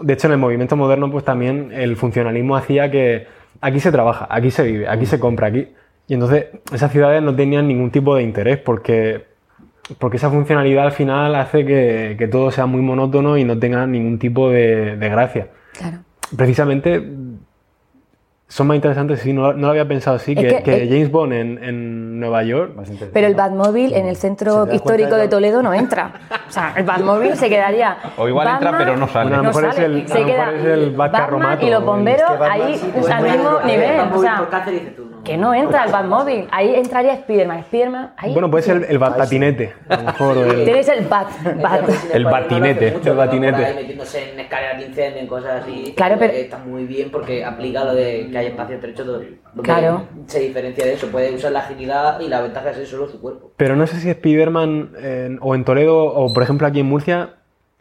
De 0.00 0.12
hecho, 0.14 0.28
en 0.28 0.32
el 0.34 0.38
movimiento 0.38 0.76
moderno, 0.76 1.10
pues 1.10 1.24
también 1.24 1.70
el 1.72 1.96
funcionalismo 1.96 2.56
hacía 2.56 2.90
que 2.90 3.26
aquí 3.60 3.80
se 3.80 3.90
trabaja, 3.90 4.26
aquí 4.30 4.50
se 4.50 4.62
vive, 4.62 4.88
aquí 4.88 5.06
se 5.06 5.18
compra, 5.18 5.48
aquí. 5.48 5.68
Y 6.06 6.14
entonces 6.14 6.46
esas 6.72 6.90
ciudades 6.92 7.22
no 7.22 7.34
tenían 7.34 7.68
ningún 7.68 7.90
tipo 7.90 8.14
de 8.16 8.22
interés 8.22 8.58
porque, 8.58 9.24
porque 9.98 10.16
esa 10.16 10.30
funcionalidad 10.30 10.84
al 10.86 10.92
final 10.92 11.34
hace 11.34 11.64
que, 11.64 12.16
que 12.18 12.28
todo 12.28 12.50
sea 12.50 12.66
muy 12.66 12.80
monótono 12.82 13.36
y 13.36 13.44
no 13.44 13.58
tenga 13.58 13.86
ningún 13.86 14.18
tipo 14.18 14.50
de, 14.50 14.96
de 14.96 15.08
gracia. 15.08 15.48
Claro. 15.78 15.98
Precisamente 16.36 17.02
son 18.50 18.66
más 18.66 18.74
interesantes, 18.74 19.20
sí, 19.20 19.32
no, 19.32 19.52
no 19.52 19.66
lo 19.66 19.68
había 19.68 19.86
pensado 19.86 20.16
así, 20.16 20.32
Es 20.32 20.38
que, 20.38 20.48
que- 20.56 20.62
que 20.64 20.82
es- 20.84 20.88
James 20.90 21.10
Bond 21.12 21.32
en, 21.32 21.62
en 21.62 22.18
Nueva 22.18 22.42
York. 22.42 22.72
Pero 23.12 23.26
el 23.28 23.34
Batmóvil 23.36 23.94
en 23.94 24.06
el 24.06 24.16
Si 24.16 24.22
centro 24.22 24.66
das 24.66 24.74
histórico 24.74 25.14
de 25.14 25.22
de 25.22 25.28
Toledo 25.28 25.62
no 25.62 25.72
entra. 25.72 26.12
O 26.48 26.52
sea, 26.52 26.74
el 26.76 26.82
Batmóvil 26.84 27.36
se 27.36 27.48
quedaría. 27.48 27.96
O 28.16 28.26
igual 28.28 28.48
entra, 28.48 28.76
pero 28.76 28.96
no 28.96 29.06
sale. 29.06 29.30
Bueno, 29.30 29.34
a 29.34 29.36
lo 29.38 29.42
No 29.44 29.48
mejor 29.50 29.64
es 29.66 29.74
sale, 29.76 29.86
el- 29.86 30.02
a 30.04 30.08
se 30.08 30.24
mejor 30.24 30.54
es 30.54 30.64
el 30.64 30.90
Batman 30.96 31.58
y 31.62 31.70
los 31.70 31.84
bomberos 31.84 32.20
es 32.22 32.26
que 32.32 32.38
Batman 32.38 32.60
ahí 32.66 32.74
sí, 32.76 32.90
pues, 32.92 33.08
al 33.10 33.22
mismo 33.22 33.50
puede- 33.50 33.66
nivel. 33.66 33.96
Batman 33.96 34.18
O 34.18 34.20
sea, 34.20 34.36
que 35.24 35.36
no 35.36 35.52
entra 35.54 35.84
el 35.84 35.92
Batmóvil. 35.92 36.46
Ahí 36.50 36.74
entraría 36.74 37.16
Spiderman. 37.16 37.62
Spiderman, 37.64 38.12
ahí. 38.16 38.32
Bueno, 38.32 38.50
puede 38.50 38.62
ser 38.64 38.76
el, 38.78 38.84
el 38.84 38.98
patinete, 38.98 39.72
a 39.88 39.96
lo 39.96 40.02
mejor. 40.04 40.38
o 40.38 40.44
el- 40.44 40.64
Tienes 40.64 40.88
el 40.88 41.06
Bat. 41.06 41.28
Bat. 41.62 41.88
El 42.12 42.24
batinete, 42.24 42.88
el 43.04 43.14
batinete. 43.16 43.74
metiéndose 43.74 44.32
en 44.32 44.40
escaleras 44.40 44.78
de 44.80 44.86
incendio, 44.86 45.20
en 45.22 45.26
cosas 45.26 45.62
así. 45.62 45.92
Claro, 45.96 46.16
pero- 46.18 46.32
Está 46.32 46.58
muy 46.58 46.84
bien 46.86 47.10
porque 47.10 47.44
aplica 47.44 47.84
lo 47.84 47.94
de 47.94 48.28
que 48.30 48.38
hay 48.38 48.46
espacio 48.46 48.76
estrecho. 48.76 49.04
Claro. 49.62 50.04
Se 50.26 50.40
diferencia 50.40 50.84
de 50.84 50.94
eso. 50.94 51.08
Puede 51.08 51.34
usar 51.34 51.52
la 51.52 51.60
agilidad 51.60 52.20
y 52.20 52.28
la 52.28 52.40
ventaja 52.40 52.70
es 52.70 52.88
solo 52.88 53.08
su 53.08 53.20
cuerpo. 53.20 53.52
Pero 53.56 53.76
no 53.76 53.86
sé 53.86 53.96
si 54.00 54.08
Spider-Man 54.10 54.92
en- 55.02 55.38
o 55.42 55.54
en 55.54 55.64
Toledo 55.64 55.98
o 56.04 56.32
por 56.32 56.42
ejemplo 56.42 56.66
aquí 56.66 56.80
en 56.80 56.86
Murcia, 56.86 57.34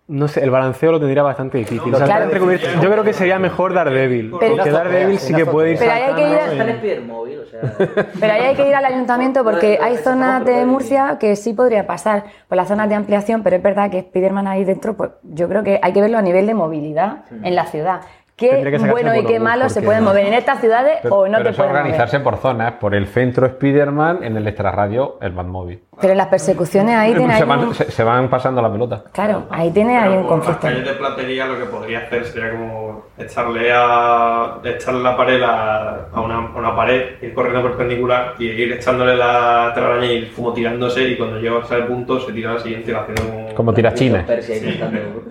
no 0.09 0.27
sé, 0.27 0.43
el 0.43 0.49
balanceo 0.49 0.91
lo 0.91 0.99
tendría 0.99 1.23
bastante 1.23 1.57
difícil. 1.59 1.93
O 1.93 1.97
sea, 1.97 2.05
Claro. 2.05 2.25
entre 2.25 2.39
comillas, 2.39 2.81
yo 2.81 2.91
creo 2.91 3.03
que 3.03 3.13
sería 3.13 3.39
mejor 3.39 3.73
Daredevil. 3.73 4.33
Pero- 4.39 4.55
porque 4.57 4.71
Daredevil 4.71 5.19
sí 5.19 5.33
que 5.33 5.45
puede 5.45 5.73
ir 5.73 5.79
Pero 5.79 5.91
ahí 5.91 6.01
hay 6.01 6.13
que 6.15 6.21
ir 6.21 6.35
a- 6.35 6.39
saltando 6.47 6.51
Está 6.51 6.63
en 6.63 6.69
en- 6.69 6.75
Spider 6.75 7.01
móvil, 7.01 7.39
o 7.39 7.45
sea. 7.45 8.05
Pero 8.19 8.33
ahí 8.33 8.41
hay 8.41 8.55
que 8.55 8.67
ir 8.67 8.75
al 8.75 8.85
ayuntamiento 8.85 9.43
porque 9.43 9.79
hay 9.81 9.97
zonas 9.97 10.43
de 10.43 10.65
Murcia 10.65 11.17
que 11.19 11.35
sí 11.35 11.53
podría 11.53 11.85
pasar 11.87 12.23
por 12.47 12.55
las 12.57 12.67
zonas 12.67 12.89
de 12.89 12.95
ampliación, 12.95 13.43
pero 13.43 13.55
es 13.55 13.61
verdad 13.63 13.89
que 13.91 14.01
Spiderman 14.01 14.47
ahí 14.47 14.63
dentro, 14.65 14.95
pues 14.97 15.11
yo 15.23 15.47
creo 15.47 15.63
que 15.63 15.79
hay 15.81 15.93
que 15.93 16.01
verlo 16.01 16.17
a 16.17 16.21
nivel 16.21 16.47
de 16.47 16.53
movilidad 16.55 17.25
en 17.43 17.55
la 17.55 17.65
ciudad. 17.65 18.01
Qué 18.39 18.77
bueno 18.89 19.15
y 19.15 19.25
qué 19.25 19.39
malo 19.39 19.69
se 19.69 19.81
pueden 19.81 20.03
mover 20.03 20.25
en 20.27 20.33
estas 20.33 20.59
ciudades 20.59 20.99
Pero, 21.03 21.15
o 21.15 21.27
no 21.27 21.37
pero 21.37 21.49
te 21.51 21.55
pueden 21.55 21.71
mover. 21.71 21.81
organizarse 21.83 22.19
por 22.21 22.37
zonas, 22.37 22.73
por 22.73 22.95
el 22.95 23.07
centro 23.07 23.47
Spiderman, 23.47 24.23
en 24.23 24.37
el 24.37 24.47
extrarradio 24.47 25.17
el 25.21 25.31
Batmóvil. 25.31 25.81
Pero 26.01 26.11
en 26.13 26.17
las 26.17 26.27
persecuciones 26.27 26.95
ahí 26.95 27.13
tiene 27.13 27.35
se, 27.35 27.43
ahí 27.43 27.49
van, 27.49 27.59
un- 27.59 27.75
se, 27.75 27.91
se 27.91 28.03
van 28.05 28.29
pasando 28.29 28.61
la 28.61 28.71
pelota. 28.71 29.03
Claro, 29.11 29.43
ahí 29.49 29.69
tiene 29.71 29.97
ahí 29.97 30.09
un 30.13 30.17
Las 30.19 30.27
conflicto. 30.27 30.61
calles 30.61 30.85
de 30.85 30.93
platería 30.93 31.45
lo 31.45 31.59
que 31.59 31.65
podría 31.65 31.99
hacer 31.99 32.25
sería 32.25 32.51
como 32.51 33.03
echarle 33.17 33.69
a 33.73 34.59
echarle 34.63 35.03
la 35.03 35.17
pared 35.17 35.41
a, 35.43 36.07
a 36.13 36.21
una, 36.21 36.35
a 36.35 36.57
una 36.57 36.73
pared, 36.75 37.21
ir 37.21 37.33
corriendo 37.33 37.61
perpendicular 37.63 38.35
y 38.39 38.45
ir 38.45 38.71
echándole 38.71 39.17
la 39.17 39.71
telaraña 39.75 40.05
y 40.05 40.11
ir 40.19 40.33
como 40.33 40.53
tirándose 40.53 41.03
y 41.03 41.17
cuando 41.17 41.37
llegas 41.39 41.69
al 41.71 41.85
punto 41.87 42.17
se 42.21 42.31
tira 42.31 42.51
a 42.51 42.53
la 42.53 42.59
siguiente 42.61 42.91
y 42.91 42.93
va 42.93 43.01
haciendo 43.01 43.23
como... 43.23 43.48
Como 43.59 43.73
tirachines. 43.73 44.23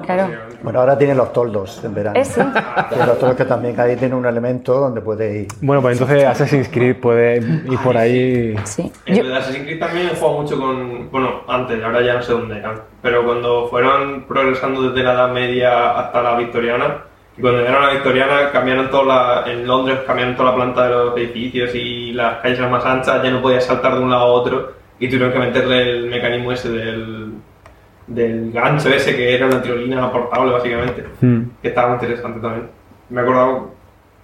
Claro. 0.04 0.28
Bueno, 0.62 0.80
ahora 0.80 0.98
tienen 0.98 1.16
los 1.16 1.32
toldos 1.32 1.82
en 1.82 1.94
verano. 1.94 2.22
Sí. 2.22 2.42
Tienen 2.90 3.06
los 3.06 3.18
toldos 3.18 3.38
que 3.38 3.46
también 3.46 3.80
ahí 3.80 3.96
tiene 3.96 4.14
un 4.14 4.26
elemento 4.26 4.74
donde 4.74 5.00
puede 5.00 5.40
ir. 5.40 5.48
Bueno, 5.62 5.80
pues 5.80 5.98
entonces 5.98 6.26
Assassin's 6.26 6.68
Creed 6.68 6.96
puede 6.96 7.38
ir 7.38 7.78
por 7.82 7.96
ahí. 7.96 8.54
Sí. 8.64 8.92
El 9.06 9.34
Assassin's 9.34 9.64
Creed 9.64 9.80
también 9.80 10.08
he 10.08 10.14
jugado 10.14 10.42
mucho 10.42 10.58
con. 10.58 11.10
Bueno, 11.10 11.40
antes, 11.48 11.82
ahora 11.82 12.02
ya 12.02 12.16
no 12.16 12.22
sé 12.22 12.32
dónde 12.32 12.58
eran. 12.58 12.82
Pero 13.00 13.24
cuando 13.24 13.66
fueron 13.68 14.24
progresando 14.28 14.90
desde 14.90 15.02
la 15.04 15.14
Edad 15.14 15.32
Media 15.32 15.98
hasta 15.98 16.20
la 16.20 16.36
Victoriana, 16.36 17.04
y 17.34 17.40
cuando 17.40 17.60
llegaron 17.60 17.82
a 17.82 17.86
la 17.86 17.92
Victoriana, 17.94 18.50
cambiaron 18.52 18.90
toda 18.90 19.04
la. 19.04 19.50
En 19.50 19.66
Londres 19.66 20.00
cambiaron 20.06 20.36
toda 20.36 20.50
la 20.50 20.54
planta 20.54 20.84
de 20.86 20.90
los 20.90 21.16
edificios 21.16 21.74
y 21.74 22.12
las 22.12 22.42
calles 22.42 22.58
eran 22.58 22.72
más 22.72 22.84
anchas, 22.84 23.22
ya 23.22 23.30
no 23.30 23.40
podías 23.40 23.64
saltar 23.64 23.94
de 23.94 24.00
un 24.00 24.10
lado 24.10 24.24
a 24.24 24.26
otro 24.26 24.72
y 24.98 25.08
tuvieron 25.08 25.32
que 25.32 25.38
meterle 25.38 25.80
el 25.92 26.10
mecanismo 26.10 26.52
ese 26.52 26.68
del. 26.68 27.37
Del 28.08 28.50
gancho 28.52 28.88
ese 28.88 29.14
que 29.14 29.34
era 29.34 29.46
una 29.46 29.62
tirolina 29.62 30.10
portable, 30.10 30.52
básicamente. 30.52 31.04
Hmm. 31.20 31.42
Que 31.62 31.68
estaba 31.68 31.94
interesante 31.94 32.40
también. 32.40 32.68
Me 33.10 33.20
he 33.20 33.22
acordado 33.22 33.77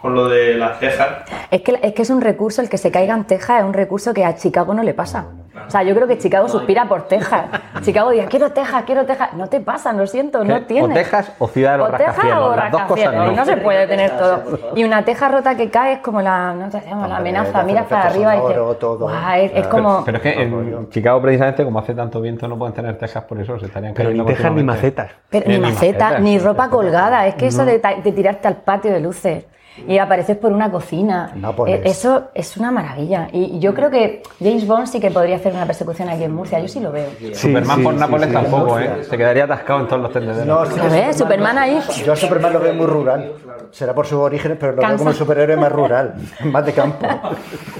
con 0.04 0.14
lo 0.14 0.28
de 0.28 0.52
las 0.52 0.78
cejas. 0.80 1.08
Es 1.50 1.62
que, 1.62 1.80
es 1.82 1.94
que 1.94 2.02
es 2.02 2.10
un 2.10 2.20
recurso, 2.20 2.60
el 2.60 2.68
que 2.68 2.76
se 2.76 2.90
caigan 2.90 3.26
tejas 3.26 3.60
es 3.60 3.64
un 3.64 3.72
recurso 3.72 4.12
que 4.12 4.22
a 4.22 4.34
Chicago 4.34 4.74
no 4.74 4.82
le 4.82 4.92
pasa. 4.92 5.24
O 5.66 5.70
sea, 5.70 5.82
yo 5.82 5.94
creo 5.94 6.06
que 6.06 6.18
Chicago 6.18 6.46
suspira 6.46 6.84
por 6.86 7.08
Texas. 7.08 7.46
Chicago 7.80 8.10
dice, 8.10 8.26
quiero 8.26 8.50
Texas, 8.52 8.82
quiero 8.84 9.06
Texas. 9.06 9.30
No 9.32 9.46
te 9.46 9.60
pasan, 9.60 9.96
lo 9.96 10.06
siento, 10.06 10.44
no 10.44 10.56
O 10.56 10.60
tienes. 10.64 10.92
Texas 10.92 11.32
o 11.38 11.48
Ciudad 11.48 11.72
de 11.72 11.78
los 11.78 11.88
O 11.88 11.92
Texas 11.92 12.06
Rascacielos. 12.16 12.44
o 12.52 12.56
Las 12.56 12.70
dos 12.70 12.82
cosas 12.82 13.14
no. 13.14 13.32
No 13.32 13.44
se 13.46 13.56
puede 13.56 13.86
tener 13.86 14.10
todo. 14.18 14.42
Y 14.76 14.84
una 14.84 15.02
teja 15.06 15.28
rota 15.30 15.56
que 15.56 15.70
cae 15.70 15.94
es 15.94 15.98
como 16.00 16.20
la, 16.20 16.52
no 16.52 16.68
te 16.68 16.76
hacemos, 16.76 17.08
la 17.08 17.16
amenaza. 17.16 17.62
Miras 17.62 17.86
para 17.86 18.08
arriba 18.08 18.36
y 18.36 18.40
dices, 18.40 18.78
todo. 18.78 18.98
"Guau, 18.98 19.14
es, 19.54 19.66
como... 19.68 20.04
pero 20.04 20.18
es 20.18 20.22
que 20.22 20.42
en 20.42 20.90
Chicago, 20.90 21.22
precisamente, 21.22 21.64
como 21.64 21.78
hace 21.78 21.94
tanto 21.94 22.20
viento, 22.20 22.46
no 22.46 22.58
pueden 22.58 22.74
tener 22.74 22.98
tejas 22.98 23.24
por 23.24 23.40
eso, 23.40 23.58
se 23.58 23.64
estarían 23.64 23.94
Pero 23.94 24.10
ni 24.10 24.22
tejas 24.22 24.52
ni 24.52 24.62
macetas. 24.64 25.12
Pero 25.30 25.46
Eh, 25.46 25.54
ni 25.54 25.60
maceta, 25.60 26.04
macetas. 26.04 26.20
ni 26.22 26.38
ropa 26.38 26.68
colgada. 26.68 27.26
Es 27.26 27.36
que 27.36 27.46
eso 27.46 27.64
de 27.64 27.78
tirarte 28.14 28.48
al 28.48 28.56
patio 28.56 28.92
de 28.92 29.00
luces 29.00 29.46
y 29.88 29.98
apareces 29.98 30.36
por 30.36 30.52
una 30.52 30.70
cocina. 30.70 31.32
Nápoles. 31.34 31.80
eh, 31.80 31.82
Eso 31.84 32.28
es 32.34 32.56
una 32.56 32.70
maravilla. 32.70 33.28
Y 33.32 33.58
yo 33.58 33.74
creo 33.74 33.90
que 33.90 34.22
James 34.40 34.66
Bond 34.66 34.86
sí 34.86 35.00
que 35.00 35.10
podría 35.10 35.36
hacer 35.36 35.52
una 35.52 35.66
persecución 35.66 36.08
aquí 36.08 36.24
en 36.24 36.32
Murcia. 36.34 36.60
Yo 36.60 36.68
sí 36.68 36.80
lo 36.80 36.92
veo. 36.92 37.06
Superman 37.34 37.78
sí, 37.78 37.82
por 37.82 37.94
Nápoles 37.94 38.28
sí. 38.28 38.34
tampoco, 38.34 38.78
¿eh? 38.78 39.04
Se 39.08 39.16
quedaría 39.16 39.44
atascado 39.44 39.80
en 39.80 39.86
todos 39.88 40.02
los 40.02 40.12
tendederos. 40.12 40.46
No, 40.46 40.66
sí, 40.66 40.80
A 40.80 40.88
ver, 40.88 41.14
Superman 41.14 41.58
ahí. 41.58 41.80
Yo 42.04 42.12
a 42.12 42.16
Superman 42.16 42.52
lo 42.52 42.60
veo 42.60 42.74
muy 42.74 42.86
rural. 42.86 43.32
Será 43.70 43.94
por 43.94 44.06
sus 44.06 44.18
orígenes, 44.18 44.56
pero 44.60 44.72
lo 44.72 44.82
veo 44.82 44.96
como 44.96 45.10
un 45.10 45.16
superhéroe 45.16 45.56
más 45.56 45.72
rural, 45.72 46.14
más 46.44 46.64
de 46.64 46.72
campo. 46.72 47.06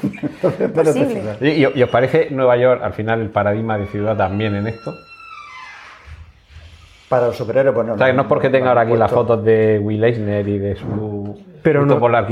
Menos 0.03 0.59
de 0.59 0.69
Posible. 0.69 1.07
ciudad. 1.21 1.37
¿Y, 1.41 1.49
y- 1.65 1.73
y 1.79 1.83
os 1.83 1.89
parece 1.91 2.29
Nueva 2.31 2.57
York, 2.57 2.81
al 2.83 2.93
final, 2.93 3.21
el 3.21 3.31
paradigma 3.31 3.79
de 3.79 3.87
ciudad 3.87 4.17
también 4.17 4.55
en 4.57 4.67
esto? 4.67 4.93
Para 7.15 7.27
los 7.29 7.37
superhéroes, 7.37 7.75
pues 7.75 7.87
no. 7.87 7.95
O 7.95 7.99
sea, 7.99 8.07
que 8.09 8.13
no 8.13 8.23
es 8.23 8.29
porque 8.29 8.51
tenga 8.51 8.69
ahora 8.71 8.81
aquí 8.83 8.97
las 8.97 9.11
fotos 9.11 9.45
de 9.45 9.79
Will 9.83 10.03
Eisner 10.03 10.47
y 10.49 10.59
de 10.59 10.77
su... 10.77 11.39
Pero 11.63 11.87
no- 11.87 11.99
por 11.99 12.11
la 12.11 12.23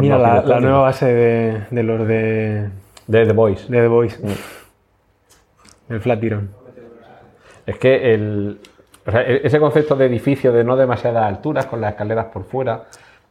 Mira 0.00 0.18
la, 0.18 0.60
nueva 0.60 0.80
base 0.82 1.06
de, 1.12 1.60
de 1.70 1.82
los 1.82 2.06
de, 2.06 2.68
De 3.06 3.26
The 3.26 3.32
Voice. 3.32 3.70
de 3.70 3.80
The 3.80 3.88
Voice. 3.88 4.18
El 5.88 6.00
Flatiron. 6.00 6.50
Es 7.66 7.78
que 7.78 8.14
el, 8.14 8.58
o 9.06 9.10
sea, 9.10 9.22
e- 9.22 9.40
ese 9.46 9.58
concepto 9.58 9.96
de 9.96 10.06
edificio 10.06 10.52
de 10.52 10.64
no 10.64 10.76
demasiadas 10.76 11.24
alturas, 11.24 11.66
con 11.66 11.80
las 11.80 11.92
escaleras 11.92 12.26
por 12.26 12.44
fuera, 12.44 12.84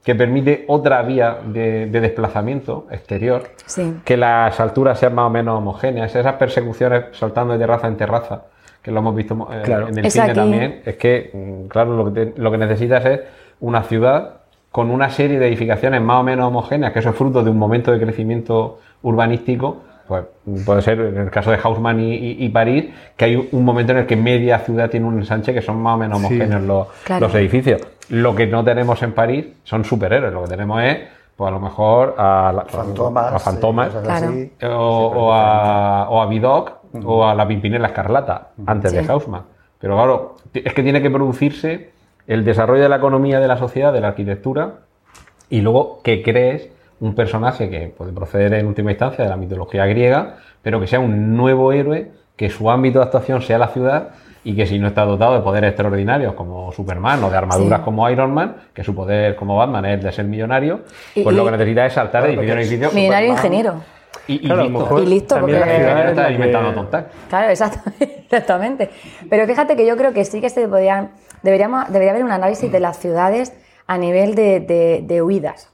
que 0.03 0.15
permite 0.15 0.65
otra 0.67 1.01
vía 1.03 1.37
de, 1.45 1.85
de 1.87 2.01
desplazamiento 2.01 2.87
exterior, 2.91 3.43
Sí. 3.65 4.01
que 4.03 4.17
las 4.17 4.59
alturas 4.59 4.99
sean 4.99 5.15
más 5.15 5.27
o 5.27 5.29
menos 5.29 5.57
homogéneas, 5.57 6.13
esas 6.15 6.33
persecuciones 6.35 7.05
saltando 7.13 7.53
de 7.53 7.59
terraza 7.59 7.87
en 7.87 7.95
terraza, 7.97 8.43
que 8.83 8.91
lo 8.91 8.99
hemos 8.99 9.15
visto 9.15 9.47
eh, 9.51 9.61
Claro. 9.63 9.87
en 9.87 9.97
el 9.97 10.05
Es 10.05 10.13
cine 10.13 10.25
aquí. 10.25 10.35
también, 10.35 10.81
es 10.85 10.97
que, 10.97 11.31
mm, 11.33 11.67
claro, 11.69 11.95
lo 11.95 12.13
que, 12.13 12.25
te- 12.25 12.39
lo 12.41 12.51
que 12.51 12.57
necesitas 12.57 13.05
es 13.05 13.21
una 13.61 13.81
ciudad 13.83 14.41
con 14.71 14.89
una 14.91 15.09
serie 15.09 15.39
de 15.39 15.47
edificaciones 15.47 16.01
más 16.01 16.17
o 16.17 16.23
menos 16.23 16.47
homogéneas, 16.47 16.91
que 16.91 16.99
eso 16.99 17.09
es 17.11 17.15
fruto 17.15 17.43
de 17.43 17.49
un 17.49 17.57
momento 17.57 17.91
de 17.91 17.99
crecimiento 17.99 18.79
urbanístico, 19.03 19.77
pues 20.07 20.25
puede 20.65 20.81
ser 20.81 20.99
en 20.99 21.17
el 21.17 21.29
caso 21.31 21.51
de 21.51 21.59
Haussmann 21.63 21.99
y, 21.99 22.13
y- 22.15 22.43
y 22.45 22.49
París, 22.49 22.85
que 23.15 23.25
hay 23.25 23.49
un 23.51 23.63
momento 23.63 23.93
en 23.93 23.99
el 23.99 24.05
que 24.05 24.17
media 24.17 24.59
ciudad 24.59 24.89
tiene 24.89 25.05
un 25.05 25.17
ensanche 25.19 25.53
que 25.53 25.61
son 25.61 25.77
más 25.81 25.95
o 25.95 25.97
menos 25.97 26.19
Sí. 26.19 26.25
homogéneos 26.25 26.61
los, 26.63 26.87
Claro. 27.05 27.27
los 27.27 27.35
edificios. 27.35 27.81
Lo 28.09 28.35
que 28.35 28.47
no 28.47 28.63
tenemos 28.65 29.01
en 29.01 29.13
París 29.13 29.45
son 29.63 29.85
superhéroes, 29.85 30.33
lo 30.33 30.43
que 30.43 30.49
tenemos 30.49 30.81
es, 30.83 30.97
pues 31.37 31.47
a 31.47 31.51
lo 31.51 31.59
mejor 31.61 32.15
a, 32.17 32.51
la- 32.53 32.65
Fantomas. 32.65 33.95
a 33.95 34.01
Claro. 34.01 34.33
o, 34.77 35.07
o 35.27 35.33
a, 35.33 36.09
o 36.09 36.21
a 36.21 36.25
Vidocq 36.27 36.69
o 37.03 37.25
a 37.27 37.33
la 37.35 37.47
Pimpinela 37.47 37.87
Escarlata, 37.87 38.49
antes 38.65 38.91
de 38.91 39.03
Sí. 39.03 39.09
Haussmann. 39.09 39.43
Pero 39.79 39.95
claro, 39.95 40.35
es 40.53 40.73
que 40.73 40.83
tiene 40.83 41.01
que 41.01 41.09
producirse 41.09 41.91
el 42.27 42.45
desarrollo 42.45 42.83
de 42.83 42.89
la 42.89 42.97
economía, 42.97 43.39
de 43.39 43.47
la 43.47 43.57
sociedad, 43.57 43.91
de 43.91 43.99
la 44.01 44.09
arquitectura, 44.09 44.75
y 45.49 45.61
luego 45.61 45.99
que 46.03 46.21
crees 46.23 46.69
un 46.99 47.15
personaje 47.15 47.69
que 47.69 47.87
puede 47.95 48.13
proceder 48.13 48.53
en 48.53 48.65
última 48.67 48.91
instancia 48.91 49.23
de 49.25 49.29
la 49.29 49.35
mitología 49.35 49.85
griega, 49.85 50.35
pero 50.61 50.79
que 50.79 50.87
sea 50.87 50.99
un 50.99 51.35
nuevo 51.35 51.71
héroe, 51.73 52.11
que 52.37 52.49
su 52.49 52.71
ámbito 52.71 52.99
de 52.99 53.05
actuación 53.05 53.41
sea 53.41 53.57
la 53.57 53.67
ciudad 53.67 54.09
y 54.45 54.55
que 54.55 54.65
si 54.65 54.79
no 54.79 54.87
está 54.87 55.03
dotado 55.05 55.33
de 55.35 55.41
poderes 55.41 55.69
extraordinarios 55.69 56.33
como 56.33 56.71
Superman 56.71 57.23
o 57.23 57.29
de 57.29 57.37
armaduras 57.37 57.79
Sí. 57.79 57.85
como 57.85 58.09
Iron 58.09 58.33
Man, 58.33 58.55
que 58.73 58.83
su 58.83 58.95
poder 58.95 59.35
como 59.35 59.55
Batman 59.57 59.85
es 59.85 59.97
el 59.99 60.03
de 60.03 60.11
ser 60.11 60.25
millonario, 60.25 60.81
Y- 61.15 61.23
pues 61.23 61.33
y- 61.33 61.37
lo 61.37 61.45
que 61.45 61.51
necesita 61.51 61.85
es 61.85 61.93
saltar 61.93 62.23
de 62.23 62.29
edificio 62.29 62.53
en 62.53 62.59
edificio. 62.59 62.89
Millonario 62.93 63.29
Superman. 63.35 63.53
ingeniero. 63.53 63.81
Y, 64.27 64.39
Claro, 64.39 64.63
listo. 64.63 64.79
mejor 64.79 65.01
Y 65.01 65.05
listo, 65.05 65.35
también 65.35 65.59
porque- 65.59 65.71
la 65.71 65.77
ciudad 65.77 66.09
está 66.09 66.31
inventando 66.31 66.73
tontas. 66.73 67.05
Claro, 67.29 67.49
exactamente. 67.51 68.89
Pero 69.29 69.45
fíjate 69.47 69.75
que 69.75 69.85
yo 69.85 69.97
creo 69.97 70.13
que 70.13 70.23
sí 70.25 70.39
que 70.41 70.49
se 70.49 70.67
podían, 70.67 71.11
deberíamos, 71.41 71.87
debería 71.91 72.11
haber 72.11 72.23
un 72.23 72.31
análisis 72.31 72.71
de 72.71 72.79
las 72.79 72.97
ciudades 72.97 73.53
a 73.87 73.97
nivel 73.97 74.35
de, 74.35 74.59
de- 74.61 75.01
de 75.03 75.21
huidas 75.21 75.69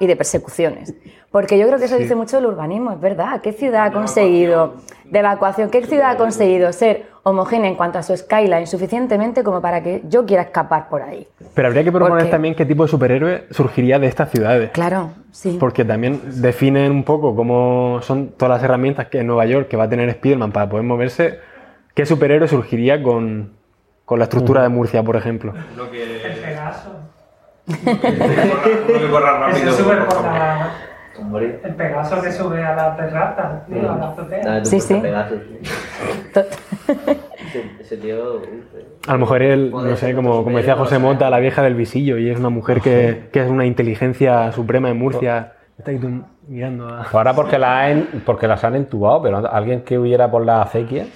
y 0.00 0.06
de 0.06 0.16
persecuciones. 0.16 0.94
Porque 1.30 1.56
yo 1.58 1.66
creo 1.66 1.78
que 1.78 1.84
eso 1.86 1.96
dice 1.96 2.14
mucho 2.14 2.36
del 2.36 2.46
urbanismo, 2.46 2.92
es 2.92 3.00
verdad. 3.00 3.40
¿Qué 3.40 3.52
ciudad 3.52 3.84
ha 3.86 3.92
conseguido, 3.92 4.74
de 5.04 5.18
evacuación, 5.20 5.70
qué 5.70 5.86
ciudad 5.86 6.10
ha 6.10 6.16
conseguido 6.16 6.72
ser 6.72 7.06
homogénea 7.24 7.68
en 7.70 7.76
cuanto 7.76 7.98
a 7.98 8.02
su 8.02 8.16
skyline 8.16 8.66
suficientemente 8.66 9.42
como 9.44 9.60
para 9.60 9.82
que 9.82 10.02
yo 10.08 10.26
quiera 10.26 10.42
escapar 10.42 10.88
por 10.88 11.02
ahí? 11.02 11.28
Pero 11.54 11.68
habría 11.68 11.84
que 11.84 11.92
proponer 11.92 12.18
Porque- 12.18 12.30
también 12.30 12.54
qué 12.54 12.66
tipo 12.66 12.82
de 12.82 12.88
superhéroe 12.88 13.44
surgiría 13.50 13.98
de 13.98 14.06
estas 14.08 14.30
ciudades. 14.30 14.70
Claro, 14.72 15.10
sí. 15.30 15.56
Porque 15.60 15.84
también 15.84 16.20
definen 16.42 16.90
un 16.90 17.04
poco 17.04 17.34
cómo 17.36 18.00
son 18.02 18.30
todas 18.30 18.56
las 18.56 18.64
herramientas 18.64 19.06
que 19.06 19.20
en 19.20 19.26
Nueva 19.28 19.46
York 19.46 19.68
que 19.68 19.76
va 19.76 19.84
a 19.84 19.88
tener 19.88 20.08
Spider-Man 20.08 20.50
para 20.52 20.68
poder 20.68 20.84
moverse. 20.84 21.38
¿Qué 21.94 22.06
superhéroe 22.06 22.48
surgiría 22.48 23.02
con, 23.02 23.52
con 24.04 24.18
la 24.18 24.24
estructura 24.24 24.62
de 24.62 24.68
Murcia, 24.70 25.02
por 25.02 25.14
ejemplo? 25.16 25.52
Lo 25.76 25.90
que. 25.90 26.02
El 26.02 26.38
Pegaso. 26.40 26.90
Que 27.66 29.10
corra 29.10 29.48
Ese 29.50 29.64
rápido. 29.66 29.72
sube 29.74 29.94
El 31.64 31.74
Pegaso 31.74 32.22
que 32.22 32.32
sube 32.32 32.62
a 32.64 32.74
la 32.74 32.96
terraza, 32.96 33.64
tío, 33.66 33.90
a 33.92 33.96
la 33.96 34.08
azotea. 34.08 34.64
Sí, 34.64 34.80
sí. 34.80 35.00
Ese, 37.80 37.96
tío. 37.98 38.40
A 39.06 39.12
lo 39.12 39.18
mejor 39.18 39.42
él, 39.42 39.70
no 39.70 39.96
sé, 39.96 40.14
como, 40.14 40.42
como 40.44 40.56
decía 40.58 40.76
José 40.76 40.98
Mota, 40.98 41.28
la 41.30 41.38
vieja 41.38 41.62
del 41.62 41.74
visillo, 41.74 42.16
y 42.18 42.30
es 42.30 42.38
una 42.38 42.48
mujer 42.48 42.80
que, 42.80 43.24
que 43.32 43.40
es 43.42 43.50
una 43.50 43.66
inteligencia 43.66 44.52
suprema 44.52 44.88
en 44.90 44.98
Murcia. 44.98 45.52
Está 45.78 45.90
ahí 45.90 45.98
tú 45.98 46.22
mirando 46.48 46.88
a... 46.88 47.02
Ahora 47.02 47.34
porque, 47.34 47.58
la 47.58 47.86
han- 47.86 48.22
porque 48.24 48.46
las 48.46 48.62
han 48.64 48.74
entubado, 48.76 49.22
pero 49.22 49.38
alguien 49.52 49.82
que 49.82 49.98
huyera 49.98 50.30
por 50.30 50.44
la 50.44 50.62
acequia 50.62 51.06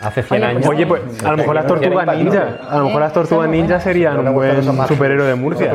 hace 0.00 0.22
100 0.22 0.42
Oye, 0.42 0.50
años. 0.50 0.66
Oye, 0.68 0.86
pues 0.86 1.02
a 1.24 1.30
lo 1.30 1.36
mejor 1.36 1.54
las 1.54 1.66
tortugas 1.66 2.16
ninja, 2.16 2.58
a 2.68 2.78
lo 2.78 2.84
mejor 2.86 3.00
las 3.00 3.12
tortugas 3.12 3.48
ninja 3.48 3.80
serían 3.80 4.18
un 4.26 4.34
buen 4.34 4.62
superhéroe 4.86 5.26
de 5.26 5.34
Murcia. 5.34 5.72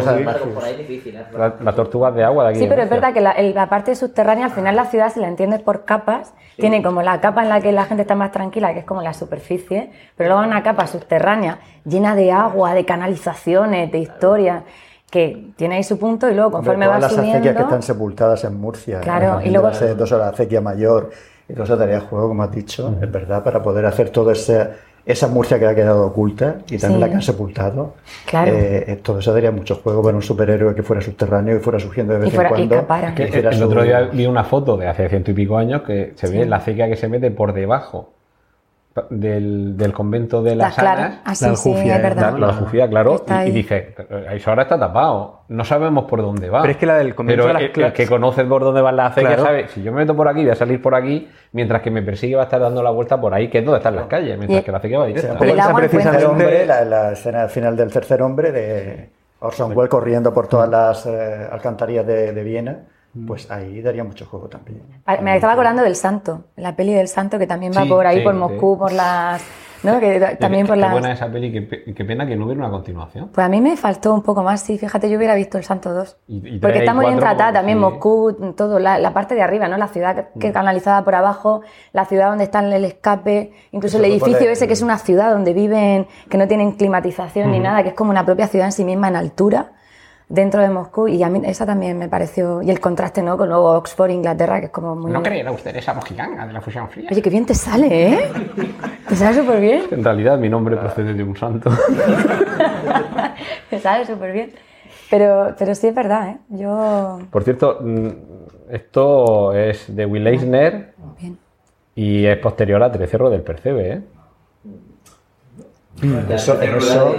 Difícil, 0.77 1.15
¿eh? 1.15 1.25
La- 1.37 1.55
Las 1.61 1.75
tortugas 1.75 2.13
de 2.15 2.23
agua 2.23 2.45
de 2.45 2.49
aquí. 2.51 2.59
Sí, 2.59 2.65
pero 2.67 2.83
es 2.83 2.89
verdad 2.89 3.13
que 3.13 3.21
la, 3.21 3.35
la 3.41 3.67
parte 3.69 3.95
subterránea, 3.95 4.45
al 4.45 4.51
final 4.51 4.75
la 4.75 4.85
ciudad, 4.85 5.11
si 5.13 5.19
la 5.19 5.27
entiendes 5.27 5.61
por 5.61 5.85
capas, 5.85 6.33
tiene 6.57 6.83
como 6.83 7.01
la 7.01 7.19
capa 7.21 7.43
en 7.43 7.49
la 7.49 7.61
que 7.61 7.71
la 7.71 7.85
gente 7.85 8.01
está 8.03 8.15
más 8.15 8.31
tranquila, 8.31 8.73
que 8.73 8.79
es 8.79 8.85
como 8.85 9.01
la 9.01 9.13
superficie, 9.13 9.91
pero 10.15 10.29
luego 10.29 10.41
hay 10.43 10.47
una 10.47 10.63
capa 10.63 10.87
subterránea 10.87 11.59
llena 11.85 12.15
de 12.15 12.31
agua, 12.31 12.73
de 12.73 12.85
canalizaciones, 12.85 13.91
de 13.91 13.97
historias, 13.99 14.63
que 15.09 15.47
tiene 15.57 15.75
ahí 15.75 15.83
su 15.83 15.99
punto 15.99 16.29
y 16.29 16.33
luego 16.33 16.51
conforme 16.51 16.85
todas 16.85 16.97
va 16.97 17.01
las 17.01 17.11
acequias 17.13 17.37
subiendo... 17.39 17.57
que 17.57 17.63
están 17.63 17.81
sepultadas 17.83 18.43
en 18.45 18.55
Murcia. 18.57 19.01
Claro, 19.01 19.41
y 19.43 19.49
luego- 19.49 19.67
las, 19.67 19.97
dos 19.97 20.11
horas 20.13 20.33
acequia 20.33 20.61
mayor 20.61 21.09
y 21.51 21.55
dos 21.55 21.69
tareas 21.69 22.01
de 22.03 22.07
juego, 22.09 22.27
como 22.29 22.43
has 22.43 22.51
dicho, 22.51 22.95
es 23.01 23.11
verdad, 23.11 23.43
para 23.43 23.61
poder 23.61 23.85
hacer 23.85 24.09
todo 24.09 24.31
ese, 24.31 24.67
esa 25.05 25.27
Murcia 25.27 25.57
que 25.59 25.65
ha 25.65 25.73
quedado 25.75 26.05
oculta 26.07 26.57
y 26.69 26.77
también 26.77 26.93
Sí. 26.93 26.99
la 26.99 27.09
que 27.09 27.15
han 27.15 27.21
sepultado. 27.21 27.93
Claro. 28.25 28.51
Eh, 28.53 28.99
todo 29.03 29.19
eso 29.19 29.33
daría 29.33 29.51
mucho 29.51 29.75
juego 29.83 30.03
para 30.03 30.15
un 30.15 30.21
superhéroe 30.21 30.75
que 30.75 30.83
fuera 30.83 31.01
subterráneo 31.01 31.57
y 31.57 31.59
fuera 31.59 31.79
surgiendo 31.79 32.13
de 32.13 32.19
vez 32.19 32.29
Y 32.29 32.35
fuera- 32.35 32.49
en 32.49 32.55
y 32.55 32.57
cuando. 32.57 32.75
escapara. 32.75 33.15
Que 33.15 33.23
y 33.23 33.27
hiciera 33.27 33.49
el 33.49 33.57
su- 33.57 33.65
otro 33.65 33.83
día 33.83 34.01
vi 34.13 34.25
una 34.27 34.43
foto 34.43 34.77
de 34.77 34.87
hace 34.87 35.09
ciento 35.09 35.31
y 35.31 35.33
pico 35.33 35.57
años 35.57 35.81
que 35.81 36.13
se 36.15 36.27
ve 36.29 36.43
Sí. 36.43 36.49
la 36.49 36.57
acequia 36.57 36.87
que 36.87 36.95
se 36.95 37.07
mete 37.07 37.31
por 37.31 37.51
debajo 37.53 38.13
del, 39.09 39.77
del 39.77 39.93
convento 39.93 40.43
de 40.43 40.55
las 40.55 40.75
claras. 40.75 41.05
Anas. 41.05 41.21
Ah, 41.25 41.35
sí, 41.35 41.45
La 41.45 41.51
Aljufia. 41.51 41.97
La, 41.97 42.09
la 42.09 42.89
claro. 42.89 43.23
Y, 43.25 43.31
y 43.31 43.33
ahí. 43.33 43.51
dice, 43.51 43.95
eso 44.33 44.49
ahora 44.49 44.63
está 44.63 44.77
tapado. 44.77 45.41
No 45.47 45.63
sabemos 45.63 46.05
por 46.05 46.21
dónde 46.21 46.49
va. 46.49 46.61
Pero 46.61 46.71
es 46.71 46.77
que 46.77 46.85
la 46.85 46.97
del 46.97 47.15
convento 47.15 47.43
Pero 47.43 47.47
de 47.47 47.53
las 47.53 47.75
el, 47.77 47.83
el 47.83 47.93
que 47.93 48.07
conoce 48.07 48.43
por 48.45 48.63
dónde 48.63 48.81
van 48.81 48.95
las 48.97 49.11
acequias 49.11 49.33
Claro. 49.35 49.43
sabe, 49.47 49.67
si 49.69 49.81
yo 49.81 49.91
me 49.91 49.99
meto 49.99 50.15
por 50.15 50.27
aquí, 50.27 50.41
voy 50.41 50.51
a 50.51 50.55
salir 50.55 50.81
por 50.81 50.95
aquí, 50.95 51.29
mientras 51.53 51.81
que 51.81 51.91
me 51.91 52.01
persigue 52.01 52.35
va 52.35 52.41
a 52.41 52.45
estar 52.45 52.59
dando 52.59 52.83
la 52.83 52.89
vuelta 52.91 53.19
por 53.19 53.33
ahí, 53.33 53.49
que 53.49 53.59
es 53.59 53.65
donde 53.65 53.77
están 53.77 53.95
las 53.95 54.07
calles, 54.07 54.37
mientras 54.37 54.61
Y- 54.61 54.63
que 54.63 54.71
la 54.71 54.77
acequia 54.79 54.99
va 54.99 55.05
directa. 55.07 55.37
el 55.43 55.49
esa 55.59 55.73
precisamente 55.73 56.25
hombre, 56.25 56.65
la, 56.65 56.85
la 56.85 57.11
escena 57.13 57.47
final 57.47 57.75
del 57.77 57.91
tercer 57.91 58.21
hombre 58.21 58.51
de 58.51 59.09
Orson 59.39 59.71
Welles 59.75 59.89
corriendo 59.89 60.33
por 60.33 60.47
todas 60.47 60.69
las 60.69 61.05
eh, 61.05 61.47
alcantarillas 61.51 62.05
de, 62.05 62.31
de 62.33 62.43
Viena, 62.43 62.79
pues 63.27 63.49
ahí 63.51 63.81
daría 63.81 64.03
mucho 64.03 64.25
juego 64.25 64.47
también. 64.47 64.81
Ah, 65.05 65.17
Me 65.21 65.35
estaba 65.35 65.53
acordando 65.53 65.83
del 65.83 65.95
Santo, 65.95 66.45
la 66.55 66.75
peli 66.75 66.93
del 66.93 67.07
Santo 67.07 67.37
que 67.39 67.47
también 67.47 67.73
va 67.75 67.83
Sí, 67.83 67.89
por 67.89 68.05
ahí, 68.07 68.17
sí, 68.19 68.23
por 68.23 68.33
sí. 68.33 68.39
Moscú, 68.39 68.77
por 68.77 68.91
las. 68.93 69.43
¿no? 69.83 69.99
Que 69.99 70.19
también 70.39 70.65
Qué- 70.65 70.67
por 70.67 70.75
qué 70.75 70.81
las. 70.81 70.91
buena 70.91 71.11
esa 71.11 71.27
peli, 71.31 71.51
qué, 71.51 71.61
pe- 71.63 71.83
qué 71.95 72.05
pena 72.05 72.27
que 72.27 72.35
no 72.35 72.45
hubiera 72.45 72.59
una 72.61 72.69
continuación. 72.69 73.29
Pues 73.33 73.43
a 73.43 73.49
mí 73.49 73.59
me 73.61 73.75
faltó 73.75 74.13
un 74.13 74.21
poco 74.21 74.43
más, 74.43 74.61
sí, 74.61 74.77
fíjate, 74.77 75.09
yo 75.09 75.17
hubiera 75.17 75.33
visto 75.33 75.57
el 75.57 75.63
Santo 75.63 75.91
2. 75.91 76.17
Y- 76.27 76.47
y 76.55 76.59
Porque 76.59 76.77
está 76.77 76.93
muy 76.93 77.07
bien 77.07 77.17
tratada 77.17 77.51
también 77.51 77.79
sí. 77.79 77.81
Moscú, 77.81 78.53
todo, 78.55 78.77
la, 78.77 78.99
la 78.99 79.11
parte 79.11 79.33
de 79.33 79.41
arriba, 79.41 79.67
¿no? 79.67 79.77
La 79.77 79.87
ciudad 79.87 80.15
que, 80.33 80.39
que 80.39 80.51
canalizada 80.51 81.03
por 81.03 81.15
abajo, 81.15 81.61
la 81.93 82.05
ciudad 82.05 82.29
donde 82.29 82.43
está 82.43 82.59
el 82.59 82.85
escape, 82.85 83.53
incluso 83.71 83.97
el 83.97 84.05
Eso 84.05 84.13
edificio 84.13 84.51
ese 84.51 84.67
que 84.67 84.73
es 84.73 84.83
una 84.83 84.99
ciudad 84.99 85.31
donde 85.31 85.51
viven, 85.53 86.05
que 86.29 86.37
no 86.37 86.47
tienen 86.47 86.73
climatización 86.73 87.49
ni 87.49 87.59
nada, 87.59 87.81
que 87.81 87.89
es 87.89 87.95
como 87.95 88.11
una 88.11 88.23
propia 88.23 88.47
ciudad 88.47 88.67
en 88.67 88.71
sí 88.73 88.85
misma 88.85 89.07
en 89.07 89.15
altura, 89.15 89.71
dentro 90.31 90.61
de 90.61 90.69
Moscú, 90.69 91.07
y 91.07 91.21
a 91.23 91.29
mí 91.29 91.41
esa 91.45 91.65
también 91.65 91.97
me 91.97 92.07
pareció, 92.07 92.61
y 92.61 92.71
el 92.71 92.79
contraste, 92.79 93.21
¿no? 93.21 93.37
Con 93.37 93.49
luego 93.49 93.71
Oxford, 93.71 94.11
Inglaterra, 94.11 94.59
que 94.59 94.67
es 94.67 94.71
como 94.71 94.95
muy... 94.95 95.11
No 95.11 95.21
creerá 95.21 95.51
usted 95.51 95.75
esa 95.75 95.93
mojiganga 95.93 96.47
de 96.47 96.53
la 96.53 96.61
fusión 96.61 96.89
fría. 96.89 97.09
Oye, 97.11 97.21
qué 97.21 97.29
bien 97.29 97.45
te 97.45 97.53
sale, 97.53 98.13
¿eh? 98.13 98.31
Te 99.07 99.15
sale 99.15 99.37
súper 99.37 99.59
bien. 99.59 99.83
En 99.91 100.03
realidad 100.03 100.37
mi 100.37 100.49
nombre 100.49 100.77
procede 100.77 101.13
de 101.13 101.23
un 101.23 101.35
santo. 101.35 101.69
Te 103.69 103.79
sale 103.79 104.05
súper 104.05 104.31
bien. 104.31 104.51
Pero, 105.09 105.53
pero 105.57 105.75
sí 105.75 105.87
es 105.87 105.95
verdad, 105.95 106.29
¿eh? 106.29 106.37
Yo... 106.49 107.19
Por 107.29 107.43
cierto, 107.43 107.79
mm, 107.81 108.07
esto 108.69 109.53
es 109.53 109.93
de 109.93 110.05
Will 110.05 110.27
Eisner 110.27 110.93
Bien. 111.19 111.37
y 111.95 112.25
es 112.25 112.37
posterior 112.37 112.81
a 112.81 112.91
Trecerro 112.91 113.29
del 113.29 113.41
Percebe, 113.41 113.93
¿eh? 113.93 114.01
Eso, 116.29 116.59
eso, 116.61 117.15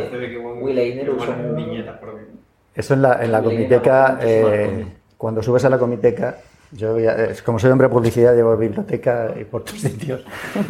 Will 0.61 0.79
Eisner 0.79 1.11
usó 1.11 1.35
viñetas 1.55 1.99
por. 1.99 2.32
Eso 2.75 2.95
en 2.95 3.03
la, 3.03 3.23
en 3.23 3.33
la 3.33 3.39
comiteca, 3.43 4.19
eh, 4.23 4.87
cuando 5.19 5.43
subes 5.43 5.65
a 5.65 5.71
la 5.71 5.79
comiteca, 5.79 6.37
yo 6.73 6.99
ya- 6.99 7.17
como 7.45 7.59
soy 7.59 7.71
hombre 7.71 7.89
de 7.89 7.93
publicidad, 7.95 8.35
llevo 8.35 8.57
biblioteca 8.57 9.31
y 9.39 9.45
por 9.45 9.63
tus 9.65 9.81
sitios. 9.81 10.25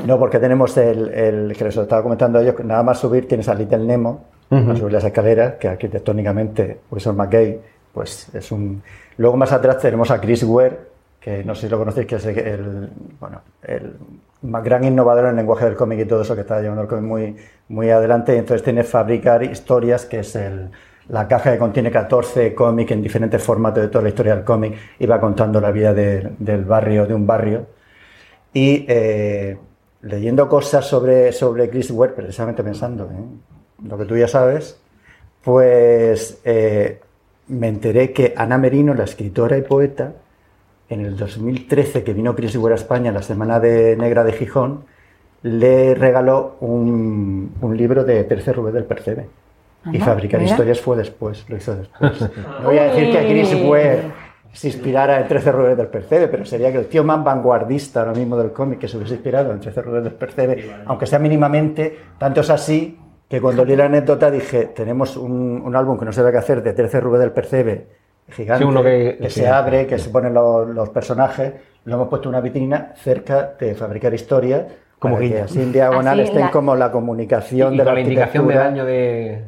No, 0.05 0.19
porque 0.19 0.39
tenemos 0.39 0.77
el, 0.77 1.09
el 1.15 1.57
que 1.57 1.65
les 1.65 1.77
estaba 1.77 2.03
comentando 2.03 2.39
a 2.39 2.43
ellos, 2.43 2.57
nada 2.65 2.83
más 2.83 2.99
subir 2.99 3.29
tienes 3.29 3.49
a 3.49 3.55
Little 3.55 3.79
Nemo, 3.85 4.25
a 4.51 4.77
subir 4.77 4.93
las 4.93 5.05
escaleras, 5.05 5.55
que 5.55 5.69
arquitectónicamente 5.69 6.81
Wilson 6.91 7.17
McKay, 7.17 7.59
pues 7.95 8.29
es 8.35 8.53
un... 8.53 8.83
Luego 9.17 9.37
más 9.37 9.53
atrás 9.53 9.79
tenemos 9.79 10.11
a 10.11 10.21
Chris 10.21 10.43
Ware, 10.45 10.79
que 11.21 11.45
no 11.45 11.55
sé 11.55 11.63
si 11.63 11.69
lo 11.69 11.79
conocéis, 11.79 12.07
que 12.07 12.17
es 12.17 12.27
el, 12.27 12.39
el- 12.39 12.91
bueno, 13.21 13.41
el 13.63 13.93
más 14.43 14.63
gran 14.65 14.83
innovador 14.85 15.25
en 15.25 15.31
el 15.31 15.37
lenguaje 15.37 15.65
del 15.67 15.77
cómic 15.77 16.01
y 16.01 16.05
todo 16.05 16.23
eso, 16.23 16.35
que 16.35 16.41
está 16.43 16.61
llevando 16.61 16.83
el 16.83 16.89
cómic 16.89 17.05
muy, 17.05 17.37
muy 17.69 17.91
adelante. 17.91 18.35
Y 18.35 18.39
entonces 18.39 18.63
tiene 18.65 18.83
Fabricar 18.85 19.43
Historias, 19.45 20.05
que 20.05 20.19
es 20.19 20.35
el- 20.37 20.71
la 21.13 21.29
caja 21.29 21.53
que 21.53 21.59
contiene 21.59 21.91
14 21.91 22.55
cómics 22.55 22.91
en 22.91 23.03
diferentes 23.03 23.43
formatos 23.43 23.83
de 23.83 23.89
toda 23.89 24.03
la 24.03 24.09
historia 24.09 24.35
del 24.35 24.45
cómic 24.45 24.75
y 24.99 25.07
va 25.07 25.21
contando 25.21 25.61
la 25.61 25.71
vida 25.71 25.93
de- 25.95 26.33
del 26.39 26.65
barrio, 26.65 27.07
de 27.07 27.15
un 27.15 27.27
barrio. 27.27 27.67
Y 28.55 28.85
eh, 28.89 29.57
leyendo 30.03 30.49
cosas 30.49 30.87
sobre, 30.87 31.33
sobre 31.33 31.69
Chris 31.71 31.91
Ware, 31.91 32.15
precisamente 32.15 32.63
pensando 32.65 33.11
en 33.11 33.43
lo 33.89 33.97
que 33.99 34.05
tú 34.07 34.17
ya 34.17 34.27
sabes, 34.29 34.81
pues 35.45 36.41
eh, 36.45 37.01
me 37.49 37.69
enteré 37.69 38.13
que 38.13 38.35
Ana 38.37 38.59
Merino, 38.59 38.95
la 38.95 39.05
escritora 39.05 39.57
y 39.59 39.63
poeta, 39.63 40.15
en 40.89 41.01
el 41.01 41.17
2013 41.17 42.05
que 42.05 42.13
vino 42.15 42.35
Chris 42.35 42.57
Ware 42.57 42.75
a 42.75 42.77
España, 42.77 43.13
la 43.13 43.23
Semana 43.23 43.61
de 43.61 43.97
Negra 43.97 44.25
de 44.25 44.33
Gijón, 44.33 44.85
le 45.43 45.95
regaló 45.95 46.57
un, 46.61 47.53
un 47.61 47.77
libro 47.77 48.05
de 48.05 48.25
Tercer 48.25 48.57
Rubén 48.57 48.75
del 48.75 48.85
Percebe. 48.85 49.27
Y 49.91 49.99
Fabricar 49.99 50.41
mira. 50.41 50.51
Historias 50.53 50.81
fue 50.81 50.97
después, 50.97 51.45
lo 51.49 51.57
hizo 51.57 51.75
después. 51.75 52.21
No 52.61 52.67
voy 52.67 52.79
a 52.79 52.85
decir 52.85 53.11
que 53.13 53.27
Chris 53.27 53.55
Uy. 53.55 53.69
Ware 53.69 54.03
se 54.53 54.69
inspirara 54.69 55.21
en 55.21 55.29
13 55.29 55.51
Rubén 55.53 55.77
del 55.77 55.87
Percebe, 55.89 56.29
pero 56.29 56.45
sería 56.45 56.71
que 56.71 56.79
el 56.79 56.87
tío 56.87 57.03
más 57.05 57.25
vanguardista 57.25 58.01
ahora 58.01 58.13
mismo 58.13 58.37
del 58.37 58.53
cómic 58.53 58.79
que 58.81 58.89
se 58.89 58.97
hubiese 58.99 59.15
inspirado 59.15 59.51
en 59.51 59.61
13 59.61 59.83
Rubén 59.83 60.05
del 60.05 60.13
Percebe, 60.15 60.71
aunque 60.87 61.07
sea 61.07 61.19
mínimamente, 61.19 61.97
tanto 62.19 62.43
es 62.43 62.51
así 62.51 62.99
que 63.29 63.41
cuando 63.41 63.65
leí 63.65 63.77
la 63.77 63.87
anécdota 63.87 64.31
dije, 64.31 64.67
tenemos 64.67 65.17
un, 65.17 65.63
un 65.65 65.75
álbum 65.75 65.99
que 65.99 66.05
no 66.05 66.13
se 66.13 66.23
ve 66.23 66.31
qué 66.31 66.37
hacer 66.39 66.63
de 66.63 66.75
13 66.75 67.01
Rubén 67.01 67.21
del 67.23 67.31
Percebe, 67.33 67.87
gigante, 68.29 68.63
Sí, 68.65 68.69
uno 68.69 68.83
que- 68.83 69.17
que 69.21 69.31
sí. 69.31 69.41
se 69.41 69.49
abre, 69.49 69.87
que 69.87 69.99
se 69.99 70.11
ponen 70.11 70.35
los, 70.35 70.69
los 70.69 70.91
personajes, 70.91 71.55
lo 71.87 71.95
hemos 71.95 72.09
puesto 72.09 72.29
en 72.29 72.35
una 72.35 72.41
vitrina 72.43 72.93
cerca 72.97 73.55
de 73.59 73.75
Fabricar 73.75 74.13
Historias, 74.13 74.65
Como 74.99 75.19
que 75.19 75.41
así 75.41 75.61
en 75.61 75.73
diagonal 75.73 76.21
Así, 76.21 76.29
estén 76.29 76.43
la- 76.43 76.51
como 76.51 76.77
la 76.77 76.93
comunicación 76.93 77.75
Y 77.75 77.79
de 77.79 77.85
la 77.85 77.95
la 77.95 78.01
indicación 78.01 78.47
de 78.47 78.55
arquitectura. 78.55 78.67
año 78.69 78.85
de... 78.85 79.45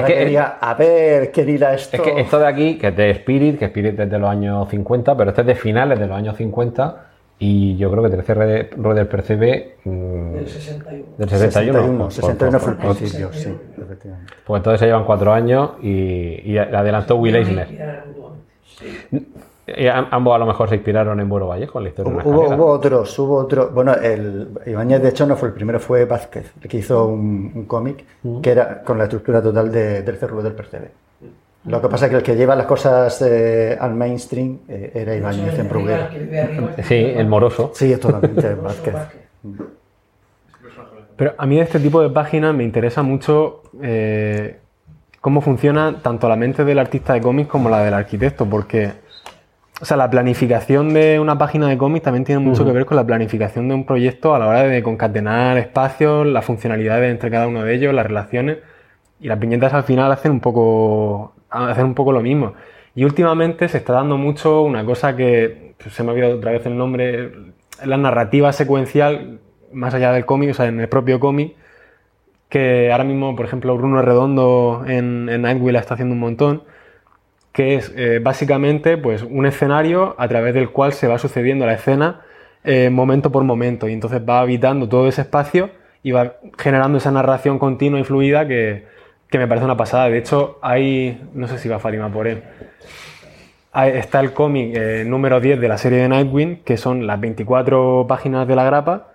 Es 0.00 0.04
que 0.06 0.14
que- 0.14 0.24
diga, 0.24 0.58
a 0.60 0.74
ver, 0.74 1.30
¿qué 1.30 1.44
dirá 1.44 1.74
esto? 1.74 1.96
Es 1.96 2.02
que 2.02 2.20
esto 2.20 2.38
de 2.38 2.46
aquí, 2.46 2.78
que 2.78 2.88
es 2.88 2.96
de 2.96 3.10
Spirit, 3.10 3.58
que 3.58 3.66
Spirit 3.66 3.98
es 4.00 4.10
de 4.10 4.18
los 4.18 4.30
años 4.30 4.68
50, 4.70 5.16
pero 5.16 5.30
este 5.30 5.42
es 5.42 5.46
de 5.46 5.54
finales 5.54 5.98
de 5.98 6.06
los 6.06 6.16
años 6.16 6.36
50 6.36 7.06
y 7.38 7.76
yo 7.76 7.90
creo 7.90 8.02
que 8.02 8.10
Tercer 8.10 8.70
Rubén 8.76 8.96
del 8.96 9.06
Percebe... 9.08 9.76
mm, 9.84 10.32
Del 10.34 10.48
61. 10.48 11.06
Del 11.18 11.28
61. 11.28 11.72
61, 11.80 11.98
por- 11.98 12.12
61 12.12 12.58
fue 12.60 12.70
el 12.72 12.76
por- 12.78 12.86
por- 12.86 12.96
principio, 12.96 13.32
sí, 13.32 13.56
efectivamente. 13.82 14.32
Pues 14.46 14.60
entonces 14.60 14.80
se 14.80 14.86
llevan 14.86 15.04
cuatro 15.04 15.32
años 15.32 15.70
y, 15.82 16.42
y 16.52 16.58
adelantó 16.58 17.16
Will 17.16 17.36
Eisner. 17.36 17.68
A- 19.88 20.08
ambos 20.10 20.34
a 20.34 20.38
lo 20.38 20.46
mejor 20.46 20.68
se 20.68 20.74
inspiraron 20.76 21.20
en 21.20 21.28
Buero 21.28 21.48
Vallejo, 21.48 21.78
en 21.78 21.84
la 21.84 21.88
historia 21.90 22.12
de 22.12 22.18
una 22.18 22.26
Hubo, 22.26 22.54
hubo 22.54 22.66
otros, 22.66 23.18
hubo 23.18 23.36
otros. 23.36 23.72
Bueno, 23.72 23.94
el 23.94 24.48
Ibáñez 24.66 25.02
de 25.02 25.08
hecho 25.10 25.26
no 25.26 25.36
fue 25.36 25.48
el 25.48 25.54
primero, 25.54 25.78
fue 25.80 26.04
Vázquez, 26.04 26.52
el 26.62 26.68
que 26.68 26.76
hizo 26.78 27.06
un, 27.06 27.52
un 27.54 27.64
cómic 27.66 28.04
que 28.42 28.50
era 28.50 28.82
con 28.82 28.98
la 28.98 29.04
estructura 29.04 29.42
total 29.42 29.70
de, 29.70 30.02
del 30.02 30.16
Cerro 30.16 30.42
del 30.42 30.52
Percebe. 30.54 30.90
Lo 31.66 31.82
que 31.82 31.88
pasa 31.88 32.06
es 32.06 32.10
que 32.10 32.16
el 32.16 32.22
que 32.22 32.36
lleva 32.36 32.56
las 32.56 32.64
cosas 32.66 33.20
eh, 33.20 33.76
al 33.78 33.94
mainstream 33.94 34.60
eh, 34.66 34.92
era 34.94 35.14
Ibáñez 35.14 35.58
en 35.58 35.68
Bruguera. 35.68 36.10
Sí, 36.82 36.94
el 36.94 37.26
moroso. 37.26 37.70
Sí, 37.74 37.92
es 37.92 38.00
totalmente 38.00 38.54
Vázquez. 38.62 38.94
Pero 41.16 41.34
a 41.36 41.46
mí 41.46 41.56
de 41.56 41.62
este 41.62 41.78
tipo 41.80 42.00
de 42.00 42.08
páginas 42.08 42.54
me 42.54 42.64
interesa 42.64 43.02
mucho 43.02 43.62
eh, 43.82 44.58
cómo 45.20 45.42
funciona 45.42 45.96
tanto 46.02 46.28
la 46.28 46.36
mente 46.36 46.64
del 46.64 46.78
artista 46.78 47.12
de 47.12 47.20
cómics 47.20 47.50
como 47.50 47.68
la 47.68 47.80
del 47.80 47.92
arquitecto, 47.92 48.46
porque 48.46 48.92
o 49.80 49.84
sea, 49.84 49.96
la 49.96 50.10
planificación 50.10 50.92
de 50.92 51.18
una 51.18 51.38
página 51.38 51.66
de 51.68 51.78
cómics 51.78 52.04
también 52.04 52.24
tiene 52.24 52.40
mucho 52.40 52.66
que 52.66 52.72
ver 52.72 52.84
con 52.84 52.96
la 52.96 53.06
planificación 53.06 53.66
de 53.68 53.74
un 53.74 53.86
proyecto 53.86 54.34
a 54.34 54.38
la 54.38 54.46
hora 54.46 54.62
de 54.62 54.82
concatenar 54.82 55.56
espacios, 55.56 56.26
las 56.26 56.44
funcionalidades 56.44 57.10
entre 57.10 57.30
cada 57.30 57.48
uno 57.48 57.64
de 57.64 57.74
ellos, 57.74 57.94
las 57.94 58.06
relaciones. 58.06 58.58
Y 59.20 59.28
las 59.28 59.38
viñetas 59.38 59.72
al 59.72 59.84
final 59.84 60.12
hacen 60.12 60.32
un 60.32 60.40
poco, 60.40 61.34
hacen 61.48 61.86
un 61.86 61.94
poco 61.94 62.12
lo 62.12 62.20
mismo. 62.20 62.54
Y 62.94 63.04
últimamente 63.04 63.68
se 63.68 63.78
está 63.78 63.94
dando 63.94 64.18
mucho 64.18 64.62
una 64.62 64.84
cosa 64.84 65.16
que 65.16 65.74
pues, 65.82 65.94
se 65.94 66.02
me 66.02 66.10
ha 66.10 66.12
olvidado 66.12 66.36
otra 66.36 66.52
vez 66.52 66.66
el 66.66 66.76
nombre, 66.76 67.32
la 67.84 67.96
narrativa 67.96 68.52
secuencial 68.52 69.40
más 69.72 69.94
allá 69.94 70.12
del 70.12 70.26
cómic, 70.26 70.50
o 70.50 70.54
sea, 70.54 70.66
en 70.66 70.80
el 70.80 70.88
propio 70.88 71.20
cómic, 71.20 71.54
que 72.50 72.90
ahora 72.92 73.04
mismo, 73.04 73.34
por 73.34 73.46
ejemplo, 73.46 73.76
Bruno 73.78 74.02
Redondo 74.02 74.84
en, 74.86 75.28
en 75.30 75.42
Nightwheel 75.42 75.76
está 75.76 75.94
haciendo 75.94 76.14
un 76.14 76.20
montón, 76.20 76.64
que 77.52 77.74
es 77.74 77.92
eh, 77.96 78.20
básicamente 78.22 78.96
pues, 78.96 79.22
un 79.22 79.46
escenario 79.46 80.14
a 80.18 80.28
través 80.28 80.54
del 80.54 80.70
cual 80.70 80.92
se 80.92 81.08
va 81.08 81.18
sucediendo 81.18 81.66
la 81.66 81.74
escena 81.74 82.20
eh, 82.62 82.90
momento 82.90 83.32
por 83.32 83.42
momento 83.44 83.88
y 83.88 83.92
entonces 83.92 84.20
va 84.28 84.40
habitando 84.40 84.88
todo 84.88 85.08
ese 85.08 85.22
espacio 85.22 85.70
y 86.02 86.12
va 86.12 86.34
generando 86.58 86.98
esa 86.98 87.10
narración 87.10 87.58
continua 87.58 87.98
y 87.98 88.04
fluida 88.04 88.46
que, 88.46 88.86
que 89.28 89.38
me 89.38 89.48
parece 89.48 89.64
una 89.64 89.76
pasada. 89.76 90.08
De 90.08 90.18
hecho, 90.18 90.58
hay, 90.62 91.22
no 91.34 91.48
sé 91.48 91.58
si 91.58 91.68
va 91.68 91.78
Fátima 91.78 92.10
por 92.10 92.26
él, 92.26 92.42
está 93.74 94.20
el 94.20 94.32
cómic 94.32 94.72
eh, 94.74 95.04
número 95.06 95.40
10 95.40 95.60
de 95.60 95.68
la 95.68 95.78
serie 95.78 95.98
de 95.98 96.08
Nightwing, 96.08 96.62
que 96.64 96.76
son 96.76 97.06
las 97.06 97.20
24 97.20 98.06
páginas 98.08 98.46
de 98.46 98.56
la 98.56 98.64
grapa, 98.64 99.08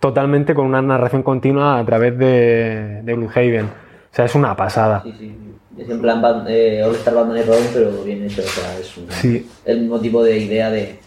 totalmente 0.00 0.54
con 0.54 0.66
una 0.66 0.82
narración 0.82 1.22
continua 1.22 1.78
a 1.78 1.84
través 1.84 2.18
de, 2.18 3.02
de 3.02 3.14
Bloodhaven. 3.14 3.66
O 3.66 4.14
sea, 4.14 4.24
es 4.24 4.34
una 4.34 4.56
pasada. 4.56 5.02
Sí, 5.02 5.14
sí. 5.18 5.47
Es 5.78 5.88
en 5.88 6.00
plan 6.00 6.22
eh, 6.48 6.82
All 6.84 6.94
Star 6.96 7.14
Batman 7.14 7.38
y 7.38 7.42
Robin, 7.42 7.66
pero 7.72 7.90
bien 8.04 8.24
hecho. 8.24 8.42
O 8.42 8.44
sea, 8.44 8.76
es 8.78 8.96
un- 8.96 9.10
Sí. 9.10 9.48
el 9.64 9.80
mismo 9.80 9.98
tipo 10.00 10.22
de 10.24 10.38
idea 10.38 10.70
de. 10.70 10.98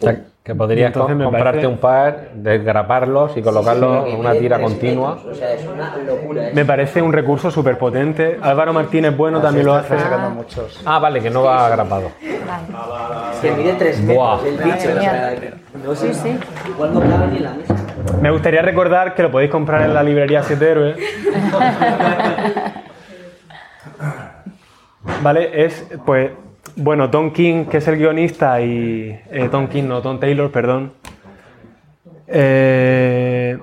Sea, 0.00 0.22
Que 0.44 0.56
podrías 0.56 0.88
Entonces 0.88 1.14
me 1.16 1.22
comprarte 1.22 1.50
parece- 1.58 1.66
un 1.68 1.78
par, 1.78 2.30
desgraparlos 2.34 3.36
y 3.36 3.42
colocarlos 3.42 4.08
en 4.08 4.16
una 4.18 4.32
tira 4.32 4.58
continua. 4.60 5.20
O 5.24 5.32
sea, 5.32 5.52
es 5.54 5.64
una 5.64 5.96
locura. 5.98 6.50
Me 6.52 6.64
parece 6.64 7.00
un 7.00 7.12
recurso 7.12 7.48
súper 7.52 7.78
potente. 7.78 8.38
Álvaro 8.42 8.72
Martínez 8.72 9.16
Bueno 9.16 9.40
también 9.40 9.66
lo 9.66 9.74
hace. 9.74 9.96
sacando 9.96 10.30
muchos. 10.30 10.80
Ah, 10.84 10.98
vale, 10.98 11.20
que 11.20 11.30
no 11.30 11.44
va 11.44 11.66
agrapado. 11.66 12.10
Que 13.40 13.52
mide 13.52 13.74
3 13.74 14.04
Buah. 14.04 14.38
metros 14.42 14.58
el 14.58 14.64
bicho. 14.64 14.88
O 14.88 15.00
sea, 15.00 15.34
no 15.84 15.94
sé, 15.94 16.12
Sí, 16.12 16.20
sí. 16.24 16.38
igual 16.70 16.92
no 16.94 17.00
cabe 17.02 17.26
ni 17.28 17.36
en 17.36 17.42
la 17.44 17.52
mesa. 17.54 17.76
Me 18.20 18.30
gustaría 18.32 18.62
recordar 18.62 19.14
que 19.14 19.22
lo 19.22 19.30
podéis 19.30 19.50
comprar 19.52 19.82
en 19.82 19.94
la 19.94 20.02
librería 20.02 20.42
Siete 20.42 20.68
Héroes. 20.72 20.96
Vale, 25.22 25.64
es 25.64 25.86
pues 26.04 26.30
bueno, 26.76 27.10
Tom 27.10 27.32
King, 27.32 27.66
que 27.66 27.78
es 27.78 27.88
el 27.88 27.98
guionista, 27.98 28.60
y 28.60 29.20
eh, 29.30 29.48
Tom 29.50 29.68
King, 29.68 29.84
no, 29.84 30.00
Tom 30.00 30.18
Taylor, 30.18 30.50
perdón. 30.50 30.92
eh, 32.26 33.58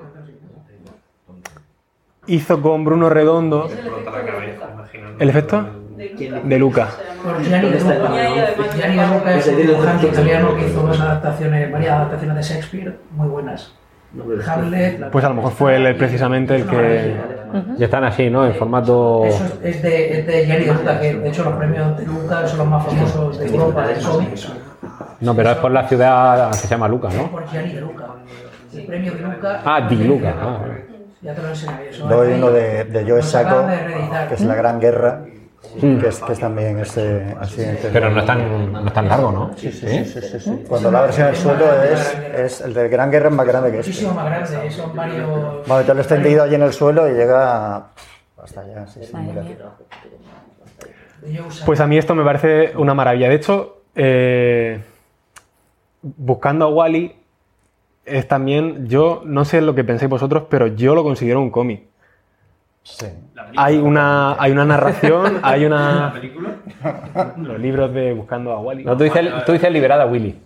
hizo 2.26 2.62
con 2.62 2.84
Bruno 2.84 3.08
Redondo 3.08 3.68
el 5.18 5.28
efecto 5.28 5.66
de 6.44 6.58
Luca. 6.58 6.88
Es 9.36 9.46
un 9.48 9.56
dibujante 9.56 10.06
italiano 10.06 10.56
que 10.56 10.68
hizo 10.68 10.82
varias 10.84 11.00
adaptaciones 11.00 12.36
de 12.36 12.42
Shakespeare 12.42 12.98
muy 13.10 13.28
buenas. 13.28 13.74
Hamlet, 14.46 15.10
Pues 15.10 15.24
a 15.24 15.28
lo 15.28 15.34
mejor 15.36 15.52
fue 15.52 15.76
él 15.76 15.96
precisamente 15.96 16.56
el 16.56 16.66
que. 16.66 17.16
Y 17.78 17.84
están 17.84 18.04
así, 18.04 18.28
¿no? 18.30 18.46
En 18.46 18.54
formato. 18.54 19.24
Eso 19.24 19.44
es, 19.62 19.76
es 19.76 19.82
de, 19.82 20.18
es 20.20 20.26
de 20.26 20.46
Gianni 20.46 20.64
De 20.64 20.72
Luca, 20.74 21.00
que 21.00 21.14
de 21.14 21.28
hecho 21.28 21.44
los 21.44 21.54
premios 21.54 21.96
de 21.98 22.06
Luca 22.06 22.46
son 22.46 22.58
los 22.58 22.68
más 22.68 22.84
famosos 22.86 23.38
de 23.38 23.46
Europa 23.46 23.86
de 23.86 24.02
cómics. 24.02 24.52
No, 25.20 25.34
pero 25.34 25.50
es 25.50 25.56
por 25.58 25.70
la 25.70 25.86
ciudad 25.88 26.50
que 26.50 26.56
se 26.56 26.68
llama 26.68 26.88
Luca, 26.88 27.08
¿no? 27.16 27.30
Por 27.30 27.46
Gianni 27.46 27.72
De 27.72 27.80
Luca. 27.80 28.06
El 28.72 28.86
premio 28.86 29.12
de 29.12 29.20
Luca. 29.20 29.60
Ah, 29.64 29.86
Di 29.88 29.96
Luca. 30.04 30.34
ah, 30.40 30.58
vale. 30.60 30.84
Ya 31.22 31.34
te 31.34 31.42
lo 31.42 31.48
enseñaré. 31.48 31.90
Eso 31.90 32.06
Doy 32.06 32.32
uno 32.32 32.50
de, 32.50 32.84
de 32.84 33.04
Joe 33.10 33.22
Sacco, 33.22 33.66
que 34.28 34.34
es 34.34 34.40
La 34.42 34.54
Gran 34.54 34.80
Guerra, 34.80 35.20
que, 35.78 36.08
es, 36.08 36.20
que 36.20 36.32
es 36.32 36.40
también 36.40 36.78
ese 36.78 37.36
accidente. 37.38 37.90
Pero 37.92 38.10
no 38.10 38.20
es 38.20 38.26
tan, 38.26 38.72
no 38.72 38.86
es 38.86 38.92
tan 38.92 39.08
largo, 39.08 39.30
¿no? 39.30 39.50
Sí, 39.56 39.70
sí, 39.70 39.86
sí, 39.86 40.04
sí, 40.04 40.20
sí, 40.20 40.40
sí. 40.40 40.64
Cuando 40.68 40.90
la 40.90 41.02
versión 41.02 41.26
del 41.26 41.36
suelo 41.36 41.82
es, 41.84 42.18
es 42.36 42.60
el 42.62 42.74
de 42.74 42.88
Gran 42.88 43.10
Guerra 43.10 43.28
es 43.28 43.34
más 43.34 43.46
grande 43.46 43.70
que 43.70 43.78
este. 43.78 43.90
Muchísimo 43.90 44.14
más 44.14 44.26
grande, 44.26 44.70
son 44.70 44.96
varios. 44.96 45.66
Bueno, 45.66 45.82
yo 45.82 45.94
lo 45.94 46.00
he 46.00 46.02
extendido 46.02 46.42
allí 46.42 46.54
en 46.54 46.62
el 46.62 46.72
suelo 46.72 47.08
y 47.08 47.12
llega 47.12 47.90
hasta 48.42 48.60
allá. 48.60 48.86
Sí, 48.86 49.00
sí. 49.02 49.12
Pues 51.66 51.80
a 51.80 51.86
mí 51.86 51.98
esto 51.98 52.14
me 52.14 52.24
parece 52.24 52.72
una 52.76 52.94
maravilla. 52.94 53.28
De 53.28 53.34
hecho, 53.34 53.82
eh, 53.94 54.80
buscando 56.02 56.66
a 56.66 56.68
Wally 56.68 57.16
es 58.06 58.26
también, 58.26 58.88
yo 58.88 59.22
no 59.24 59.44
sé 59.44 59.60
lo 59.60 59.74
que 59.74 59.84
pensáis 59.84 60.10
vosotros, 60.10 60.44
pero 60.48 60.66
yo 60.68 60.94
lo 60.94 61.02
considero 61.02 61.40
un 61.40 61.50
cómic. 61.50 61.82
Sí. 62.82 63.06
Hay 63.56 63.78
una, 63.78 64.36
hay 64.38 64.52
una 64.52 64.64
narración, 64.64 65.38
hay 65.42 65.64
una... 65.64 66.14
Los 67.36 67.58
libros 67.58 67.92
de 67.92 68.12
Buscando 68.12 68.52
a 68.52 68.60
Wally. 68.60 68.84
No, 68.84 68.96
tú 68.96 69.04
dices, 69.04 69.26
tú 69.44 69.52
dices 69.52 69.70
liberada 69.70 70.06
Willy. 70.06 70.36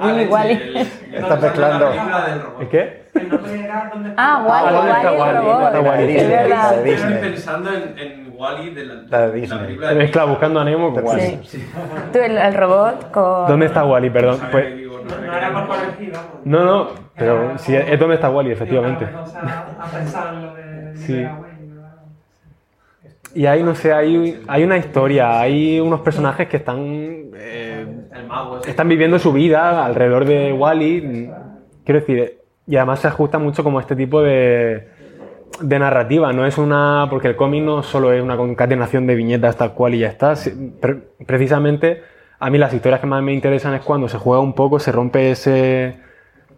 Willy 0.00 0.26
Wally. 0.30 0.88
Estás 1.12 1.42
mezclando. 1.42 1.92
¿El 2.60 2.68
qué? 2.68 3.08
El 3.14 3.28
nombre 3.28 3.60
era 3.60 3.90
¿Dónde 3.92 4.10
está? 4.10 4.22
Ah, 4.22 4.44
Wally, 4.46 4.76
¿dónde 4.76 4.92
está 4.92 5.12
Wally, 5.12 5.38
Wally? 5.88 6.18
el 6.18 6.50
robot. 6.50 6.74
¿Dónde 6.74 6.92
está? 6.92 6.92
Es 6.92 7.00
Estoy 7.00 7.14
pensando 7.30 7.70
en, 7.72 8.32
Wally 8.36 8.70
de 8.70 8.84
la, 8.84 9.30
Disney. 9.30 9.58
película 9.58 9.92
Mezcla 9.94 10.24
Buscando 10.24 10.60
a 10.60 10.64
Nemo 10.64 10.94
con 10.94 11.04
Wally. 11.04 11.40
Sí. 11.44 11.68
Tú, 12.12 12.18
el, 12.20 12.38
el 12.38 12.54
robot 12.54 13.10
con. 13.10 13.48
¿Dónde 13.48 13.66
está 13.66 13.84
Wally? 13.84 14.10
Perdón. 14.10 14.40
Pues, 14.52 14.66
No, 14.74 15.18
no 15.26 15.36
era 15.36 15.66
por 15.66 15.76
no, 16.44 16.64
no, 16.64 16.88
pero 17.16 17.58
sí, 17.58 17.74
es 17.74 17.98
donde 17.98 18.14
está 18.14 18.30
Wally, 18.30 18.52
efectivamente. 18.52 19.08
Sí. 20.94 21.26
Y 23.38 23.46
ahí, 23.46 23.62
no 23.62 23.76
sé, 23.76 23.92
hay, 23.92 24.42
hay 24.48 24.64
una 24.64 24.78
historia, 24.78 25.38
hay 25.38 25.78
unos 25.78 26.00
personajes 26.00 26.48
que 26.48 26.56
están, 26.56 26.80
eh, 27.36 27.86
están 28.66 28.88
viviendo 28.88 29.16
su 29.20 29.32
vida 29.32 29.84
alrededor 29.86 30.24
de 30.24 30.52
Wally. 30.52 31.30
Quiero 31.84 32.00
decir, 32.00 32.40
y 32.66 32.74
además 32.74 32.98
se 32.98 33.06
ajusta 33.06 33.38
mucho 33.38 33.62
como 33.62 33.78
a 33.78 33.82
este 33.82 33.94
tipo 33.94 34.20
de, 34.22 34.88
de 35.60 35.78
narrativa. 35.78 36.32
No 36.32 36.46
es 36.46 36.58
una. 36.58 37.06
Porque 37.08 37.28
el 37.28 37.36
cómic 37.36 37.62
no 37.62 37.84
solo 37.84 38.12
es 38.12 38.20
una 38.20 38.36
concatenación 38.36 39.06
de 39.06 39.14
viñetas 39.14 39.56
tal 39.56 39.72
cual 39.72 39.94
y 39.94 40.00
ya 40.00 40.08
está. 40.08 40.34
Pre- 40.80 40.98
precisamente, 41.24 42.02
a 42.40 42.50
mí 42.50 42.58
las 42.58 42.74
historias 42.74 43.00
que 43.00 43.06
más 43.06 43.22
me 43.22 43.32
interesan 43.32 43.72
es 43.74 43.82
cuando 43.82 44.08
se 44.08 44.18
juega 44.18 44.42
un 44.42 44.52
poco, 44.54 44.80
se 44.80 44.90
rompe 44.90 45.30
ese. 45.30 45.94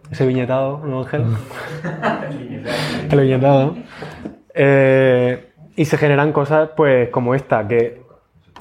Ese 0.09 0.25
viñetado, 0.25 0.81
¿no, 0.83 1.01
Ángel? 1.01 1.25
el 3.11 3.19
viñetado. 3.21 3.75
Eh, 4.55 5.50
y 5.75 5.85
se 5.85 5.97
generan 5.97 6.31
cosas 6.31 6.71
pues 6.75 7.09
como 7.09 7.35
esta, 7.35 7.67
que 7.67 8.01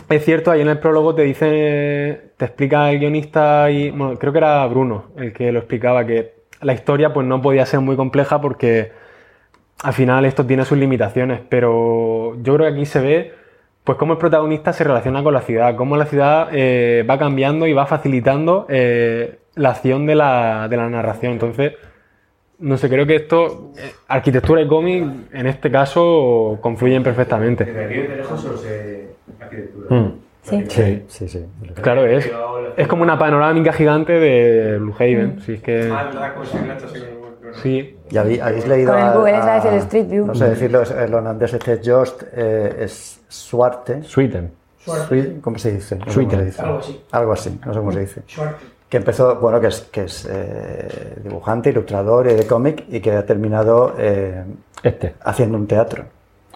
es 0.09 0.25
cierto, 0.25 0.51
ahí 0.51 0.61
en 0.61 0.69
el 0.69 0.79
prólogo 0.79 1.15
te 1.15 1.23
dice, 1.23 2.33
te 2.37 2.45
explica 2.45 2.91
el 2.91 2.99
guionista 2.99 3.71
y, 3.71 3.91
bueno, 3.91 4.19
creo 4.19 4.33
que 4.33 4.39
era 4.39 4.67
Bruno 4.67 5.07
el 5.17 5.33
que 5.33 5.53
lo 5.53 5.61
explicaba, 5.61 6.05
que 6.05 6.35
la 6.61 6.73
historia 6.73 7.13
pues 7.13 7.27
no 7.27 7.41
podía 7.41 7.65
ser 7.67 7.81
muy 7.81 7.97
compleja 7.97 8.41
porque 8.41 8.93
al 9.83 9.93
final 9.93 10.25
esto 10.25 10.45
tiene 10.47 10.65
sus 10.65 10.79
limitaciones, 10.79 11.41
pero 11.49 12.37
yo 12.43 12.57
creo 12.57 12.69
que 12.69 12.75
aquí 12.75 12.87
se 12.87 13.01
ve 13.01 13.35
pues 13.85 13.97
cómo 13.99 14.13
el 14.13 14.19
protagonista 14.19 14.73
se 14.73 14.85
relaciona 14.85 15.23
con 15.23 15.33
la 15.33 15.41
ciudad, 15.43 15.75
cómo 15.77 15.97
la 15.97 16.07
ciudad 16.07 16.49
eh, 16.53 17.05
va 17.09 17.19
cambiando 17.19 17.67
y 17.67 17.73
va 17.73 17.87
facilitando 17.87 18.67
eh, 18.69 19.39
la 19.55 19.71
acción 19.71 20.07
de 20.07 20.15
la, 20.17 20.69
de 20.69 20.77
la 20.77 20.89
narración. 20.89 21.33
Entonces, 21.33 21.75
no 22.61 22.77
sé, 22.77 22.89
creo 22.89 23.07
que 23.07 23.17
esto, 23.17 23.73
eh, 23.77 23.93
arquitectura 24.09 24.61
y 24.63 24.69
cómic, 24.69 25.05
en 25.33 25.47
este 25.47 25.71
caso, 25.71 26.59
confluyen 26.61 27.03
perfectamente. 27.03 27.65
Desde 27.65 27.85
aquí 27.85 27.95
desde 27.95 28.17
lejos 28.17 28.41
solo 28.41 28.57
sé 28.59 29.09
arquitectura. 29.41 29.87
Mm. 29.97 30.15
Sí. 30.43 30.65
Sí, 30.69 31.03
sí, 31.09 31.29
sí. 31.29 31.45
Claro, 31.83 32.07
es, 32.07 32.31
es 32.77 32.89
como 32.89 33.03
una 33.03 33.19
panorámica 33.19 33.73
gigante 33.75 34.13
de 34.15 34.79
Blue 34.79 34.95
Haven. 34.99 35.41
Si 35.43 35.53
es 35.55 35.63
que. 35.63 35.91
Ah, 35.93 36.07
es 36.09 36.15
verdad, 36.15 36.35
como 36.35 36.47
si. 36.47 36.57
Sí. 37.63 37.97
¿Y 38.11 38.17
habéis, 38.17 38.41
habéis 38.41 38.67
leído 38.67 38.93
Con 38.93 39.01
el 39.03 39.07
a- 39.09 39.13
Google, 39.15 39.37
es 39.39 39.45
a- 39.45 39.55
decir, 39.57 39.71
el 39.73 39.79
Street 39.79 40.07
View. 40.09 40.27
No 40.27 40.35
sé 40.35 40.49
decirlo, 40.49 40.83
es- 40.83 40.91
el 40.93 41.13
holandés 41.15 41.53
este 41.53 41.81
Jost 41.85 42.23
eh, 42.33 42.77
es 42.81 43.21
Suarte. 43.29 44.03
Sweeten. 44.05 44.53
Sui- 45.09 45.41
¿Cómo 45.43 45.59
se 45.59 45.73
dice? 45.73 45.97
No 45.97 46.07
sé 46.07 46.13
Suite. 46.13 46.37
Algo 46.59 46.79
así. 46.79 47.01
Algo 47.13 47.33
así, 47.33 47.59
no 47.67 47.73
sé 47.75 47.79
cómo 47.81 47.93
se 47.93 48.01
dice. 48.01 48.23
Short. 48.27 48.57
Que 48.91 48.97
empezó, 48.97 49.37
bueno, 49.37 49.61
que 49.61 49.69
es, 49.69 49.81
que 49.93 50.03
es 50.05 50.29
eh, 50.31 51.15
dibujante, 51.23 51.71
ilustrador 51.71 52.27
y 52.29 52.35
de 52.35 52.45
cómic 52.47 52.85
y 52.91 53.01
que 53.01 53.13
ha 53.13 53.25
terminado 53.25 53.95
eh, 53.97 54.43
Este. 54.83 55.15
haciendo 55.23 55.57
un 55.57 55.67
teatro. 55.69 56.05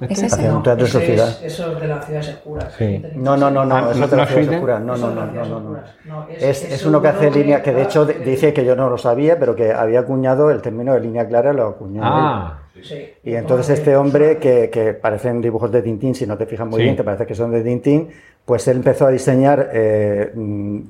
¿Es 0.00 0.10
ese? 0.20 0.26
Haciendo 0.26 0.56
un 0.56 0.62
teatro 0.64 0.84
en 0.84 1.02
es- 1.12 1.42
Eso 1.44 1.72
es 1.72 1.80
de 1.80 1.86
las 1.86 2.04
ciudades 2.04 2.28
oscuras. 2.30 2.74
Sí. 2.76 3.00
No, 3.14 3.36
no, 3.36 3.48
no, 3.52 3.64
no, 3.64 3.76
Ah, 3.76 3.88
eso 3.92 3.98
¿no- 4.00 4.04
es 4.06 4.10
de 4.10 4.16
las 4.16 4.28
es 4.28 4.34
ciudades 4.34 4.56
oscuras. 4.56 4.80
No, 4.82 4.94
Eso 4.96 5.06
no, 5.10 5.14
no, 5.26 5.32
las 5.32 5.48
no, 6.04 6.26
Es, 6.36 6.64
es 6.64 6.84
uno 6.84 7.00
que 7.00 7.06
hace 7.08 7.30
línea, 7.30 7.62
que 7.62 7.72
de 7.72 7.82
hecho 7.82 8.04
dice 8.04 8.52
que 8.52 8.64
yo 8.64 8.74
no 8.74 8.90
lo 8.90 8.98
sabía, 8.98 9.38
pero 9.38 9.54
que 9.54 9.72
había 9.72 10.00
acuñado 10.00 10.50
el 10.50 10.60
término 10.60 10.92
de 10.94 11.00
línea 11.00 11.28
clara, 11.28 11.52
lo 11.52 11.68
acuñó. 11.68 12.00
Ah, 12.04 12.58
Sí. 12.82 13.12
Y 13.22 13.34
entonces 13.36 13.78
este 13.78 13.96
hombre, 13.96 14.38
que, 14.38 14.68
que 14.68 14.92
parecen 14.94 15.40
dibujos 15.40 15.70
de 15.70 15.80
Tintín, 15.80 16.14
si 16.16 16.26
no 16.26 16.36
te 16.36 16.44
fijas 16.44 16.66
muy 16.66 16.78
Sí. 16.78 16.82
bien, 16.82 16.96
te 16.96 17.04
parece 17.04 17.24
que 17.24 17.34
son 17.36 17.52
de 17.52 17.62
Tintín, 17.62 18.10
pues 18.44 18.66
él 18.66 18.78
empezó 18.78 19.06
a 19.06 19.10
diseñar, 19.10 19.70
eh, 19.72 20.32
mm, 20.34 20.80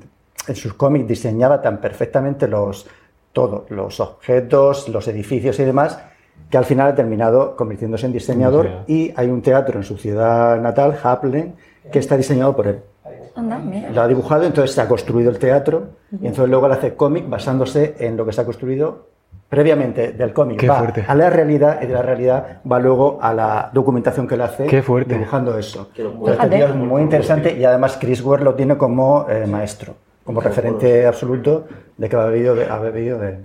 en 0.47 0.55
sus 0.55 0.73
cómics 0.73 1.07
diseñaba 1.07 1.61
tan 1.61 1.77
perfectamente 1.79 2.47
los, 2.47 2.87
todo, 3.33 3.65
los 3.69 3.99
objetos, 3.99 4.87
los 4.89 5.07
edificios 5.07 5.59
y 5.59 5.63
demás, 5.65 5.99
que 6.49 6.57
al 6.57 6.65
final 6.65 6.89
ha 6.89 6.95
terminado 6.95 7.55
convirtiéndose 7.55 8.05
en 8.05 8.11
diseñador 8.13 8.69
Sí. 8.87 8.93
y 9.07 9.13
hay 9.15 9.29
un 9.29 9.41
teatro 9.41 9.77
en 9.79 9.83
su 9.83 9.97
ciudad 9.97 10.59
natal, 10.61 10.97
Haplin, 11.03 11.55
que 11.91 11.99
está 11.99 12.17
diseñado 12.17 12.55
por 12.55 12.67
él. 12.67 12.79
Anda, 13.35 13.57
mira. 13.59 13.89
Lo 13.89 14.01
ha 14.01 14.07
dibujado, 14.07 14.43
entonces 14.45 14.73
se 14.73 14.81
ha 14.81 14.87
construido 14.87 15.29
el 15.29 15.39
teatro 15.39 15.87
y 16.11 16.27
entonces 16.27 16.49
luego 16.49 16.67
él 16.67 16.71
hace 16.73 16.95
cómic 16.95 17.27
basándose 17.29 17.95
en 17.99 18.15
lo 18.15 18.25
que 18.25 18.31
se 18.31 18.41
ha 18.41 18.45
construido 18.45 19.07
previamente 19.49 20.11
del 20.13 20.33
cómic. 20.33 20.57
Qué 20.59 20.67
va 20.67 20.79
fuerte. 20.79 21.05
a 21.07 21.13
la 21.15 21.29
realidad 21.29 21.79
y 21.81 21.85
de 21.87 21.93
la 21.93 22.01
realidad 22.01 22.61
va 22.69 22.79
luego 22.79 23.19
a 23.21 23.33
la 23.33 23.69
documentación 23.73 24.27
que 24.27 24.35
él 24.35 24.41
hace 24.41 24.65
Qué 24.67 24.81
fuerte. 24.81 25.13
dibujando 25.15 25.57
eso. 25.57 25.89
Qué 25.93 26.03
locura. 26.03 26.33
Entonces, 26.33 26.59
este 26.61 26.71
es 26.71 26.75
muy 26.75 27.01
interesante 27.01 27.57
y 27.57 27.63
además 27.65 27.97
Chris 27.99 28.21
Ware 28.23 28.43
lo 28.43 28.55
tiene 28.55 28.77
como 28.77 29.27
eh, 29.29 29.45
maestro, 29.45 29.93
como 30.25 30.41
referente 30.41 31.05
absoluto 31.07 31.67
de 31.97 32.09
que 32.09 32.15
ha 32.17 32.25
bebido 32.25 32.55
de, 32.55 32.65
ha 32.65 32.77
bebido 32.79 33.19
de 33.19 33.29
él. 33.29 33.37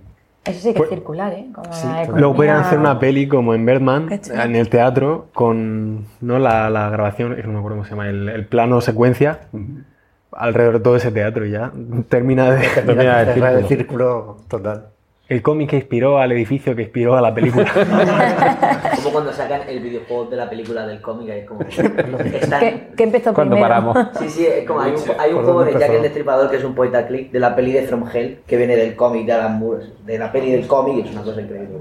Eso 0.45 0.59
sí 0.61 0.73
que 0.73 0.79
Pues- 0.79 0.91
es 0.91 0.97
circular, 0.97 1.33
¿eh? 1.35 1.47
Como 1.55 1.71
Sí, 1.73 1.87
pues- 2.07 2.19
Luego 2.19 2.35
podrían 2.35 2.57
economía- 2.57 2.67
hacer 2.67 2.79
una 2.79 2.99
peli 2.99 3.29
como 3.29 3.55
en 3.55 3.67
Birdman, 3.67 4.09
en 4.11 4.57
el 4.57 4.69
teatro, 4.71 5.27
con 5.35 6.07
¿no? 6.23 6.39
la, 6.39 6.71
la 6.71 6.89
grabación, 6.89 7.37
no 7.45 7.53
me 7.53 7.59
acuerdo 7.59 7.77
cómo 7.77 7.85
se 7.85 7.91
llama, 7.91 8.09
el, 8.09 8.29
el 8.29 8.47
plano 8.47 8.81
secuencia, 8.81 9.41
alrededor 10.33 10.75
de 10.79 10.81
todo 10.81 10.97
ese 10.97 11.11
teatro 11.13 11.45
y 11.45 11.51
ya 11.51 11.71
termina 12.09 12.51
de... 12.53 12.67
Termina 12.69 13.21
el 13.21 13.27
cerrar 13.35 13.53
el 13.57 13.67
círculo. 13.67 13.69
círculo 13.69 14.37
total. 14.49 14.87
El 15.31 15.43
cómic 15.43 15.71
que 15.71 15.77
inspiró 15.77 16.19
al 16.19 16.33
edificio 16.33 16.75
que 16.77 16.83
inspiró 16.83 17.17
a 17.17 17.21
la 17.23 17.33
película. 17.35 17.65
Como 18.97 19.11
cuando 19.13 19.33
sacan 19.33 19.63
el 19.69 19.81
videojuego 19.81 20.27
de 20.27 20.37
la 20.37 20.51
película 20.51 20.87
del 20.87 21.01
cómic, 21.01 21.29
es 21.31 21.47
como. 21.49 21.61
están- 21.69 22.61
¿Qué, 22.61 22.89
qué 22.97 23.05
empezó 23.05 23.33
¿Cuándo 23.33 23.55
primero? 23.57 23.69
paramos? 23.75 23.97
Sí, 24.19 24.29
sí, 24.29 24.47
es 24.47 24.67
como 24.67 24.81
hay 24.81 24.93
un, 24.93 24.99
hay 25.19 25.31
un 25.31 25.37
¿Por 25.37 25.45
juego 25.45 25.65
de 25.65 25.73
Jack 25.79 25.91
el 25.91 26.03
Destripador 26.03 26.51
que 26.51 26.57
es 26.57 26.65
un 26.65 26.75
point 26.75 26.95
and 26.95 27.07
click 27.07 27.31
de 27.31 27.41
la 27.41 27.55
peli 27.57 27.73
de 27.73 27.83
From 27.83 28.05
Hell 28.13 28.41
que 28.47 28.57
viene 28.57 28.77
del 28.77 28.95
cómic 28.97 29.25
de 29.27 29.33
Alan 29.33 29.59
Moore, 29.59 29.85
de 30.05 30.19
la 30.19 30.31
peli 30.31 30.53
del 30.53 30.67
cómic 30.67 31.07
es 31.07 31.13
una 31.13 31.23
cosa 31.23 31.41
increíble. 31.41 31.79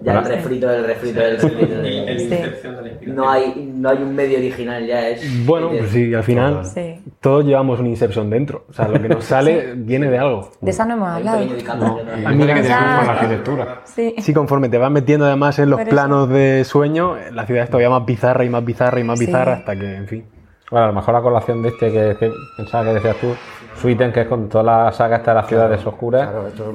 Ya 0.00 0.18
el 0.18 0.24
refrito 0.24 0.66
del 0.68 0.84
refrito 0.84 1.20
del 1.20 1.38
refrito. 1.40 1.74
del-. 1.80 2.92
No 3.12 3.28
hay, 3.30 3.70
no 3.74 3.90
hay 3.90 3.98
un 3.98 4.14
medio 4.14 4.38
original, 4.38 4.84
ya 4.86 5.08
es. 5.08 5.44
Bueno, 5.46 5.68
pues 5.70 5.90
sí, 5.90 6.12
al 6.14 6.22
final 6.24 6.64
Sí. 6.64 7.00
todos 7.20 7.44
llevamos 7.44 7.78
un 7.80 7.86
Inception 7.86 8.30
dentro. 8.30 8.64
O 8.68 8.72
sea, 8.72 8.88
lo 8.88 9.00
que 9.00 9.08
nos 9.08 9.24
sale 9.24 9.74
viene 9.76 10.08
de 10.10 10.18
algo. 10.18 10.50
De 10.60 10.70
esa 10.70 10.84
no 10.86 10.94
hemos 10.94 11.08
hablado. 11.08 11.40
No, 11.44 12.44
que 12.68 12.96
con 12.96 13.06
la 13.06 13.12
arquitectura. 13.12 13.80
Sí. 13.84 14.14
Sí, 14.18 14.32
conforme 14.34 14.68
te 14.68 14.78
vas 14.78 14.90
metiendo 14.90 15.26
además 15.26 15.58
en 15.58 15.70
los 15.70 15.80
eso. 15.80 15.90
planos 15.90 16.28
de 16.28 16.64
sueño, 16.64 17.16
la 17.32 17.46
ciudad 17.46 17.64
es 17.64 17.70
todavía 17.70 17.90
más 17.90 18.04
bizarra 18.04 18.44
y 18.44 18.48
más 18.50 18.64
bizarra 18.64 19.00
y 19.00 19.04
más 19.04 19.18
Sí. 19.18 19.26
bizarra 19.26 19.52
hasta 19.54 19.76
que, 19.76 19.96
en 19.96 20.06
fin. 20.08 20.24
Bueno, 20.70 20.84
a 20.84 20.88
lo 20.88 20.94
mejor 20.94 21.12
la 21.14 21.20
colación 21.20 21.62
de 21.62 21.68
este 21.68 21.92
que, 21.92 22.16
que 22.18 22.32
pensaba 22.56 22.84
que 22.84 22.94
decías 22.94 23.16
tú, 23.16 23.34
Suiten, 23.76 24.10
que 24.12 24.22
es 24.22 24.26
con 24.26 24.48
toda 24.48 24.64
la 24.64 24.92
saga 24.92 25.16
esta 25.16 25.32
de 25.32 25.34
las 25.36 25.46
ciudades 25.46 25.86
oscuras, 25.86 26.30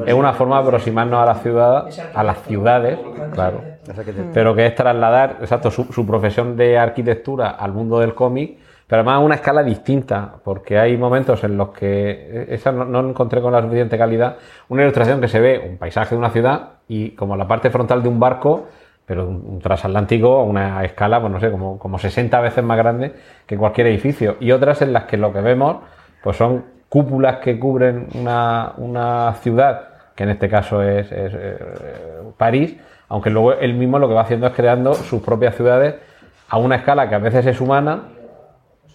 es 0.06 0.14
una 0.14 0.34
forma 0.34 0.58
de 0.62 0.68
aproximarnos 0.68 1.20
a 1.22 1.26
la 1.26 1.36
ciudad, 1.36 1.88
a 2.14 2.24
las 2.24 2.42
ciudades, 2.44 3.00
claro. 3.34 3.62
Pero 4.34 4.54
que 4.54 4.66
es 4.68 4.76
trasladar, 4.76 5.38
exacto, 5.42 5.72
su, 5.72 5.86
su 5.86 6.06
profesión 6.06 6.56
de 6.58 6.78
arquitectura 6.78 7.52
al 7.52 7.72
mundo 7.72 8.00
del 8.00 8.14
cómic, 8.14 8.58
pero 8.88 9.02
además 9.02 9.16
a 9.16 9.20
una 9.20 9.36
escala 9.36 9.64
distinta, 9.64 10.36
porque 10.44 10.80
hay 10.80 10.96
momentos 10.96 11.44
en 11.44 11.58
los 11.58 11.70
que 11.70 12.46
esa 12.50 12.72
no, 12.72 13.10
encontré 13.10 13.42
con 13.42 13.52
la 13.52 13.62
suficiente 13.62 13.98
calidad, 13.98 14.38
una 14.70 14.84
ilustración 14.84 15.20
que 15.20 15.28
se 15.28 15.42
ve 15.42 15.68
un 15.70 15.78
paisaje 15.78 16.16
de 16.16 16.20
una 16.20 16.30
ciudad 16.30 16.70
y 16.88 17.12
como 17.12 17.36
la 17.36 17.48
parte 17.48 17.70
frontal 17.70 18.02
de 18.02 18.08
un 18.08 18.20
barco, 18.20 18.68
pero 19.06 19.28
un, 19.28 19.44
un 19.46 19.60
transatlántico 19.60 20.38
a 20.38 20.44
una 20.44 20.84
escala, 20.86 21.20
pues 21.20 21.34
no 21.34 21.40
sé, 21.40 21.52
como, 21.52 21.78
como 21.78 22.00
60 22.00 22.40
veces 22.40 22.64
más 22.64 22.78
grande 22.78 23.14
que 23.46 23.58
cualquier 23.58 23.88
edificio. 23.88 24.38
Y 24.40 24.52
otras 24.52 24.82
en 24.82 24.94
las 24.94 25.04
que 25.04 25.18
lo 25.18 25.34
que 25.34 25.42
vemos, 25.42 25.78
pues 26.24 26.38
son 26.38 26.64
cúpulas 26.90 27.38
que 27.38 27.60
cubren 27.60 28.08
una, 28.16 28.74
una 28.78 29.34
ciudad, 29.42 29.90
que 30.16 30.24
en 30.24 30.30
este 30.30 30.50
caso 30.50 30.82
es, 30.82 31.12
es, 31.12 31.34
eh, 31.36 31.58
París, 32.38 32.78
aunque 33.10 33.30
luego 33.30 33.54
él 33.54 33.74
mismo 33.74 34.00
lo 34.00 34.08
que 34.08 34.14
va 34.14 34.22
haciendo 34.22 34.48
es 34.48 34.54
creando 34.54 34.94
sus 34.94 35.22
propias 35.22 35.56
ciudades 35.56 35.96
a 36.50 36.58
una 36.58 36.78
escala 36.78 37.10
que 37.10 37.16
a 37.16 37.20
veces 37.20 37.46
es 37.46 37.60
humana 37.60 38.04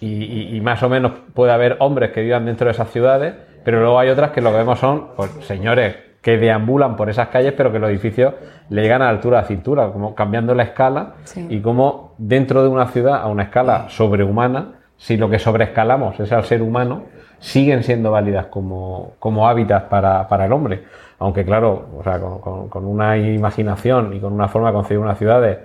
y, 0.02 0.24
y- 0.24 0.56
y 0.56 0.60
más 0.60 0.82
o 0.82 0.88
menos 0.88 1.12
puede 1.34 1.52
haber 1.52 1.76
hombres 1.78 2.10
que 2.10 2.22
vivan 2.22 2.44
dentro 2.44 2.66
de 2.66 2.72
esas 2.72 2.90
ciudades, 2.90 3.34
pero 3.64 3.80
luego 3.80 3.98
hay 3.98 4.08
otras 4.10 4.30
que 4.32 4.40
lo 4.40 4.50
que 4.50 4.58
vemos 4.58 4.78
son 4.78 5.08
pues, 5.16 5.30
señores 5.42 5.96
que 6.20 6.36
deambulan 6.38 6.94
por 6.96 7.10
esas 7.10 7.28
calles, 7.28 7.52
pero 7.56 7.72
que 7.72 7.78
los 7.80 7.90
edificios 7.90 8.34
le 8.68 8.82
llegan 8.82 9.02
a 9.02 9.06
la 9.06 9.10
altura 9.10 9.38
de 9.38 9.42
la 9.42 9.48
cintura, 9.48 9.90
como 9.92 10.14
cambiando 10.14 10.54
la 10.54 10.62
escala 10.64 11.14
Sí. 11.24 11.46
y 11.50 11.60
como 11.60 12.14
dentro 12.18 12.62
de 12.62 12.68
una 12.68 12.86
ciudad 12.86 13.22
a 13.22 13.26
una 13.26 13.44
escala 13.44 13.86
sobrehumana, 13.88 14.74
si 14.96 15.16
lo 15.16 15.28
que 15.28 15.40
sobreescalamos 15.40 16.20
es 16.20 16.30
al 16.30 16.44
ser 16.44 16.62
humano, 16.62 17.02
siguen 17.40 17.82
siendo 17.82 18.12
válidas 18.12 18.46
como, 18.46 19.14
como 19.18 19.48
hábitats 19.48 19.86
para, 19.88 20.28
para 20.28 20.46
el 20.46 20.52
hombre. 20.52 20.84
Aunque 21.18 21.44
claro, 21.44 21.86
o 21.98 22.02
sea, 22.04 22.20
con, 22.20 22.38
con- 22.40 22.68
con 22.68 22.84
una 22.84 23.16
imaginación 23.16 24.14
y 24.14 24.20
con 24.20 24.32
una 24.32 24.46
forma 24.46 24.68
de 24.68 24.74
concebir 24.74 25.00
unas 25.00 25.18
ciudades, 25.18 25.58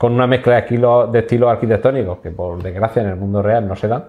con 0.00 0.14
una 0.14 0.26
mezcla 0.26 0.54
de, 0.54 0.60
estilos- 0.66 1.10
de 1.10 1.18
estilos 1.18 1.50
arquitectónicos 1.50 2.20
que 2.20 2.30
por 2.30 2.62
desgracia 2.62 3.02
en 3.02 3.08
el 3.10 3.16
mundo 3.16 3.42
real 3.42 3.68
no 3.68 3.76
se 3.76 3.86
dan. 3.86 4.04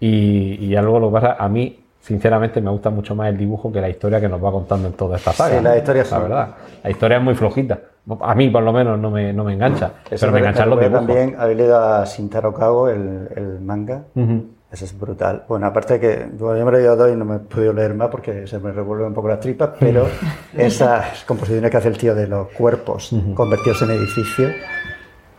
Y, 0.00 0.54
y 0.66 0.74
algo 0.74 0.98
lo 0.98 1.08
que 1.10 1.12
pasa, 1.12 1.36
a 1.38 1.48
mí 1.48 1.78
sinceramente 2.00 2.60
me 2.60 2.70
gusta 2.72 2.90
mucho 2.90 3.14
más 3.14 3.28
el 3.28 3.36
dibujo 3.38 3.70
que 3.70 3.80
la 3.80 3.88
historia 3.88 4.20
que 4.20 4.28
nos 4.28 4.42
va 4.44 4.50
contando 4.50 4.88
en 4.88 4.94
toda 4.94 5.16
esta 5.16 5.32
saga. 5.32 5.56
Sí, 5.58 5.62
las 5.62 5.76
historias 5.76 6.10
la 6.10 6.16
son- 6.18 6.28
verdad. 6.28 6.48
La 6.82 6.90
historia 6.90 7.18
es 7.18 7.22
muy 7.22 7.34
flojita. 7.36 7.78
A 8.20 8.34
mí 8.34 8.50
por 8.50 8.64
lo 8.64 8.72
menos 8.72 8.98
no 8.98 9.12
me, 9.12 9.32
no 9.32 9.44
me 9.44 9.52
engancha. 9.52 9.92
pero 10.10 10.32
me 10.32 10.40
enganchan 10.40 10.70
los 10.70 10.80
dibujos. 10.80 11.06
también 11.06 11.36
haber 11.38 11.56
leído 11.56 11.78
a 11.78 12.04
Shintaro 12.04 12.52
Kago, 12.52 12.88
el, 12.88 13.28
el 13.36 13.60
manga. 13.60 14.02
Ujú. 14.16 14.44
Eso 14.72 14.84
es 14.86 14.98
brutal. 14.98 15.44
Bueno, 15.48 15.66
aparte 15.66 16.00
que 16.00 16.26
bueno, 16.32 16.58
yo 16.58 16.64
me 16.64 16.72
lo 16.72 16.76
he 16.78 16.80
leído 16.80 16.96
dos 16.96 17.10
y 17.12 17.14
no 17.16 17.24
me 17.24 17.36
he 17.36 17.38
podido 17.38 17.72
leer 17.72 17.94
más 17.94 18.08
porque 18.08 18.46
se 18.48 18.58
me 18.58 18.72
revuelven 18.72 19.06
un 19.06 19.14
poco 19.14 19.28
las 19.28 19.38
tripas, 19.38 19.70
pero 19.78 20.08
esas 20.56 21.22
composiciones 21.26 21.70
que 21.70 21.76
hace 21.76 21.88
el 21.88 21.96
tío 21.96 22.14
de 22.16 22.26
los 22.26 22.48
cuerpos 22.48 23.14
convertidos 23.34 23.82
en 23.82 23.90
edificios 23.92 24.52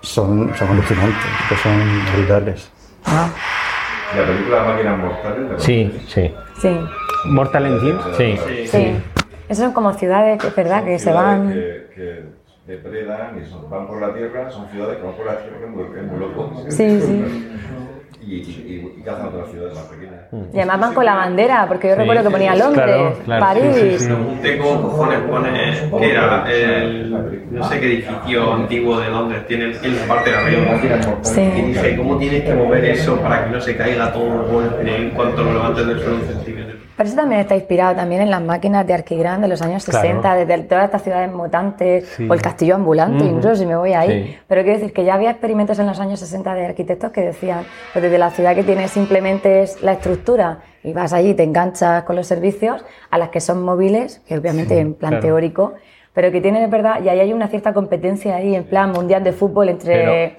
son, 0.02 0.54
son 0.56 0.68
alucinantes, 0.70 1.18
que 1.48 1.56
son 1.56 1.80
brutales. 2.16 2.72
La 3.06 4.26
película 4.26 4.64
Máquinas 4.64 4.98
Mortales. 4.98 5.52
¿la 5.52 5.60
Sí, 5.60 6.02
sí. 6.08 6.34
Sí. 6.60 6.80
Mortal 7.26 7.66
Engines. 7.66 8.02
Sí. 8.18 8.38
Sí. 8.68 8.96
Esas 9.48 9.66
son 9.66 9.74
como 9.74 9.94
ciudades, 9.94 10.44
es 10.44 10.56
verdad, 10.56 10.84
que 10.84 11.00
se 11.00 11.12
van. 11.12 11.50
Que, 11.54 11.88
que 11.96 12.24
depredan 12.68 13.40
y 13.42 13.46
son- 13.46 13.70
van 13.70 13.88
por 13.88 14.00
la 14.02 14.14
tierra, 14.14 14.50
son 14.50 14.68
ciudades 14.70 14.98
que 14.98 15.04
van 15.04 15.16
por 15.16 15.26
la 15.26 15.38
tierra, 15.40 15.58
que 15.58 15.66
es 15.66 15.72
muy, 15.72 15.84
es 16.00 16.04
muy 16.06 16.20
loco. 16.20 16.54
Sí, 16.70 17.02
sí. 17.02 17.50
Y, 18.22 18.36
y, 18.36 18.94
y 18.98 19.02
cazan 19.02 19.28
otras 19.28 19.50
ciudades 19.50 19.74
más 19.76 19.86
pequeñas. 19.86 20.22
Y 20.54 20.58
además 20.58 20.80
van 20.82 20.94
con 20.94 21.06
la 21.06 21.16
bandera, 21.16 21.66
porque 21.68 21.88
yo 21.88 21.94
Sí, 21.96 22.00
recuerdo 22.02 22.24
que 22.24 22.30
ponía 22.30 22.56
Londres, 22.56 22.86
claro, 22.86 23.18
claro, 23.26 23.46
París. 23.46 23.76
sí, 23.76 23.82
sí, 23.92 24.00
sí. 24.00 24.06
Pregunté 24.08 24.58
cómo 24.58 24.82
cojones 24.82 25.20
pone 25.22 25.50
que 26.00 26.12
era 26.12 26.52
el 26.52 27.48
no 27.50 27.64
sé 27.70 27.80
qué 27.80 27.86
edificio 27.88 28.54
antiguo 28.54 29.00
de 29.00 29.10
Londres 29.10 29.48
tiene 29.48 29.74
en 29.82 29.96
la 29.96 30.04
parte 30.06 30.30
de 30.32 30.36
arriba. 30.36 31.18
Sí. 31.24 31.42
Y 31.42 31.62
dije, 31.62 31.98
¿cómo 31.98 32.18
tienes 32.18 32.44
que 32.44 32.54
mover 32.54 32.86
eso 32.86 33.16
para 33.22 33.46
que 33.46 33.52
no 33.52 33.62
se 33.62 33.76
caiga 33.78 34.12
todo 34.14 34.26
el 34.46 34.52
golpe 34.52 34.96
en 34.96 35.10
cuanto 35.12 35.44
lo 35.44 35.54
levantes 35.54 35.88
del 35.88 36.00
suelo 36.00 36.16
un 36.18 36.28
centímetro? 36.28 36.69
Pero 37.00 37.08
eso 37.08 37.16
también 37.16 37.40
está 37.40 37.56
inspirado 37.56 37.96
también 37.96 38.22
en 38.24 38.30
las 38.30 38.42
máquinas 38.42 38.86
de 38.86 38.94
Arquigran 38.94 39.40
de 39.40 39.48
los 39.48 39.62
años 39.62 39.86
Claro. 39.86 40.02
60, 40.06 40.36
desde 40.36 40.64
todas 40.64 40.84
estas 40.84 41.02
ciudades 41.02 41.32
mutantes, 41.32 42.06
Sí. 42.10 42.28
o 42.30 42.34
el 42.34 42.42
castillo 42.42 42.76
ambulante, 42.76 43.24
Ujú. 43.24 43.36
incluso 43.38 43.56
si 43.56 43.66
me 43.66 43.78
voy 43.78 43.94
ahí. 43.94 44.26
Sí. 44.26 44.38
Pero 44.50 44.64
quiero 44.64 44.80
decir 44.80 44.92
que 44.94 45.06
ya 45.06 45.14
había 45.14 45.32
experimentos 45.32 45.80
en 45.80 45.88
los 45.88 45.98
años 46.02 46.20
60 46.20 46.54
de 46.56 46.66
arquitectos 46.66 47.12
que 47.14 47.22
decían, 47.22 47.64
pues 47.94 48.04
desde 48.04 48.18
la 48.18 48.32
ciudad 48.32 48.54
que 48.54 48.64
tiene 48.64 48.90
simplemente 48.90 49.62
es 49.62 49.82
la 49.82 49.94
estructura 49.94 50.58
y 50.84 50.92
vas 50.92 51.14
allí, 51.14 51.34
te 51.36 51.44
enganchas 51.44 52.04
con 52.04 52.18
los 52.18 52.28
servicios, 52.28 52.84
a 53.10 53.18
las 53.18 53.30
que 53.30 53.40
son 53.40 53.64
móviles, 53.64 54.22
que 54.28 54.38
obviamente 54.38 54.74
Sí, 54.74 54.82
en 54.82 54.94
plan 54.94 55.12
claro. 55.12 55.26
teórico, 55.26 55.74
pero 56.14 56.34
que 56.34 56.42
tienen, 56.42 56.64
es 56.64 56.70
verdad, 56.70 57.02
y 57.02 57.08
ahí 57.08 57.22
hay 57.22 57.32
una 57.32 57.48
cierta 57.48 57.72
competencia 57.74 58.36
ahí, 58.36 58.56
en 58.56 58.66
plan 58.66 58.92
mundial 58.92 59.24
de 59.24 59.32
fútbol 59.32 59.70
entre... 59.70 60.36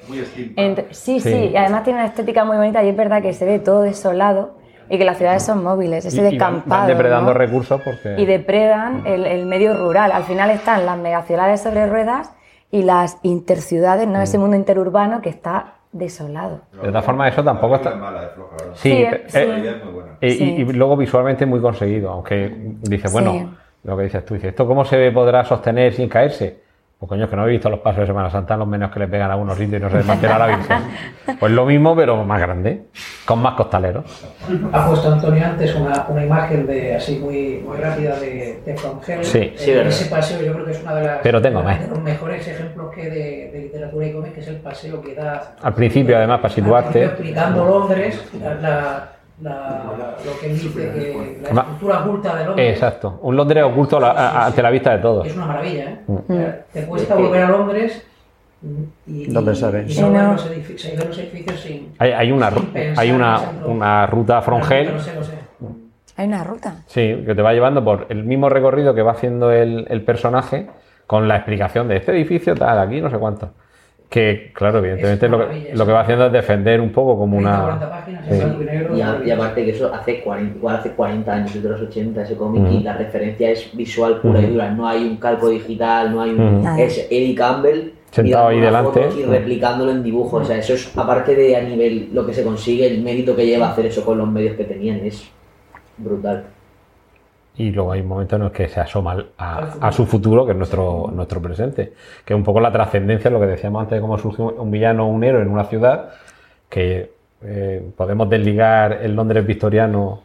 entre- 0.56 0.92
sí, 0.92 1.20
sí, 1.20 1.30
Sí. 1.32 1.50
y 1.54 1.56
además 1.56 1.84
tiene 1.84 2.00
una 2.00 2.08
estética 2.08 2.44
muy 2.44 2.58
bonita 2.58 2.84
y 2.84 2.90
es 2.90 2.96
verdad 2.96 3.22
que 3.22 3.32
se 3.32 3.46
ve 3.46 3.60
todo 3.60 3.80
desolado 3.80 4.59
y 4.90 4.98
que 4.98 5.04
las 5.06 5.16
ciudades 5.16 5.42
son 5.44 5.62
móviles, 5.64 6.04
ese 6.04 6.16
Y- 6.16 6.20
y 6.20 6.22
van- 6.24 6.30
descampado. 6.32 6.80
van 6.82 6.88
depredando 6.88 7.32
¿no? 7.32 7.38
recursos 7.38 7.80
porque... 7.82 8.16
Y 8.18 8.26
depredan 8.26 9.06
el, 9.06 9.24
el 9.24 9.46
medio 9.46 9.72
rural. 9.74 10.12
Al 10.12 10.24
final 10.24 10.50
están 10.50 10.84
las 10.84 10.98
megaciudades 10.98 11.62
sobre 11.62 11.86
ruedas 11.86 12.32
y 12.70 12.82
las 12.82 13.16
interciudades, 13.22 14.06
¿no? 14.06 14.20
Ese 14.20 14.36
mundo 14.38 14.56
interurbano 14.56 15.22
que 15.22 15.28
está 15.30 15.74
desolado. 15.92 16.60
De 16.82 16.88
todas 16.88 17.04
formas, 17.04 17.32
eso 17.32 17.42
tampoco 17.42 17.76
está. 17.76 17.94
Sí, 18.74 18.92
eh, 18.92 20.16
y, 20.20 20.30
Sí. 20.30 20.44
y- 20.58 20.60
y 20.62 20.72
luego 20.72 20.96
visualmente 20.96 21.46
muy 21.46 21.60
conseguido, 21.60 22.10
aunque 22.10 22.52
dice, 22.82 23.08
bueno, 23.12 23.32
Sí. 23.32 23.48
lo 23.84 23.96
que 23.96 24.02
dices 24.04 24.24
tú, 24.24 24.34
dices, 24.34 24.50
¿esto 24.50 24.66
cómo 24.66 24.84
se 24.84 25.10
podrá 25.12 25.44
sostener 25.44 25.92
sin 25.94 26.08
caerse? 26.08 26.60
Pues 27.00 27.08
coño, 27.08 27.24
es 27.24 27.30
que 27.30 27.36
no 27.36 27.46
he 27.46 27.50
visto 27.50 27.70
los 27.70 27.80
pasos 27.80 28.00
de 28.00 28.06
Semana 28.08 28.28
Santa, 28.28 28.58
los 28.58 28.68
menos 28.68 28.90
que 28.90 28.98
le 29.00 29.08
pegan 29.08 29.30
a 29.30 29.32
algunos 29.32 29.56
sitios 29.56 29.80
y 29.80 29.82
no 29.82 29.88
se 29.90 29.96
desmantela 29.96 30.36
la 30.36 30.46
Virgen. 30.48 30.76
Pues 31.40 31.50
lo 31.50 31.64
mismo, 31.64 31.96
pero 31.96 32.22
más 32.26 32.38
grande, 32.38 32.82
con 33.24 33.40
más 33.40 33.54
costaleros. 33.54 34.04
Ha 34.70 34.86
puesto 34.86 35.10
Antonio 35.10 35.46
antes 35.46 35.74
una, 35.74 36.04
una 36.10 36.22
imagen 36.26 36.66
de 36.66 36.96
así 36.96 37.18
muy, 37.18 37.62
muy 37.66 37.78
rápida 37.78 38.20
de, 38.20 38.60
de 38.66 38.76
From 38.76 38.98
Hell. 39.06 39.24
Sí. 39.24 39.38
Eh, 39.38 39.54
Sí, 39.56 39.70
verdad. 39.70 39.86
ese 39.88 40.10
paseo 40.10 40.42
yo 40.42 40.52
creo 40.52 40.66
que 40.66 40.72
es 40.72 40.82
una 40.82 40.94
de 40.96 41.04
las 41.06 41.18
Pero 41.22 41.40
tengo 41.40 41.60
de 41.60 41.64
más. 41.64 41.88
los 41.88 42.00
mejores 42.02 42.46
ejemplos 42.46 42.94
que 42.94 43.08
de, 43.08 43.50
de 43.50 43.58
literatura 43.62 44.06
y 44.06 44.12
cómic, 44.12 44.34
que 44.34 44.40
es 44.40 44.48
el 44.48 44.56
paseo 44.56 45.00
que 45.00 45.14
da 45.14 45.54
Al 45.62 45.72
principio, 45.74 46.18
además, 46.18 46.40
para 46.40 46.52
situarte. 46.52 47.02
explicando 47.04 47.64
Londres, 47.64 48.22
la, 48.42 48.54
la- 48.56 49.12
la- 49.42 50.16
lo 50.24 50.38
que 50.40 50.48
dice 50.48 50.68
que 50.74 51.38
la 51.42 51.48
estructura 51.60 52.00
oculta 52.04 52.36
de 52.36 52.44
Londres 52.44 52.72
Exacto, 52.74 53.18
un 53.22 53.36
Londres 53.36 53.64
oculto 53.64 53.96
a 53.96 54.00
la- 54.00 54.10
a- 54.10 54.46
ante 54.46 54.62
la 54.62 54.70
vista 54.70 54.92
de 54.92 54.98
todos. 54.98 55.26
es 55.26 55.34
una 55.36 55.46
maravilla. 55.46 55.84
¿eh? 55.90 55.98
Mm. 56.06 56.16
Sea, 56.28 56.64
Te 56.72 56.84
cuesta 56.86 57.14
volver 57.14 57.42
a 57.44 57.48
Londres 57.48 58.06
y, 59.06 59.26
¿Dónde 59.32 59.52
y- 59.52 59.56
sabes? 59.56 59.96
y 59.98 60.00
no 60.02 60.10
no. 60.10 60.32
los 60.32 60.46
edificios, 60.46 61.06
los 61.06 61.18
edificios 61.18 61.60
sin, 61.60 61.92
Hay, 61.98 62.12
hay 62.12 62.30
una, 62.32 62.50
sin 62.50 62.66
pensar 62.66 63.02
hay 63.02 63.08
en 63.08 63.14
una, 63.16 63.40
una 63.64 64.06
ruta 64.06 64.42
from 64.42 64.60
hell, 64.70 64.92
No 64.94 65.00
sé, 65.00 65.14
no 65.14 65.24
sé. 65.24 65.32
Hay 66.16 66.26
una 66.26 66.44
ruta. 66.44 66.74
Sí, 66.86 67.22
que 67.24 67.34
te 67.34 67.40
va 67.40 67.54
llevando 67.54 67.82
por 67.82 68.04
el 68.10 68.24
mismo 68.24 68.50
recorrido 68.50 68.94
que 68.94 69.00
va 69.00 69.12
haciendo 69.12 69.50
el, 69.52 69.86
el 69.88 70.02
personaje 70.02 70.66
con 71.06 71.26
la 71.28 71.36
explicación 71.36 71.88
de 71.88 71.96
este 71.96 72.12
edificio, 72.12 72.54
tal, 72.54 72.78
aquí, 72.78 73.00
no 73.00 73.08
sé 73.08 73.16
cuánto. 73.16 73.50
Que, 74.10 74.50
claro, 74.52 74.80
evidentemente 74.80 75.28
lo 75.28 75.48
que, 75.48 75.70
lo 75.72 75.86
que 75.86 75.92
va 75.92 76.00
haciendo 76.00 76.26
es 76.26 76.32
defender 76.32 76.80
un 76.80 76.90
poco 76.90 77.16
como 77.16 77.38
una. 77.38 77.78
Sí. 78.28 78.42
Y, 78.96 79.00
a- 79.00 79.20
y 79.24 79.30
aparte 79.30 79.64
que 79.64 79.70
eso 79.70 79.94
hace 79.94 80.20
40, 80.20 80.56
igual 80.58 80.76
hace 80.76 80.90
40 80.90 81.32
años, 81.32 81.54
desde 81.54 81.68
los 81.68 81.80
80 81.80 82.22
ese 82.24 82.34
cómic 82.34 82.64
y 82.72 82.74
Ujú. 82.74 82.84
la 82.84 82.96
referencia 82.96 83.50
es 83.50 83.70
visual 83.72 84.20
pura 84.20 84.40
y 84.40 84.44
Ujú. 84.46 84.52
dura, 84.54 84.70
no 84.72 84.88
hay 84.88 85.04
un 85.04 85.16
calco 85.18 85.48
digital, 85.48 86.12
no 86.12 86.22
hay 86.22 86.30
un... 86.30 86.56
Ujú. 86.66 86.80
Es 86.80 87.06
Eddie 87.08 87.36
Campbell 87.36 87.92
Sentado 88.10 88.48
ahí 88.48 88.58
delante. 88.58 89.00
foto 89.04 89.16
y 89.20 89.22
replicándolo 89.22 89.92
en 89.92 90.02
dibujo, 90.02 90.38
o 90.38 90.44
sea, 90.44 90.56
eso 90.58 90.74
es 90.74 90.90
aparte 90.98 91.36
de 91.36 91.54
a 91.54 91.60
nivel 91.62 92.08
lo 92.12 92.26
que 92.26 92.34
se 92.34 92.42
consigue, 92.42 92.88
el 92.88 93.02
mérito 93.04 93.36
que 93.36 93.46
lleva 93.46 93.70
hacer 93.70 93.86
eso 93.86 94.04
con 94.04 94.18
los 94.18 94.28
medios 94.28 94.56
que 94.56 94.64
tenían, 94.64 94.96
es 95.04 95.30
brutal. 95.98 96.46
Y 97.62 97.70
luego 97.72 97.92
hay 97.92 98.02
momentos 98.02 98.36
en 98.36 98.42
los 98.44 98.52
que 98.52 98.68
se 98.68 98.80
asoma 98.80 99.12
al- 99.12 99.26
a, 99.38 99.58
a 99.80 99.92
su 99.92 100.06
futuro, 100.06 100.44
que 100.46 100.52
es 100.52 100.56
nuestro, 100.58 101.10
nuestro 101.12 101.40
presente. 101.42 101.92
Que 102.24 102.32
es 102.34 102.36
un 102.36 102.44
poco 102.44 102.60
la 102.60 102.72
trascendencia, 102.72 103.30
lo 103.30 103.40
que 103.40 103.46
decíamos 103.46 103.82
antes 103.82 103.96
de 103.96 104.00
cómo 104.00 104.16
surge 104.18 104.42
un 104.42 104.70
villano 104.70 105.04
o 105.06 105.08
un 105.08 105.22
héroe 105.24 105.42
en 105.42 105.48
una 105.48 105.64
ciudad, 105.64 106.10
que 106.68 107.12
eh, 107.42 107.82
podemos 107.96 108.28
desligar 108.28 108.92
el 109.02 109.14
Londres 109.14 109.46
victoriano 109.46 110.20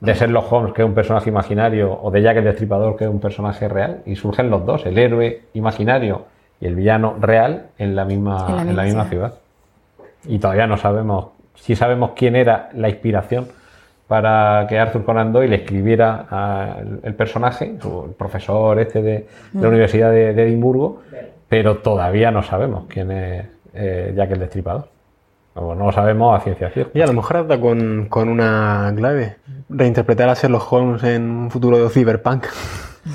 de 0.00 0.14
Sherlock 0.14 0.50
Holmes, 0.52 0.72
que 0.72 0.82
es 0.82 0.88
un 0.88 0.94
personaje 0.94 1.28
imaginario, 1.28 1.92
o 2.02 2.10
de 2.10 2.22
Jack 2.22 2.38
el 2.38 2.44
Destripador, 2.44 2.96
que 2.96 3.04
es 3.04 3.10
un 3.10 3.20
personaje 3.20 3.68
real, 3.68 4.02
y 4.06 4.16
surgen 4.16 4.48
los 4.48 4.64
dos, 4.64 4.86
el 4.86 4.96
héroe 4.96 5.42
imaginario 5.52 6.24
y 6.60 6.66
el 6.66 6.74
villano 6.74 7.16
real, 7.20 7.66
en 7.78 7.94
la 7.94 8.04
misma, 8.06 8.46
En 8.48 8.56
la 8.56 8.62
en 8.62 8.76
la 8.76 8.82
misma 8.84 8.84
misma 8.84 9.04
ciudad. 9.04 9.34
Y 10.26 10.38
todavía 10.38 10.66
no 10.66 10.76
sabemos, 10.76 11.26
si 11.54 11.76
sabemos 11.76 12.12
quién 12.16 12.36
era 12.36 12.70
la 12.74 12.88
inspiración 12.88 13.48
para 14.10 14.66
que 14.68 14.76
Arthur 14.76 15.04
Conan 15.04 15.32
Doyle 15.32 15.54
escribiera 15.54 16.26
ah, 16.32 16.76
el, 17.04 17.14
personaje, 17.14 17.76
su- 17.80 18.06
el 18.08 18.14
profesor 18.14 18.76
este 18.80 19.00
de, 19.02 19.12
de 19.52 19.62
la. 19.62 19.68
Universidad 19.68 20.10
de, 20.10 20.34
de 20.34 20.42
Edimburgo, 20.42 21.02
pero 21.48 21.76
todavía 21.76 22.32
no 22.32 22.42
sabemos 22.42 22.86
quién 22.88 23.12
es 23.12 23.46
eh, 23.72 24.12
Jack 24.16 24.32
el 24.32 24.40
Destripador. 24.40 24.88
O 25.54 25.76
no 25.76 25.86
lo 25.86 25.92
sabemos 25.92 26.36
a 26.36 26.42
ciencia 26.42 26.70
cierta. 26.70 26.98
Y 26.98 27.02
a 27.02 27.06
lo 27.06 27.12
mejor 27.12 27.36
hasta 27.36 27.60
con, 27.60 28.06
con 28.08 28.28
una 28.28 28.92
clave. 28.96 29.36
Reinterpretar 29.68 30.28
a 30.28 30.34
Sherlock 30.34 30.72
Holmes 30.72 31.04
en 31.04 31.22
un 31.30 31.50
futuro 31.52 31.78
de 31.78 31.88
cyberpunk. 31.88 32.46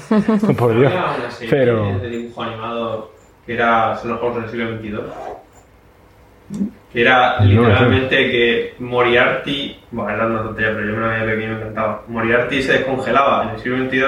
Por 0.57 0.77
Dios. 0.79 0.93
Había 0.93 1.15
una 1.17 1.31
serie 1.31 1.49
Pero. 1.51 1.99
de 1.99 2.09
dibujo 2.09 2.41
animado 2.41 3.11
que 3.45 3.53
era 3.53 3.95
Sherlock 4.01 4.23
Holmes 4.23 4.37
en 4.37 4.43
el 4.45 4.49
siglo 4.49 4.77
XXII. 4.77 6.65
Era 6.95 7.39
No, 7.41 7.45
literalmente 7.45 8.31
que 8.31 8.73
Moriarty. 8.79 9.77
Bueno, 9.91 10.11
era 10.11 10.25
una 10.27 10.43
tontería, 10.43 10.71
pero 10.73 10.87
yo 10.87 10.93
me 10.93 11.01
lo 11.01 11.09
veía 11.09 11.25
pequeño 11.25 11.49
me 11.49 11.57
encantaba. 11.57 12.01
Moriarty 12.07 12.63
se 12.63 12.73
descongelaba 12.73 13.43
en 13.43 13.49
el 13.49 13.59
siglo 13.59 13.85
XXII 13.85 14.03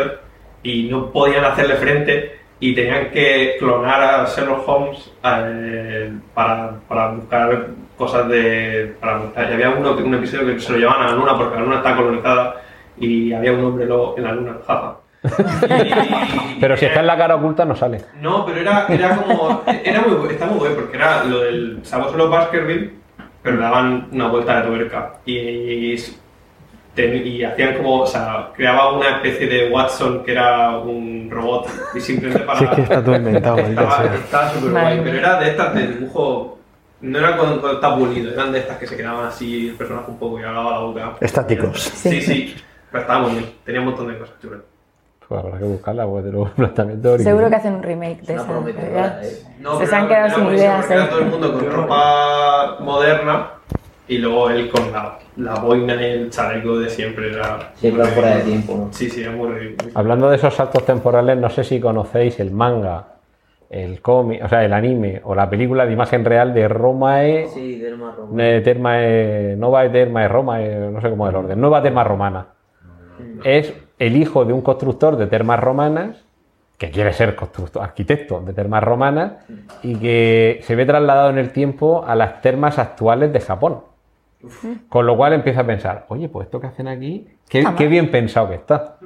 y 0.64 0.84
no 0.89 1.11
podían 1.11 1.43
hacerle 1.43 1.76
frente 1.76 2.39
y 2.61 2.73
tenían 2.73 3.11
que 3.11 3.57
clonar 3.59 4.01
a 4.01 4.26
Sherlock 4.26 4.68
Holmes 4.68 5.11
eh, 5.23 6.14
para, 6.34 6.80
para 6.88 7.09
buscar 7.09 7.68
cosas 7.97 8.30
de. 8.30 8.95
Para 9.01 9.18
buscar. 9.18 9.49
Y 9.49 9.53
había 9.53 9.69
uno, 9.72 9.91
un 9.91 10.14
episodio 10.15 10.53
que 10.53 10.59
se 10.61 10.72
lo 10.72 10.77
llevaban 10.77 11.03
a 11.03 11.11
la 11.11 11.15
luna 11.18 11.38
porque 11.38 11.55
la 11.55 11.61
luna 11.64 11.77
está 11.77 11.93
colonizada 11.93 12.61
y 12.97 13.34
había 13.34 13.51
un 13.51 13.65
hombre 13.65 13.85
lobo 13.85 14.15
en 14.18 14.23
la 14.23 14.31
luna. 14.31 14.57
jaja. 14.65 14.97
Pero 16.60 16.77
si 16.77 16.85
está 16.85 16.99
en 17.02 17.07
la 17.07 17.18
cara 17.18 17.35
oculta 17.35 17.65
no 17.65 17.76
sale. 17.76 18.03
No, 18.22 18.45
pero 18.45 18.61
era, 18.61 18.85
era 18.88 19.15
como. 19.15 19.64
Era 19.84 20.02
muy, 20.02 20.30
está 20.31 20.45
muy 20.48 20.60
bueno 20.60 20.76
porque 20.76 20.98
era 20.98 21.23
lo 21.23 21.39
del 21.41 21.80
Sabosolo 21.84 22.30
Baskerville, 22.30 22.94
pero 23.44 23.56
le 23.57 23.61
daban 23.61 24.07
una 24.11 24.27
vuelta 24.27 24.61
de 24.61 24.68
tuerca. 24.68 25.14
Y, 25.26 25.95
ten- 26.95 27.26
y 27.27 27.44
hacían 27.44 27.76
como. 27.77 28.02
O 28.02 28.07
sea, 28.07 28.49
creaba 28.56 28.94
una 28.94 29.18
especie 29.18 29.48
de 29.48 29.69
Watson 29.69 30.23
que 30.23 30.31
era 30.31 30.77
un 30.77 31.30
robot 31.31 31.68
y 31.95 31.99
simplemente 31.99 32.44
para. 32.45 32.60
Si 32.60 32.65
es 32.65 32.72
que 32.72 32.81
está 32.81 33.03
todo 33.03 33.15
inventado, 33.15 33.57
Estaba 33.57 34.49
súper 34.52 34.72
guay, 34.72 35.02
pero 35.03 35.18
era 35.18 35.39
de 35.39 35.49
estas 35.49 35.73
de 35.76 35.88
dibujo. 35.88 36.53
No 36.99 37.19
era 37.19 37.38
cuando, 37.38 37.60
cuando 37.61 37.76
está 37.80 37.95
pulido, 37.95 38.31
eran 38.34 38.52
de 38.52 38.57
estas 38.60 38.77
que 38.77 38.88
se 38.88 38.98
quedaban 38.98 39.27
así 39.27 39.69
el 39.69 39.76
personaje 39.76 40.10
un 40.10 40.18
poco 40.18 40.39
y 40.39 40.44
hablaba 40.44 40.72
la 40.72 40.80
boca. 40.80 41.14
Estáticos. 41.22 41.80
Sí, 41.81 42.22
sí. 42.22 42.56
Pero 42.91 43.02
estaba 43.02 43.19
muy 43.19 43.31
bien, 43.34 43.45
tenía 43.64 43.81
un 43.81 43.88
montón 43.88 44.07
de 44.07 44.18
cosas 44.18 44.35
chulas. 44.41 44.61
Pues 45.27 45.43
habrá 45.43 45.57
que 45.57 45.65
buscarla, 45.65 46.05
porque 46.05 46.27
de 46.27 46.31
los 46.31 46.49
planteamientos 46.55 47.21
Seguro 47.21 47.49
que 47.49 47.55
hacen 47.55 47.73
un 47.73 47.83
remake 47.83 48.21
de 48.21 48.33
esa. 48.35 48.43
¿eh? 48.43 49.37
No, 49.59 49.77
se 49.77 49.85
pero 49.85 49.97
han 49.97 50.07
quedado 50.07 50.35
sin 50.35 50.47
ideas. 50.47 50.91
¿eh? 50.91 50.95
todo 51.09 51.19
el 51.19 51.25
mundo 51.25 51.53
con 51.53 51.71
ropa 51.71 52.77
moderna 52.79 53.47
y 54.07 54.19
luego 54.19 54.49
él 54.49 54.69
con 54.69 54.89
la, 54.93 55.19
la 55.35 55.55
boina 55.55 55.95
y 55.95 56.05
el 56.05 56.29
chaleco 56.29 56.79
de 56.79 56.89
siempre. 56.89 57.33
Era 57.33 57.71
Siempre 57.75 58.05
fuera 58.05 58.37
de 58.37 58.43
tiempo, 58.43 58.73
¿no? 58.77 58.93
Sí, 58.93 59.09
sí, 59.09 59.21
era 59.21 59.31
muy 59.31 59.49
ridículo. 59.49 59.91
Hablando 59.95 60.29
de 60.29 60.37
esos 60.37 60.53
saltos 60.53 60.85
temporales, 60.85 61.37
no 61.37 61.49
sé 61.49 61.65
si 61.65 61.81
conocéis 61.81 62.39
el 62.39 62.51
manga, 62.51 63.07
el 63.69 64.01
cómic, 64.01 64.41
o 64.45 64.47
sea, 64.47 64.63
el 64.63 64.71
anime 64.71 65.19
o 65.25 65.35
la 65.35 65.49
película 65.49 65.85
de 65.85 65.91
imagen 65.91 66.23
real 66.23 66.53
de 66.53 66.69
Romae, 66.69 67.47
Sí, 67.53 67.83
más 67.99 68.15
rojo. 68.15 68.33
eh, 68.39 68.61
Termae, 68.63 69.55
Nova 69.57 69.91
Termae 69.91 70.29
Romae, 70.29 70.89
no 70.89 71.01
sé 71.01 71.09
cómo 71.09 71.27
es 71.27 71.31
el 71.31 71.35
orden, 71.35 71.59
Nueva 71.59 71.83
Terma 71.83 72.05
Romana. 72.05 72.45
Es 73.43 73.73
el 73.99 74.15
hijo 74.15 74.45
de 74.45 74.53
un 74.53 74.61
constructor 74.61 75.17
de 75.17 75.27
termas 75.27 75.59
romanas 75.59 76.23
que 76.77 76.91
quiere 76.91 77.11
ser 77.13 77.35
constructor, 77.35 77.81
arquitecto 77.81 78.41
de 78.41 78.53
termas 78.53 78.83
romanas 78.83 79.33
y 79.81 79.95
que 79.95 80.59
se 80.61 80.75
ve 80.75 80.85
trasladado 80.85 81.31
en 81.31 81.39
el 81.39 81.51
tiempo 81.51 82.05
a 82.05 82.15
las 82.15 82.41
termas 82.41 82.77
actuales 82.77 83.33
de 83.33 83.39
Japón. 83.39 83.81
Con 84.87 85.07
lo 85.07 85.17
cual 85.17 85.33
empieza 85.33 85.61
a 85.61 85.65
pensar, 85.65 86.05
oye, 86.09 86.29
pues 86.29 86.45
esto 86.45 86.61
que 86.61 86.67
hacen 86.67 86.87
aquí, 86.87 87.27
qué, 87.49 87.87
bien 87.87 88.11
pensado 88.11 88.49
que 88.49 88.55
está. 88.55 88.97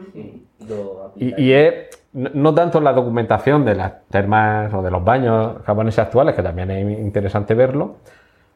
Y, 1.16 1.42
y 1.42 1.54
es 1.54 1.74
no 2.14 2.30
no 2.34 2.54
tanto 2.54 2.82
la 2.82 2.94
documentación 2.94 3.64
de 3.64 3.76
las 3.76 4.06
termas 4.10 4.74
o 4.74 4.82
de 4.82 4.92
los 4.92 5.04
baños 5.04 5.62
japoneses 5.64 6.00
actuales, 6.00 6.36
que 6.36 6.44
también 6.44 6.72
es 6.72 7.00
interesante 7.00 7.54
verlo, 7.54 7.96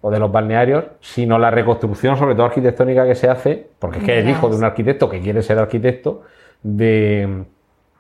o 0.08 0.12
de 0.12 0.20
los 0.20 0.32
balnearios, 0.32 0.84
sino 1.00 1.40
la 1.40 1.50
reconstrucción, 1.50 2.16
sobre 2.16 2.36
todo 2.36 2.46
arquitectónica, 2.46 3.08
que 3.08 3.16
se 3.16 3.28
hace, 3.28 3.68
porque 3.80 3.98
es 3.98 4.04
que 4.04 4.20
es 4.20 4.24
el 4.24 4.30
hijo 4.30 4.48
de 4.50 4.56
un 4.56 4.64
arquitecto 4.64 5.10
que 5.10 5.20
quiere 5.20 5.42
ser 5.42 5.58
arquitecto, 5.58 6.22
de, 6.62 7.44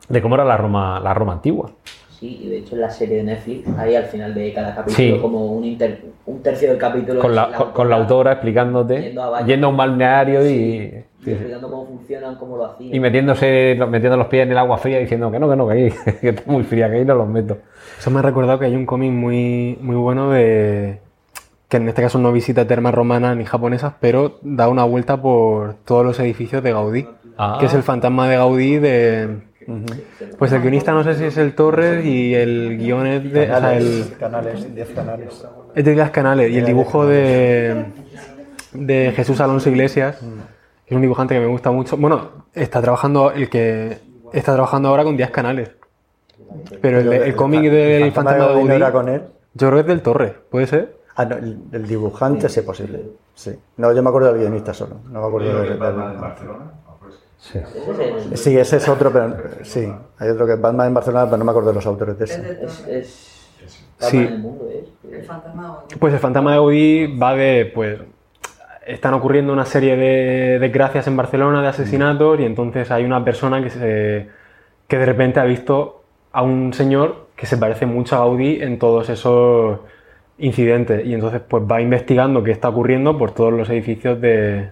de 0.09 0.21
cómo 0.21 0.35
era 0.35 0.45
la 0.45 0.55
Roma, 0.55 0.99
la 0.99 1.15
Roma 1.15 1.33
antigua. 1.33 1.71
Sí, 2.19 2.41
y 2.43 2.49
de 2.49 2.57
hecho 2.59 2.75
en 2.75 2.81
la 2.81 2.91
serie 2.91 3.17
de 3.17 3.23
Netflix, 3.23 3.67
ahí 3.79 3.95
al 3.95 4.05
final 4.05 4.35
de 4.35 4.53
cada 4.53 4.75
capítulo, 4.75 4.95
Sí. 5.15 5.19
como 5.19 5.47
un, 5.47 5.65
inter- 5.65 5.99
un 6.27 6.43
tercio 6.43 6.69
del 6.69 6.77
capítulo 6.77 7.19
Con 7.19 7.33
la, 7.33 7.51
con, 7.51 7.71
con 7.71 7.89
la 7.89 7.95
autora 7.95 8.33
explicándote, 8.33 9.01
Yendo 9.01 9.23
a 9.23 9.29
baños. 9.31 9.47
yendo 9.49 9.65
a 9.67 9.69
un 9.71 9.77
balneario 9.77 10.47
y, 10.47 10.53
y 11.25 11.31
explicando 11.31 11.71
cómo 11.71 11.87
funcionan, 11.87 12.35
cómo 12.35 12.55
lo 12.57 12.65
hacían. 12.67 12.93
y 12.93 12.99
metiéndose, 12.99 13.77
metiendo 13.89 14.15
los 14.15 14.27
pies 14.27 14.43
en 14.45 14.51
el 14.51 14.57
agua 14.59 14.77
fría 14.77 14.99
diciendo 14.99 15.31
que 15.31 15.39
no, 15.39 15.49
que 15.49 15.55
no, 15.55 15.67
que, 15.67 15.73
ahí, 15.73 15.93
que 16.21 16.29
está 16.29 16.43
muy 16.51 16.63
fría, 16.63 16.87
que 16.87 16.97
ahí 16.97 17.05
no 17.05 17.15
los 17.15 17.27
meto. 17.27 17.57
Eso 17.97 18.11
me 18.11 18.19
ha 18.19 18.21
recordado 18.21 18.59
que 18.59 18.65
hay 18.65 18.75
un 18.75 18.85
cómic 18.85 19.11
muy, 19.11 19.77
muy 19.81 19.95
bueno 19.95 20.29
de. 20.29 20.99
Que 21.69 21.77
en 21.77 21.89
este 21.89 22.01
caso 22.01 22.19
no 22.19 22.31
visita 22.31 22.67
termas 22.67 22.93
romanas 22.93 23.35
ni 23.35 23.45
japonesas, 23.45 23.93
pero 23.99 24.39
da 24.41 24.69
una 24.69 24.83
vuelta 24.83 25.21
por 25.21 25.75
todos 25.85 26.05
los 26.05 26.19
edificios 26.19 26.61
de 26.63 26.71
Gaudí. 26.71 27.07
Ah. 27.37 27.57
Que 27.59 27.65
es 27.65 27.73
el 27.73 27.83
fantasma 27.83 28.29
de 28.29 28.37
Gaudí 28.37 28.77
de. 28.77 29.39
Pues 30.37 30.51
el 30.51 30.61
guionista 30.61 30.91
no 30.91 31.03
sé 31.03 31.15
si 31.15 31.23
es 31.23 31.37
el 31.37 31.55
Torres 31.55 32.05
y 32.05 32.35
el 32.35 32.77
guion 32.77 33.07
es 33.07 33.23
de. 33.23 33.43
o 33.43 33.45
sea, 33.45 33.55
Canales, 33.55 33.83
el, 33.83 34.17
canales, 34.17 34.75
10 34.75 34.89
canales. 34.89 35.45
es 35.73 35.85
de 35.85 35.91
Díaz 35.91 36.11
Canales 36.11 36.51
y 36.51 36.57
el 36.57 36.65
dibujo 36.65 37.07
de. 37.07 37.85
de 38.73 39.13
Jesús 39.15 39.41
Alonso 39.41 39.69
Iglesias, 39.69 40.19
que 40.19 40.93
es 40.93 40.95
un 40.95 41.01
dibujante 41.01 41.33
que 41.33 41.39
me 41.39 41.47
gusta 41.47 41.71
mucho. 41.71 41.97
Bueno, 41.97 42.45
está 42.53 42.79
trabajando 42.79 43.31
el 43.31 43.49
que 43.49 43.97
está 44.33 44.53
trabajando 44.53 44.89
ahora 44.89 45.03
con 45.03 45.17
Díaz 45.17 45.31
Canales. 45.31 45.71
Pero 46.79 46.99
el, 46.99 47.11
el 47.11 47.35
cómic 47.35 47.63
del 47.63 48.11
fantasma 48.11 48.47
de 48.49 48.79
Gaudí 48.79 49.21
yo 49.57 49.69
creo 49.69 49.75
que 49.75 49.81
es 49.81 49.87
del 49.87 50.01
Torres, 50.01 50.33
¿puede 50.49 50.67
ser? 50.67 50.94
Ah, 51.15 51.25
no, 51.25 51.35
el, 51.37 51.57
el 51.71 51.87
dibujante 51.87 52.49
sí 52.49 52.59
es 52.59 52.65
posible. 52.65 53.03
Sí. 53.33 53.57
No, 53.77 53.91
yo 53.93 54.03
me 54.03 54.09
acuerdo 54.09 54.33
del 54.33 54.41
guionista 54.41 54.73
solo. 54.73 54.97
No 55.09 55.21
me 55.21 55.27
acuerdo 55.27 55.59
del. 55.61 55.67
que 55.73 55.75
Batman 55.75 56.05
en 56.07 56.11
del- 56.13 56.21
Barcelona. 56.21 56.71
Ah, 56.87 56.91
pues. 56.99 57.15
Sí. 57.37 57.57
Ese 57.59 57.79
es 57.89 58.25
el- 58.31 58.37
Sí, 58.37 58.57
ese 58.57 58.77
es 58.77 58.89
otro, 58.89 59.11
pero 59.11 59.33
sí. 59.63 59.91
Hay 60.19 60.29
otro 60.29 60.45
que 60.45 60.53
es 60.53 60.61
Batman 60.61 60.87
en 60.87 60.93
Barcelona, 60.93 61.25
pero 61.25 61.37
no 61.37 61.45
me 61.45 61.51
acuerdo 61.51 61.69
de 61.69 61.75
los 61.75 61.85
autores 61.85 62.17
de 62.17 62.25
Es 62.25 62.31
ese. 62.31 62.41
de 62.41 62.65
Es, 62.65 62.87
es 62.87 63.31
Sí. 63.97 64.27
Fantasma. 65.25 65.79
Pues 65.99 66.13
el 66.13 66.19
fantasma 66.19 66.51
de 66.51 66.57
Gaudí 66.57 67.17
va 67.17 67.33
de, 67.35 67.71
pues, 67.73 67.99
están 68.85 69.13
ocurriendo 69.13 69.53
una 69.53 69.65
serie 69.65 69.95
de 69.95 70.59
desgracias 70.59 71.07
en 71.07 71.15
Barcelona, 71.15 71.61
de 71.61 71.69
asesinatos, 71.69 72.39
y 72.39 72.43
entonces 72.45 72.91
hay 72.91 73.05
una 73.05 73.23
persona 73.23 73.63
que, 73.63 73.69
se, 73.69 74.29
que 74.87 74.97
de 74.97 75.05
repente 75.05 75.39
ha 75.39 75.45
visto 75.45 76.03
a 76.33 76.41
un 76.43 76.73
señor 76.73 77.27
que 77.35 77.45
se 77.45 77.57
parece 77.57 77.85
mucho 77.85 78.15
a 78.15 78.19
Gaudí 78.19 78.61
en 78.61 78.77
todos 78.79 79.09
esos 79.09 79.79
incidentes, 80.37 81.05
y 81.05 81.13
entonces 81.13 81.41
pues 81.47 81.63
va 81.63 81.81
investigando 81.81 82.43
qué 82.43 82.51
está 82.51 82.69
ocurriendo 82.69 83.17
por 83.17 83.31
todos 83.31 83.53
los 83.53 83.69
edificios 83.69 84.19
de, 84.19 84.69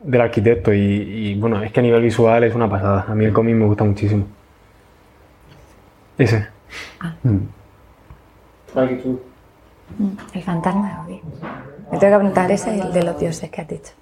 del 0.00 0.20
arquitecto, 0.20 0.72
y, 0.72 0.78
y, 0.80 1.34
bueno, 1.40 1.62
es 1.62 1.72
que 1.72 1.80
a 1.80 1.82
nivel 1.82 2.02
visual 2.02 2.44
es 2.44 2.54
una 2.54 2.68
pasada, 2.68 3.06
a 3.08 3.14
mí 3.14 3.24
el 3.24 3.32
cómic 3.32 3.54
me 3.54 3.64
gusta 3.64 3.84
muchísimo. 3.84 4.26
Ese. 6.18 6.46
Mm, 7.22 7.38
El 10.34 10.42
fantasma 10.42 11.04
de. 11.08 11.20
Me 11.90 11.98
tengo 11.98 12.12
que 12.12 12.18
preguntar 12.18 12.50
ese 12.50 12.76
y 12.76 12.80
el 12.80 12.92
de 12.92 13.02
los 13.02 13.18
dioses 13.18 13.50
que 13.50 13.60
has 13.60 13.68
dicho. 13.68 13.92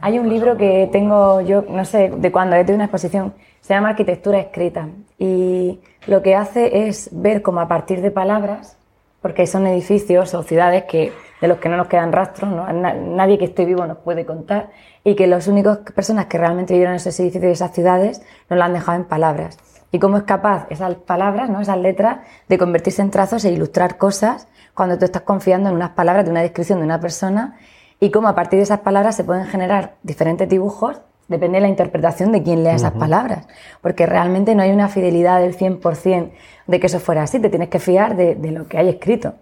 Hay 0.00 0.18
un 0.18 0.28
libro 0.28 0.56
que 0.56 0.88
tengo 0.92 1.40
yo, 1.40 1.64
no 1.68 1.84
sé 1.84 2.10
de 2.16 2.32
cuándo, 2.32 2.56
es 2.56 2.66
de 2.66 2.74
una 2.74 2.84
exposición, 2.84 3.34
se 3.60 3.74
llama 3.74 3.90
Arquitectura 3.90 4.38
Escrita. 4.38 4.88
Y 5.18 5.80
lo 6.06 6.22
que 6.22 6.36
hace 6.36 6.86
es 6.88 7.10
ver 7.12 7.42
cómo 7.42 7.60
a 7.60 7.68
partir 7.68 8.00
de 8.02 8.10
palabras, 8.10 8.78
porque 9.26 9.44
son 9.48 9.66
edificios 9.66 10.34
o 10.34 10.44
ciudades 10.44 10.84
que, 10.84 11.12
de 11.40 11.48
los 11.48 11.58
que 11.58 11.68
no 11.68 11.76
nos 11.76 11.88
quedan 11.88 12.12
rastros, 12.12 12.48
¿no? 12.48 12.72
Na- 12.72 12.94
nadie 12.94 13.38
que 13.38 13.46
esté 13.46 13.64
vivo 13.64 13.84
nos 13.84 13.98
puede 13.98 14.24
contar, 14.24 14.70
y 15.02 15.16
que 15.16 15.26
las 15.26 15.48
únicas 15.48 15.78
personas 15.96 16.26
que 16.26 16.38
realmente 16.38 16.74
vivieron 16.74 16.94
esos 16.94 17.18
edificios 17.18 17.50
y 17.50 17.52
esas 17.54 17.72
ciudades 17.72 18.22
nos 18.48 18.56
lo 18.56 18.64
han 18.64 18.72
dejado 18.72 18.98
en 18.98 19.04
palabras. 19.04 19.58
Y 19.90 19.98
cómo 19.98 20.16
es 20.18 20.22
capaz 20.22 20.68
esas 20.70 20.94
palabras, 20.94 21.50
¿no? 21.50 21.60
esas 21.60 21.78
letras, 21.78 22.18
de 22.48 22.56
convertirse 22.56 23.02
en 23.02 23.10
trazos 23.10 23.44
e 23.44 23.50
ilustrar 23.50 23.98
cosas 23.98 24.46
cuando 24.74 24.96
tú 24.96 25.04
estás 25.06 25.22
confiando 25.22 25.70
en 25.70 25.74
unas 25.74 25.90
palabras 25.90 26.24
de 26.24 26.30
una 26.30 26.42
descripción 26.42 26.78
de 26.78 26.84
una 26.84 27.00
persona 27.00 27.56
y 27.98 28.12
cómo 28.12 28.28
a 28.28 28.36
partir 28.36 28.58
de 28.58 28.62
esas 28.62 28.78
palabras 28.80 29.16
se 29.16 29.24
pueden 29.24 29.46
generar 29.46 29.96
diferentes 30.04 30.48
dibujos 30.48 31.00
Depende 31.28 31.56
de 31.56 31.62
la 31.62 31.68
interpretación 31.68 32.30
de 32.30 32.42
quien 32.42 32.62
lea 32.62 32.74
esas 32.74 32.92
palabras, 32.92 33.48
porque 33.80 34.06
realmente 34.06 34.54
no 34.54 34.62
hay 34.62 34.70
una 34.70 34.88
fidelidad 34.88 35.40
del 35.40 35.56
100% 35.56 36.30
de 36.68 36.80
que 36.80 36.86
eso 36.86 37.00
fuera 37.00 37.24
así, 37.24 37.40
te 37.40 37.48
tienes 37.48 37.68
que 37.68 37.80
fiar 37.80 38.16
de, 38.16 38.36
de 38.36 38.52
lo 38.52 38.68
que 38.68 38.78
hay 38.78 38.88
escrito. 38.88 39.34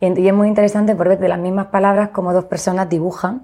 Y, 0.00 0.20
y 0.20 0.28
es 0.28 0.34
muy 0.34 0.48
interesante 0.48 0.96
por 0.96 1.08
ver 1.08 1.18
de 1.20 1.28
las 1.28 1.38
mismas 1.38 1.66
palabras 1.66 2.08
como 2.10 2.32
dos 2.32 2.46
personas 2.46 2.88
dibujan 2.88 3.42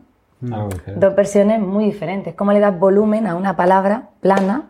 Ah, 0.52 0.68
dos 0.96 1.14
versiones 1.14 1.60
muy 1.60 1.86
diferentes, 1.86 2.34
cómo 2.34 2.52
le 2.52 2.60
das 2.60 2.78
volumen 2.78 3.26
a 3.26 3.34
una 3.34 3.56
palabra 3.56 4.08
plana 4.20 4.64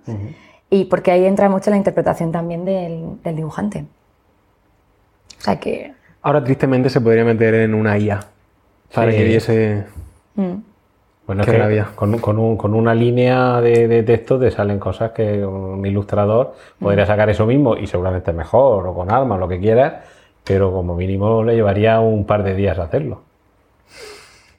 y 0.70 0.84
porque 0.84 1.10
ahí 1.10 1.24
entra 1.24 1.48
mucho 1.48 1.70
la 1.70 1.76
interpretación 1.76 2.30
también 2.30 2.64
del, 2.64 3.20
del 3.24 3.36
dibujante. 3.36 3.84
O 5.38 5.42
sea 5.42 5.58
que... 5.58 5.92
Ahora 6.22 6.44
tristemente 6.44 6.90
se 6.90 7.00
podría 7.00 7.24
meter 7.24 7.54
en 7.54 7.74
una 7.74 7.98
IA 7.98 8.20
para 8.94 9.10
Sí. 9.10 9.16
que 9.18 9.24
diese... 9.24 9.84
mm. 10.36 10.54
Bueno, 11.26 11.42
es 11.42 11.46
que 11.46 11.52
con, 11.94 12.18
con 12.18 12.38
un- 12.38 12.56
con 12.56 12.74
una 12.74 12.94
línea 12.94 13.60
de, 13.60 13.88
de 13.88 14.02
texto 14.02 14.38
te 14.38 14.50
salen 14.50 14.78
cosas 14.78 15.12
que 15.12 15.44
un 15.44 15.84
ilustrador 15.86 16.52
podría 16.78 17.06
sacar 17.06 17.30
eso 17.30 17.46
mismo 17.46 17.76
y 17.76 17.86
seguramente 17.86 18.32
mejor, 18.32 18.86
o 18.86 18.94
con 18.94 19.10
armas, 19.10 19.38
lo 19.40 19.48
que 19.48 19.58
quieras, 19.58 19.94
pero 20.44 20.70
como 20.70 20.94
mínimo 20.94 21.42
le 21.42 21.54
llevaría 21.54 21.98
un 22.00 22.26
par 22.26 22.42
de 22.42 22.54
días 22.54 22.78
hacerlo. 22.78 23.22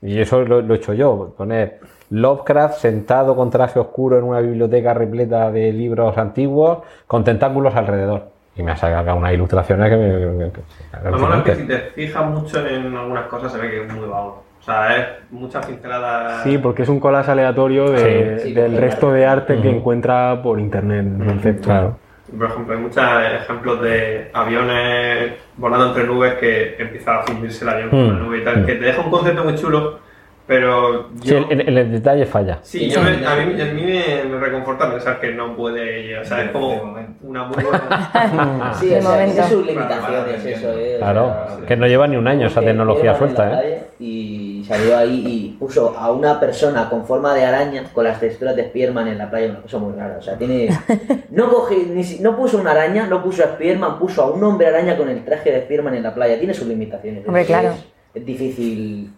Y 0.02 0.20
eso 0.20 0.42
lo, 0.42 0.62
lo 0.62 0.74
he 0.74 0.78
hecho 0.78 0.94
yo, 0.94 1.34
poner 1.38 1.80
Lovecraft 2.10 2.80
sentado 2.80 3.36
con 3.36 3.50
traje 3.50 3.80
oscuro 3.80 4.18
en 4.18 4.24
una 4.24 4.40
biblioteca 4.40 4.94
repleta 4.94 5.52
de 5.52 5.72
libros 5.74 6.18
antiguos 6.18 6.80
con 7.08 7.24
tentáculos 7.24 7.76
alrededor. 7.76 8.28
Y 8.56 8.64
me 8.64 8.72
ha 8.72 8.78
sacado 8.78 9.18
unas 9.18 9.34
ilustraciones 9.34 9.90
que 9.90 9.98
me... 9.98 10.08
que- 10.48 10.52
que- 10.52 11.10
Lo 11.10 11.18
malo 11.20 11.38
es 11.38 11.44
que 11.44 11.56
si 11.56 11.68
te 11.68 11.78
fijas 11.94 12.26
mucho 12.30 12.66
en 12.66 12.96
algunas 12.96 13.26
cosas 13.28 13.52
se 13.52 13.58
ve 13.58 13.70
que 13.70 13.86
es 13.86 13.94
muy 13.94 14.08
vago. 14.08 14.45
O 14.66 14.72
sea, 14.72 14.98
es 14.98 15.06
muchas 15.30 15.64
pinceladas. 15.64 16.42
Sí, 16.44 16.58
porque 16.58 16.82
es 16.82 16.90
un 16.90 17.00
collage 17.00 17.30
aleatorio 17.30 17.92
de- 17.92 18.40
Sí, 18.40 18.48
sí, 18.48 18.54
del 18.56 18.72
claro. 18.72 18.86
resto 18.88 19.12
de 19.14 19.26
arte 19.28 19.62
que 19.62 19.70
encuentra 19.70 20.42
por 20.42 20.60
internet. 20.60 21.06
Entonces, 21.06 21.58
Claro. 21.62 22.00
Por 22.36 22.50
ejemplo, 22.50 22.74
hay 22.76 22.82
muchos 22.82 23.04
ejemplos 23.44 23.82
de 23.84 24.32
aviones 24.34 25.34
volando 25.58 25.90
entre 25.90 26.06
nubes 26.06 26.34
que 26.36 26.76
empieza 26.80 27.20
a 27.20 27.22
fundirse 27.22 27.64
el 27.64 27.70
avión 27.70 27.90
con 27.92 28.08
la 28.08 28.14
Mm. 28.16 28.24
nube 28.26 28.38
y 28.40 28.44
tal, 28.44 28.66
que 28.66 28.74
te 28.74 28.86
deja 28.86 29.02
un 29.04 29.12
concepto 29.12 29.44
muy 29.44 29.54
chulo, 29.56 30.00
pero 30.48 31.10
Sí, 31.22 31.30
yo... 31.30 31.38
el, 31.50 31.62
el- 31.62 31.78
el 31.78 31.92
detalle 31.92 32.26
falla. 32.26 32.58
Sí, 32.64 32.90
yo 32.90 33.02
me- 33.04 33.10
a 33.26 33.36
mí, 33.36 33.62
a 33.62 33.66
mí 33.66 33.82
me, 33.84 34.24
me 34.28 34.40
reconforta 34.40 34.90
pensar 34.90 35.20
que 35.20 35.32
no 35.34 35.56
puede, 35.56 36.18
o 36.20 36.26
sea, 36.26 36.44
es 36.46 36.50
como 36.52 36.96
una 37.22 37.44
muy 37.44 37.64
buena... 37.64 38.72
Sí, 38.74 38.88
De 38.90 39.02
momento. 39.02 39.44
sus 39.44 39.66
limitaciones, 39.66 40.46
eso 40.46 40.72
es. 40.74 40.98
Claro, 40.98 41.34
que 41.68 41.76
no 41.78 41.86
lleva 41.86 42.08
ni 42.08 42.16
un 42.18 42.28
año 42.28 42.48
esa 42.48 42.62
tecnología 42.62 43.16
suelta, 43.16 43.62
¿eh? 43.64 43.84
Y 44.00 44.45
salió 44.68 44.98
ahí 44.98 45.24
y 45.28 45.58
puso 45.58 45.96
a 45.98 46.12
una 46.12 46.40
persona 46.40 46.90
con 46.90 47.06
forma 47.06 47.34
de 47.34 47.46
araña 47.46 47.84
con 47.94 48.04
las 48.04 48.20
texturas 48.20 48.56
de 48.56 48.66
Spearman 48.70 49.08
en 49.08 49.18
la 49.18 49.30
playa, 49.30 49.50
una 49.52 49.62
cosa 49.62 49.78
muy 49.78 49.94
rara. 49.94 50.18
O 50.18 50.22
sea, 50.22 50.38
tiene. 50.38 50.70
No, 51.30 51.50
coge, 51.50 51.86
ni 51.88 52.04
si- 52.04 52.22
no 52.24 52.36
puso 52.38 52.58
una 52.58 52.72
araña, 52.72 53.08
no 53.08 53.22
puso 53.22 53.44
a 53.44 53.48
Spearman, 53.48 54.00
puso 54.00 54.24
a 54.24 54.32
un 54.32 54.42
hombre 54.44 54.68
araña 54.68 54.96
con 54.98 55.10
el 55.10 55.24
traje 55.26 55.52
de 55.52 55.62
Spearman 55.64 55.96
en 55.96 56.04
la 56.04 56.14
playa. 56.14 56.38
Tiene 56.38 56.54
sus 56.54 56.68
limitaciones. 56.68 57.26
Hombre, 57.28 57.42
Es- 57.42 57.48
claro. 57.48 57.74
Es, 58.14 58.26
difícil. 58.26 59.12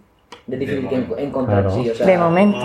Es 0.50 0.60
difícil 0.60 0.88
que 0.90 0.96
en- 0.96 1.14
encontrar, 1.18 1.64
Claro. 1.66 1.76
sí, 1.84 1.90
o 1.90 1.94
sea. 1.96 2.06
De 2.08 2.18
momento. 2.18 2.58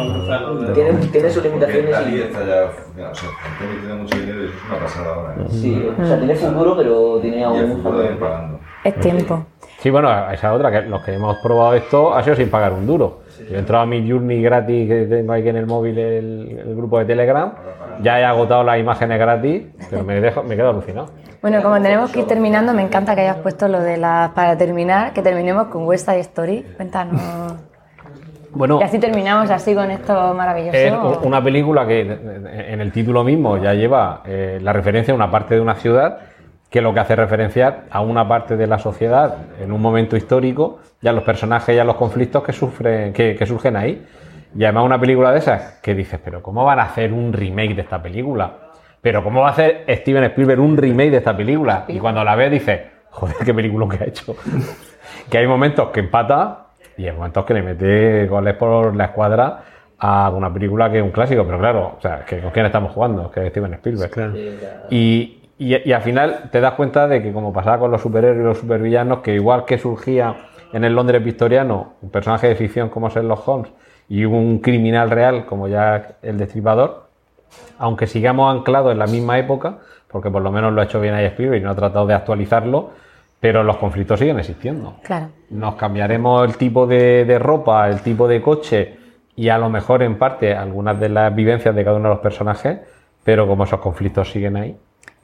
Tiene, 0.72 0.92
tiene 1.12 1.30
sus 1.30 1.42
limitaciones 1.44 1.96
y. 2.10 2.20
está 2.20 2.38
ya, 2.46 2.64
o 3.10 3.14
sea, 3.14 3.28
Antonio 3.50 3.80
tiene 3.80 3.94
mucho 3.94 4.16
dinero 4.18 4.42
y 4.42 4.46
es 4.46 4.52
una 4.70 4.78
pasada 4.78 5.14
ahora. 5.14 5.34
¿eh? 5.38 5.46
Sí, 5.50 5.88
o 6.00 6.06
sea, 6.06 6.18
tiene 6.18 6.34
futuro, 6.34 6.76
pero 6.76 7.18
tiene 7.20 7.40
Y 7.40 7.42
aún 7.42 7.58
el 7.58 7.66
mucho 7.66 7.82
futuro 7.82 7.98
de 8.02 8.08
pagando. 8.16 8.60
Es 8.84 8.94
tiempo. 9.00 9.44
Sí, 9.78 9.90
bueno, 9.90 10.30
esa 10.30 10.52
otra, 10.52 10.70
que 10.70 10.82
los 10.88 11.02
que 11.02 11.14
hemos 11.14 11.38
probado 11.38 11.74
esto 11.74 12.14
ha 12.14 12.22
sido 12.22 12.36
sin 12.36 12.50
pagar 12.50 12.72
un 12.72 12.86
duro. 12.86 13.22
Yo 13.48 13.56
he 13.56 13.58
entrado 13.58 13.82
a 13.82 13.86
mi 13.86 14.08
Journey 14.08 14.40
gratis 14.42 14.88
que 14.88 15.06
tengo 15.06 15.32
aquí 15.32 15.48
en 15.48 15.56
el 15.56 15.66
móvil, 15.66 15.98
el, 15.98 16.62
el 16.64 16.76
grupo 16.76 16.98
de 17.00 17.04
Telegram, 17.04 17.52
ya 18.00 18.20
he 18.20 18.24
agotado 18.24 18.62
las 18.62 18.78
imágenes 18.78 19.18
gratis, 19.18 19.62
pero 19.90 20.04
me, 20.04 20.20
dejo, 20.20 20.42
me 20.44 20.56
quedo 20.56 20.70
alucinado. 20.70 21.08
Bueno, 21.40 21.60
como 21.62 21.80
tenemos 21.82 22.12
que 22.12 22.20
ir 22.20 22.26
terminando, 22.26 22.72
me 22.72 22.82
encanta 22.82 23.16
que 23.16 23.22
hayas 23.22 23.38
puesto 23.38 23.66
lo 23.66 23.80
de 23.80 23.96
las... 23.96 24.30
Para 24.30 24.56
terminar, 24.56 25.12
que 25.12 25.22
terminemos 25.22 25.66
con 25.66 25.84
West 25.86 26.06
Side 26.06 26.20
Story. 26.20 26.64
Cuéntanos... 26.76 27.20
Bueno, 28.54 28.80
Y 28.80 28.84
así 28.84 28.98
terminamos 28.98 29.50
así 29.50 29.74
con 29.74 29.90
esto 29.90 30.34
maravilloso. 30.34 30.76
Es 30.76 31.18
una 31.22 31.42
película 31.42 31.86
que 31.86 32.02
en 32.02 32.80
el 32.80 32.92
título 32.92 33.24
mismo 33.24 33.56
ya 33.56 33.72
lleva 33.72 34.20
eh, 34.26 34.58
la 34.62 34.74
referencia 34.74 35.12
a 35.12 35.14
una 35.14 35.30
parte 35.30 35.54
de 35.54 35.60
una 35.62 35.74
ciudad 35.74 36.18
que 36.72 36.80
lo 36.80 36.94
que 36.94 37.00
hace 37.00 37.14
referenciar 37.14 37.84
a 37.90 38.00
una 38.00 38.26
parte 38.26 38.56
de 38.56 38.66
la 38.66 38.78
sociedad 38.78 39.36
en 39.60 39.72
un 39.72 39.82
momento 39.82 40.16
histórico 40.16 40.80
y 41.02 41.06
a 41.06 41.12
los 41.12 41.22
personajes 41.22 41.76
y 41.76 41.78
a 41.78 41.84
los 41.84 41.96
conflictos 41.96 42.42
que, 42.42 42.54
sufren, 42.54 43.12
que, 43.12 43.36
que 43.36 43.46
surgen 43.46 43.76
ahí. 43.76 44.06
Y 44.56 44.64
además 44.64 44.84
una 44.84 44.98
película 44.98 45.32
de 45.32 45.38
esas 45.38 45.80
que 45.82 45.94
dices, 45.94 46.18
pero 46.24 46.42
¿cómo 46.42 46.64
van 46.64 46.78
a 46.78 46.84
hacer 46.84 47.12
un 47.12 47.30
remake 47.34 47.74
de 47.74 47.82
esta 47.82 48.02
película? 48.02 48.52
Pero 49.02 49.22
¿cómo 49.22 49.42
va 49.42 49.48
a 49.48 49.50
hacer 49.50 49.84
Steven 49.86 50.24
Spielberg 50.24 50.60
un 50.60 50.78
remake 50.78 51.10
de 51.10 51.16
esta 51.18 51.36
película? 51.36 51.84
Y 51.88 51.98
cuando 51.98 52.24
la 52.24 52.34
ves 52.36 52.50
dices, 52.50 52.80
joder, 53.10 53.36
qué 53.44 53.52
película 53.52 53.86
que 53.88 54.04
ha 54.04 54.06
hecho. 54.06 54.34
que 55.30 55.38
hay 55.38 55.46
momentos 55.46 55.90
que 55.90 56.00
empata 56.00 56.68
y 56.96 57.06
hay 57.06 57.12
momentos 57.12 57.44
que 57.44 57.52
le 57.52 57.62
mete 57.62 58.26
goles 58.28 58.54
por 58.54 58.96
la 58.96 59.04
escuadra 59.04 59.64
a 59.98 60.30
una 60.30 60.50
película 60.50 60.90
que 60.90 60.98
es 60.98 61.04
un 61.04 61.10
clásico, 61.10 61.44
pero 61.44 61.58
claro, 61.58 61.96
o 61.98 62.00
sea, 62.00 62.24
que 62.24 62.40
¿con 62.40 62.50
quién 62.50 62.64
estamos 62.64 62.92
jugando? 62.92 63.30
Que 63.30 63.46
es 63.46 63.50
Steven 63.50 63.74
Spielberg. 63.74 64.34
Y, 64.90 65.41
y- 65.62 65.88
y 65.88 65.92
al 65.92 66.02
final 66.02 66.48
te 66.50 66.60
das 66.60 66.72
cuenta 66.74 67.06
de 67.08 67.22
que 67.22 67.32
como 67.32 67.52
pasaba 67.52 67.78
con 67.78 67.90
los 67.90 68.00
superhéroes 68.02 68.40
y 68.40 68.44
los 68.44 68.58
supervillanos, 68.58 69.18
que 69.20 69.34
igual 69.34 69.64
que 69.64 69.78
surgía 69.78 70.34
en 70.72 70.84
el 70.84 70.94
Londres 70.94 71.22
victoriano 71.22 71.94
un 72.02 72.10
personaje 72.10 72.48
de 72.48 72.54
ficción 72.56 72.88
como 72.88 73.08
Sherlock 73.08 73.46
Holmes 73.46 73.70
y 74.08 74.24
un 74.24 74.58
criminal 74.58 75.10
real 75.10 75.44
como 75.46 75.68
ya 75.68 76.16
el 76.22 76.38
destripador, 76.38 77.04
aunque 77.78 78.06
sigamos 78.06 78.54
anclados 78.54 78.92
en 78.92 78.98
la 78.98 79.06
misma 79.06 79.38
época, 79.38 79.78
porque 80.08 80.30
por 80.30 80.42
lo 80.42 80.50
menos 80.50 80.72
lo 80.72 80.80
ha 80.80 80.84
hecho 80.84 81.00
bien 81.00 81.14
ahí 81.14 81.24
Spielberg 81.26 81.60
y 81.60 81.64
no 81.64 81.70
ha 81.70 81.74
tratado 81.74 82.06
de 82.06 82.14
actualizarlo, 82.14 82.90
pero 83.40 83.62
los 83.62 83.76
conflictos 83.78 84.18
siguen 84.20 84.38
existiendo. 84.38 84.94
Claro. 85.02 85.28
Nos 85.50 85.74
cambiaremos 85.74 86.46
el 86.48 86.56
tipo 86.56 86.86
de, 86.86 87.24
de 87.24 87.38
ropa, 87.38 87.88
el 87.88 88.00
tipo 88.00 88.28
de 88.28 88.40
coche 88.40 88.96
y 89.34 89.48
a 89.48 89.58
lo 89.58 89.68
mejor 89.68 90.02
en 90.02 90.16
parte 90.18 90.54
algunas 90.54 90.98
de 91.00 91.08
las 91.08 91.34
vivencias 91.34 91.74
de 91.74 91.84
cada 91.84 91.96
uno 91.96 92.08
de 92.10 92.14
los 92.14 92.22
personajes, 92.22 92.78
pero 93.24 93.46
como 93.46 93.64
esos 93.64 93.80
conflictos 93.80 94.30
siguen 94.30 94.56
ahí. 94.56 94.76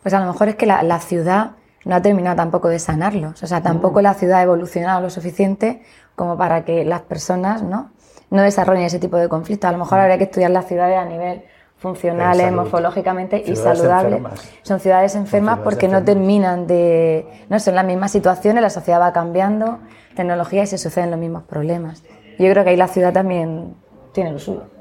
Pues 0.08 0.14
a 0.14 0.24
lo 0.24 0.32
mejor 0.32 0.48
es 0.48 0.54
que 0.54 0.64
la, 0.64 0.82
la 0.82 1.00
ciudad 1.00 1.50
no 1.84 1.94
ha 1.94 2.00
terminado 2.00 2.34
tampoco 2.34 2.68
de 2.68 2.78
sanarlos. 2.78 3.42
O 3.42 3.46
sea, 3.46 3.62
tampoco 3.62 4.00
la 4.00 4.14
ciudad 4.14 4.38
ha 4.38 4.42
evolucionado 4.42 5.02
lo 5.02 5.10
suficiente 5.10 5.82
como 6.16 6.38
para 6.38 6.64
que 6.64 6.82
las 6.86 7.02
personas 7.02 7.62
¿no? 7.62 7.90
no 8.30 8.40
desarrollen 8.40 8.84
ese 8.84 8.98
tipo 8.98 9.18
de 9.18 9.28
conflictos. 9.28 9.68
A 9.68 9.72
lo 9.72 9.76
mejor 9.76 9.98
habría 9.98 10.16
que 10.16 10.24
estudiar 10.24 10.50
las 10.50 10.66
ciudades 10.66 10.96
a 10.96 11.04
nivel 11.04 11.44
funcionales, 11.76 12.50
morfológicamente 12.50 13.44
y 13.46 13.54
saludables. 13.54 14.16
enfermas. 14.16 14.50
Son 14.62 14.80
ciudades 14.80 15.14
enfermas 15.14 15.56
ciudades 15.56 15.64
porque 15.64 15.88
no 15.88 16.02
terminan 16.02 16.66
de... 16.66 17.26
No 17.50 17.60
son 17.60 17.74
las 17.74 17.84
mismas 17.84 18.10
situaciones, 18.10 18.62
la 18.62 18.70
sociedad 18.70 19.02
va 19.02 19.12
cambiando, 19.12 19.80
tecnología 20.16 20.62
y 20.62 20.68
se 20.68 20.78
suceden 20.78 21.10
los 21.10 21.20
mismos 21.20 21.42
problemas. 21.42 22.02
Yo 22.38 22.50
creo 22.50 22.64
que 22.64 22.70
ahí 22.70 22.76
la 22.78 22.88
ciudad 22.88 23.12
también 23.12 23.74
tiene 24.14 24.32
lo 24.32 24.38
suyo. 24.38 24.77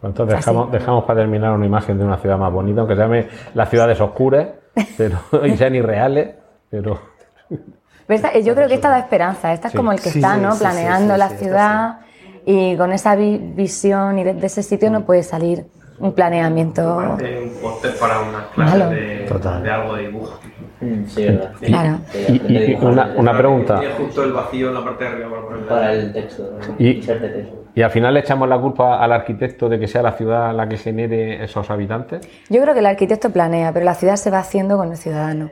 Pues 0.00 0.10
Entonces 0.12 0.36
dejamos, 0.36 0.70
dejamos 0.70 1.04
para 1.04 1.20
terminar 1.20 1.50
una 1.52 1.66
imagen 1.66 1.98
de 1.98 2.04
una 2.04 2.18
ciudad 2.18 2.38
más 2.38 2.52
bonita, 2.52 2.80
aunque 2.80 2.94
se 2.94 3.00
llame 3.00 3.26
las 3.54 3.68
ciudades 3.68 4.00
oscuras 4.00 4.48
pero, 4.96 5.18
y 5.44 5.56
sean 5.56 5.74
irreales, 5.74 6.36
pero 6.70 7.00
Pero 7.48 8.16
esta- 8.16 8.38
yo 8.38 8.54
creo 8.54 8.68
que 8.68 8.74
esta 8.74 8.90
da 8.90 8.98
esperanza. 9.00 9.52
Esta 9.52 9.68
es 9.68 9.72
Sí. 9.72 9.76
como 9.76 9.92
el 9.92 10.00
que 10.00 10.10
Sí, 10.10 10.18
está, 10.20 10.36
sí, 10.36 10.40
¿no? 10.40 10.52
sí, 10.52 10.60
Planeando 10.60 11.14
sí, 11.14 11.18
la 11.18 11.28
ciudad 11.30 11.98
y 12.46 12.76
con 12.76 12.92
esa 12.92 13.16
vi- 13.16 13.38
visión 13.38 14.18
y 14.18 14.24
de, 14.24 14.34
de 14.34 14.46
ese 14.46 14.62
sitio 14.62 14.90
no 14.90 15.02
puede 15.04 15.22
salir 15.24 15.66
un 15.98 16.12
planeamiento. 16.12 16.96
Un 16.96 17.52
póster 17.60 17.98
para 17.98 18.20
una 18.20 18.46
clase 18.54 18.76
de 18.86 19.70
algo 19.70 19.96
de 19.96 20.02
dibujo. 20.06 20.38
Sí, 21.06 21.24
verdad. 21.24 21.52
Claro. 21.60 21.98
Y- 22.28 22.52
y- 22.52 22.70
y 22.72 22.74
una, 22.80 23.12
una 23.16 23.36
pregunta. 23.36 23.80
Tiene 23.80 23.94
justo 23.94 24.24
el 24.24 24.32
vacío 24.32 24.68
en 24.68 24.74
la 24.74 24.84
parte 24.84 25.04
de 25.04 25.10
arriba 25.10 25.28
para 25.68 25.92
el 25.92 26.12
texto. 26.12 26.58
Y- 26.78 27.00
y 27.74 27.82
al 27.82 27.90
final 27.90 28.14
le 28.14 28.20
echamos 28.20 28.48
la 28.48 28.58
culpa 28.58 28.98
al 29.02 29.12
arquitecto 29.12 29.68
de 29.68 29.78
que 29.78 29.86
sea 29.86 30.02
la 30.02 30.12
ciudad 30.12 30.54
la 30.54 30.68
que 30.68 30.76
genere 30.76 31.42
esos 31.44 31.70
habitantes. 31.70 32.28
Yo 32.48 32.60
creo 32.62 32.74
que 32.74 32.80
el 32.80 32.86
arquitecto 32.86 33.30
planea, 33.30 33.72
pero 33.72 33.84
la 33.84 33.94
ciudad 33.94 34.16
se 34.16 34.30
va 34.30 34.38
haciendo 34.40 34.76
con 34.76 34.90
el 34.90 34.96
ciudadano. 34.96 35.50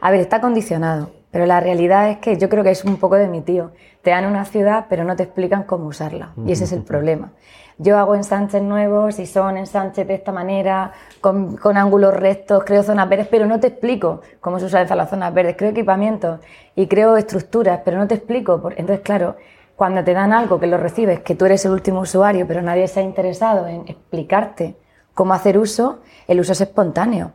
A 0.00 0.10
ver, 0.10 0.20
está 0.20 0.40
condicionado, 0.40 1.10
pero 1.30 1.46
la 1.46 1.60
realidad 1.60 2.10
es 2.10 2.18
que 2.18 2.36
yo 2.36 2.48
creo 2.48 2.62
que 2.62 2.70
es 2.70 2.84
un 2.84 2.96
poco 2.98 3.16
de 3.16 3.26
mi 3.28 3.40
tío. 3.40 3.72
Te 4.02 4.10
dan 4.10 4.26
una 4.26 4.44
ciudad, 4.44 4.86
pero 4.88 5.04
no 5.04 5.16
te 5.16 5.22
explican 5.22 5.62
cómo 5.64 5.86
usarla. 5.86 6.32
Y 6.46 6.52
ese 6.52 6.64
es 6.64 6.72
el 6.72 6.82
problema. 6.84 7.32
Yo 7.78 7.98
hago 7.98 8.14
ensanches 8.14 8.62
nuevos 8.62 9.18
y 9.18 9.26
son 9.26 9.56
ensanches 9.56 10.06
de 10.06 10.14
esta 10.14 10.30
manera, 10.30 10.92
con, 11.20 11.58
ángulos 11.76 12.14
rectos, 12.14 12.62
creo 12.64 12.84
zonas 12.84 13.08
verdes, 13.08 13.26
pero 13.28 13.46
no 13.46 13.58
te 13.58 13.66
explico 13.66 14.20
cómo 14.40 14.60
se 14.60 14.66
usan 14.66 14.86
las 14.96 15.10
zonas 15.10 15.34
verdes. 15.34 15.56
Creo 15.56 15.70
equipamientos 15.70 16.40
y 16.76 16.86
creo 16.86 17.16
estructuras, 17.16 17.80
pero 17.84 17.98
no 17.98 18.06
te 18.06 18.14
explico. 18.14 18.70
Entonces, 18.76 19.00
claro, 19.00 19.36
cuando 19.74 20.04
te 20.04 20.14
dan 20.14 20.32
algo 20.32 20.60
que 20.60 20.68
lo 20.68 20.78
recibes, 20.78 21.20
que 21.20 21.34
tú 21.34 21.46
eres 21.46 21.64
el 21.64 21.72
último 21.72 22.00
usuario, 22.00 22.46
pero 22.46 22.62
nadie 22.62 22.86
se 22.86 23.00
ha 23.00 23.02
interesado 23.02 23.66
en 23.66 23.88
explicarte 23.88 24.76
cómo 25.12 25.34
hacer 25.34 25.58
uso, 25.58 26.00
el 26.28 26.38
uso 26.38 26.52
es 26.52 26.60
espontáneo. 26.60 27.32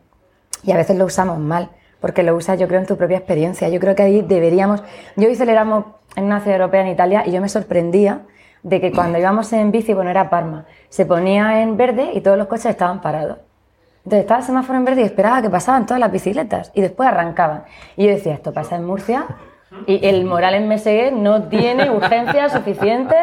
Y 0.64 0.72
a 0.72 0.78
veces 0.78 0.98
lo 0.98 1.06
usamos 1.06 1.38
mal, 1.38 1.70
porque 2.00 2.24
lo 2.24 2.34
usas, 2.36 2.58
yo 2.58 2.68
creo, 2.70 2.80
en 2.80 2.86
tu 2.86 2.96
propia 2.96 3.18
experiencia. 3.18 3.68
Yo 3.68 3.82
creo 3.82 3.94
que 3.94 4.04
ahí 4.04 4.22
deberíamos. 4.22 4.84
Yo 5.18 5.28
hice 5.28 5.44
el 5.44 5.50
en 5.50 6.26
una 6.26 6.40
ciudad 6.40 6.62
europea 6.62 6.82
en 6.82 6.88
Italia 6.88 7.24
y 7.26 7.32
yo 7.32 7.42
me 7.42 7.50
sorprendía 7.50 8.22
de 8.64 8.82
que 8.82 8.92
cuando 8.92 9.18
íbamos 9.18 9.52
en 9.54 9.72
bici, 9.72 9.94
bueno, 9.94 10.10
era 10.10 10.30
Parma, 10.30 10.66
se 10.90 11.06
ponía 11.06 11.62
en 11.62 11.78
verde 11.78 12.12
y 12.14 12.22
todos 12.22 12.38
los 12.38 12.48
coches 12.48 12.68
estaban 12.68 13.02
parados. 13.02 13.38
Entonces 14.00 14.22
estaba 14.22 14.40
el 14.40 14.46
semáforo 14.46 14.78
en 14.80 14.86
verde 14.86 15.02
y 15.02 15.06
esperaba 15.06 15.42
que 15.42 15.50
pasaban 15.50 15.86
todas 15.86 16.00
las 16.00 16.12
bicicletas 16.12 16.72
y 16.74 16.82
después 16.82 17.08
arrancaban. 17.08 17.64
Y 17.96 18.06
yo 18.06 18.12
decía, 18.12 18.34
esto 18.34 18.54
pasa 18.54 18.76
en 18.76 18.86
Murcia 18.86 19.26
y 19.86 20.06
el 20.08 20.26
Morales 20.26 20.66
Meseguer 20.66 21.14
no 21.14 21.44
tiene 21.44 21.90
urgencia 21.92 22.50
suficiente 22.50 23.16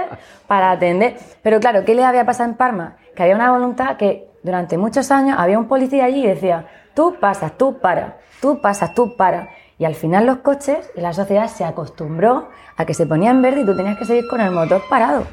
para 0.47 0.71
atender. 0.71 1.17
Pero 1.43 1.59
claro, 1.61 1.85
¿qué 1.85 1.95
le 1.95 2.05
había 2.05 2.25
pasado 2.25 2.51
en 2.51 2.57
Parma? 2.57 2.97
Que 3.15 3.23
había 3.23 3.35
una 3.35 3.51
voluntad 3.51 3.97
que 3.97 4.29
durante 4.43 4.79
muchos 4.79 5.11
años 5.11 5.37
había 5.41 5.59
un 5.59 5.67
policía 5.67 6.05
allí 6.05 6.25
y 6.25 6.29
decía, 6.29 6.67
tú 6.95 7.17
pasas, 7.19 7.59
tú 7.59 7.79
para, 7.79 8.19
tú 8.41 8.61
pasas, 8.61 8.95
tú 8.95 9.17
para. 9.17 9.49
Y 9.79 9.85
al 9.85 9.95
final 9.95 10.27
los 10.27 10.39
coches 10.39 10.91
y 10.97 11.01
la 11.01 11.13
sociedad 11.13 11.49
se 11.49 11.65
acostumbró 11.65 12.49
a 12.77 12.85
que 12.87 12.95
se 12.95 13.07
ponía 13.07 13.31
en 13.31 13.43
verde 13.43 13.61
y 13.61 13.67
tú 13.67 13.77
tenías 13.77 13.99
que 13.99 14.05
seguir 14.05 14.27
con 14.29 14.41
el 14.41 14.51
motor 14.51 14.83
parado. 14.89 15.27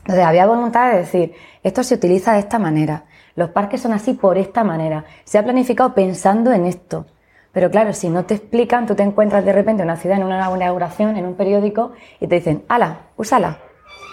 Entonces 0.00 0.24
había 0.24 0.46
voluntad 0.46 0.90
de 0.90 0.98
decir, 0.98 1.34
esto 1.62 1.82
se 1.82 1.94
utiliza 1.94 2.32
de 2.32 2.38
esta 2.40 2.58
manera, 2.58 3.04
los 3.34 3.50
parques 3.50 3.80
son 3.80 3.92
así 3.92 4.14
por 4.14 4.38
esta 4.38 4.64
manera, 4.64 5.04
se 5.24 5.38
ha 5.38 5.42
planificado 5.42 5.94
pensando 5.94 6.52
en 6.52 6.64
esto. 6.64 7.06
Pero 7.52 7.70
claro, 7.70 7.92
si 7.92 8.08
no 8.08 8.24
te 8.24 8.34
explican, 8.34 8.86
tú 8.86 8.94
te 8.94 9.02
encuentras 9.02 9.44
de 9.44 9.52
repente 9.52 9.82
en 9.82 9.88
una 9.88 9.96
ciudad, 9.96 10.18
en 10.18 10.24
una 10.24 10.50
inauguración, 10.54 11.16
en 11.16 11.26
un 11.26 11.34
periódico, 11.34 11.92
y 12.20 12.26
te 12.26 12.36
dicen, 12.36 12.64
ala, 12.68 13.00
úsala. 13.16 13.58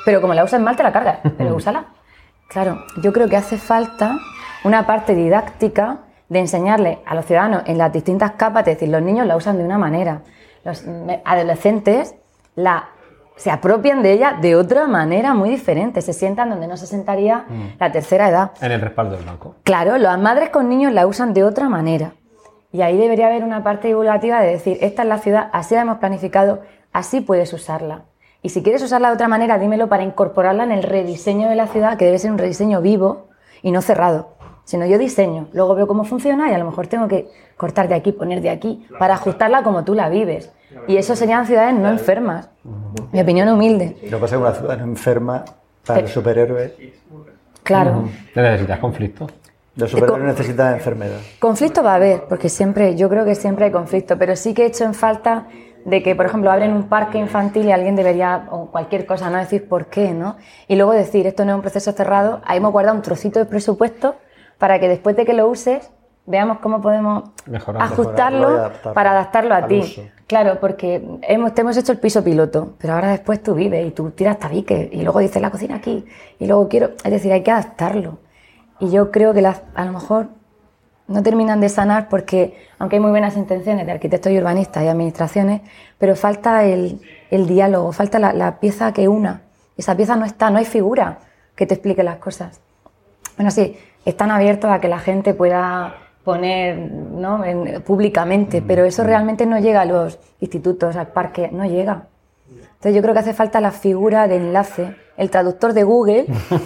Pero 0.05 0.21
como 0.21 0.33
la 0.33 0.43
usas 0.43 0.61
mal, 0.61 0.75
te 0.75 0.83
la 0.83 0.91
cargas, 0.91 1.19
pero 1.37 1.55
úsala. 1.55 1.85
Claro, 2.47 2.83
yo 3.01 3.11
creo 3.11 3.27
que 3.27 3.37
hace 3.37 3.57
falta 3.57 4.17
una 4.63 4.85
parte 4.85 5.15
didáctica 5.15 5.99
de 6.29 6.39
enseñarle 6.39 6.99
a 7.05 7.15
los 7.15 7.25
ciudadanos 7.25 7.63
en 7.65 7.77
las 7.77 7.93
distintas 7.93 8.31
capas, 8.31 8.61
es 8.67 8.75
decir, 8.75 8.89
los 8.89 9.01
niños 9.01 9.27
la 9.27 9.35
usan 9.35 9.57
de 9.57 9.63
una 9.63 9.77
manera, 9.77 10.21
los 10.63 10.83
adolescentes 11.23 12.15
la, 12.55 12.89
se 13.35 13.51
apropian 13.51 14.01
de 14.01 14.13
ella 14.13 14.37
de 14.41 14.55
otra 14.55 14.87
manera 14.87 15.33
muy 15.33 15.49
diferente, 15.49 16.01
se 16.01 16.13
sientan 16.13 16.49
donde 16.49 16.67
no 16.67 16.77
se 16.77 16.87
sentaría 16.87 17.45
Mm. 17.49 17.77
la 17.79 17.91
tercera 17.91 18.29
edad. 18.29 18.51
En 18.61 18.71
el 18.71 18.81
respaldo 18.81 19.15
del 19.15 19.25
banco. 19.25 19.55
Claro, 19.63 19.97
las 19.97 20.17
madres 20.19 20.49
con 20.49 20.69
niños 20.69 20.93
la 20.93 21.05
usan 21.05 21.33
de 21.33 21.43
otra 21.43 21.69
manera. 21.69 22.13
Y 22.71 22.81
ahí 22.81 22.97
debería 22.97 23.27
haber 23.27 23.43
una 23.43 23.63
parte 23.63 23.87
divulgativa 23.89 24.41
de 24.41 24.47
decir, 24.47 24.77
esta 24.81 25.03
es 25.03 25.07
la 25.07 25.17
ciudad, 25.19 25.49
así 25.53 25.75
la 25.75 25.81
hemos 25.81 25.97
planificado, 25.99 26.61
así 26.91 27.21
puedes 27.21 27.53
usarla. 27.53 28.03
Y 28.41 28.49
si 28.49 28.63
quieres 28.63 28.81
usarla 28.83 29.07
de 29.09 29.15
otra 29.15 29.27
manera, 29.27 29.57
dímelo 29.57 29.87
para 29.89 30.03
incorporarla 30.03 30.63
en 30.63 30.71
el 30.71 30.83
rediseño 30.83 31.49
de 31.49 31.55
la 31.55 31.67
ciudad, 31.67 31.97
que 31.97 32.05
debe 32.05 32.19
ser 32.19 32.31
un 32.31 32.37
rediseño 32.37 32.81
vivo 32.81 33.27
y 33.61 33.71
no 33.71 33.81
cerrado. 33.81 34.34
Sino 34.65 34.85
yo 34.87 34.97
diseño, 34.97 35.47
luego 35.53 35.75
veo 35.75 35.87
cómo 35.87 36.03
funciona 36.03 36.49
y 36.49 36.53
a 36.53 36.57
lo 36.57 36.65
mejor 36.65 36.87
tengo 36.87 37.07
que 37.07 37.29
cortar 37.55 37.87
de 37.87 37.93
aquí, 37.95 38.11
poner 38.11 38.41
de 38.41 38.49
aquí, 38.49 38.85
para 38.99 39.13
ajustarla 39.13 39.61
como 39.63 39.83
tú 39.83 39.93
la 39.93 40.09
vives. 40.09 40.51
Y 40.87 40.97
eso 40.97 41.15
serían 41.15 41.45
ciudades 41.45 41.75
no 41.75 41.87
enfermas. 41.87 42.49
Mi 43.11 43.21
opinión 43.21 43.47
humilde. 43.47 43.95
Lo 44.09 44.17
que 44.17 44.21
pasa 44.21 44.25
es 44.25 44.31
que 44.31 44.37
una 44.37 44.53
ciudad 44.53 44.77
no 44.77 44.83
enferma 44.83 45.45
para 45.85 45.99
el 45.99 46.07
superhéroe. 46.07 46.73
Claro. 47.63 48.09
¿Necesitas 48.35 48.79
conflicto? 48.79 49.27
Los 49.75 49.91
superhéroes 49.91 50.23
necesitan 50.23 50.73
enfermedad. 50.73 51.19
Conflicto 51.39 51.83
va 51.83 51.91
a 51.91 51.95
haber, 51.95 52.23
porque 52.27 52.49
siempre, 52.49 52.95
yo 52.95 53.07
creo 53.07 53.23
que 53.23 53.35
siempre 53.35 53.65
hay 53.65 53.71
conflicto, 53.71 54.17
pero 54.17 54.35
sí 54.35 54.53
que 54.55 54.63
he 54.63 54.65
hecho 54.65 54.83
en 54.83 54.95
falta 54.95 55.45
de 55.85 56.01
que, 56.01 56.15
por 56.15 56.25
ejemplo, 56.25 56.51
abren 56.51 56.73
un 56.73 56.89
parque 56.89 57.19
infantil 57.19 57.65
y 57.65 57.71
alguien 57.71 57.95
debería, 57.95 58.47
o 58.49 58.71
cualquier 58.71 59.05
cosa, 59.05 59.29
no 59.29 59.37
decir 59.37 59.69
por 59.69 59.85
qué, 59.85 60.11
¿no? 60.11 60.37
Y 60.67 60.75
luego 60.75 60.93
decir, 60.93 61.27
esto 61.27 61.45
no 61.45 61.51
es 61.51 61.55
un 61.57 61.61
proceso 61.61 61.91
cerrado, 61.91 62.41
ahí 62.45 62.57
hemos 62.57 62.71
guardado 62.71 62.95
un 62.95 63.03
trocito 63.03 63.37
de 63.37 63.45
presupuesto 63.45 64.15
para 64.57 64.79
que 64.79 64.87
después 64.87 65.15
de 65.15 65.25
que 65.25 65.33
lo 65.33 65.47
uses, 65.47 65.89
veamos 66.25 66.59
cómo 66.59 66.81
podemos 66.81 67.29
Mejorar. 67.45 67.83
ajustarlo 67.83 68.39
Mejorarlo 68.39 68.55
y 68.55 68.59
adaptarlo 68.59 68.93
para 68.93 69.11
adaptarlo 69.11 69.55
a 69.55 69.67
ti. 69.67 69.79
uso. 69.79 70.01
Claro, 70.27 70.59
porque 70.59 71.05
hemos, 71.21 71.53
te 71.53 71.61
hemos 71.61 71.77
hecho 71.77 71.91
el 71.91 71.99
piso 71.99 72.23
piloto, 72.23 72.73
pero 72.79 72.93
ahora 72.93 73.09
después 73.11 73.43
tú 73.43 73.53
vives 73.53 73.85
y 73.85 73.91
tú 73.91 74.09
tiras 74.11 74.39
tabiques 74.39 74.89
y 74.91 75.03
luego 75.03 75.19
dices 75.19 75.39
la 75.41 75.51
cocina 75.51 75.75
aquí 75.75 76.03
y 76.39 76.47
luego 76.47 76.67
quiero, 76.67 76.91
es 77.03 77.11
decir, 77.11 77.31
hay 77.31 77.43
que 77.43 77.51
adaptarlo. 77.51 78.17
Y 78.79 78.89
yo 78.89 79.11
creo 79.11 79.33
que 79.33 79.41
las, 79.41 79.61
a 79.75 79.85
lo 79.85 79.91
mejor 79.93 80.29
no 81.07 81.21
terminan 81.21 81.59
de 81.61 81.69
sanar 81.69 82.09
porque, 82.09 82.57
aunque 82.79 82.95
hay 82.95 82.99
muy 82.99 83.11
buenas 83.11 83.37
intenciones 83.37 83.85
de 83.85 83.91
arquitectos 83.91 84.31
y 84.31 84.39
urbanistas 84.39 84.83
y 84.83 84.87
administraciones, 84.87 85.61
pero 85.99 86.15
falta 86.15 86.63
el, 86.65 86.99
el 87.29 87.45
diálogo, 87.45 87.91
falta 87.91 88.17
la, 88.17 88.33
la 88.33 88.59
pieza 88.59 88.91
que 88.93 89.07
una. 89.07 89.41
Esa 89.77 89.95
pieza 89.95 90.15
no 90.15 90.25
está, 90.25 90.49
no 90.49 90.57
hay 90.57 90.65
figura 90.65 91.19
que 91.55 91.67
te 91.67 91.75
explique 91.75 92.01
las 92.01 92.17
cosas. 92.17 92.59
Bueno, 93.37 93.51
sí, 93.51 93.77
están 94.05 94.31
abiertos 94.31 94.71
a 94.71 94.79
que 94.79 94.87
la 94.87 94.99
gente 94.99 95.33
pueda 95.33 95.95
poner 96.23 96.77
¿no? 96.77 97.43
en- 97.43 97.81
públicamente, 97.81 98.61
pero 98.61 98.85
eso 98.85 99.03
realmente 99.03 99.45
no 99.45 99.59
llega 99.59 99.81
a 99.81 99.85
los 99.85 100.19
institutos, 100.39 100.95
al 100.95 101.07
parque, 101.07 101.49
no 101.51 101.65
llega. 101.65 102.07
Entonces 102.49 102.95
yo 102.95 103.01
creo 103.01 103.13
que 103.13 103.19
hace 103.19 103.33
falta 103.33 103.59
la 103.61 103.71
figura 103.71 104.27
de 104.27 104.37
enlace, 104.37 104.95
el 105.17 105.29
traductor 105.29 105.73
de 105.73 105.83
Google, 105.83 106.25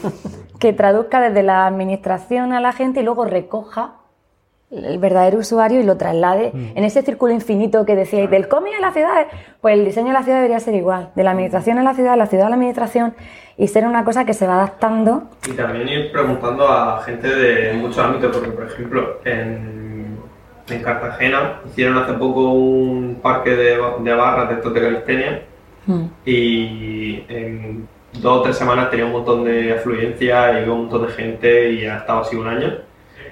que 0.60 0.74
traduzca 0.74 1.22
desde 1.22 1.44
la 1.44 1.66
administración 1.68 2.52
a 2.54 2.60
la 2.60 2.74
gente 2.74 3.00
y 3.00 3.04
luego 3.04 3.26
recoja 3.26 3.94
el 4.72 5.00
verdadero 5.00 5.40
usuario 5.40 5.80
y 5.80 5.84
lo 5.84 5.98
traslade 5.98 6.52
en 6.54 6.84
ese 6.84 7.02
círculo 7.02 7.34
infinito 7.34 7.86
que 7.86 7.96
decíais 7.96 8.30
del 8.30 8.48
cómic 8.48 8.74
a 8.78 8.82
la 8.82 8.92
ciudad, 8.92 9.28
pues 9.62 9.74
el 9.74 9.86
diseño 9.86 10.08
de 10.08 10.14
la 10.14 10.24
ciudad 10.24 10.38
debería 10.38 10.60
ser 10.60 10.76
igual, 10.76 11.10
de 11.16 11.24
la 11.24 11.32
administración 11.32 11.80
a 11.80 11.84
la 11.84 11.94
ciudad, 11.96 12.12
de 12.12 12.18
la 12.18 12.28
ciudad 12.28 12.46
a 12.46 12.50
la 12.50 12.56
administración 12.56 13.16
y 13.58 13.68
ser 13.68 13.86
una 13.88 14.06
cosa 14.06 14.26
que 14.26 14.34
se 14.34 14.46
va 14.46 14.56
adaptando. 14.56 15.24
Y 15.48 15.54
también 15.54 15.88
ir 15.88 16.12
preguntando 16.12 16.68
a 16.68 17.02
gente 17.04 17.28
de 17.28 17.74
muchos 17.74 17.98
ámbitos, 17.98 18.36
porque 18.36 18.52
por 18.52 18.68
ejemplo 18.68 19.20
en, 19.26 20.18
en 20.70 20.84
Cartagena 20.84 21.62
hicieron 21.68 21.98
hace 21.98 22.14
poco 22.14 22.52
un 22.54 23.20
parque 23.22 23.52
de, 23.56 23.82
de 24.02 24.14
barras 24.14 24.50
de 24.50 24.56
estos 24.56 24.74
de 24.74 24.82
calistenia 24.82 25.42
y 26.24 27.24
en 27.28 27.88
dos 28.22 28.40
o 28.40 28.42
tres 28.44 28.58
semanas 28.58 28.92
tenía 28.92 29.06
un 29.06 29.14
montón 29.14 29.44
de 29.44 29.74
afluencia 29.74 30.54
y 30.54 30.58
había 30.58 30.72
un 30.72 30.82
montón 30.82 31.08
de 31.08 31.14
gente 31.14 31.72
y 31.72 31.86
ha 31.86 31.98
estado 31.98 32.22
así 32.22 32.36
un 32.36 32.48
año. 32.48 32.89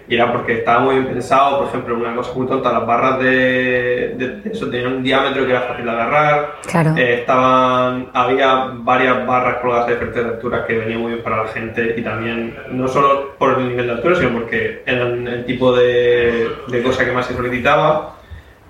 Y 0.09 0.15
era 0.15 0.31
porque 0.31 0.59
estaba 0.59 0.79
muy 0.79 0.95
bien 0.95 1.07
pensado, 1.07 1.59
por 1.59 1.67
ejemplo, 1.67 1.95
una 1.95 2.15
cosa 2.15 2.31
muy 2.33 2.47
tonta, 2.47 2.71
las 2.71 2.85
barras 2.87 3.19
de, 3.19 4.15
de- 4.17 4.41
de 4.41 4.49
eso 4.53 4.69
tenían 4.69 4.93
un 4.93 5.03
diámetro 5.03 5.45
que 5.45 5.51
era 5.51 5.61
fácil 5.63 5.83
de 5.83 5.91
agarrar, 5.91 6.53
Claro. 6.65 6.93
eh, 6.95 7.15
estaban, 7.19 8.09
había 8.13 8.69
varias 8.73 9.25
barras 9.27 9.57
colgadas 9.57 9.87
de 9.87 9.93
diferentes 9.95 10.25
alturas 10.25 10.61
que 10.65 10.77
venían 10.77 11.01
muy 11.01 11.11
bien 11.11 11.23
para 11.23 11.43
la 11.43 11.49
gente 11.49 11.93
y 11.97 12.01
también, 12.01 12.55
no 12.71 12.87
solo 12.87 13.35
por 13.37 13.59
el 13.59 13.67
nivel 13.67 13.87
de 13.87 13.91
altura, 13.93 14.15
sino 14.15 14.29
porque 14.31 14.81
eran 14.85 15.27
el 15.27 15.43
tipo 15.45 15.75
de, 15.75 16.51
de 16.69 16.83
cosa 16.83 17.03
que 17.03 17.11
más 17.11 17.25
se 17.25 17.33
solicitaba. 17.35 18.13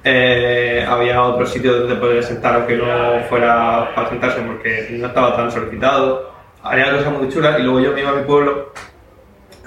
Eh, 0.03 0.85
había 0.89 1.21
otro 1.21 1.45
sitio 1.45 1.79
donde 1.81 1.95
poder 1.95 2.23
sentar 2.23 2.55
aunque 2.55 2.77
no 2.77 2.85
fuera 3.29 3.91
para 3.93 4.09
sentarse 4.09 4.41
porque 4.41 4.87
no 4.91 5.07
estaba 5.07 5.35
tan 5.35 5.51
solicitado. 5.51 6.31
Había 6.63 6.91
cosas 6.95 7.13
muy 7.13 7.29
chulas 7.29 7.59
y 7.59 7.63
luego 7.63 7.79
yo 7.79 7.91
me 7.91 8.01
iba 8.01 8.11
a 8.11 8.13
mi 8.15 8.23
pueblo 8.23 8.71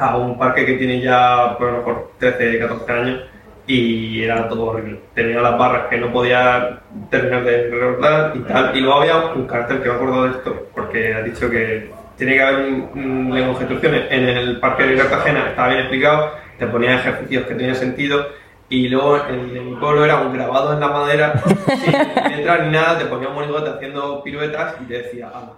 a 0.00 0.16
un 0.16 0.38
parque 0.38 0.64
que 0.64 0.74
tiene 0.74 1.00
ya 1.00 1.56
por 1.58 1.70
lo 1.70 1.78
mejor 1.78 2.12
13, 2.18 2.58
14 2.58 2.92
años 2.92 3.20
y 3.66 4.22
era 4.22 4.48
todo 4.48 4.66
horrible. 4.66 5.00
Tenía 5.14 5.40
las 5.40 5.56
barras 5.56 5.88
que 5.88 5.98
no 5.98 6.10
podía 6.12 6.80
terminar 7.10 7.44
de 7.44 7.70
recordar 7.70 8.32
y 8.34 8.40
tal. 8.40 8.76
Y 8.76 8.80
luego 8.80 9.00
había 9.00 9.16
un 9.26 9.46
cartel 9.46 9.80
que 9.80 9.88
me 9.88 9.94
acuerdo 9.94 10.24
de 10.24 10.30
esto 10.30 10.66
porque 10.74 11.14
ha 11.14 11.22
dicho 11.22 11.48
que 11.48 11.90
tiene 12.16 12.34
que 12.34 12.42
haber 12.42 12.66
un, 12.94 13.30
lenguaje 13.32 13.64
de 13.64 13.72
instrucciones. 13.74 14.06
En 14.10 14.28
el 14.28 14.58
parque 14.58 14.84
de 14.84 14.96
Cartagena 14.96 15.50
estaba 15.50 15.68
bien 15.68 15.80
explicado, 15.80 16.32
te 16.58 16.66
ponía 16.66 16.96
ejercicios 16.96 17.46
que 17.46 17.54
tenían 17.54 17.76
sentido 17.76 18.26
y 18.68 18.88
luego 18.88 19.16
el 19.16 19.52
de 19.52 19.60
mi 19.60 19.76
pueblo 19.76 20.04
era 20.04 20.20
un 20.20 20.32
grabado 20.32 20.72
en 20.72 20.80
la 20.80 20.88
madera 20.88 21.42
sin 21.66 21.92
letras 21.92 22.66
ni 22.66 22.72
nada, 22.72 22.98
te 22.98 23.06
ponía 23.06 23.28
un 23.28 23.34
monigote 23.34 23.70
haciendo 23.70 24.22
piruetas 24.22 24.76
y 24.80 24.84
te 24.84 24.94
decía, 25.02 25.26
anda. 25.26 25.52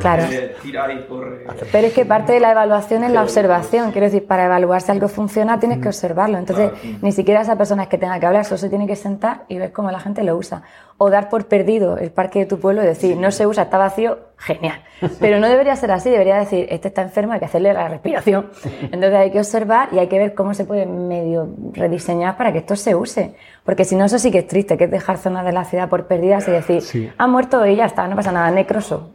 Claro. 0.00 0.24
Tira 0.62 0.92
y 0.92 1.04
corre. 1.04 1.46
Pero 1.70 1.86
es 1.88 1.92
que 1.92 2.06
parte 2.06 2.32
de 2.32 2.40
la 2.40 2.52
evaluación 2.52 3.04
es 3.04 3.10
la 3.12 3.22
observación. 3.22 3.92
Quiero 3.92 4.06
decir, 4.06 4.26
para 4.26 4.46
evaluar 4.46 4.80
si 4.80 4.90
algo 4.90 5.08
funciona 5.08 5.60
tienes 5.60 5.78
que 5.78 5.88
observarlo. 5.88 6.38
Entonces, 6.38 6.72
ni 7.02 7.12
siquiera 7.12 7.42
esa 7.42 7.56
persona 7.56 7.84
es 7.84 7.88
que 7.88 7.98
tenga 7.98 8.18
que 8.18 8.26
hablar, 8.26 8.44
solo 8.44 8.58
se 8.58 8.68
tiene 8.68 8.86
que 8.86 8.96
sentar 8.96 9.44
y 9.48 9.58
ver 9.58 9.72
cómo 9.72 9.90
la 9.90 10.00
gente 10.00 10.22
lo 10.22 10.36
usa. 10.36 10.62
O 10.98 11.10
dar 11.10 11.28
por 11.28 11.46
perdido 11.46 11.98
el 11.98 12.10
parque 12.10 12.38
de 12.38 12.46
tu 12.46 12.58
pueblo 12.58 12.82
y 12.82 12.86
decir, 12.86 13.18
no 13.18 13.30
se 13.30 13.46
usa, 13.46 13.64
está 13.64 13.76
vacío, 13.76 14.18
genial. 14.38 14.80
Pero 15.20 15.38
no 15.40 15.48
debería 15.48 15.76
ser 15.76 15.90
así, 15.90 16.08
debería 16.08 16.36
decir, 16.36 16.66
este 16.70 16.88
está 16.88 17.02
enfermo, 17.02 17.34
hay 17.34 17.38
que 17.38 17.44
hacerle 17.44 17.74
la 17.74 17.86
respiración. 17.86 18.50
Entonces 18.80 19.14
hay 19.14 19.30
que 19.30 19.38
observar 19.38 19.90
y 19.92 19.98
hay 19.98 20.06
que 20.08 20.18
ver 20.18 20.34
cómo 20.34 20.54
se 20.54 20.64
puede 20.64 20.86
medio 20.86 21.50
rediseñar 21.74 22.38
para 22.38 22.50
que 22.50 22.58
esto 22.58 22.76
se 22.76 22.94
use. 22.94 23.34
Porque 23.62 23.84
si 23.84 23.94
no, 23.94 24.06
eso 24.06 24.18
sí 24.18 24.30
que 24.30 24.38
es 24.38 24.46
triste, 24.46 24.78
que 24.78 24.84
es 24.84 24.90
dejar 24.90 25.18
zonas 25.18 25.44
de 25.44 25.52
la 25.52 25.64
ciudad 25.64 25.90
por 25.90 26.06
perdidas 26.06 26.48
y 26.48 26.50
decir, 26.52 27.12
ha 27.18 27.26
muerto 27.26 27.66
y 27.66 27.76
ya 27.76 27.84
está, 27.84 28.08
no 28.08 28.16
pasa 28.16 28.32
nada, 28.32 28.50
necroso 28.50 29.10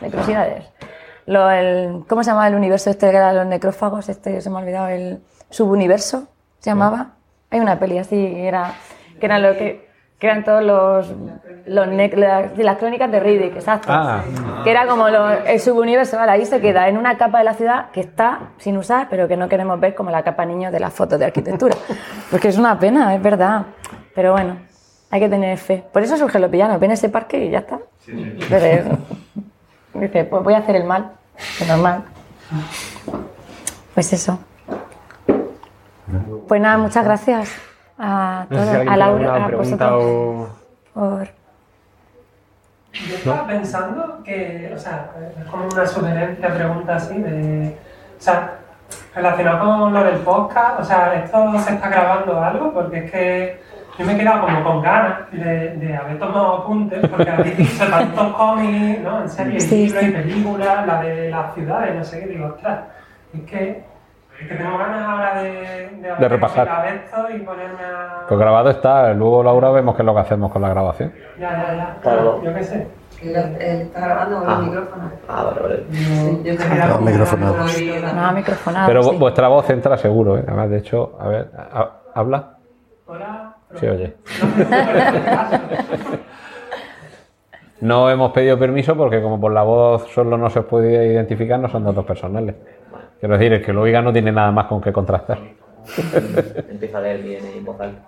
necrosidades. 0.00 0.64
Lo, 1.26 1.50
el, 1.50 2.04
¿Cómo 2.08 2.22
se 2.22 2.30
llama 2.30 2.46
el 2.48 2.54
universo 2.54 2.88
este 2.90 3.10
que 3.10 3.16
era 3.16 3.32
los 3.32 3.46
necrófagos? 3.46 4.08
Este 4.08 4.40
se 4.40 4.48
me 4.50 4.56
ha 4.56 4.60
olvidado, 4.60 4.88
el 4.88 5.20
subuniverso 5.50 6.28
se 6.60 6.70
llamaba. 6.70 7.12
Hay 7.50 7.60
una 7.60 7.78
peli 7.78 7.98
así, 7.98 8.16
que 8.16 8.46
era, 8.48 8.72
que 9.18 9.26
eran 9.26 9.42
lo 9.42 9.52
que, 9.56 9.88
que 10.18 10.26
eran 10.26 10.44
todos 10.44 10.62
los, 10.62 11.12
los 11.66 11.86
las, 11.88 12.56
las 12.58 12.76
crónicas 12.78 13.10
de 13.10 13.20
Riddick, 13.20 13.54
exacto. 13.56 13.88
Ah. 13.90 14.22
Que 14.64 14.70
era 14.70 14.86
como 14.86 15.08
lo- 15.08 15.30
el 15.30 15.60
subuniverso, 15.60 16.16
¿vale? 16.16 16.32
ahí 16.32 16.44
se 16.46 16.60
queda 16.60 16.88
en 16.88 16.96
una 16.96 17.16
capa 17.18 17.38
de 17.38 17.44
la 17.44 17.54
ciudad 17.54 17.90
que 17.90 18.00
está 18.00 18.40
sin 18.58 18.76
usar, 18.76 19.08
pero 19.10 19.26
que 19.28 19.36
no 19.36 19.48
queremos 19.48 19.78
ver 19.80 19.94
como 19.94 20.10
la 20.10 20.22
capa 20.22 20.44
niño 20.44 20.70
de 20.70 20.78
las 20.80 20.92
fotos 20.92 21.18
de 21.18 21.24
arquitectura. 21.24 21.74
Porque 22.30 22.48
es 22.48 22.58
una 22.58 22.78
pena, 22.78 23.14
es 23.14 23.22
verdad. 23.22 23.62
Pero 24.14 24.32
bueno, 24.32 24.58
hay 25.10 25.20
que 25.20 25.28
tener 25.28 25.58
fe. 25.58 25.84
Por 25.92 26.02
eso 26.02 26.16
surge 26.16 26.38
lo 26.38 26.50
pillano, 26.50 26.78
ven 26.78 26.92
ese 26.92 27.08
parque 27.08 27.44
y 27.46 27.50
ya 27.50 27.58
está. 27.60 27.78
Pero- 28.48 28.98
Dice, 30.00 30.24
pues 30.24 30.42
voy 30.42 30.54
a 30.54 30.58
hacer 30.58 30.76
el 30.76 30.84
mal, 30.84 31.12
es 31.60 31.68
normal. 31.68 32.04
Pues 33.94 34.12
eso. 34.12 34.38
Pues 36.48 36.60
nada, 36.60 36.78
muchas 36.78 37.04
gracias 37.04 37.52
a 37.98 38.46
No 38.48 38.58
sé 38.58 38.64
todos, 38.64 38.68
si 38.68 38.76
alguien 38.76 38.88
a 38.88 38.96
Laura, 38.96 39.44
a 39.44 39.46
pregunta 39.46 39.90
vosotros, 39.90 40.50
o... 40.94 41.08
por... 41.18 41.28
Yo 42.92 43.14
estaba 43.16 43.46
pensando 43.46 44.22
que, 44.24 44.72
o 44.74 44.78
sea, 44.78 45.10
es 45.38 45.46
como 45.50 45.66
una 45.66 45.86
sugerencia, 45.86 46.54
pregunta 46.54 46.96
así, 46.96 47.20
de. 47.20 47.76
O 48.18 48.22
sea, 48.22 48.54
relacionado 49.14 49.82
con 49.82 49.92
lo 49.92 50.04
del 50.04 50.16
podcast, 50.18 50.80
o 50.80 50.84
sea, 50.84 51.14
¿esto 51.22 51.58
se 51.58 51.74
está 51.74 51.88
grabando 51.88 52.40
algo? 52.40 52.72
Porque 52.72 53.04
es 53.04 53.10
que 53.10 53.60
yo 53.98 54.04
me 54.04 54.12
he 54.14 54.18
quedado 54.18 54.40
como 54.42 54.62
con 54.64 54.82
ganas 54.82 55.30
de, 55.32 55.76
de 55.76 55.96
haber 55.96 56.18
tomado 56.18 56.52
apuntes, 56.58 57.06
porque 57.08 57.30
habéis 57.30 57.56
dicho 57.56 57.84
tantos 57.88 58.32
cómics, 58.34 59.00
¿no? 59.02 59.22
En 59.22 59.28
series, 59.28 59.64
Sí, 59.64 59.86
libros 59.86 60.02
sí. 60.02 60.08
y 60.08 60.12
películas, 60.12 60.86
la 60.86 61.00
de 61.02 61.30
las 61.30 61.54
ciudades, 61.54 61.94
no 61.96 62.04
sé 62.04 62.20
qué, 62.20 62.26
digo, 62.26 62.46
ostras, 62.46 62.80
es 63.34 63.40
que, 63.42 63.84
es 64.40 64.48
que 64.48 64.54
tengo 64.54 64.76
ganas 64.78 65.08
ahora 65.08 65.42
de, 65.42 65.90
de, 66.02 66.10
haber 66.10 66.30
repasar. 66.32 66.68
esto 66.88 67.30
y 67.34 67.38
ponerme 67.40 67.82
a. 67.82 68.26
Pues 68.28 68.38
grabado 68.40 68.70
está, 68.70 69.12
luego 69.14 69.42
Laura 69.42 69.70
vemos 69.70 69.94
qué 69.96 70.02
es 70.02 70.06
lo 70.06 70.14
que 70.14 70.20
hacemos 70.20 70.52
con 70.52 70.60
la 70.62 70.68
grabación. 70.68 71.12
Ya, 71.38 71.50
ya, 71.50 71.74
ya. 71.74 71.96
Claro. 72.02 72.42
Yo 72.42 72.52
qué 72.54 72.62
sé. 72.64 72.86
Él 73.22 73.34
está 73.34 74.00
grabando 74.00 74.40
con 74.40 74.48
Ah. 74.50 74.56
el 74.60 74.64
micrófono. 74.66 75.10
Ah, 75.26 75.42
vale, 75.44 75.60
vale. 75.62 75.84
Sí, 75.90 76.42
yo 76.44 76.54
te 76.56 76.68
No, 76.68 76.98
microfonado. 77.00 77.56
No, 78.14 78.32
microfonado, 78.32 78.86
Pero 78.88 79.02
sí. 79.04 79.16
vuestra 79.16 79.48
voz 79.48 79.70
entra 79.70 79.96
seguro, 79.96 80.36
¿eh? 80.36 80.44
Además, 80.46 80.68
de 80.68 80.76
hecho, 80.76 81.16
a 81.18 81.26
ver, 81.28 81.50
ha- 81.56 81.92
¿habla? 82.14 82.50
Hola. 83.06 83.55
Sí, 83.74 83.86
oye. 83.86 84.14
No 87.80 88.10
hemos 88.10 88.32
pedido 88.32 88.58
permiso 88.58 88.96
porque 88.96 89.20
como 89.20 89.38
por 89.38 89.52
la 89.52 89.62
voz 89.62 90.10
solo 90.12 90.38
no 90.38 90.48
se 90.48 90.62
puede 90.62 91.12
identificar, 91.12 91.60
no 91.60 91.68
son 91.68 91.84
datos 91.84 92.06
personales. 92.06 92.54
Quiero 93.20 93.36
decir, 93.36 93.52
el 93.52 93.62
que 93.62 93.72
lo 93.72 93.82
oiga 93.82 94.00
no 94.00 94.12
tiene 94.12 94.32
nada 94.32 94.50
más 94.50 94.66
con 94.66 94.80
qué 94.80 94.92
contrastar. 94.92 95.38
Empieza 96.70 96.98
a 96.98 97.00
leer 97.02 97.22
bien 97.22 97.44
en 97.44 97.64
voz 97.64 97.78
alta. 97.80 98.02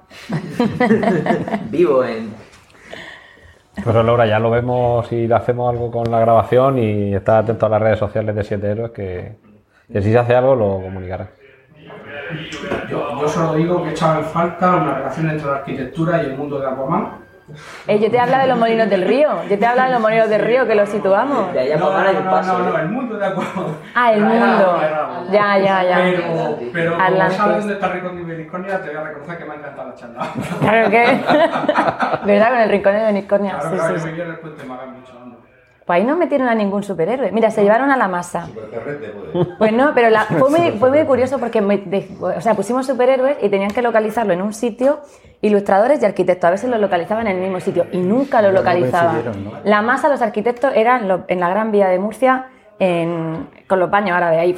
Vivo 1.70 2.02
en. 2.02 2.30
Pero 3.84 4.02
Laura, 4.02 4.26
ya 4.26 4.38
lo 4.38 4.50
vemos 4.50 5.06
si 5.06 5.28
le 5.28 5.34
hacemos 5.34 5.70
algo 5.70 5.90
con 5.90 6.10
la 6.10 6.18
grabación 6.18 6.78
y 6.78 7.14
está 7.14 7.38
atento 7.38 7.66
a 7.66 7.68
las 7.68 7.80
redes 7.80 7.98
sociales 7.98 8.34
de 8.34 8.44
Siete 8.44 8.70
Héroes 8.70 8.90
que, 8.90 9.36
que 9.92 10.02
si 10.02 10.10
se 10.10 10.18
hace 10.18 10.34
algo 10.34 10.56
lo 10.56 10.80
comunicará. 10.80 11.28
Yo, 12.88 13.20
yo 13.20 13.28
solo 13.28 13.54
digo 13.54 13.82
que 13.82 13.90
echaba 13.90 14.18
en 14.18 14.24
falta 14.24 14.76
una 14.76 14.94
relación 14.94 15.30
entre 15.30 15.46
la 15.46 15.56
arquitectura 15.56 16.22
y 16.22 16.26
el 16.26 16.36
mundo 16.36 16.58
de 16.60 16.66
Aquaman. 16.68 17.28
Eh, 17.86 17.98
yo 17.98 18.10
te 18.10 18.20
habla 18.20 18.40
de 18.40 18.46
los 18.48 18.58
molinos 18.58 18.90
del 18.90 19.06
río, 19.08 19.30
yo 19.48 19.58
te 19.58 19.64
habla 19.64 19.86
de 19.86 19.92
los 19.92 20.00
molinos 20.02 20.28
del 20.28 20.42
río 20.42 20.66
que 20.66 20.74
los 20.74 20.86
situamos. 20.90 21.50
De 21.54 21.60
allá 21.60 21.78
No, 21.78 21.90
no, 21.90 22.12
no, 22.12 22.30
paso. 22.30 22.58
no, 22.58 22.70
no, 22.70 22.78
el 22.78 22.88
mundo 22.90 23.16
de 23.16 23.24
Aquaman. 23.26 23.66
Ah, 23.94 24.12
el 24.12 24.20
mundo. 24.20 24.80
Ya, 25.32 25.58
ya, 25.58 25.82
ya. 25.82 25.96
Pero, 25.96 26.58
pero 26.74 26.92
como 26.98 27.30
sabes 27.30 27.58
dónde 27.60 27.72
está 27.74 27.88
Rincón 27.88 28.16
de 28.16 28.24
Beliscornia, 28.24 28.82
te 28.82 28.88
voy 28.88 28.96
a 28.98 29.02
reconocer 29.02 29.38
que 29.38 29.44
me 29.46 29.52
ha 29.52 29.54
encantado 29.56 29.88
la 29.88 29.94
charla. 29.94 30.28
Claro 30.60 30.90
que. 30.90 31.20
¿Verdad? 32.26 32.48
Con 32.50 32.58
el 32.60 32.68
rincón 32.70 32.92
de 32.94 33.08
Unicornia. 33.08 33.58
Claro, 33.58 33.70
Sí, 33.70 33.76
claro, 33.76 33.98
sí, 33.98 34.08
en 34.08 34.20
el 34.20 34.38
puente 34.40 34.64
Magan 34.64 35.00
mucho. 35.00 35.12
Pues 35.88 36.00
ahí 36.02 36.06
no 36.06 36.16
metieron 36.16 36.48
a 36.48 36.54
ningún 36.54 36.82
superhéroe. 36.82 37.32
Mira, 37.32 37.50
se 37.50 37.62
llevaron 37.62 37.90
a 37.90 37.96
la 37.96 38.08
masa. 38.08 38.46
Puede. 38.52 39.46
Pues 39.56 39.72
no, 39.72 39.92
pero 39.94 40.10
la- 40.10 40.24
fue, 40.38 40.50
muy, 40.50 40.78
fue 40.78 40.90
muy 40.90 41.02
curioso 41.06 41.38
porque 41.38 41.62
me- 41.62 41.78
de- 41.78 42.10
o 42.20 42.40
sea, 42.42 42.52
pusimos 42.54 42.86
superhéroes 42.86 43.38
y 43.42 43.48
tenían 43.48 43.70
que 43.70 43.80
localizarlo 43.80 44.34
en 44.34 44.42
un 44.42 44.52
sitio, 44.52 45.00
ilustradores 45.40 46.02
y 46.02 46.04
arquitectos, 46.04 46.50
a 46.50 46.56
si 46.58 46.66
lo 46.66 46.76
localizaban 46.76 47.26
en 47.26 47.36
el 47.38 47.42
mismo 47.42 47.58
sitio 47.60 47.86
y 47.90 47.98
nunca 48.00 48.42
lo 48.42 48.48
Pero 48.48 48.58
localizaban. 48.60 49.22
La 49.64 49.80
masa, 49.80 50.10
los 50.10 50.20
arquitectos 50.20 50.72
eran 50.76 51.08
lo- 51.08 51.24
en 51.26 51.40
la 51.40 51.48
Gran 51.48 51.72
Vía 51.72 51.88
de 51.88 51.98
Murcia 51.98 52.48
en- 52.78 53.48
con 53.66 53.80
los 53.80 53.90
baños 53.90 54.14
árabes 54.14 54.40
ahí. 54.40 54.52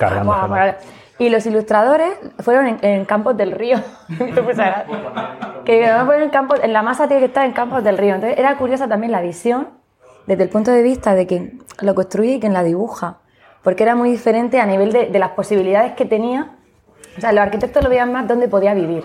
Y 1.20 1.28
los 1.28 1.46
ilustradores 1.46 2.10
fueron 2.40 2.66
en, 2.66 2.78
en 2.82 3.04
Campos 3.04 3.36
del 3.36 3.52
Río. 3.52 3.78
Que 5.64 5.86
fueron 6.04 6.22
en 6.24 6.30
campos, 6.30 6.58
en 6.60 6.72
la 6.72 6.82
masa 6.82 7.06
tiene 7.06 7.20
que 7.20 7.26
estar 7.26 7.44
en 7.46 7.52
Campos 7.52 7.84
del 7.84 7.98
Río. 7.98 8.16
Entonces 8.16 8.36
era 8.36 8.56
curiosa 8.56 8.88
también 8.88 9.12
la 9.12 9.20
visión 9.20 9.78
desde 10.26 10.42
el 10.44 10.48
punto 10.48 10.70
de 10.70 10.82
vista 10.82 11.14
de 11.14 11.26
quien 11.26 11.62
lo 11.80 11.94
construye 11.94 12.34
y 12.34 12.40
quien 12.40 12.52
la 12.52 12.62
dibuja. 12.62 13.18
Porque 13.62 13.82
era 13.82 13.94
muy 13.94 14.10
diferente 14.10 14.60
a 14.60 14.66
nivel 14.66 14.92
de, 14.92 15.06
de 15.06 15.18
las 15.18 15.30
posibilidades 15.30 15.92
que 15.92 16.04
tenía. 16.06 16.56
O 17.16 17.20
sea, 17.20 17.32
los 17.32 17.42
arquitectos 17.42 17.82
lo 17.82 17.90
veían 17.90 18.12
más 18.12 18.26
donde 18.26 18.48
podía 18.48 18.72
vivir, 18.74 19.04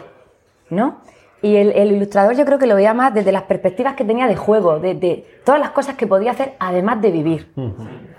¿no? 0.70 0.98
Y 1.42 1.58
el, 1.58 1.72
el 1.74 1.92
ilustrador 1.92 2.36
yo 2.36 2.46
creo 2.46 2.58
que 2.58 2.66
lo 2.66 2.76
veía 2.76 2.94
más 2.94 3.14
desde 3.14 3.32
las 3.32 3.44
perspectivas 3.44 3.94
que 3.96 4.04
tenía 4.06 4.26
de 4.28 4.36
juego, 4.36 4.80
de, 4.80 4.96
de 4.96 5.28
todas 5.44 5.60
las 5.60 5.72
cosas 5.72 5.96
que 5.96 6.08
podía 6.08 6.32
hacer 6.32 6.54
además 6.60 7.02
de 7.02 7.12
vivir. 7.12 7.54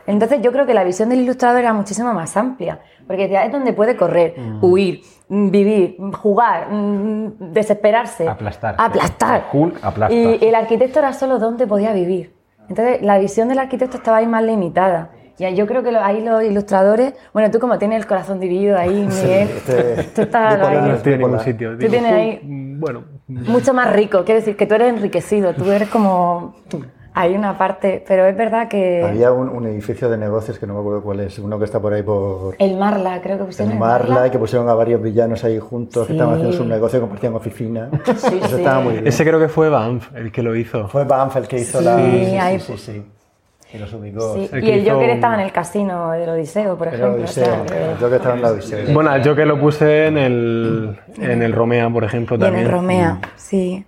Entonces 0.07 0.41
yo 0.43 0.53
creo 0.53 0.67
que 0.67 0.75
la 0.75 0.85
visión 0.85 1.09
del 1.09 1.21
ilustrador 1.21 1.61
era 1.61 1.73
muchísimo 1.73 2.13
más 2.13 2.37
amplia, 2.37 2.81
porque 3.07 3.25
es 3.25 3.51
donde 3.51 3.73
puede 3.73 3.97
correr, 3.97 4.35
huir, 4.61 5.01
mm, 5.29 5.51
vivir, 5.51 5.97
jugar, 6.23 6.71
mm, 6.71 7.53
desesperarse, 7.53 8.29
Aplastar. 8.29 8.77
aplastar. 8.79 9.47
Hulk 9.53 9.79
aplasta. 9.83 10.15
Y 10.15 10.39
el 10.43 10.55
arquitecto 10.55 11.01
era 11.01 11.13
solo 11.13 11.39
donde 11.41 11.67
podía 11.67 11.93
vivir. 11.93 12.36
Entonces 12.69 13.03
la 13.03 13.19
visión 13.19 13.49
del 13.49 13.59
arquitecto 13.59 13.97
estaba 13.97 14.19
ahí 14.19 14.27
más 14.27 14.43
limitada. 14.45 15.11
Y 15.39 15.55
yo 15.55 15.67
creo 15.67 15.83
que 15.83 15.93
lo- 15.93 16.03
ahí 16.03 16.23
los 16.25 16.43
ilustradores, 16.43 17.13
bueno, 17.35 17.51
tú 17.51 17.59
como 17.59 17.79
tienes 17.79 17.99
el 18.01 18.07
corazón 18.07 18.41
dividido 18.41 18.79
ahí, 18.79 19.07
Miguel, 19.07 19.49
este- 19.51 20.03
tú 20.15 20.23
estás 20.23 20.61
ahí 20.61 20.77
No 20.77 20.95
estoy 20.95 21.13
en 21.13 21.21
ningún 21.21 21.41
sitio. 21.41 21.73
Tú 21.73 21.77
Digo, 21.79 21.91
tienes 21.91 22.11
"Fu- 22.13 22.19
ahí- 22.19 22.41
mm, 22.43 22.81
Bueno, 22.81 23.05
mucho 23.29 23.75
más 23.75 23.93
rico. 23.93 24.25
Quiero 24.25 24.41
decir 24.41 24.57
que 24.57 24.67
tú 24.67 24.75
eres 24.75 24.89
enriquecido, 24.95 25.55
tú 25.55 25.71
eres 25.71 25.89
como... 25.91 26.55
Hay 27.19 27.35
una 27.35 27.57
parte, 27.57 28.05
pero 28.07 28.27
es 28.27 28.37
verdad 28.37 28.69
que... 28.69 29.03
Había 29.03 29.33
un, 29.33 29.49
un 29.49 29.67
edificio 29.67 30.11
de 30.11 30.19
negocios 30.19 30.59
que 30.59 30.67
no 30.67 30.75
me 30.75 30.81
acuerdo 30.81 31.01
cuál 31.03 31.21
es, 31.21 31.39
uno 31.39 31.59
que 31.59 31.65
está 31.65 31.81
por 31.81 31.95
ahí 31.95 32.03
por 32.03 32.55
El 32.59 32.77
Marla, 32.77 33.23
creo 33.23 33.39
que 33.39 33.45
pusieron 33.45 33.71
el 33.71 33.77
el 33.77 33.81
Marla, 33.81 34.27
y 34.27 34.31
que 34.31 34.39
pusieron 34.39 34.69
a 34.69 34.75
varios 34.75 35.01
villanos 35.01 35.43
ahí 35.43 35.59
juntos, 35.59 36.07
que 36.07 36.13
Sí. 36.13 36.19
estaban 36.19 36.35
haciendo 36.35 36.55
su 36.55 36.65
negocio, 36.67 37.01
compartían 37.01 37.35
oficina. 37.35 37.89
Sí, 38.17 38.37
Eso 38.39 38.49
sí. 38.49 38.55
estaba 38.57 38.81
muy 38.81 38.93
bien. 38.93 39.07
ese 39.07 39.25
creo 39.25 39.39
que 39.41 39.49
fue 39.49 39.71
Banff 39.71 40.15
el 40.15 40.31
que 40.31 40.43
lo 40.43 40.55
hizo. 40.55 40.89
Fue 40.89 41.05
Banff 41.05 41.37
el 41.37 41.49
que 41.49 41.59
hizo 41.59 41.79
Sí, 41.79 41.85
la... 41.87 41.97
Sí, 41.97 42.37
ahí 42.37 42.61
sí, 42.61 42.75
sí, 42.77 42.93
sí. 42.93 43.07
Y 43.75 43.79
los 43.79 43.93
ubicó. 43.95 44.35
Sí, 44.35 44.49
El 44.53 44.63
Y 44.63 44.67
que 44.67 44.75
el 44.75 44.81
Joker 44.91 45.09
un- 45.09 45.15
estaba 45.15 45.35
en 45.35 45.41
el 45.41 45.53
casino 45.53 46.11
del 46.13 46.29
Odiseo, 46.29 46.77
por 46.77 46.89
El 46.89 46.95
ejemplo. 46.95 47.15
o 47.17 47.19
Odiseo, 47.25 47.45
sea, 47.47 47.65
que- 47.65 48.01
yo 48.01 48.11
que 48.11 48.17
estaba 48.17 48.35
en 48.37 48.43
la 48.43 48.49
Odiseo. 48.51 48.93
Bueno, 48.95 49.17
yo 49.19 49.35
que 49.35 49.47
lo 49.47 49.59
puse 49.59 50.07
en 50.09 50.19
el, 50.19 50.99
en 51.19 51.43
el 51.43 51.53
Romea, 51.53 51.89
por 51.89 52.05
ejemplo, 52.05 52.37
Y 52.37 52.41
en 52.41 52.45
también. 52.45 52.67
el 52.67 52.71
Romea, 52.73 53.19
sí. 53.37 53.85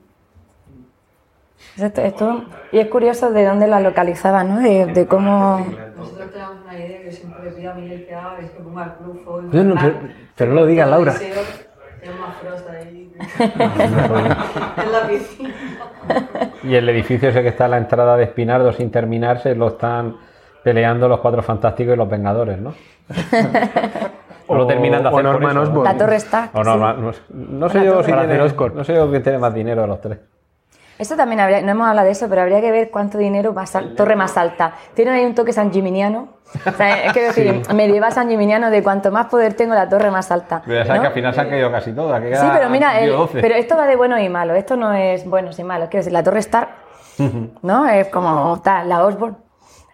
Esto- 1.80 2.00
esto- 2.02 2.44
y 2.72 2.78
es 2.78 2.88
curioso 2.88 3.30
de 3.30 3.44
dónde 3.44 3.66
la 3.66 3.80
localizaba, 3.80 4.42
¿no? 4.44 4.58
De, 4.60 4.86
de 4.86 5.06
cómo... 5.06 5.58
Nosotros 5.96 6.30
tenemos 6.32 6.54
una 6.64 6.78
idea 6.78 7.02
que 7.02 7.12
siempre 7.12 7.44
le 7.44 7.50
pido 7.52 7.70
a 7.70 7.74
Miguel 7.74 8.06
que 8.06 8.14
haga, 8.14 8.38
es 8.40 8.50
que 8.50 8.60
ponga 8.60 8.84
el 8.84 8.92
clufo. 8.94 9.42
Yo 9.52 9.64
no, 9.64 9.74
pero, 9.80 9.94
pero 10.36 10.50
no 10.54 10.60
lo 10.60 10.66
digas, 10.66 10.88
Laura. 10.88 11.14
En 13.38 14.92
la 14.92 15.06
piscina. 15.08 15.50
Y 16.62 16.74
el 16.74 16.88
edificio 16.88 17.28
ese 17.28 17.42
que 17.42 17.48
está 17.48 17.64
a 17.66 17.68
la 17.68 17.78
entrada 17.78 18.16
de 18.16 18.24
Espinardo 18.24 18.72
sin 18.72 18.90
terminarse 18.90 19.54
lo 19.54 19.68
están 19.68 20.16
peleando 20.62 21.08
los 21.08 21.20
Cuatro 21.20 21.42
Fantásticos 21.42 21.94
y 21.94 21.96
los 21.96 22.08
Vengadores, 22.08 22.58
¿no? 22.58 22.74
O 24.50 24.54
lo 24.54 24.64
O- 24.64 24.66
terminan 24.66 25.02
de 25.02 25.08
o 25.10 25.18
hacer 25.18 25.30
por 25.32 25.42
eso, 25.42 25.54
¿no? 25.54 25.60
Osborn. 25.62 25.84
La 25.84 25.96
Torre 25.98 26.16
O 26.16 26.20
sí. 26.20 26.70
Norman- 26.70 27.00
no, 27.02 27.12
no 27.58 27.68
sé 27.68 27.84
yo 27.84 28.02
si 28.02 28.12
tiene, 28.12 28.38
no 28.38 28.84
sé 28.84 28.94
yo 28.94 29.10
quién 29.10 29.22
tiene 29.22 29.38
más 29.38 29.52
dinero 29.52 29.82
de 29.82 29.88
los 29.88 30.00
tres. 30.00 30.18
Esto 30.98 31.16
también 31.16 31.40
habría, 31.40 31.62
no 31.62 31.70
hemos 31.70 31.86
hablado 31.88 32.06
de 32.06 32.12
eso, 32.12 32.28
pero 32.28 32.42
habría 32.42 32.60
que 32.60 32.70
ver 32.72 32.90
cuánto 32.90 33.18
dinero 33.18 33.54
va 33.54 33.62
a 33.62 33.66
ser 33.66 33.94
torre 33.94 34.16
más 34.16 34.36
alta. 34.36 34.72
Tienen 34.94 35.14
ahí 35.14 35.24
un 35.24 35.34
toque 35.34 35.52
san 35.52 35.70
Gimignano. 35.72 36.28
O 36.66 36.72
sea, 36.72 37.04
es 37.04 37.12
que 37.12 37.20
decir, 37.28 37.62
medieval 37.74 38.12
san 38.12 38.28
Gimignano 38.28 38.70
de 38.70 38.82
cuanto 38.82 39.12
más 39.12 39.26
poder 39.26 39.54
tengo, 39.54 39.74
la 39.74 39.88
torre 39.88 40.10
más 40.10 40.30
alta. 40.32 40.62
Pero 40.64 40.78
ya 40.80 40.84
sabes 40.86 40.98
¿no? 40.98 41.02
que 41.02 41.06
al 41.08 41.14
final 41.14 41.34
se 41.34 41.40
han 41.40 41.48
caído 41.50 41.70
casi 41.70 41.92
todas. 41.92 42.20
que 42.20 42.34
Sí, 42.36 42.46
pero 42.52 42.68
mira, 42.68 42.98
el- 43.00 43.12
12. 43.12 43.40
pero 43.40 43.54
esto 43.54 43.76
va 43.76 43.86
de 43.86 43.96
bueno 43.96 44.18
y 44.18 44.28
malo. 44.28 44.54
Esto 44.54 44.76
no 44.76 44.92
es 44.92 45.24
buenos 45.28 45.58
y 45.58 45.64
malos. 45.64 45.88
Quiero 45.88 46.00
decir, 46.00 46.12
la 46.12 46.22
torre 46.24 46.40
Stark, 46.40 46.68
¿no? 47.62 47.86
Es 47.88 48.08
como 48.08 48.60
tal, 48.62 48.88
la 48.88 49.04
Osborne. 49.04 49.36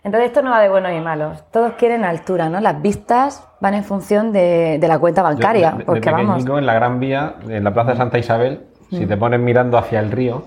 Entonces 0.04 0.28
esto 0.28 0.42
no 0.42 0.50
va 0.50 0.60
de 0.60 0.68
buenos 0.68 0.92
y 0.92 1.00
malos. 1.00 1.42
Todos 1.50 1.72
quieren 1.74 2.04
altura, 2.04 2.48
¿no? 2.50 2.60
Las 2.60 2.80
vistas 2.82 3.46
van 3.60 3.72
en 3.74 3.84
función 3.84 4.32
de, 4.32 4.76
de 4.78 4.88
la 4.88 4.98
cuenta 4.98 5.22
Yo, 5.22 5.28
bancaria. 5.28 5.70
de- 5.72 5.78
de 5.78 5.84
porque 5.84 6.10
vamos. 6.10 6.44
en 6.46 6.66
la 6.66 6.74
Gran 6.74 7.00
Vía, 7.00 7.34
en 7.48 7.64
la 7.64 7.72
Plaza 7.72 7.92
de 7.92 7.96
Santa 7.96 8.18
Isabel, 8.18 8.66
si 8.90 9.06
Mm. 9.06 9.08
te 9.08 9.16
pones 9.16 9.40
mirando 9.40 9.78
hacia 9.78 10.00
el 10.00 10.10
río, 10.12 10.44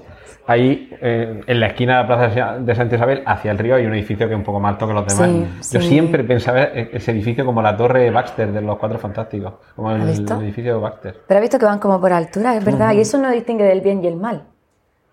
ahí 0.48 0.90
eh, 1.02 1.42
en 1.46 1.60
la 1.60 1.68
esquina 1.68 1.98
de 1.98 2.02
la 2.04 2.08
Plaza 2.08 2.58
de 2.58 2.76
Santa 2.76 2.96
Isabel, 2.96 3.22
hacia 3.26 3.52
el 3.52 3.58
río, 3.58 3.76
hay 3.76 3.86
un 3.86 3.94
edificio 3.94 4.28
que 4.28 4.34
es 4.34 4.38
un 4.38 4.44
poco 4.44 4.60
más 4.60 4.74
alto 4.74 4.88
que 4.88 4.94
los 4.94 5.06
demás. 5.06 5.30
Sí, 5.60 5.74
Yo 5.76 5.82
sí. 5.82 5.90
siempre 5.90 6.24
pensaba 6.24 6.64
ese 6.64 7.12
edificio 7.12 7.46
como 7.46 7.62
la 7.62 7.76
torre 7.76 8.10
Baxter 8.10 8.52
de 8.52 8.62
los 8.62 8.78
Cuatro 8.78 8.98
Fantásticos, 8.98 9.54
como 9.76 9.92
el, 9.92 10.02
edificio 10.02 10.76
de 10.76 10.80
Baxter. 10.80 11.16
Pero 11.28 11.38
has 11.38 11.42
visto 11.42 11.60
que 11.60 11.66
van 11.66 11.80
como 11.80 12.00
por 12.00 12.12
altura, 12.14 12.56
es 12.56 12.66
verdad. 12.66 12.94
Y 12.94 13.02
eso 13.02 13.18
no 13.18 13.30
distingue 13.30 13.66
del 13.66 13.82
bien 13.82 14.04
y 14.04 14.08
el 14.08 14.16
mal. 14.16 14.44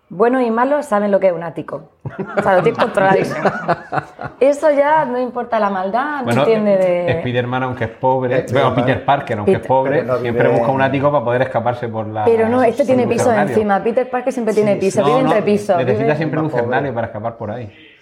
Buenos 0.07 0.43
y 0.43 0.51
malos 0.51 0.85
saben 0.85 1.09
lo 1.11 1.19
que 1.19 1.27
es 1.27 1.33
un 1.33 1.41
ático. 1.41 1.89
O 2.37 2.41
sea, 2.41 2.55
lo 2.57 2.61
tienes 2.63 2.79
controladísimo. 2.79 3.43
Eso 4.39 4.69
ya 4.69 5.03
no 5.05 5.19
importa 5.19 5.59
la 5.59 5.71
maldad, 5.71 6.19
no 6.19 6.25
Bueno, 6.25 6.41
entiende 6.41 6.77
de... 6.77 7.19
Spiderman, 7.21 7.63
aunque 7.63 7.85
es 7.85 7.89
pobre, 7.89 8.41
Spiderman. 8.41 8.73
bueno, 8.75 8.85
Peter 8.85 9.03
Parker, 9.05 9.37
aunque 9.39 9.51
Peter- 9.53 9.61
es 9.63 9.67
pobre, 9.67 9.99
Pero 10.01 10.13
no 10.13 10.19
siempre 10.19 10.47
busca 10.49 10.71
un 10.71 10.81
ático 10.81 11.11
para 11.11 11.23
poder 11.25 11.41
escaparse 11.41 11.87
por 11.87 12.05
la. 12.07 12.23
Pero 12.25 12.47
no, 12.47 12.61
este 12.61 12.85
tiene 12.85 13.07
piso 13.07 13.33
encima. 13.33 13.81
Peter 13.83 14.07
Parker 14.07 14.31
siempre 14.31 14.53
tiene 14.53 14.75
piso, 14.75 15.01
No, 15.01 15.07
vive 15.07 15.23
no, 15.23 15.27
entre 15.29 15.41
pisos. 15.41 15.77
Necesita 15.77 16.15
siempre 16.15 16.39
un 16.39 16.49
para 16.51 17.07
escapar 17.07 17.35
por 17.37 17.49
ahí. 17.49 17.94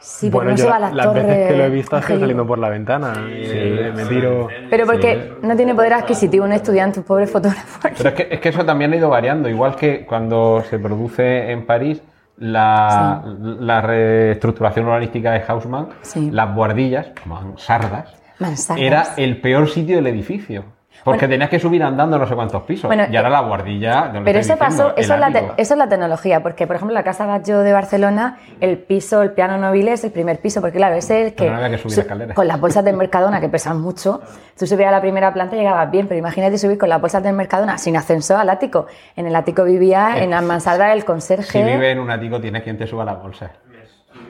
Sí, 0.00 0.26
pero 0.28 0.38
bueno, 0.38 0.50
no 0.52 0.56
yo 0.56 0.64
se 0.64 0.70
va 0.70 0.76
a 0.76 0.80
la 0.80 0.90
las 0.92 1.06
torre. 1.06 1.22
veces 1.22 1.50
que 1.50 1.56
lo 1.58 1.64
he 1.64 1.70
visto 1.70 1.96
ha 1.96 2.02
sido 2.02 2.20
saliendo 2.20 2.46
por 2.46 2.58
la 2.58 2.68
ventana. 2.68 3.12
y 3.28 3.92
me 3.94 4.04
tiro. 4.06 4.48
Pero 4.70 4.86
porque 4.86 5.32
no 5.42 5.56
tiene 5.56 5.74
poder 5.74 5.92
adquisitivo 5.94 6.44
un 6.44 6.52
estudiante, 6.52 7.00
un 7.00 7.04
pobre 7.04 7.26
fotógrafo. 7.26 7.80
Pero 7.96 8.08
es 8.10 8.14
que, 8.14 8.28
es 8.30 8.40
que 8.40 8.48
eso 8.50 8.64
también 8.64 8.92
ha 8.92 8.96
ido 8.96 9.08
variando, 9.10 9.48
igual 9.48 9.74
que 9.76 10.04
cuando 10.06 10.62
se 10.68 10.78
produce 10.78 11.50
en 11.50 11.66
París 11.66 12.00
la, 12.36 13.22
la 13.60 13.80
reestructuración 13.80 14.86
urbanística 14.86 15.32
de 15.32 15.42
Haussmann, 15.46 15.88
Sí. 16.02 16.30
las 16.30 16.54
guardillas, 16.54 17.08
mansardas, 17.26 18.14
Mansardas. 18.38 18.80
era 18.84 19.04
el 19.16 19.40
peor 19.40 19.68
sitio 19.68 19.96
del 19.96 20.06
edificio. 20.06 20.64
Porque 21.08 21.26
Bueno. 21.26 21.32
tenías 21.34 21.50
que 21.50 21.58
subir 21.58 21.82
andando 21.82 22.18
no 22.18 22.26
sé 22.26 22.34
cuántos 22.34 22.62
pisos. 22.62 22.88
Bueno, 22.88 23.04
y 23.10 23.16
ahora 23.16 23.30
la 23.30 23.40
guardilla. 23.40 24.02
¿dónde 24.12 24.20
Pero 24.24 24.38
eso 24.38 24.56
pasó, 24.56 24.94
eso 24.96 25.14
es, 25.14 25.20
la 25.20 25.30
te- 25.30 25.44
eso 25.56 25.74
es 25.74 25.78
la 25.78 25.88
tecnología, 25.88 26.42
porque 26.42 26.66
por 26.66 26.76
ejemplo 26.76 26.94
la 26.94 27.02
Casa 27.02 27.26
Batlló 27.26 27.60
de 27.60 27.72
Barcelona, 27.72 28.38
el 28.60 28.78
piso, 28.78 29.22
el 29.22 29.32
piano 29.32 29.58
noble 29.58 29.92
es 29.92 30.04
el 30.04 30.10
primer 30.12 30.40
piso, 30.40 30.60
porque 30.60 30.76
claro, 30.78 30.94
ese 30.96 31.20
es 31.20 31.26
el 31.28 31.34
que, 31.34 31.48
no 31.50 31.56
había 31.56 31.70
que 31.70 31.78
subir 31.78 31.94
su- 31.94 32.00
escaleras. 32.00 32.34
con 32.34 32.46
las 32.48 32.60
bolsas 32.60 32.84
del 32.84 32.96
Mercadona 32.96 33.40
que 33.40 33.48
pesan 33.48 33.80
mucho, 33.80 34.20
tú 34.58 34.66
subías 34.66 34.88
a 34.88 34.92
la 34.92 35.00
primera 35.00 35.32
planta 35.32 35.56
y 35.56 35.58
llegabas 35.60 35.90
bien, 35.90 36.06
pero 36.08 36.18
imagínate 36.18 36.58
subir 36.58 36.78
con 36.78 36.88
las 36.88 37.00
bolsas 37.00 37.22
del 37.22 37.34
Mercadona 37.34 37.78
sin 37.78 37.96
ascensor 37.96 38.36
al 38.38 38.50
ático. 38.50 38.86
En 39.16 39.26
el 39.26 39.34
ático 39.36 39.64
vivía 39.64 40.18
en 40.22 40.30
la 40.30 40.40
mansarda 40.40 40.92
el 40.92 41.04
conserje. 41.04 41.50
Si 41.52 41.62
vive 41.62 41.90
en 41.90 41.98
un 41.98 42.10
ático, 42.10 42.40
tienes 42.40 42.62
quien 42.62 42.76
te 42.78 42.86
suba 42.86 43.04
la 43.04 43.14
bolsa. 43.14 43.50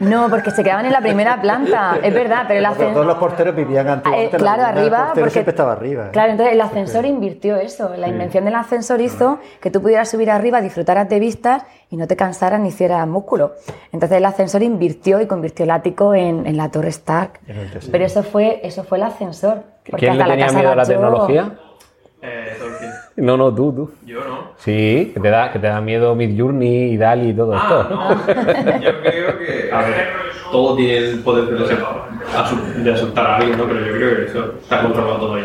No, 0.00 0.28
porque 0.30 0.50
se 0.50 0.62
quedaban 0.62 0.86
en 0.86 0.92
la 0.92 1.00
primera 1.00 1.40
planta, 1.40 1.98
es 2.02 2.14
verdad, 2.14 2.44
pero 2.46 2.60
el 2.60 2.66
ascensor... 2.66 2.92
todos 2.94 3.06
los 3.06 3.16
porteros 3.16 3.54
vivían 3.56 3.88
antiguamente. 3.88 4.36
Eh, 4.36 4.38
la 4.38 4.54
claro, 4.54 4.62
arriba, 4.64 4.98
portero 4.98 5.14
porque- 5.24 5.30
siempre 5.30 5.50
estaba 5.50 5.72
arriba. 5.72 6.06
¿eh? 6.06 6.10
Claro, 6.12 6.30
entonces 6.32 6.54
el 6.54 6.60
ascensor 6.60 7.04
invirtió 7.04 7.56
eso. 7.56 7.90
La 7.96 8.08
invención 8.08 8.44
del 8.44 8.54
ascensor 8.54 9.00
hizo 9.00 9.38
que 9.60 9.70
tú 9.70 9.82
pudieras 9.82 10.08
subir 10.08 10.30
arriba, 10.30 10.60
disfrutaras 10.60 11.08
de 11.08 11.18
vistas 11.18 11.64
y 11.90 11.96
no 11.96 12.06
te 12.06 12.16
cansaras 12.16 12.60
ni 12.60 12.68
hicieras 12.68 13.06
músculo. 13.08 13.52
Entonces 13.92 14.18
el 14.18 14.24
ascensor 14.24 14.62
invirtió 14.62 15.20
y 15.20 15.26
convirtió 15.26 15.64
el 15.64 15.70
ático 15.70 16.14
en, 16.14 16.46
en 16.46 16.56
la 16.56 16.70
Torre 16.70 16.88
Stark. 16.90 17.40
Pero 17.90 18.04
eso 18.04 18.22
fue, 18.22 18.60
eso 18.62 18.84
fue 18.84 18.98
el 18.98 19.04
ascensor. 19.04 19.62
porque 19.90 20.06
¿Quién 20.06 20.18
le 20.18 20.24
tenía 20.24 20.48
miedo 20.52 20.70
a 20.72 20.76
la 20.76 20.84
tecnología? 20.84 21.52
Eh, 22.20 22.56
Tolkien. 22.58 22.90
No, 23.16 23.36
no, 23.36 23.54
tú, 23.54 23.72
tú. 23.72 23.90
Yo 24.04 24.24
no. 24.24 24.50
Sí, 24.58 25.12
que 25.14 25.20
te 25.20 25.30
da, 25.30 25.52
que 25.52 25.58
te 25.60 25.68
da 25.68 25.80
miedo 25.80 26.14
Midjourney 26.16 26.92
y 26.92 26.96
Dali 26.96 27.28
y 27.30 27.32
todo 27.34 27.54
Ah, 27.54 27.78
esto. 27.82 27.94
no. 27.94 28.80
Yo 28.80 29.00
creo 29.02 29.38
que. 29.38 29.70
A 29.72 29.80
ver, 29.82 30.08
todo 30.50 30.74
tiene 30.76 30.96
el 30.98 31.20
poder 31.20 31.44
de, 31.46 32.82
de 32.82 32.92
asustar 32.92 33.26
a 33.26 33.36
alguien, 33.36 33.56
¿no? 33.56 33.66
Pero 33.66 33.80
yo 33.86 33.92
creo 33.92 34.16
que 34.16 34.24
eso 34.24 34.54
está 34.60 34.82
controlado 34.82 35.18
todo 35.18 35.38
ya. 35.38 35.44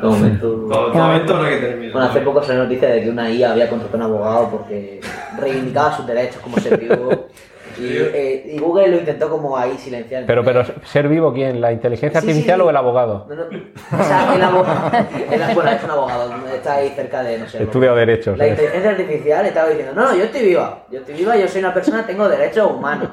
De 0.00 0.06
momento. 0.06 0.66
Todo, 0.70 0.90
de 0.90 0.98
momento 0.98 1.36
no 1.36 1.42
hay 1.42 1.54
que 1.54 1.60
tener 1.60 1.76
miedo. 1.78 1.92
Bueno, 1.92 2.08
hace 2.08 2.20
poco 2.20 2.42
salió 2.42 2.62
noticia 2.62 2.88
de 2.88 3.02
que 3.02 3.10
una 3.10 3.28
IA 3.30 3.50
había 3.52 3.68
contratado 3.68 4.02
a 4.04 4.06
un 4.06 4.12
abogado 4.14 4.48
porque 4.50 5.00
reivindicaba 5.38 5.96
sus 5.96 6.06
derechos 6.06 6.40
como 6.40 6.56
ser 6.58 6.78
vivo. 6.78 7.26
Y, 7.78 7.96
eh, 7.96 8.50
y 8.54 8.58
Google 8.58 8.88
lo 8.88 8.96
intentó 8.98 9.28
como 9.30 9.56
ahí 9.56 9.76
silenciar. 9.78 10.24
Pero, 10.26 10.44
pero, 10.44 10.64
¿ser 10.84 11.08
vivo 11.08 11.32
quién? 11.32 11.60
¿La 11.60 11.72
inteligencia 11.72 12.20
Sí, 12.20 12.26
artificial 12.28 12.58
sí. 12.60 12.66
o 12.66 12.70
el 12.70 12.76
abogado? 12.76 13.26
No, 13.28 13.34
no. 13.36 13.42
O 13.44 14.04
sea, 14.04 14.34
el 14.34 14.42
abogado. 14.42 14.90
el- 15.30 15.54
bueno, 15.54 15.70
es 15.70 15.84
un 15.84 15.90
abogado, 15.90 16.34
está 16.54 16.74
ahí 16.74 16.88
cerca 16.90 17.22
de, 17.22 17.38
no 17.38 17.48
sé. 17.48 17.62
Estudio 17.62 17.94
derechos. 17.94 18.36
La 18.38 18.46
¿eh? 18.46 18.50
inteligencia 18.50 18.90
artificial 18.90 19.46
estaba 19.46 19.68
diciendo: 19.68 19.92
No, 19.94 20.08
no, 20.10 20.16
yo 20.16 20.24
estoy 20.24 20.42
viva. 20.42 20.84
Yo 20.90 20.98
estoy 21.00 21.14
viva, 21.14 21.36
yo 21.36 21.48
soy 21.48 21.60
una 21.60 21.74
persona, 21.74 22.04
tengo 22.06 22.28
derechos 22.28 22.70
humanos. 22.70 23.08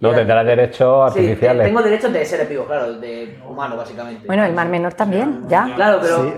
No, 0.00 0.12
tendrá 0.12 0.44
derechos 0.44 1.12
Sí, 1.14 1.20
artificiales. 1.20 1.66
tengo 1.66 1.82
derechos 1.82 2.12
de 2.12 2.24
seres 2.26 2.48
vivos, 2.48 2.66
claro, 2.66 2.92
de 2.94 3.38
humano, 3.48 3.76
básicamente. 3.76 4.26
Bueno, 4.26 4.44
el 4.44 4.52
Mar 4.52 4.68
Menor 4.68 4.92
también, 4.94 5.42
ya. 5.48 5.70
Claro, 5.74 5.98
pero. 6.02 6.32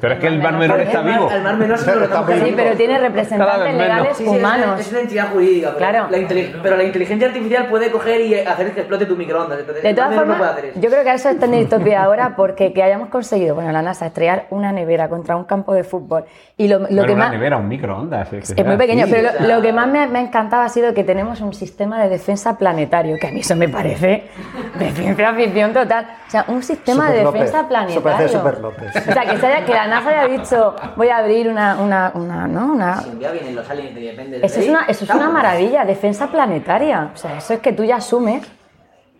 Pero 0.00 0.14
es 0.14 0.20
que 0.20 0.26
el 0.28 0.40
Mar 0.40 0.56
Menor 0.56 0.80
está 0.80 1.00
vivo. 1.02 1.28
El 1.30 1.42
mar 1.42 1.56
menor 1.56 1.78
sí 1.78 1.84
Sí, 1.84 2.52
pero 2.56 2.76
tiene 2.76 2.98
representantes 2.98 3.74
legales 3.74 4.16
Sí, 4.16 4.22
sí, 4.22 4.22
es 4.24 4.28
una- 4.30 4.38
humanos. 4.38 4.80
Es 4.80 4.90
una 4.90 5.00
entidad 5.00 5.32
jurídica. 5.32 5.68
Pero, 5.76 5.78
Claro. 5.78 6.08
la 6.10 6.62
pero 6.62 6.76
la 6.76 6.84
inteligencia 6.84 7.17
artificial 7.26 7.66
puede 7.68 7.90
coger 7.90 8.20
y 8.20 8.34
hacer 8.34 8.72
que 8.72 8.80
explote 8.80 9.06
tu 9.06 9.16
microondas. 9.16 9.58
Entonces, 9.60 9.82
De 9.82 9.94
todas 9.94 10.10
no 10.10 10.16
formas, 10.16 10.38
puede 10.38 10.50
hacer 10.50 10.64
eso. 10.66 10.80
yo 10.80 10.90
creo 10.90 11.04
que 11.04 11.12
eso 11.12 11.28
está 11.28 11.46
en 11.46 11.52
distopía 11.52 12.02
ahora 12.04 12.34
porque 12.36 12.72
que 12.72 12.82
hayamos 12.82 13.08
conseguido, 13.08 13.54
bueno, 13.54 13.72
la 13.72 13.82
NASA, 13.82 14.06
estrellar 14.06 14.46
una 14.50 14.72
nevera 14.72 15.08
contra 15.08 15.36
un 15.36 15.44
campo 15.44 15.72
de 15.74 15.84
fútbol 15.84 16.24
y 16.56 16.68
lo, 16.68 16.78
lo 16.80 16.86
Bueno, 16.88 17.06
que 17.06 17.12
una 17.12 17.24
más... 17.24 17.32
nevera, 17.32 17.56
un 17.56 17.68
microondas. 17.68 18.32
Es 18.32 18.64
muy 18.66 18.76
pequeño, 18.76 19.06
pero 19.10 19.30
lo, 19.40 19.56
lo 19.56 19.62
que 19.62 19.72
más 19.72 19.88
me, 19.88 20.06
me 20.06 20.18
ha 20.18 20.22
encantado 20.22 20.62
ha 20.62 20.68
sido 20.68 20.92
que 20.94 21.04
tenemos 21.04 21.40
un 21.40 21.54
sistema 21.54 22.02
de 22.02 22.08
defensa 22.08 22.56
planetario, 22.58 23.16
que 23.20 23.28
a 23.28 23.30
mí 23.32 23.40
eso 23.40 23.54
me 23.56 23.68
parece 23.68 24.24
de 24.78 24.90
ciencia 24.92 25.32
ficción 25.34 25.72
total. 25.72 26.06
O 26.26 26.30
sea, 26.30 26.44
un 26.48 26.62
sistema 26.62 27.04
Super 27.06 27.16
de 27.18 27.24
López. 27.24 27.40
defensa 27.42 27.68
planetario. 27.68 28.28
Super 28.28 28.58
López. 28.60 28.96
O 29.08 29.12
sea, 29.12 29.22
que, 29.24 29.36
se 29.38 29.46
haya- 29.46 29.64
que 29.64 29.72
la 29.72 29.86
NASA 29.86 30.08
haya 30.10 30.28
dicho, 30.28 30.74
voy 30.96 31.08
a 31.08 31.18
abrir 31.18 31.48
una... 31.48 31.76
una, 31.80 32.12
una, 32.14 32.46
¿no? 32.46 32.72
una 32.72 32.96
Si 33.00 33.08
un 33.10 33.18
día 33.18 33.30
vienen 33.30 33.54
los 33.56 33.68
aliens 33.70 33.94
depende 33.94 34.40
eso 34.42 34.60
es, 34.60 34.68
una, 34.68 34.84
eso 34.86 35.04
es 35.04 35.10
una 35.10 35.28
maravilla, 35.30 35.84
defensa 35.84 36.26
planetaria. 36.28 36.97
O 37.06 37.16
sea, 37.16 37.38
eso 37.38 37.54
es 37.54 37.60
que 37.60 37.72
tú 37.72 37.84
ya 37.84 37.96
asumes 37.96 38.46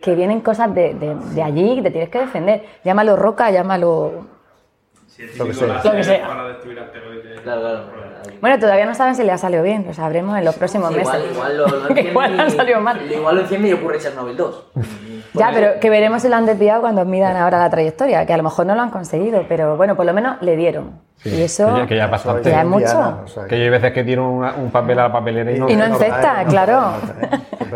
que 0.01 0.15
vienen 0.15 0.41
cosas 0.41 0.73
de, 0.73 0.93
de, 0.93 1.15
de 1.15 1.43
allí 1.43 1.75
que 1.75 1.81
te 1.83 1.91
tienes 1.91 2.09
que 2.09 2.19
defender. 2.19 2.65
Llámalo 2.83 3.15
roca, 3.15 3.51
llámalo... 3.51 4.27
Lo 5.37 5.45
que 5.45 5.53
sea. 5.53 5.81
Lo 5.83 5.91
que 5.91 6.03
sea. 6.03 6.27
Para 6.27 6.47
destruir 6.47 6.79
asteroides. 6.79 7.41
Claro, 7.41 7.61
claro. 7.61 8.08
Bueno, 8.41 8.57
todavía 8.59 8.85
no 8.85 8.95
saben 8.95 9.15
si 9.15 9.23
le 9.23 9.31
ha 9.31 9.37
salido 9.37 9.63
bien, 9.63 9.85
lo 9.87 9.93
sabremos 9.93 10.37
en 10.37 10.45
los 10.45 10.55
próximos 10.55 10.89
Sí, 10.89 10.95
meses. 10.97 11.13
igual, 11.31 11.53
igual 11.53 11.57
lo, 11.57 11.67
lo 11.67 11.87
enciende 11.89 12.09
Igual 12.11 12.39
han 12.39 12.47
y- 12.47 12.51
salido 12.51 12.79
mal. 12.81 13.11
Igual 13.11 13.35
lo 13.35 13.41
enciende 13.41 13.67
y 13.69 13.73
ocurre 13.73 13.99
Chernobyl 13.99 14.37
2. 14.37 14.63
Ya, 15.33 15.51
pero 15.53 15.79
que 15.79 15.89
veremos 15.89 16.21
si 16.21 16.29
lo 16.29 16.35
han 16.35 16.45
desviado 16.45 16.81
cuando 16.81 17.05
midan 17.05 17.35
ahora 17.37 17.59
la 17.59 17.69
trayectoria, 17.69 18.25
que 18.25 18.33
a 18.33 18.37
lo 18.37 18.43
mejor 18.43 18.65
no 18.65 18.75
lo 18.75 18.81
han 18.81 18.89
conseguido, 18.89 19.43
pero 19.47 19.77
bueno, 19.77 19.95
por 19.95 20.05
lo 20.05 20.13
menos 20.13 20.41
le 20.41 20.55
dieron. 20.55 20.91
Sí, 21.17 21.29
y 21.35 21.41
eso 21.41 21.67
que 21.73 21.79
ya, 21.81 21.87
que 21.87 21.95
ya 21.97 22.09
pasó 22.09 22.31
antes. 22.31 22.51
ya 22.51 22.61
es 22.61 22.67
mucho. 22.67 23.25
Que 23.49 23.57
yo 23.57 23.63
hay 23.65 23.69
veces 23.69 23.91
que 23.91 24.03
tiro 24.05 24.29
una- 24.29 24.53
un 24.53 24.71
papel 24.71 24.97
a 24.99 25.03
la 25.03 25.11
papelera 25.11 25.51
y 25.51 25.59
no, 25.59 25.69
Y 25.69 25.75
no 25.75 25.87
infecta, 25.87 26.45
claro. 26.47 26.93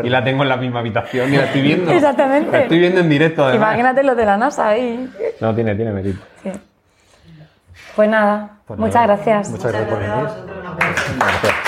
Y 0.01 0.09
la 0.09 0.23
tengo 0.23 0.43
en 0.43 0.49
la 0.49 0.55
misma 0.57 0.79
habitación 0.79 1.31
y 1.33 1.37
la 1.37 1.43
estoy 1.43 1.61
viendo. 1.61 1.91
Exactamente. 1.91 2.51
La 2.51 2.59
estoy 2.61 2.79
viendo 2.79 3.01
en 3.01 3.09
directo, 3.09 3.43
además. 3.45 3.67
Imagínate 3.73 4.03
los 4.03 4.15
de 4.17 4.25
la 4.25 4.37
NASA 4.37 4.69
ahí. 4.69 5.11
No, 5.41 5.53
tiene, 5.53 5.75
tiene 5.75 5.91
mérito. 5.91 6.19
Sí. 6.41 6.51
Pues 7.95 8.09
nada, 8.09 8.49
Pues 8.67 8.79
muchas 8.79 8.95
nada. 8.95 9.07
gracias. 9.07 9.49
Muchas 9.49 9.71
gracias 9.71 9.89
por 9.89 9.99
venir. 9.99 11.63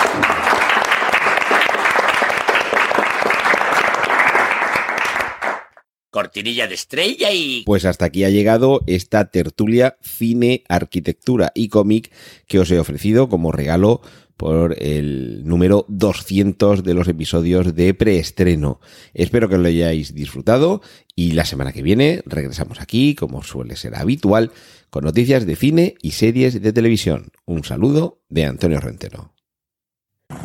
Cortinilla 6.10 6.68
de 6.68 6.76
estrella 6.76 7.32
y... 7.34 7.64
Pues 7.66 7.84
hasta 7.84 8.06
aquí 8.06 8.24
ha 8.24 8.30
llegado 8.30 8.80
esta 8.88 9.26
tertulia 9.32 9.98
cine, 10.02 10.64
arquitectura 10.70 11.52
y 11.54 11.68
cómic 11.68 12.10
que 12.48 12.60
os 12.60 12.72
he 12.72 12.80
ofrecido 12.80 13.28
como 13.28 13.52
regalo 13.52 14.00
por 14.38 14.76
el 14.82 15.46
número 15.46 15.86
200 15.88 16.84
de 16.84 16.94
los 16.94 17.08
episodios 17.08 17.76
de 17.76 17.94
preestreno. 17.94 18.80
Espero 19.14 19.50
que 19.50 19.58
lo 19.58 19.68
hayáis 19.68 20.14
disfrutado 20.14 20.82
y 21.16 21.32
la 21.32 21.46
semana 21.46 21.72
que 21.72 21.82
viene 21.82 22.22
regresamos 22.26 22.82
aquí, 22.82 23.16
como 23.16 23.44
suele 23.44 23.76
ser 23.76 23.96
habitual, 23.96 24.52
con 24.90 25.04
noticias 25.04 25.46
de 25.46 25.56
cine 25.56 25.96
y 26.02 26.12
series 26.12 26.62
de 26.62 26.74
televisión. 26.74 27.32
Un 27.46 27.64
saludo 27.64 28.20
de 28.30 28.46
Antonio 28.46 28.80
Rentero. 28.80 29.34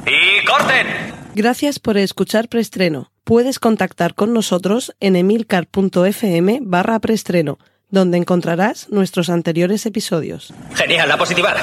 ¡Y 0.07 0.45
corten! 0.47 0.87
Gracias 1.35 1.79
por 1.79 1.97
escuchar 1.97 2.49
Preestreno. 2.49 3.13
Puedes 3.25 3.59
contactar 3.59 4.15
con 4.15 4.33
nosotros 4.33 4.95
en 5.01 5.15
emilcar.fm 5.15 6.61
barra 6.63 6.99
preestreno, 6.99 7.59
donde 7.89 8.19
encontrarás 8.19 8.89
nuestros 8.91 9.31
anteriores 9.31 9.87
episodios. 9.87 10.53
Genial, 10.75 11.09
la 11.09 11.17
positiva. 11.17 11.55